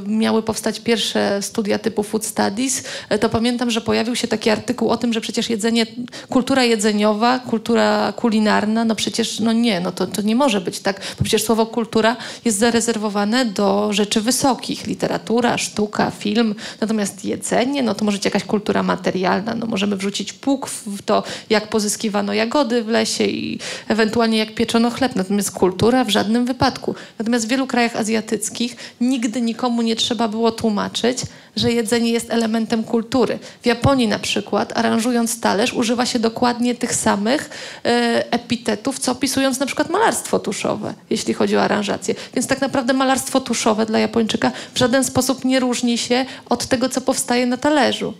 miały 0.06 0.42
powstać 0.42 0.80
pierwsze 0.80 1.42
studia 1.42 1.78
typu 1.78 2.02
Food 2.02 2.24
Studies, 2.24 2.84
to 3.20 3.28
pamiętam, 3.28 3.70
że 3.70 3.80
pojawił 3.80 4.16
się 4.16 4.28
taki 4.28 4.50
artykuł 4.50 4.90
o 4.90 4.96
tym, 4.96 5.12
że 5.12 5.20
przecież 5.20 5.50
jedzenie, 5.50 5.86
kultura 6.28 6.64
jedzeniowa, 6.64 7.38
kultura 7.38 8.12
kulinarna, 8.16 8.84
no 8.84 8.94
przecież 8.94 9.33
no 9.40 9.52
nie, 9.52 9.80
no 9.80 9.92
to, 9.92 10.06
to 10.06 10.22
nie 10.22 10.36
może 10.36 10.60
być 10.60 10.80
tak, 10.80 11.00
bo 11.18 11.24
przecież 11.24 11.42
słowo 11.42 11.66
kultura 11.66 12.16
jest 12.44 12.58
zarezerwowane 12.58 13.44
do 13.44 13.92
rzeczy 13.92 14.20
wysokich, 14.20 14.86
literatura, 14.86 15.58
sztuka, 15.58 16.10
film, 16.10 16.54
natomiast 16.80 17.24
jedzenie, 17.24 17.82
no 17.82 17.94
to 17.94 18.04
może 18.04 18.16
być 18.16 18.24
jakaś 18.24 18.44
kultura 18.44 18.82
materialna, 18.82 19.54
no 19.54 19.66
możemy 19.66 19.96
wrzucić 19.96 20.32
pług 20.32 20.68
w 20.68 21.02
to, 21.02 21.22
jak 21.50 21.68
pozyskiwano 21.68 22.32
jagody 22.32 22.84
w 22.84 22.88
lesie 22.88 23.24
i 23.24 23.58
ewentualnie 23.88 24.38
jak 24.38 24.54
pieczono 24.54 24.90
chleb, 24.90 25.16
natomiast 25.16 25.50
kultura 25.50 26.04
w 26.04 26.08
żadnym 26.08 26.44
wypadku. 26.44 26.94
Natomiast 27.18 27.46
w 27.46 27.48
wielu 27.48 27.66
krajach 27.66 27.96
azjatyckich 27.96 28.76
nigdy 29.00 29.40
nikomu 29.40 29.82
nie 29.82 29.96
trzeba 29.96 30.28
było 30.28 30.52
tłumaczyć, 30.52 31.18
że 31.56 31.72
jedzenie 31.72 32.10
jest 32.10 32.30
elementem 32.30 32.84
kultury. 32.84 33.38
W 33.62 33.66
Japonii 33.66 34.08
na 34.08 34.18
przykład, 34.18 34.72
aranżując 34.78 35.40
talerz, 35.40 35.74
używa 35.74 36.06
się 36.06 36.18
dokładnie 36.18 36.74
tych 36.74 36.94
samych 36.94 37.50
e, 37.84 38.24
epitetów, 38.32 38.98
co 38.98 39.12
opisując 39.12 39.60
na 39.60 39.66
przykład 39.66 39.90
malarstwo 39.90 40.38
tuszowe, 40.38 40.94
jeśli 41.10 41.34
chodzi 41.34 41.56
o 41.56 41.62
aranżację. 41.62 42.14
Więc 42.34 42.46
tak 42.46 42.60
naprawdę 42.60 42.92
malarstwo 42.92 43.40
tuszowe 43.40 43.86
dla 43.86 43.98
Japończyka 43.98 44.52
w 44.74 44.78
żaden 44.78 45.04
sposób 45.04 45.44
nie 45.44 45.60
różni 45.60 45.98
się 45.98 46.26
od 46.48 46.66
tego, 46.66 46.88
co 46.88 47.00
powstaje 47.00 47.46
na 47.46 47.56
talerzu. 47.56 48.14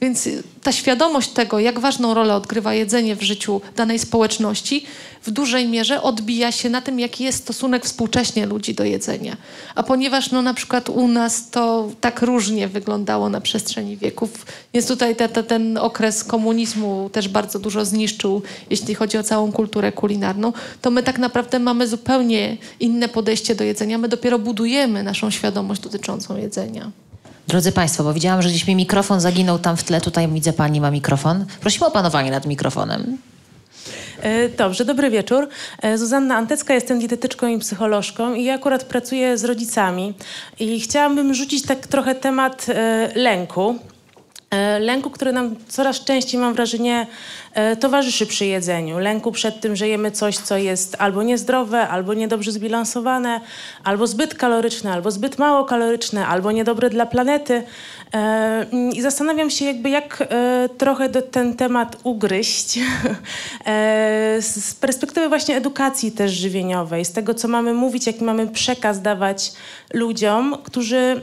Więc 0.00 0.26
y, 0.26 0.42
ta 0.62 0.72
świadomość 0.72 1.28
tego, 1.28 1.58
jak 1.58 1.78
ważną 1.78 2.14
rolę 2.14 2.34
odgrywa 2.34 2.74
jedzenie 2.74 3.16
w 3.16 3.22
życiu 3.22 3.60
danej 3.76 3.98
społeczności, 3.98 4.84
w 5.22 5.30
dużej 5.30 5.68
mierze 5.68 6.02
odbija 6.02 6.52
się 6.52 6.70
na 6.70 6.80
tym, 6.80 7.00
jaki 7.00 7.24
jest 7.24 7.38
stosunek 7.38 7.84
współcześnie 7.84 8.46
ludzi 8.46 8.74
do 8.74 8.84
jedzenia. 8.84 9.36
A 9.74 9.82
ponieważ 9.82 10.30
no, 10.30 10.42
na 10.42 10.54
przykład 10.54 10.88
u 10.88 11.08
nas 11.08 11.50
to 11.50 11.90
tak 12.00 12.22
różnie 12.22 12.68
wyglądało 12.68 13.28
na 13.28 13.40
przestrzeni 13.40 13.96
wieków, 13.96 14.46
więc 14.74 14.86
tutaj 14.86 15.16
te, 15.16 15.28
te, 15.28 15.42
ten 15.42 15.78
okres 15.78 16.24
komunizmu 16.24 17.10
też 17.12 17.28
bardzo 17.28 17.58
dużo 17.58 17.84
zniszczył, 17.84 18.42
jeśli 18.70 18.94
chodzi 18.94 19.18
o 19.18 19.22
całą 19.22 19.52
kulturę 19.52 19.92
kulinarną, 19.92 20.52
to 20.82 20.90
my 20.90 21.02
tak 21.02 21.18
naprawdę 21.18 21.58
mamy 21.58 21.88
zupełnie 21.88 22.56
inne 22.80 23.08
podejście 23.08 23.54
do 23.54 23.64
jedzenia. 23.64 23.98
My 23.98 24.08
dopiero 24.08 24.38
budujemy 24.38 25.02
naszą 25.02 25.30
świadomość 25.30 25.80
dotyczącą 25.80 26.36
jedzenia. 26.36 26.90
Drodzy 27.48 27.72
Państwo, 27.72 28.04
bo 28.04 28.14
widziałam, 28.14 28.42
że 28.42 28.48
gdzieś 28.48 28.66
mi 28.66 28.74
mikrofon 28.74 29.20
zaginął 29.20 29.58
tam 29.58 29.76
w 29.76 29.84
tle. 29.84 30.00
Tutaj 30.00 30.28
widzę 30.28 30.52
Pani 30.52 30.80
ma 30.80 30.90
mikrofon. 30.90 31.44
Prosimy 31.60 31.86
o 31.86 31.90
panowanie 31.90 32.30
nad 32.30 32.46
mikrofonem. 32.46 33.18
E, 34.22 34.48
dobrze, 34.48 34.84
dobry 34.84 35.10
wieczór. 35.10 35.48
E, 35.82 35.98
Zuzanna 35.98 36.36
Antecka, 36.36 36.74
jestem 36.74 36.98
dietetyczką 36.98 37.46
i 37.46 37.58
psycholożką 37.58 38.34
i 38.34 38.50
akurat 38.50 38.84
pracuję 38.84 39.38
z 39.38 39.44
rodzicami 39.44 40.14
i 40.58 40.80
chciałabym 40.80 41.34
rzucić 41.34 41.62
tak 41.62 41.86
trochę 41.86 42.14
temat 42.14 42.66
e, 42.68 43.10
lęku. 43.14 43.78
E, 44.50 44.78
Lęku, 44.78 45.10
który 45.10 45.32
nam 45.32 45.56
coraz 45.68 46.04
częściej, 46.04 46.40
mam 46.40 46.54
wrażenie, 46.54 47.06
e, 47.54 47.76
towarzyszy 47.76 48.26
przy 48.26 48.46
jedzeniu. 48.46 48.98
Lęku 48.98 49.32
przed 49.32 49.60
tym, 49.60 49.76
że 49.76 49.88
jemy 49.88 50.10
coś, 50.10 50.36
co 50.36 50.56
jest 50.56 50.96
albo 50.98 51.22
niezdrowe, 51.22 51.88
albo 51.88 52.14
niedobrze 52.14 52.52
zbilansowane, 52.52 53.40
albo 53.84 54.06
zbyt 54.06 54.34
kaloryczne, 54.34 54.92
albo 54.92 55.10
zbyt 55.10 55.38
mało 55.38 55.64
kaloryczne, 55.64 56.26
albo 56.26 56.52
niedobre 56.52 56.90
dla 56.90 57.06
planety. 57.06 57.62
E, 58.14 58.66
I 58.92 59.02
zastanawiam 59.02 59.50
się, 59.50 59.64
jakby 59.64 59.90
jak 59.90 60.28
trochę 60.78 61.08
ten 61.08 61.56
temat 61.56 61.96
ugryźć 62.02 62.78
z 64.40 64.74
perspektywy 64.74 65.28
właśnie 65.28 65.56
edukacji 65.56 66.12
też 66.12 66.32
żywieniowej, 66.32 67.04
z 67.04 67.12
tego, 67.12 67.34
co 67.34 67.48
mamy 67.48 67.74
mówić, 67.74 68.06
jaki 68.06 68.24
mamy 68.24 68.46
przekaz 68.46 69.02
dawać 69.02 69.52
ludziom, 69.94 70.56
którzy 70.64 71.20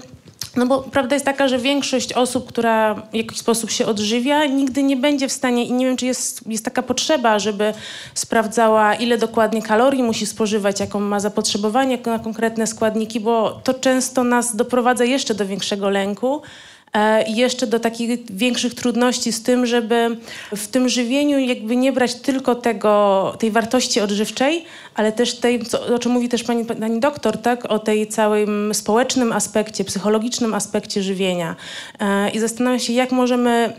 no 0.55 0.65
bo 0.65 0.81
prawda 0.81 1.15
jest 1.15 1.25
taka, 1.25 1.47
że 1.47 1.59
większość 1.59 2.13
osób, 2.13 2.47
która 2.47 2.95
w 2.95 3.15
jakiś 3.15 3.37
sposób 3.37 3.71
się 3.71 3.85
odżywia, 3.85 4.45
nigdy 4.45 4.83
nie 4.83 4.97
będzie 4.97 5.27
w 5.27 5.31
stanie 5.31 5.65
i 5.65 5.73
nie 5.73 5.85
wiem, 5.85 5.97
czy 5.97 6.05
jest, 6.05 6.47
jest 6.47 6.65
taka 6.65 6.83
potrzeba, 6.83 7.39
żeby 7.39 7.73
sprawdzała, 8.13 8.95
ile 8.95 9.17
dokładnie 9.17 9.61
kalorii 9.61 10.03
musi 10.03 10.25
spożywać, 10.25 10.79
jaką 10.79 10.99
ma 10.99 11.19
zapotrzebowanie 11.19 11.97
na 12.05 12.19
konkretne 12.19 12.67
składniki, 12.67 13.19
bo 13.19 13.61
to 13.63 13.73
często 13.73 14.23
nas 14.23 14.55
doprowadza 14.55 15.05
jeszcze 15.05 15.35
do 15.35 15.45
większego 15.45 15.89
lęku 15.89 16.41
i 17.27 17.35
jeszcze 17.35 17.67
do 17.67 17.79
takich 17.79 18.25
większych 18.35 18.73
trudności 18.73 19.31
z 19.31 19.43
tym, 19.43 19.65
żeby 19.65 20.17
w 20.55 20.67
tym 20.67 20.89
żywieniu 20.89 21.39
jakby 21.39 21.75
nie 21.75 21.93
brać 21.93 22.15
tylko 22.15 22.55
tego, 22.55 23.35
tej 23.39 23.51
wartości 23.51 24.01
odżywczej, 24.01 24.65
ale 24.95 25.11
też 25.11 25.35
tej, 25.35 25.65
co, 25.65 25.85
o 25.85 25.99
czym 25.99 26.11
mówi 26.11 26.29
też 26.29 26.43
pani, 26.43 26.65
pani 26.65 26.99
doktor, 26.99 27.37
tak? 27.37 27.65
o 27.65 27.79
tej 27.79 28.07
całym 28.07 28.73
społecznym 28.73 29.31
aspekcie, 29.31 29.83
psychologicznym 29.83 30.53
aspekcie 30.53 31.03
żywienia. 31.03 31.55
E, 31.99 32.29
I 32.29 32.39
zastanawiam 32.39 32.79
się, 32.79 32.93
jak 32.93 33.11
możemy 33.11 33.73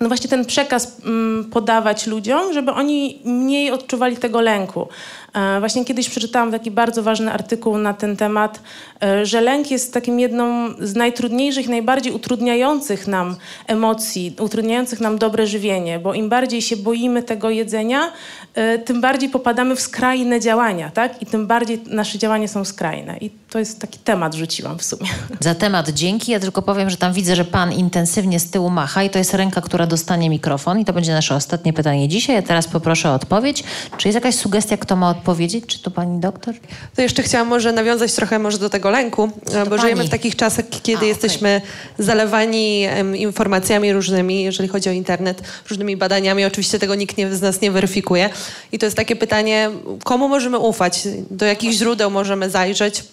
no 0.00 0.08
właśnie 0.08 0.30
ten 0.30 0.44
przekaz 0.44 1.00
mm, 1.04 1.50
podawać 1.50 2.06
ludziom, 2.06 2.52
żeby 2.52 2.72
oni 2.72 3.22
mniej 3.24 3.70
odczuwali 3.70 4.16
tego 4.16 4.40
lęku. 4.40 4.88
E, 5.34 5.60
Właśnie 5.60 5.84
kiedyś 5.84 6.08
przeczytałam 6.08 6.50
taki 6.50 6.70
bardzo 6.70 7.02
ważny 7.02 7.32
artykuł 7.32 7.78
na 7.78 7.94
ten 7.94 8.16
temat, 8.16 8.60
e, 9.02 9.26
że 9.26 9.40
lęk 9.40 9.70
jest 9.70 9.94
takim 9.94 10.20
jedną 10.20 10.74
z 10.80 10.94
najtrudniejszych, 10.94 11.68
najbardziej 11.68 12.12
utrudniających 12.12 13.06
nam 13.06 13.36
emocji, 13.66 14.36
utrudniających 14.40 15.00
nam 15.00 15.18
dobre 15.18 15.46
żywienie, 15.46 15.98
bo 15.98 16.14
im 16.14 16.28
bardziej 16.28 16.62
się 16.62 16.76
boimy 16.76 17.22
tego 17.22 17.50
jedzenia, 17.50 18.12
e, 18.54 18.78
tym 18.78 19.00
bardziej 19.00 19.28
popadamy 19.28 19.76
w 19.76 19.80
skrajne 19.80 20.40
działania, 20.40 20.90
tak? 20.90 21.22
I 21.22 21.26
tym 21.26 21.46
bardziej 21.46 21.82
nasze 21.86 22.18
działania 22.18 22.48
są 22.48 22.64
skrajne. 22.64 23.16
I 23.20 23.30
to 23.50 23.58
jest 23.58 23.80
taki 23.80 23.98
temat, 23.98 24.34
rzuciłam 24.34 24.78
w 24.78 24.84
sumie. 24.84 25.08
Za 25.40 25.54
temat 25.54 25.88
dzięki. 25.88 26.32
Ja 26.32 26.40
tylko 26.40 26.62
powiem, 26.62 26.90
że 26.90 26.96
tam 26.96 27.12
widzę, 27.12 27.36
że 27.36 27.44
pan 27.44 27.72
intensywnie 27.72 28.40
z 28.40 28.50
tyłu 28.50 28.70
macha 28.70 29.02
i 29.02 29.10
to 29.10 29.18
jest 29.18 29.34
ręka, 29.34 29.60
która 29.60 29.86
dostanie 29.86 30.30
mikrofon 30.30 30.78
i 30.78 30.84
to 30.84 30.92
będzie 30.92 31.12
nasze 31.12 31.34
ostatnie 31.34 31.72
pytanie 31.72 32.08
dzisiaj. 32.08 32.36
Ja 32.36 32.42
teraz 32.42 32.68
poproszę 32.68 33.10
o 33.10 33.14
odpowiedź. 33.14 33.64
Czy 33.98 34.08
jest 34.08 34.14
jakaś 34.14 34.34
sugestia, 34.34 34.76
kto 34.76 34.96
ma 34.96 35.10
odpowiedzieć? 35.24 35.66
Czy 35.66 35.78
to 35.82 35.90
pani 35.90 36.20
doktor? 36.20 36.54
To 36.96 37.02
jeszcze 37.02 37.22
chciałam 37.22 37.48
może 37.48 37.72
nawiązać 37.72 38.12
trochę 38.12 38.38
może 38.38 38.58
do 38.58 38.70
tego 38.70 38.90
lęku, 38.90 39.30
e, 39.52 39.64
bo 39.64 39.70
pani. 39.70 39.82
żyjemy 39.82 40.04
w 40.04 40.10
takich 40.10 40.36
czasach, 40.36 40.64
kiedy 40.82 41.04
A, 41.04 41.08
jesteśmy 41.08 41.60
zalewani 41.98 42.84
em, 42.84 43.16
informacjami 43.16 43.92
różnymi, 43.92 44.42
jeżeli 44.42 44.68
chodzi 44.68 44.88
o 44.88 44.92
internet, 44.92 45.42
różnymi 45.70 45.96
badaniami. 45.96 46.44
Oczywiście 46.44 46.78
tego 46.78 46.94
nikt 46.94 47.16
nie, 47.16 47.34
z 47.34 47.42
nas 47.42 47.60
nie 47.60 47.70
weryfikuje. 47.70 48.30
I 48.72 48.78
to 48.78 48.86
jest 48.86 48.96
takie 48.96 49.16
pytanie, 49.16 49.70
komu 50.04 50.28
możemy 50.28 50.58
ufać? 50.58 51.08
Do 51.30 51.46
jakich 51.46 51.72
źródeł 51.72 52.10
możemy 52.10 52.50
zajrzeć? 52.50 53.04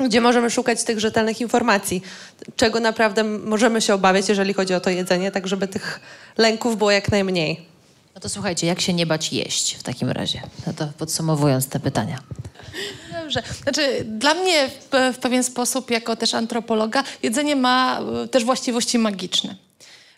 Gdzie 0.00 0.20
możemy 0.20 0.50
szukać 0.50 0.84
tych 0.84 1.00
rzetelnych 1.00 1.40
informacji? 1.40 2.02
Czego 2.56 2.80
naprawdę 2.80 3.24
możemy 3.24 3.80
się 3.80 3.94
obawiać, 3.94 4.28
jeżeli 4.28 4.54
chodzi 4.54 4.74
o 4.74 4.80
to 4.80 4.90
jedzenie, 4.90 5.30
tak 5.30 5.48
żeby 5.48 5.68
tych 5.68 6.00
lęków 6.38 6.78
było 6.78 6.90
jak 6.90 7.10
najmniej? 7.10 7.75
No 8.16 8.20
to 8.20 8.28
słuchajcie, 8.28 8.66
jak 8.66 8.80
się 8.80 8.92
nie 8.92 9.06
bać 9.06 9.32
jeść 9.32 9.74
w 9.74 9.82
takim 9.82 10.10
razie? 10.10 10.42
No 10.66 10.72
to 10.72 10.88
podsumowując 10.98 11.68
te 11.68 11.80
pytania. 11.80 12.18
Dobrze. 13.22 13.42
Znaczy, 13.62 14.04
dla 14.04 14.34
mnie 14.34 14.68
w, 14.68 15.14
w 15.14 15.18
pewien 15.18 15.44
sposób, 15.44 15.90
jako 15.90 16.16
też 16.16 16.34
antropologa, 16.34 17.04
jedzenie 17.22 17.56
ma 17.56 18.00
e, 18.24 18.28
też 18.28 18.44
właściwości 18.44 18.98
magiczne. 18.98 19.65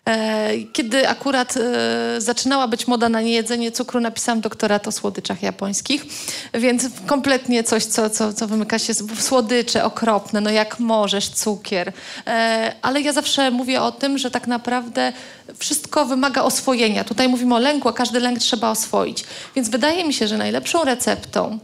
E, 0.09 0.49
Kiedy 0.73 1.07
akurat 1.09 1.57
e, 1.57 2.21
zaczynała 2.21 2.67
być 2.67 2.87
moda 2.87 3.09
na 3.09 3.21
niejedzenie 3.21 3.71
cukru, 3.71 3.99
napisałam 3.99 4.41
doktorat 4.41 4.87
o 4.87 4.91
słodyczach 4.91 5.43
japońskich, 5.43 6.05
więc 6.53 6.85
kompletnie 7.05 7.63
coś, 7.63 7.85
co, 7.85 8.09
co, 8.09 8.33
co 8.33 8.47
wymyka 8.47 8.79
się, 8.79 8.93
słodycze 9.19 9.83
okropne, 9.83 10.41
no 10.41 10.49
jak 10.49 10.79
możesz, 10.79 11.29
cukier. 11.29 11.93
E, 12.27 12.73
Ale 12.81 13.01
ja 13.01 13.13
zawsze 13.13 13.51
mówię 13.51 13.81
o 13.81 13.91
tym, 13.91 14.17
że 14.17 14.31
tak 14.31 14.47
naprawdę 14.47 15.13
wszystko 15.57 16.05
wymaga 16.05 16.41
oswojenia. 16.41 17.03
Tutaj 17.03 17.29
mówimy 17.29 17.55
o 17.55 17.59
lęku, 17.59 17.89
a 17.89 17.93
każdy 17.93 18.19
lęk 18.19 18.39
trzeba 18.39 18.69
oswoić. 18.69 19.23
Więc 19.55 19.69
wydaje 19.69 20.05
mi 20.05 20.13
się, 20.13 20.27
że 20.27 20.37
najlepszą 20.37 20.83
receptą, 20.83 21.59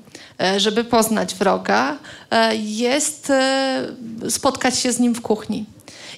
żeby 0.57 0.83
poznać 0.83 1.35
wroga, 1.35 1.97
jest 2.53 3.31
spotkać 4.29 4.79
się 4.79 4.91
z 4.91 4.99
nim 4.99 5.15
w 5.15 5.21
kuchni. 5.21 5.65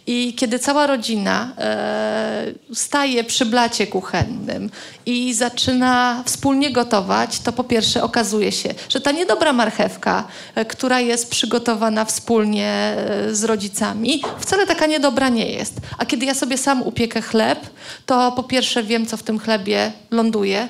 I 0.07 0.33
kiedy 0.33 0.59
cała 0.59 0.87
rodzina 0.87 1.53
e, 1.57 2.45
staje 2.73 3.23
przy 3.23 3.45
blacie 3.45 3.87
kuchennym 3.87 4.69
i 5.05 5.33
zaczyna 5.33 6.23
wspólnie 6.25 6.71
gotować, 6.71 7.39
to 7.39 7.53
po 7.53 7.63
pierwsze 7.63 8.03
okazuje 8.03 8.51
się, 8.51 8.69
że 8.89 9.01
ta 9.01 9.11
niedobra 9.11 9.53
marchewka, 9.53 10.27
e, 10.55 10.65
która 10.65 10.99
jest 10.99 11.29
przygotowana 11.29 12.05
wspólnie 12.05 12.67
e, 12.67 13.35
z 13.35 13.43
rodzicami, 13.43 14.21
wcale 14.39 14.67
taka 14.67 14.85
niedobra 14.85 15.29
nie 15.29 15.51
jest. 15.51 15.73
A 15.97 16.05
kiedy 16.05 16.25
ja 16.25 16.33
sobie 16.33 16.57
sam 16.57 16.81
upiekę 16.81 17.21
chleb, 17.21 17.59
to 18.05 18.31
po 18.31 18.43
pierwsze 18.43 18.83
wiem, 18.83 19.05
co 19.05 19.17
w 19.17 19.23
tym 19.23 19.39
chlebie 19.39 19.91
ląduje, 20.11 20.67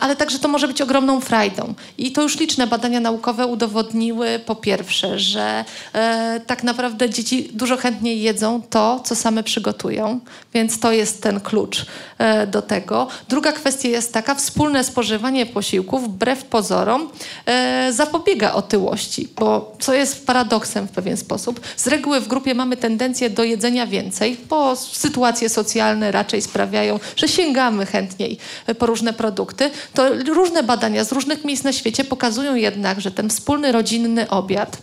ale 0.00 0.16
także 0.16 0.38
to 0.38 0.48
może 0.48 0.68
być 0.68 0.82
ogromną 0.82 1.20
frajdą. 1.20 1.74
I 1.98 2.12
to 2.12 2.22
już 2.22 2.38
liczne 2.38 2.66
badania 2.66 3.00
naukowe 3.00 3.46
udowodniły 3.46 4.38
po 4.46 4.54
pierwsze, 4.56 5.18
że 5.18 5.64
e, 5.92 6.40
tak 6.46 6.62
naprawdę 6.62 7.10
dzieci 7.10 7.48
dużo 7.52 7.76
chętniej 7.76 8.22
jedzą 8.22 8.62
to, 8.70 9.00
co 9.04 9.16
same 9.16 9.42
przygotują, 9.42 10.20
więc 10.54 10.80
to 10.80 10.92
jest 10.92 11.22
ten 11.22 11.40
klucz 11.40 11.86
e, 12.18 12.46
do 12.46 12.62
tego. 12.62 13.08
Druga 13.28 13.52
kwestia 13.52 13.88
jest 13.88 14.12
taka, 14.12 14.34
wspólne 14.34 14.84
spożywanie 14.84 15.46
posiłków 15.46 16.04
wbrew 16.04 16.44
pozorom 16.44 17.08
e, 17.46 17.92
zapobiega 17.92 18.52
otyłości, 18.52 19.28
bo 19.38 19.76
co 19.80 19.94
jest 19.94 20.26
paradoksem 20.26 20.88
w 20.88 20.90
pewien 20.90 21.16
sposób, 21.16 21.60
z 21.76 21.86
reguły 21.86 22.20
w 22.20 22.28
grupie 22.28 22.54
mamy 22.54 22.76
tendencję 22.76 23.30
do 23.30 23.44
jedzenia 23.44 23.86
więcej, 23.86 24.36
bo 24.48 24.76
sytuacje 24.76 25.48
socjalne 25.48 26.12
raczej 26.12 26.42
sprawiają, 26.42 27.00
że 27.16 27.28
sięgamy 27.28 27.86
chętniej 27.86 28.38
po 28.78 28.86
różne 28.86 29.12
produkty, 29.12 29.59
to 29.94 30.10
różne 30.34 30.62
badania 30.62 31.04
z 31.04 31.12
różnych 31.12 31.44
miejsc 31.44 31.64
na 31.64 31.72
świecie 31.72 32.04
pokazują 32.04 32.54
jednak, 32.54 33.00
że 33.00 33.10
ten 33.10 33.30
wspólny 33.30 33.72
rodzinny 33.72 34.30
obiad 34.30 34.78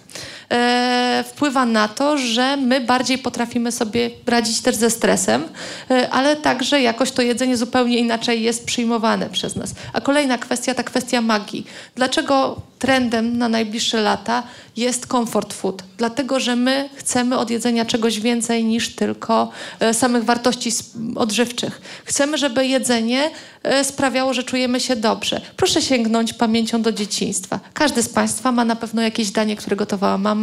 e, 0.52 1.24
wpływa 1.28 1.66
na 1.66 1.88
to, 1.88 2.18
że 2.18 2.58
my 2.58 2.82
bardziej 2.82 3.18
potrafimy 3.18 3.72
sobie 3.72 4.10
radzić 4.26 4.62
też 4.62 4.76
ze 4.76 4.90
stresem, 4.90 5.44
e, 5.92 6.10
ale 6.10 6.36
także 6.36 6.82
jakoś 6.82 7.12
to 7.12 7.22
jedzenie 7.22 7.58
zupełnie 7.58 7.98
inaczej 7.98 8.42
jest 8.42 8.66
przyjmowane 8.66 9.30
przez 9.30 9.56
nas. 9.56 9.76
A 9.94 10.02
kolejna 10.02 10.38
kwestia, 10.38 10.74
ta 10.74 10.84
kwestia 10.84 11.22
magii. 11.22 11.66
Dlaczego 11.96 12.62
trendem 12.80 13.38
na 13.38 13.50
najbliższe 13.50 14.02
lata 14.02 14.44
jest 14.78 15.06
comfort 15.06 15.54
food? 15.54 15.84
Dlatego, 15.98 16.40
że 16.40 16.56
my 16.56 16.90
chcemy 16.96 17.38
od 17.38 17.50
jedzenia 17.50 17.86
czegoś 17.86 18.20
więcej 18.20 18.64
niż 18.64 18.96
tylko 18.96 19.50
e, 19.80 19.94
samych 19.94 20.24
wartości 20.24 20.70
odżywczych. 21.16 21.82
Chcemy, 22.06 22.38
żeby 22.38 22.68
jedzenie 22.68 23.32
e, 23.64 23.84
sprawiało, 23.84 24.34
że 24.34 24.44
czujemy 24.44 24.80
się 24.80 24.96
dobrze. 24.96 25.42
Proszę 25.58 25.82
sięgnąć 25.82 26.34
pamięcią 26.34 26.82
do 26.82 26.92
dzieciństwa. 26.92 27.60
Każdy 27.74 28.04
z 28.04 28.10
Państwa 28.10 28.52
ma 28.52 28.66
na 28.66 28.76
pewno 28.76 29.02
jakieś 29.02 29.32
danie, 29.32 29.56
które 29.56 29.76
gotowała 29.76 30.18
mama, 30.18 30.37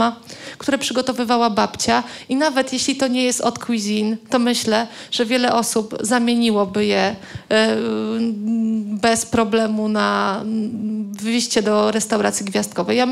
które 0.58 0.78
przygotowywała 0.78 1.50
babcia 1.50 2.02
i 2.28 2.36
nawet 2.36 2.72
jeśli 2.72 2.96
to 2.96 3.08
nie 3.08 3.24
jest 3.24 3.40
od 3.40 3.58
cuisine, 3.58 4.16
to 4.30 4.38
myślę, 4.38 4.86
że 5.10 5.26
wiele 5.26 5.52
osób 5.52 5.96
zamieniłoby 6.00 6.86
je 6.86 7.16
e, 7.50 7.76
bez 9.00 9.26
problemu 9.26 9.88
na 9.88 10.40
wyjście 11.12 11.62
do 11.62 11.90
restauracji 11.90 12.46
gwiazdkowej. 12.46 12.98
Ja, 12.98 13.06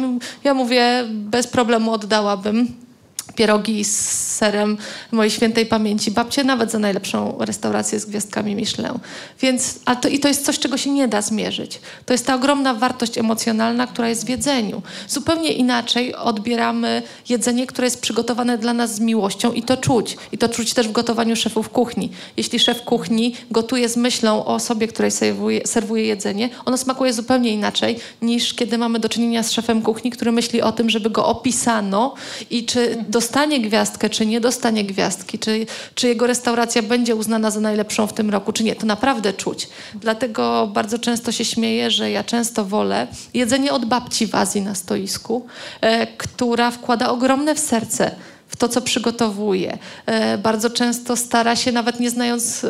ja 0.44 0.54
mówię, 0.54 1.04
bez 1.10 1.46
problemu 1.46 1.92
oddałabym 1.92 2.91
pierogi 3.34 3.84
z 3.84 4.10
serem 4.36 4.78
mojej 5.12 5.30
świętej 5.30 5.66
pamięci 5.66 6.10
babcie, 6.10 6.44
nawet 6.44 6.70
za 6.70 6.78
najlepszą 6.78 7.36
restaurację 7.40 8.00
z 8.00 8.06
gwiazdkami 8.06 8.56
Michelin. 8.56 8.98
Więc, 9.40 9.78
a 9.84 9.96
to, 9.96 10.08
I 10.08 10.18
to 10.18 10.28
jest 10.28 10.44
coś, 10.44 10.58
czego 10.58 10.76
się 10.78 10.90
nie 10.90 11.08
da 11.08 11.22
zmierzyć. 11.22 11.80
To 12.06 12.14
jest 12.14 12.26
ta 12.26 12.34
ogromna 12.34 12.74
wartość 12.74 13.18
emocjonalna, 13.18 13.86
która 13.86 14.08
jest 14.08 14.26
w 14.26 14.28
jedzeniu. 14.28 14.82
Zupełnie 15.08 15.52
inaczej 15.52 16.14
odbieramy 16.14 17.02
jedzenie, 17.28 17.66
które 17.66 17.86
jest 17.86 18.00
przygotowane 18.00 18.58
dla 18.58 18.72
nas 18.72 18.94
z 18.94 19.00
miłością 19.00 19.52
i 19.52 19.62
to 19.62 19.76
czuć. 19.76 20.16
I 20.32 20.38
to 20.38 20.48
czuć 20.48 20.74
też 20.74 20.88
w 20.88 20.92
gotowaniu 20.92 21.36
szefów 21.36 21.68
kuchni. 21.68 22.10
Jeśli 22.36 22.58
szef 22.58 22.82
kuchni 22.82 23.34
gotuje 23.50 23.88
z 23.88 23.96
myślą 23.96 24.44
o 24.44 24.54
osobie, 24.54 24.88
której 24.88 25.10
serwuje, 25.10 25.66
serwuje 25.66 26.04
jedzenie, 26.04 26.48
ono 26.64 26.76
smakuje 26.76 27.12
zupełnie 27.12 27.50
inaczej 27.50 27.98
niż 28.22 28.54
kiedy 28.54 28.78
mamy 28.78 28.98
do 28.98 29.08
czynienia 29.08 29.42
z 29.42 29.50
szefem 29.52 29.82
kuchni, 29.82 30.10
który 30.10 30.32
myśli 30.32 30.62
o 30.62 30.72
tym, 30.72 30.90
żeby 30.90 31.10
go 31.10 31.26
opisano 31.26 32.14
i 32.50 32.64
czy 32.64 33.04
dostanie 33.22 33.60
gwiazdkę, 33.60 34.10
czy 34.10 34.26
nie 34.26 34.40
dostanie 34.40 34.84
gwiazdki, 34.84 35.38
czy, 35.38 35.66
czy 35.94 36.08
jego 36.08 36.26
restauracja 36.26 36.82
będzie 36.82 37.16
uznana 37.16 37.50
za 37.50 37.60
najlepszą 37.60 38.06
w 38.06 38.12
tym 38.12 38.30
roku, 38.30 38.52
czy 38.52 38.64
nie. 38.64 38.74
To 38.74 38.86
naprawdę 38.86 39.32
czuć. 39.32 39.68
Dlatego 39.94 40.70
bardzo 40.74 40.98
często 40.98 41.32
się 41.32 41.44
śmieję, 41.44 41.90
że 41.90 42.10
ja 42.10 42.24
często 42.24 42.64
wolę 42.64 43.06
jedzenie 43.34 43.72
od 43.72 43.84
babci 43.84 44.26
w 44.26 44.34
Azji 44.34 44.62
na 44.62 44.74
stoisku, 44.74 45.46
e, 45.80 46.06
która 46.06 46.70
wkłada 46.70 47.10
ogromne 47.10 47.54
w 47.54 47.58
serce 47.58 48.10
w 48.52 48.56
to, 48.56 48.68
co 48.68 48.80
przygotowuje. 48.80 49.78
E, 50.06 50.38
bardzo 50.38 50.70
często 50.70 51.16
stara 51.16 51.56
się, 51.56 51.72
nawet 51.72 52.00
nie 52.00 52.10
znając 52.10 52.64
e, 52.64 52.68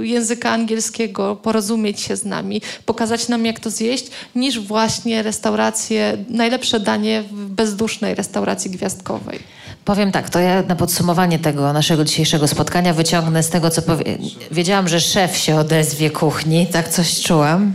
języka 0.00 0.50
angielskiego, 0.50 1.36
porozumieć 1.36 2.00
się 2.00 2.16
z 2.16 2.24
nami, 2.24 2.62
pokazać 2.86 3.28
nam, 3.28 3.46
jak 3.46 3.60
to 3.60 3.70
zjeść, 3.70 4.06
niż 4.34 4.60
właśnie 4.60 5.22
restauracje, 5.22 6.24
najlepsze 6.28 6.80
danie 6.80 7.22
w 7.22 7.48
bezdusznej 7.48 8.14
restauracji 8.14 8.70
gwiazdkowej. 8.70 9.38
Powiem 9.84 10.12
tak, 10.12 10.30
to 10.30 10.38
ja 10.38 10.62
na 10.62 10.76
podsumowanie 10.76 11.38
tego 11.38 11.72
naszego 11.72 12.04
dzisiejszego 12.04 12.48
spotkania 12.48 12.94
wyciągnę 12.94 13.42
z 13.42 13.48
tego, 13.50 13.70
co 13.70 13.82
powie... 13.82 14.04
Wiedziałam, 14.50 14.88
że 14.88 15.00
szef 15.00 15.36
się 15.36 15.56
odezwie 15.56 16.10
kuchni, 16.10 16.66
tak 16.66 16.88
coś 16.88 17.22
czułam. 17.22 17.74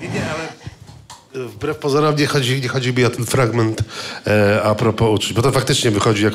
Nie, 0.00 0.08
ale 0.34 0.48
wbrew 1.34 1.76
pozorom 1.76 2.16
nie 2.16 2.26
chodzi, 2.26 2.60
nie 2.60 2.68
chodzi 2.68 2.92
mi 2.92 3.04
o 3.04 3.10
ten 3.10 3.26
fragment 3.26 3.82
e, 4.26 4.62
a 4.62 4.74
propos 4.74 5.08
uczuć, 5.14 5.32
bo 5.32 5.42
to 5.42 5.52
faktycznie 5.52 5.90
wychodzi 5.90 6.24
jak 6.24 6.34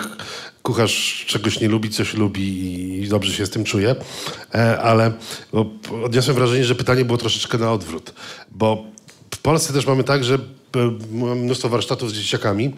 kucharz 0.68 1.26
czegoś 1.28 1.60
nie 1.60 1.68
lubi, 1.68 1.90
coś 1.90 2.14
lubi 2.14 2.44
i 3.04 3.08
dobrze 3.08 3.34
się 3.34 3.46
z 3.46 3.50
tym 3.50 3.64
czuje, 3.64 3.96
e, 4.56 4.80
ale 4.82 5.12
odniosłem 6.04 6.36
wrażenie, 6.36 6.66
że 6.66 6.76
pytanie 6.76 7.06
było 7.06 7.18
troszeczkę 7.18 7.58
na 7.58 7.72
odwrót, 7.72 8.14
bo 8.52 8.86
w 9.34 9.38
Polsce 9.38 9.74
też 9.74 9.86
mamy 9.86 10.04
tak, 10.04 10.24
że 10.24 10.36
e, 10.36 10.40
mamy 11.12 11.36
mnóstwo 11.36 11.70
warsztatów 11.70 12.12
z 12.12 12.14
dzieciakami, 12.14 12.74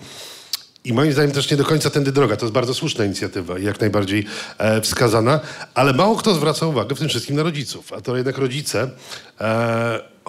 i 0.84 0.94
moim 0.94 1.14
zdaniem 1.14 1.32
też 1.32 1.52
nie 1.52 1.58
do 1.58 1.66
końca 1.66 1.90
tędy 1.90 2.12
droga. 2.12 2.38
To 2.38 2.46
jest 2.46 2.54
bardzo 2.54 2.74
słuszna 2.74 3.06
inicjatywa 3.06 3.60
i 3.60 3.64
jak 3.64 3.80
najbardziej 3.82 4.26
e, 4.58 4.82
wskazana, 4.82 5.40
ale 5.74 5.94
mało 5.94 6.16
kto 6.16 6.34
zwraca 6.34 6.66
uwagę 6.66 6.96
w 6.96 7.00
tym 7.00 7.10
wszystkim 7.10 7.36
na 7.36 7.44
rodziców. 7.44 7.94
A 7.94 8.02
to 8.02 8.18
jednak 8.18 8.38
rodzice, 8.38 8.90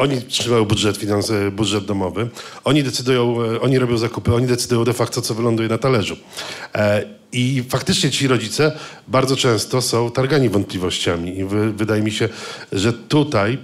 oni 0.01 0.23
trzymają 0.23 0.65
budżet, 0.65 0.97
finanse, 0.97 1.51
budżet 1.51 1.85
domowy, 1.85 2.29
oni 2.65 2.83
decydują, 2.83 3.43
e, 3.43 3.61
oni 3.61 3.79
robią 3.79 3.99
zakupy, 3.99 4.35
oni 4.35 4.47
decydują 4.47 4.85
de 4.85 4.93
facto, 4.93 5.23
co 5.23 5.35
wyląduje 5.35 5.69
na 5.69 5.79
talerzu. 5.79 6.17
E, 6.75 7.05
I 7.33 7.65
faktycznie 7.69 8.11
ci 8.11 8.29
rodzice 8.29 8.73
bardzo 9.09 9.37
często 9.37 9.83
są 9.83 10.11
targani 10.11 10.49
wątpliwościami 10.49 11.39
i 11.39 11.45
wy, 11.45 11.73
wydaje 11.73 12.03
mi 12.03 12.13
się, 12.13 12.29
że 12.73 12.93
tutaj 12.93 13.59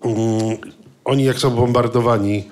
um, 0.00 0.56
oni 1.04 1.24
jak 1.24 1.38
są 1.38 1.50
bombardowani 1.50 2.44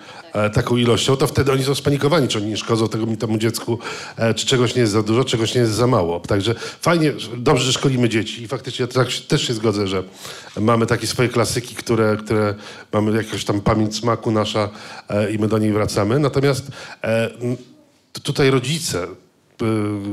taką 0.53 0.77
ilością, 0.77 1.17
to 1.17 1.27
wtedy 1.27 1.53
oni 1.53 1.65
są 1.65 1.75
spanikowani, 1.75 2.29
czy 2.29 2.39
oni 2.39 2.47
nie 2.47 2.57
szkodzą 2.57 2.89
tego, 2.89 3.07
temu 3.19 3.39
dziecku, 3.39 3.79
e, 4.17 4.35
czy 4.35 4.47
czegoś 4.47 4.75
nie 4.75 4.81
jest 4.81 4.93
za 4.93 5.03
dużo, 5.03 5.25
czegoś 5.25 5.55
nie 5.55 5.61
jest 5.61 5.73
za 5.73 5.87
mało. 5.87 6.21
Także 6.21 6.55
fajnie, 6.81 7.13
dobrze, 7.37 7.65
że 7.65 7.73
szkolimy 7.73 8.09
dzieci 8.09 8.43
i 8.43 8.49
faktycznie 8.49 8.87
tak, 8.87 9.09
też 9.29 9.47
się 9.47 9.55
zgodzę, 9.55 9.87
że 9.87 10.03
mamy 10.61 10.87
takie 10.87 11.07
swoje 11.07 11.29
klasyki, 11.29 11.75
które, 11.75 12.17
które 12.17 12.55
mamy 12.93 13.17
jakąś 13.17 13.45
tam 13.45 13.61
pamięć 13.61 13.97
smaku 13.97 14.31
nasza 14.31 14.71
e, 15.09 15.31
i 15.31 15.39
my 15.39 15.49
do 15.49 15.59
niej 15.59 15.73
wracamy. 15.73 16.19
Natomiast 16.19 16.67
tutaj 18.23 18.51
rodzice 18.51 19.07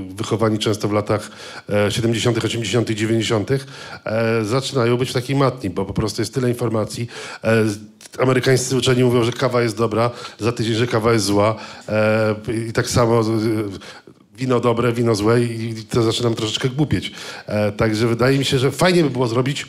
wychowani 0.10 0.60
często 0.60 0.88
w 0.88 0.92
latach 0.92 1.30
70., 1.90 2.46
80., 2.46 2.90
90., 2.90 3.50
zaczynają 4.42 4.98
być 4.98 5.10
w 5.10 5.14
takiej 5.14 5.36
matni, 5.36 5.70
bo 5.70 5.86
po 5.86 5.94
prostu 5.94 6.22
jest 6.22 6.34
tyle 6.34 6.50
informacji 6.50 7.08
amerykańscy 8.20 8.78
uczeni 8.78 9.04
mówią, 9.04 9.24
że 9.24 9.32
kawa 9.32 9.62
jest 9.62 9.78
dobra, 9.78 10.12
za 10.40 10.52
tydzień, 10.52 10.76
że 10.76 10.88
kawa 10.88 11.14
jest 11.14 11.26
zła. 11.26 11.56
E, 11.90 12.36
I 12.68 12.74
tak 12.74 12.90
samo 12.90 13.22
e, 13.22 13.24
wino 14.38 14.60
dobre, 14.60 14.94
wino 14.94 15.16
złe 15.16 15.42
i 15.44 15.76
to 15.90 16.04
zaczynam 16.04 16.36
troszeczkę 16.36 16.70
głupieć. 16.70 17.12
E, 17.46 17.72
także 17.72 18.08
wydaje 18.08 18.38
mi 18.38 18.46
się, 18.46 18.60
że 18.60 18.72
fajnie 18.72 19.04
by 19.04 19.10
było 19.10 19.28
zrobić 19.28 19.68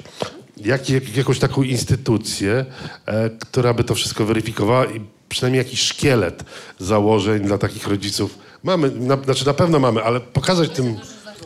jak, 0.56 0.90
jak, 0.90 1.16
jakąś 1.16 1.38
taką 1.38 1.62
instytucję, 1.62 2.64
e, 3.06 3.30
która 3.30 3.74
by 3.74 3.84
to 3.84 3.94
wszystko 3.94 4.24
weryfikowała 4.24 4.86
i 4.86 5.00
przynajmniej 5.28 5.64
jakiś 5.64 5.80
szkielet 5.80 6.44
założeń 6.78 7.42
dla 7.42 7.58
takich 7.58 7.86
rodziców. 7.86 8.38
Mamy, 8.62 8.90
na, 8.90 9.16
znaczy 9.16 9.46
na 9.46 9.54
pewno 9.54 9.78
mamy, 9.78 10.02
ale 10.02 10.20
pokazać 10.20 10.70
tym 10.70 10.96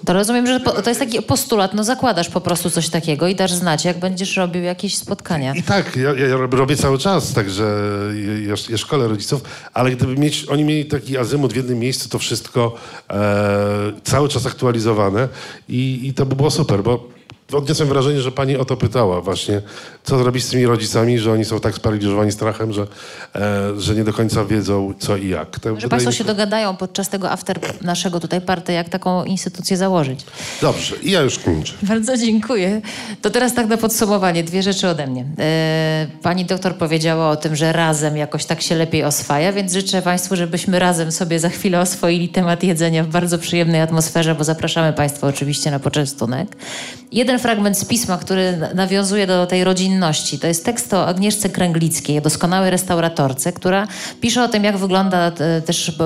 to 0.07 0.13
rozumiem, 0.13 0.47
że 0.47 0.61
to 0.61 0.91
jest 0.91 1.01
taki 1.01 1.23
postulat, 1.23 1.75
no 1.75 1.85
zakładasz 1.85 2.29
po 2.29 2.41
prostu 2.41 2.71
coś 2.71 2.89
takiego 2.89 3.29
i 3.29 3.35
dasz 3.35 3.53
znać, 3.53 3.85
jak 3.85 3.99
będziesz 3.99 4.37
robił 4.37 4.63
jakieś 4.63 4.97
spotkania. 4.97 5.55
I 5.55 5.63
tak, 5.63 5.97
ja, 5.97 6.15
ja 6.15 6.37
robię 6.37 6.77
cały 6.77 6.99
czas, 6.99 7.33
także 7.33 7.65
ja, 8.47 8.55
ja 8.71 8.79
szkolę 8.79 9.09
rodziców, 9.09 9.43
ale 9.75 9.91
gdyby 9.91 10.17
mieć, 10.17 10.47
oni 10.49 10.65
mieli 10.65 10.85
taki 10.85 11.19
azymut 11.19 11.53
w 11.53 11.57
jednym 11.57 11.79
miejscu, 11.79 12.09
to 12.09 12.19
wszystko 12.19 12.75
e, 13.11 13.93
cały 14.05 14.29
czas 14.29 14.47
aktualizowane 14.47 15.29
i, 15.69 16.01
i 16.03 16.15
to 16.15 16.27
by 16.27 16.37
było 16.37 16.51
super, 16.51 16.83
bo 16.83 17.09
odniosłem 17.53 17.89
wrażenie, 17.89 18.21
że 18.21 18.33
pani 18.33 18.57
o 18.57 18.65
to 18.65 18.77
pytała 18.77 19.21
właśnie, 19.21 19.63
co 20.05 20.19
zrobić 20.19 20.45
z 20.45 20.49
tymi 20.49 20.67
rodzicami, 20.67 21.19
że 21.19 21.33
oni 21.33 21.45
są 21.45 21.61
tak 21.61 21.75
sparaliżowani 21.75 22.33
strachem, 22.33 22.73
że, 22.73 22.87
e, 23.35 23.81
że 23.81 23.95
nie 23.95 24.05
do 24.05 24.13
końca 24.13 24.45
wiedzą 24.45 24.95
co 24.99 25.17
i 25.17 25.29
jak. 25.29 25.59
To 25.61 25.81
że 25.81 25.89
państwo 25.89 26.13
się 26.13 26.25
dogadają 26.25 26.77
podczas 26.77 27.09
tego 27.09 27.31
after 27.31 27.61
naszego 27.83 28.21
tutaj 28.21 28.41
party, 28.41 28.73
jak 28.73 28.89
taką 28.89 29.25
instytucję 29.25 29.77
założyć. 29.77 30.21
Dobrze, 30.61 30.97
i 31.03 31.11
ja 31.11 31.21
już 31.21 31.39
kończę. 31.39 31.73
Bardzo 31.83 32.17
dziękuję. 32.17 32.81
To 33.23 33.31
teraz 33.31 33.55
tak 33.55 33.67
na 33.67 33.77
podsumowanie, 33.77 34.45
dwie 34.45 34.63
rzeczy 34.63 34.89
ode 34.89 35.07
mnie. 35.07 35.25
E, 35.39 36.07
pani 36.23 36.45
doktor 36.45 36.77
powiedziała 36.77 37.31
o 37.31 37.37
tym, 37.37 37.57
że 37.57 37.73
razem 37.73 38.17
jakoś 38.17 38.45
tak 38.45 38.63
się 38.63 38.75
lepiej 38.75 39.05
oswaja, 39.05 39.53
więc 39.53 39.73
życzę 39.73 40.03
państwu, 40.03 40.37
żebyśmy 40.37 40.79
razem 40.79 41.13
sobie 41.13 41.39
za 41.39 41.49
chwilę 41.49 41.81
oswoili 41.81 42.29
temat 42.29 42.63
jedzenia 42.63 43.05
w 43.05 43.09
bardzo 43.09 43.39
przyjemnej 43.39 43.81
atmosferze, 43.81 44.35
bo 44.35 44.45
zapraszamy 44.45 44.93
państwa 44.93 45.27
oczywiście 45.27 45.71
na 45.71 45.79
poczęstunek. 45.79 46.57
Jeden 47.23 47.39
fragment 47.39 47.79
z 47.79 47.85
pisma, 47.85 48.19
który 48.19 48.59
nawiązuje 48.75 49.27
do 49.27 49.47
tej 49.47 49.65
rodzinności. 49.65 50.39
To 50.39 50.47
jest 50.47 50.65
tekst 50.65 50.95
o 50.95 51.07
Agnieszce 51.07 51.49
Kręglickiej, 51.49 52.23
doskonałej 52.23 52.71
restauratorce, 52.71 53.53
która 53.53 53.87
pisze 54.21 54.45
o 54.45 54.49
tym, 54.49 54.65
jak 54.65 54.77
wygląda 54.77 55.27
e, 55.27 55.63
też 55.63 55.99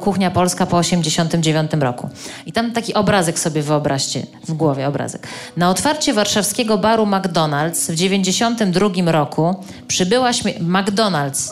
kuchnia 0.00 0.30
polska 0.30 0.66
po 0.66 0.80
1989 0.80 1.82
roku. 1.82 2.08
I 2.46 2.52
tam 2.52 2.72
taki 2.72 2.94
obrazek 2.94 3.38
sobie 3.38 3.62
wyobraźcie 3.62 4.26
w 4.48 4.52
głowie, 4.52 4.88
obrazek. 4.88 5.26
Na 5.56 5.70
otwarcie 5.70 6.12
warszawskiego 6.12 6.78
baru 6.78 7.06
McDonald's 7.06 7.92
w 7.92 7.96
1992 7.96 9.12
roku 9.12 9.54
przybyła 9.88 10.30
McDonald's 10.60 11.50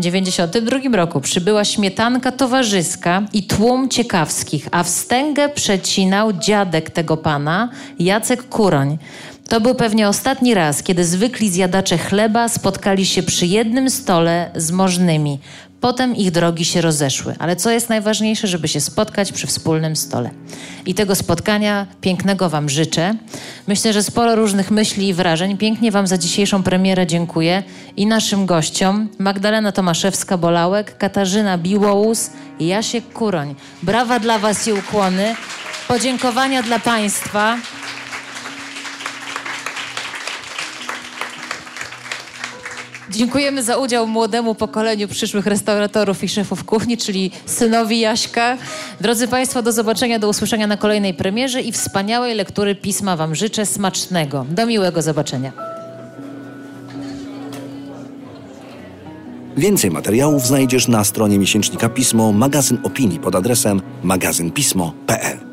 1992 0.00 0.96
roku 0.96 1.20
przybyła 1.20 1.64
śmietanka 1.64 2.32
towarzyska 2.32 3.22
i 3.32 3.42
tłum 3.42 3.88
ciekawskich, 3.88 4.68
a 4.70 4.82
wstęgę 4.82 5.48
przecinał 5.48 6.32
dziadek 6.32 6.90
tego 6.90 7.16
pana, 7.16 7.68
Jacek 7.98 8.48
Kuroń. 8.48 8.98
To 9.48 9.60
był 9.60 9.74
pewnie 9.74 10.08
ostatni 10.08 10.54
raz, 10.54 10.82
kiedy 10.82 11.04
zwykli 11.04 11.50
zjadacze 11.50 11.98
chleba 11.98 12.48
spotkali 12.48 13.06
się 13.06 13.22
przy 13.22 13.46
jednym 13.46 13.90
stole 13.90 14.50
z 14.56 14.70
możnymi. 14.70 15.38
Potem 15.80 16.16
ich 16.16 16.30
drogi 16.30 16.64
się 16.64 16.80
rozeszły, 16.80 17.34
ale 17.38 17.56
co 17.56 17.70
jest 17.70 17.88
najważniejsze, 17.88 18.46
żeby 18.46 18.68
się 18.68 18.80
spotkać 18.80 19.32
przy 19.32 19.46
wspólnym 19.46 19.96
stole. 19.96 20.30
I 20.86 20.94
tego 20.94 21.14
spotkania 21.14 21.86
pięknego 22.00 22.50
Wam 22.50 22.68
życzę. 22.68 23.14
Myślę, 23.66 23.92
że 23.92 24.02
sporo 24.02 24.34
różnych 24.34 24.70
myśli 24.70 25.08
i 25.08 25.14
wrażeń. 25.14 25.56
Pięknie 25.56 25.90
Wam 25.90 26.06
za 26.06 26.18
dzisiejszą 26.18 26.62
premierę 26.62 27.06
dziękuję 27.06 27.62
i 27.96 28.06
naszym 28.06 28.46
gościom 28.46 29.08
Magdalena 29.18 29.72
Tomaszewska-Bolałek, 29.72 30.84
Katarzyna 30.98 31.58
Biłołus 31.58 32.30
i 32.58 32.66
Jasiek 32.66 33.12
Kuroń. 33.12 33.54
Brawa 33.82 34.18
dla 34.18 34.38
Was 34.38 34.68
i 34.68 34.72
ukłony. 34.72 35.34
Podziękowania 35.88 36.62
dla 36.62 36.78
Państwa. 36.78 37.56
Dziękujemy 43.10 43.62
za 43.62 43.76
udział 43.76 44.06
młodemu 44.06 44.54
pokoleniu 44.54 45.08
przyszłych 45.08 45.46
restauratorów 45.46 46.24
i 46.24 46.28
szefów 46.28 46.64
kuchni, 46.64 46.96
czyli 46.96 47.30
synowi 47.46 48.00
Jaśka. 48.00 48.56
Drodzy 49.00 49.28
Państwo, 49.28 49.62
do 49.62 49.72
zobaczenia, 49.72 50.18
do 50.18 50.28
usłyszenia 50.28 50.66
na 50.66 50.76
kolejnej 50.76 51.14
premierze 51.14 51.60
i 51.60 51.72
wspaniałej 51.72 52.34
lektury 52.34 52.74
pisma 52.74 53.16
Wam 53.16 53.34
życzę 53.34 53.66
smacznego. 53.66 54.46
Do 54.50 54.66
miłego 54.66 55.02
zobaczenia. 55.02 55.52
Więcej 59.56 59.90
materiałów 59.90 60.46
znajdziesz 60.46 60.88
na 60.88 61.04
stronie 61.04 61.38
miesięcznika 61.38 61.88
Pismo, 61.88 62.32
magazyn 62.32 62.78
opinii 62.82 63.18
pod 63.18 63.34
adresem 63.34 63.82
magazynpismo.pl. 64.02 65.49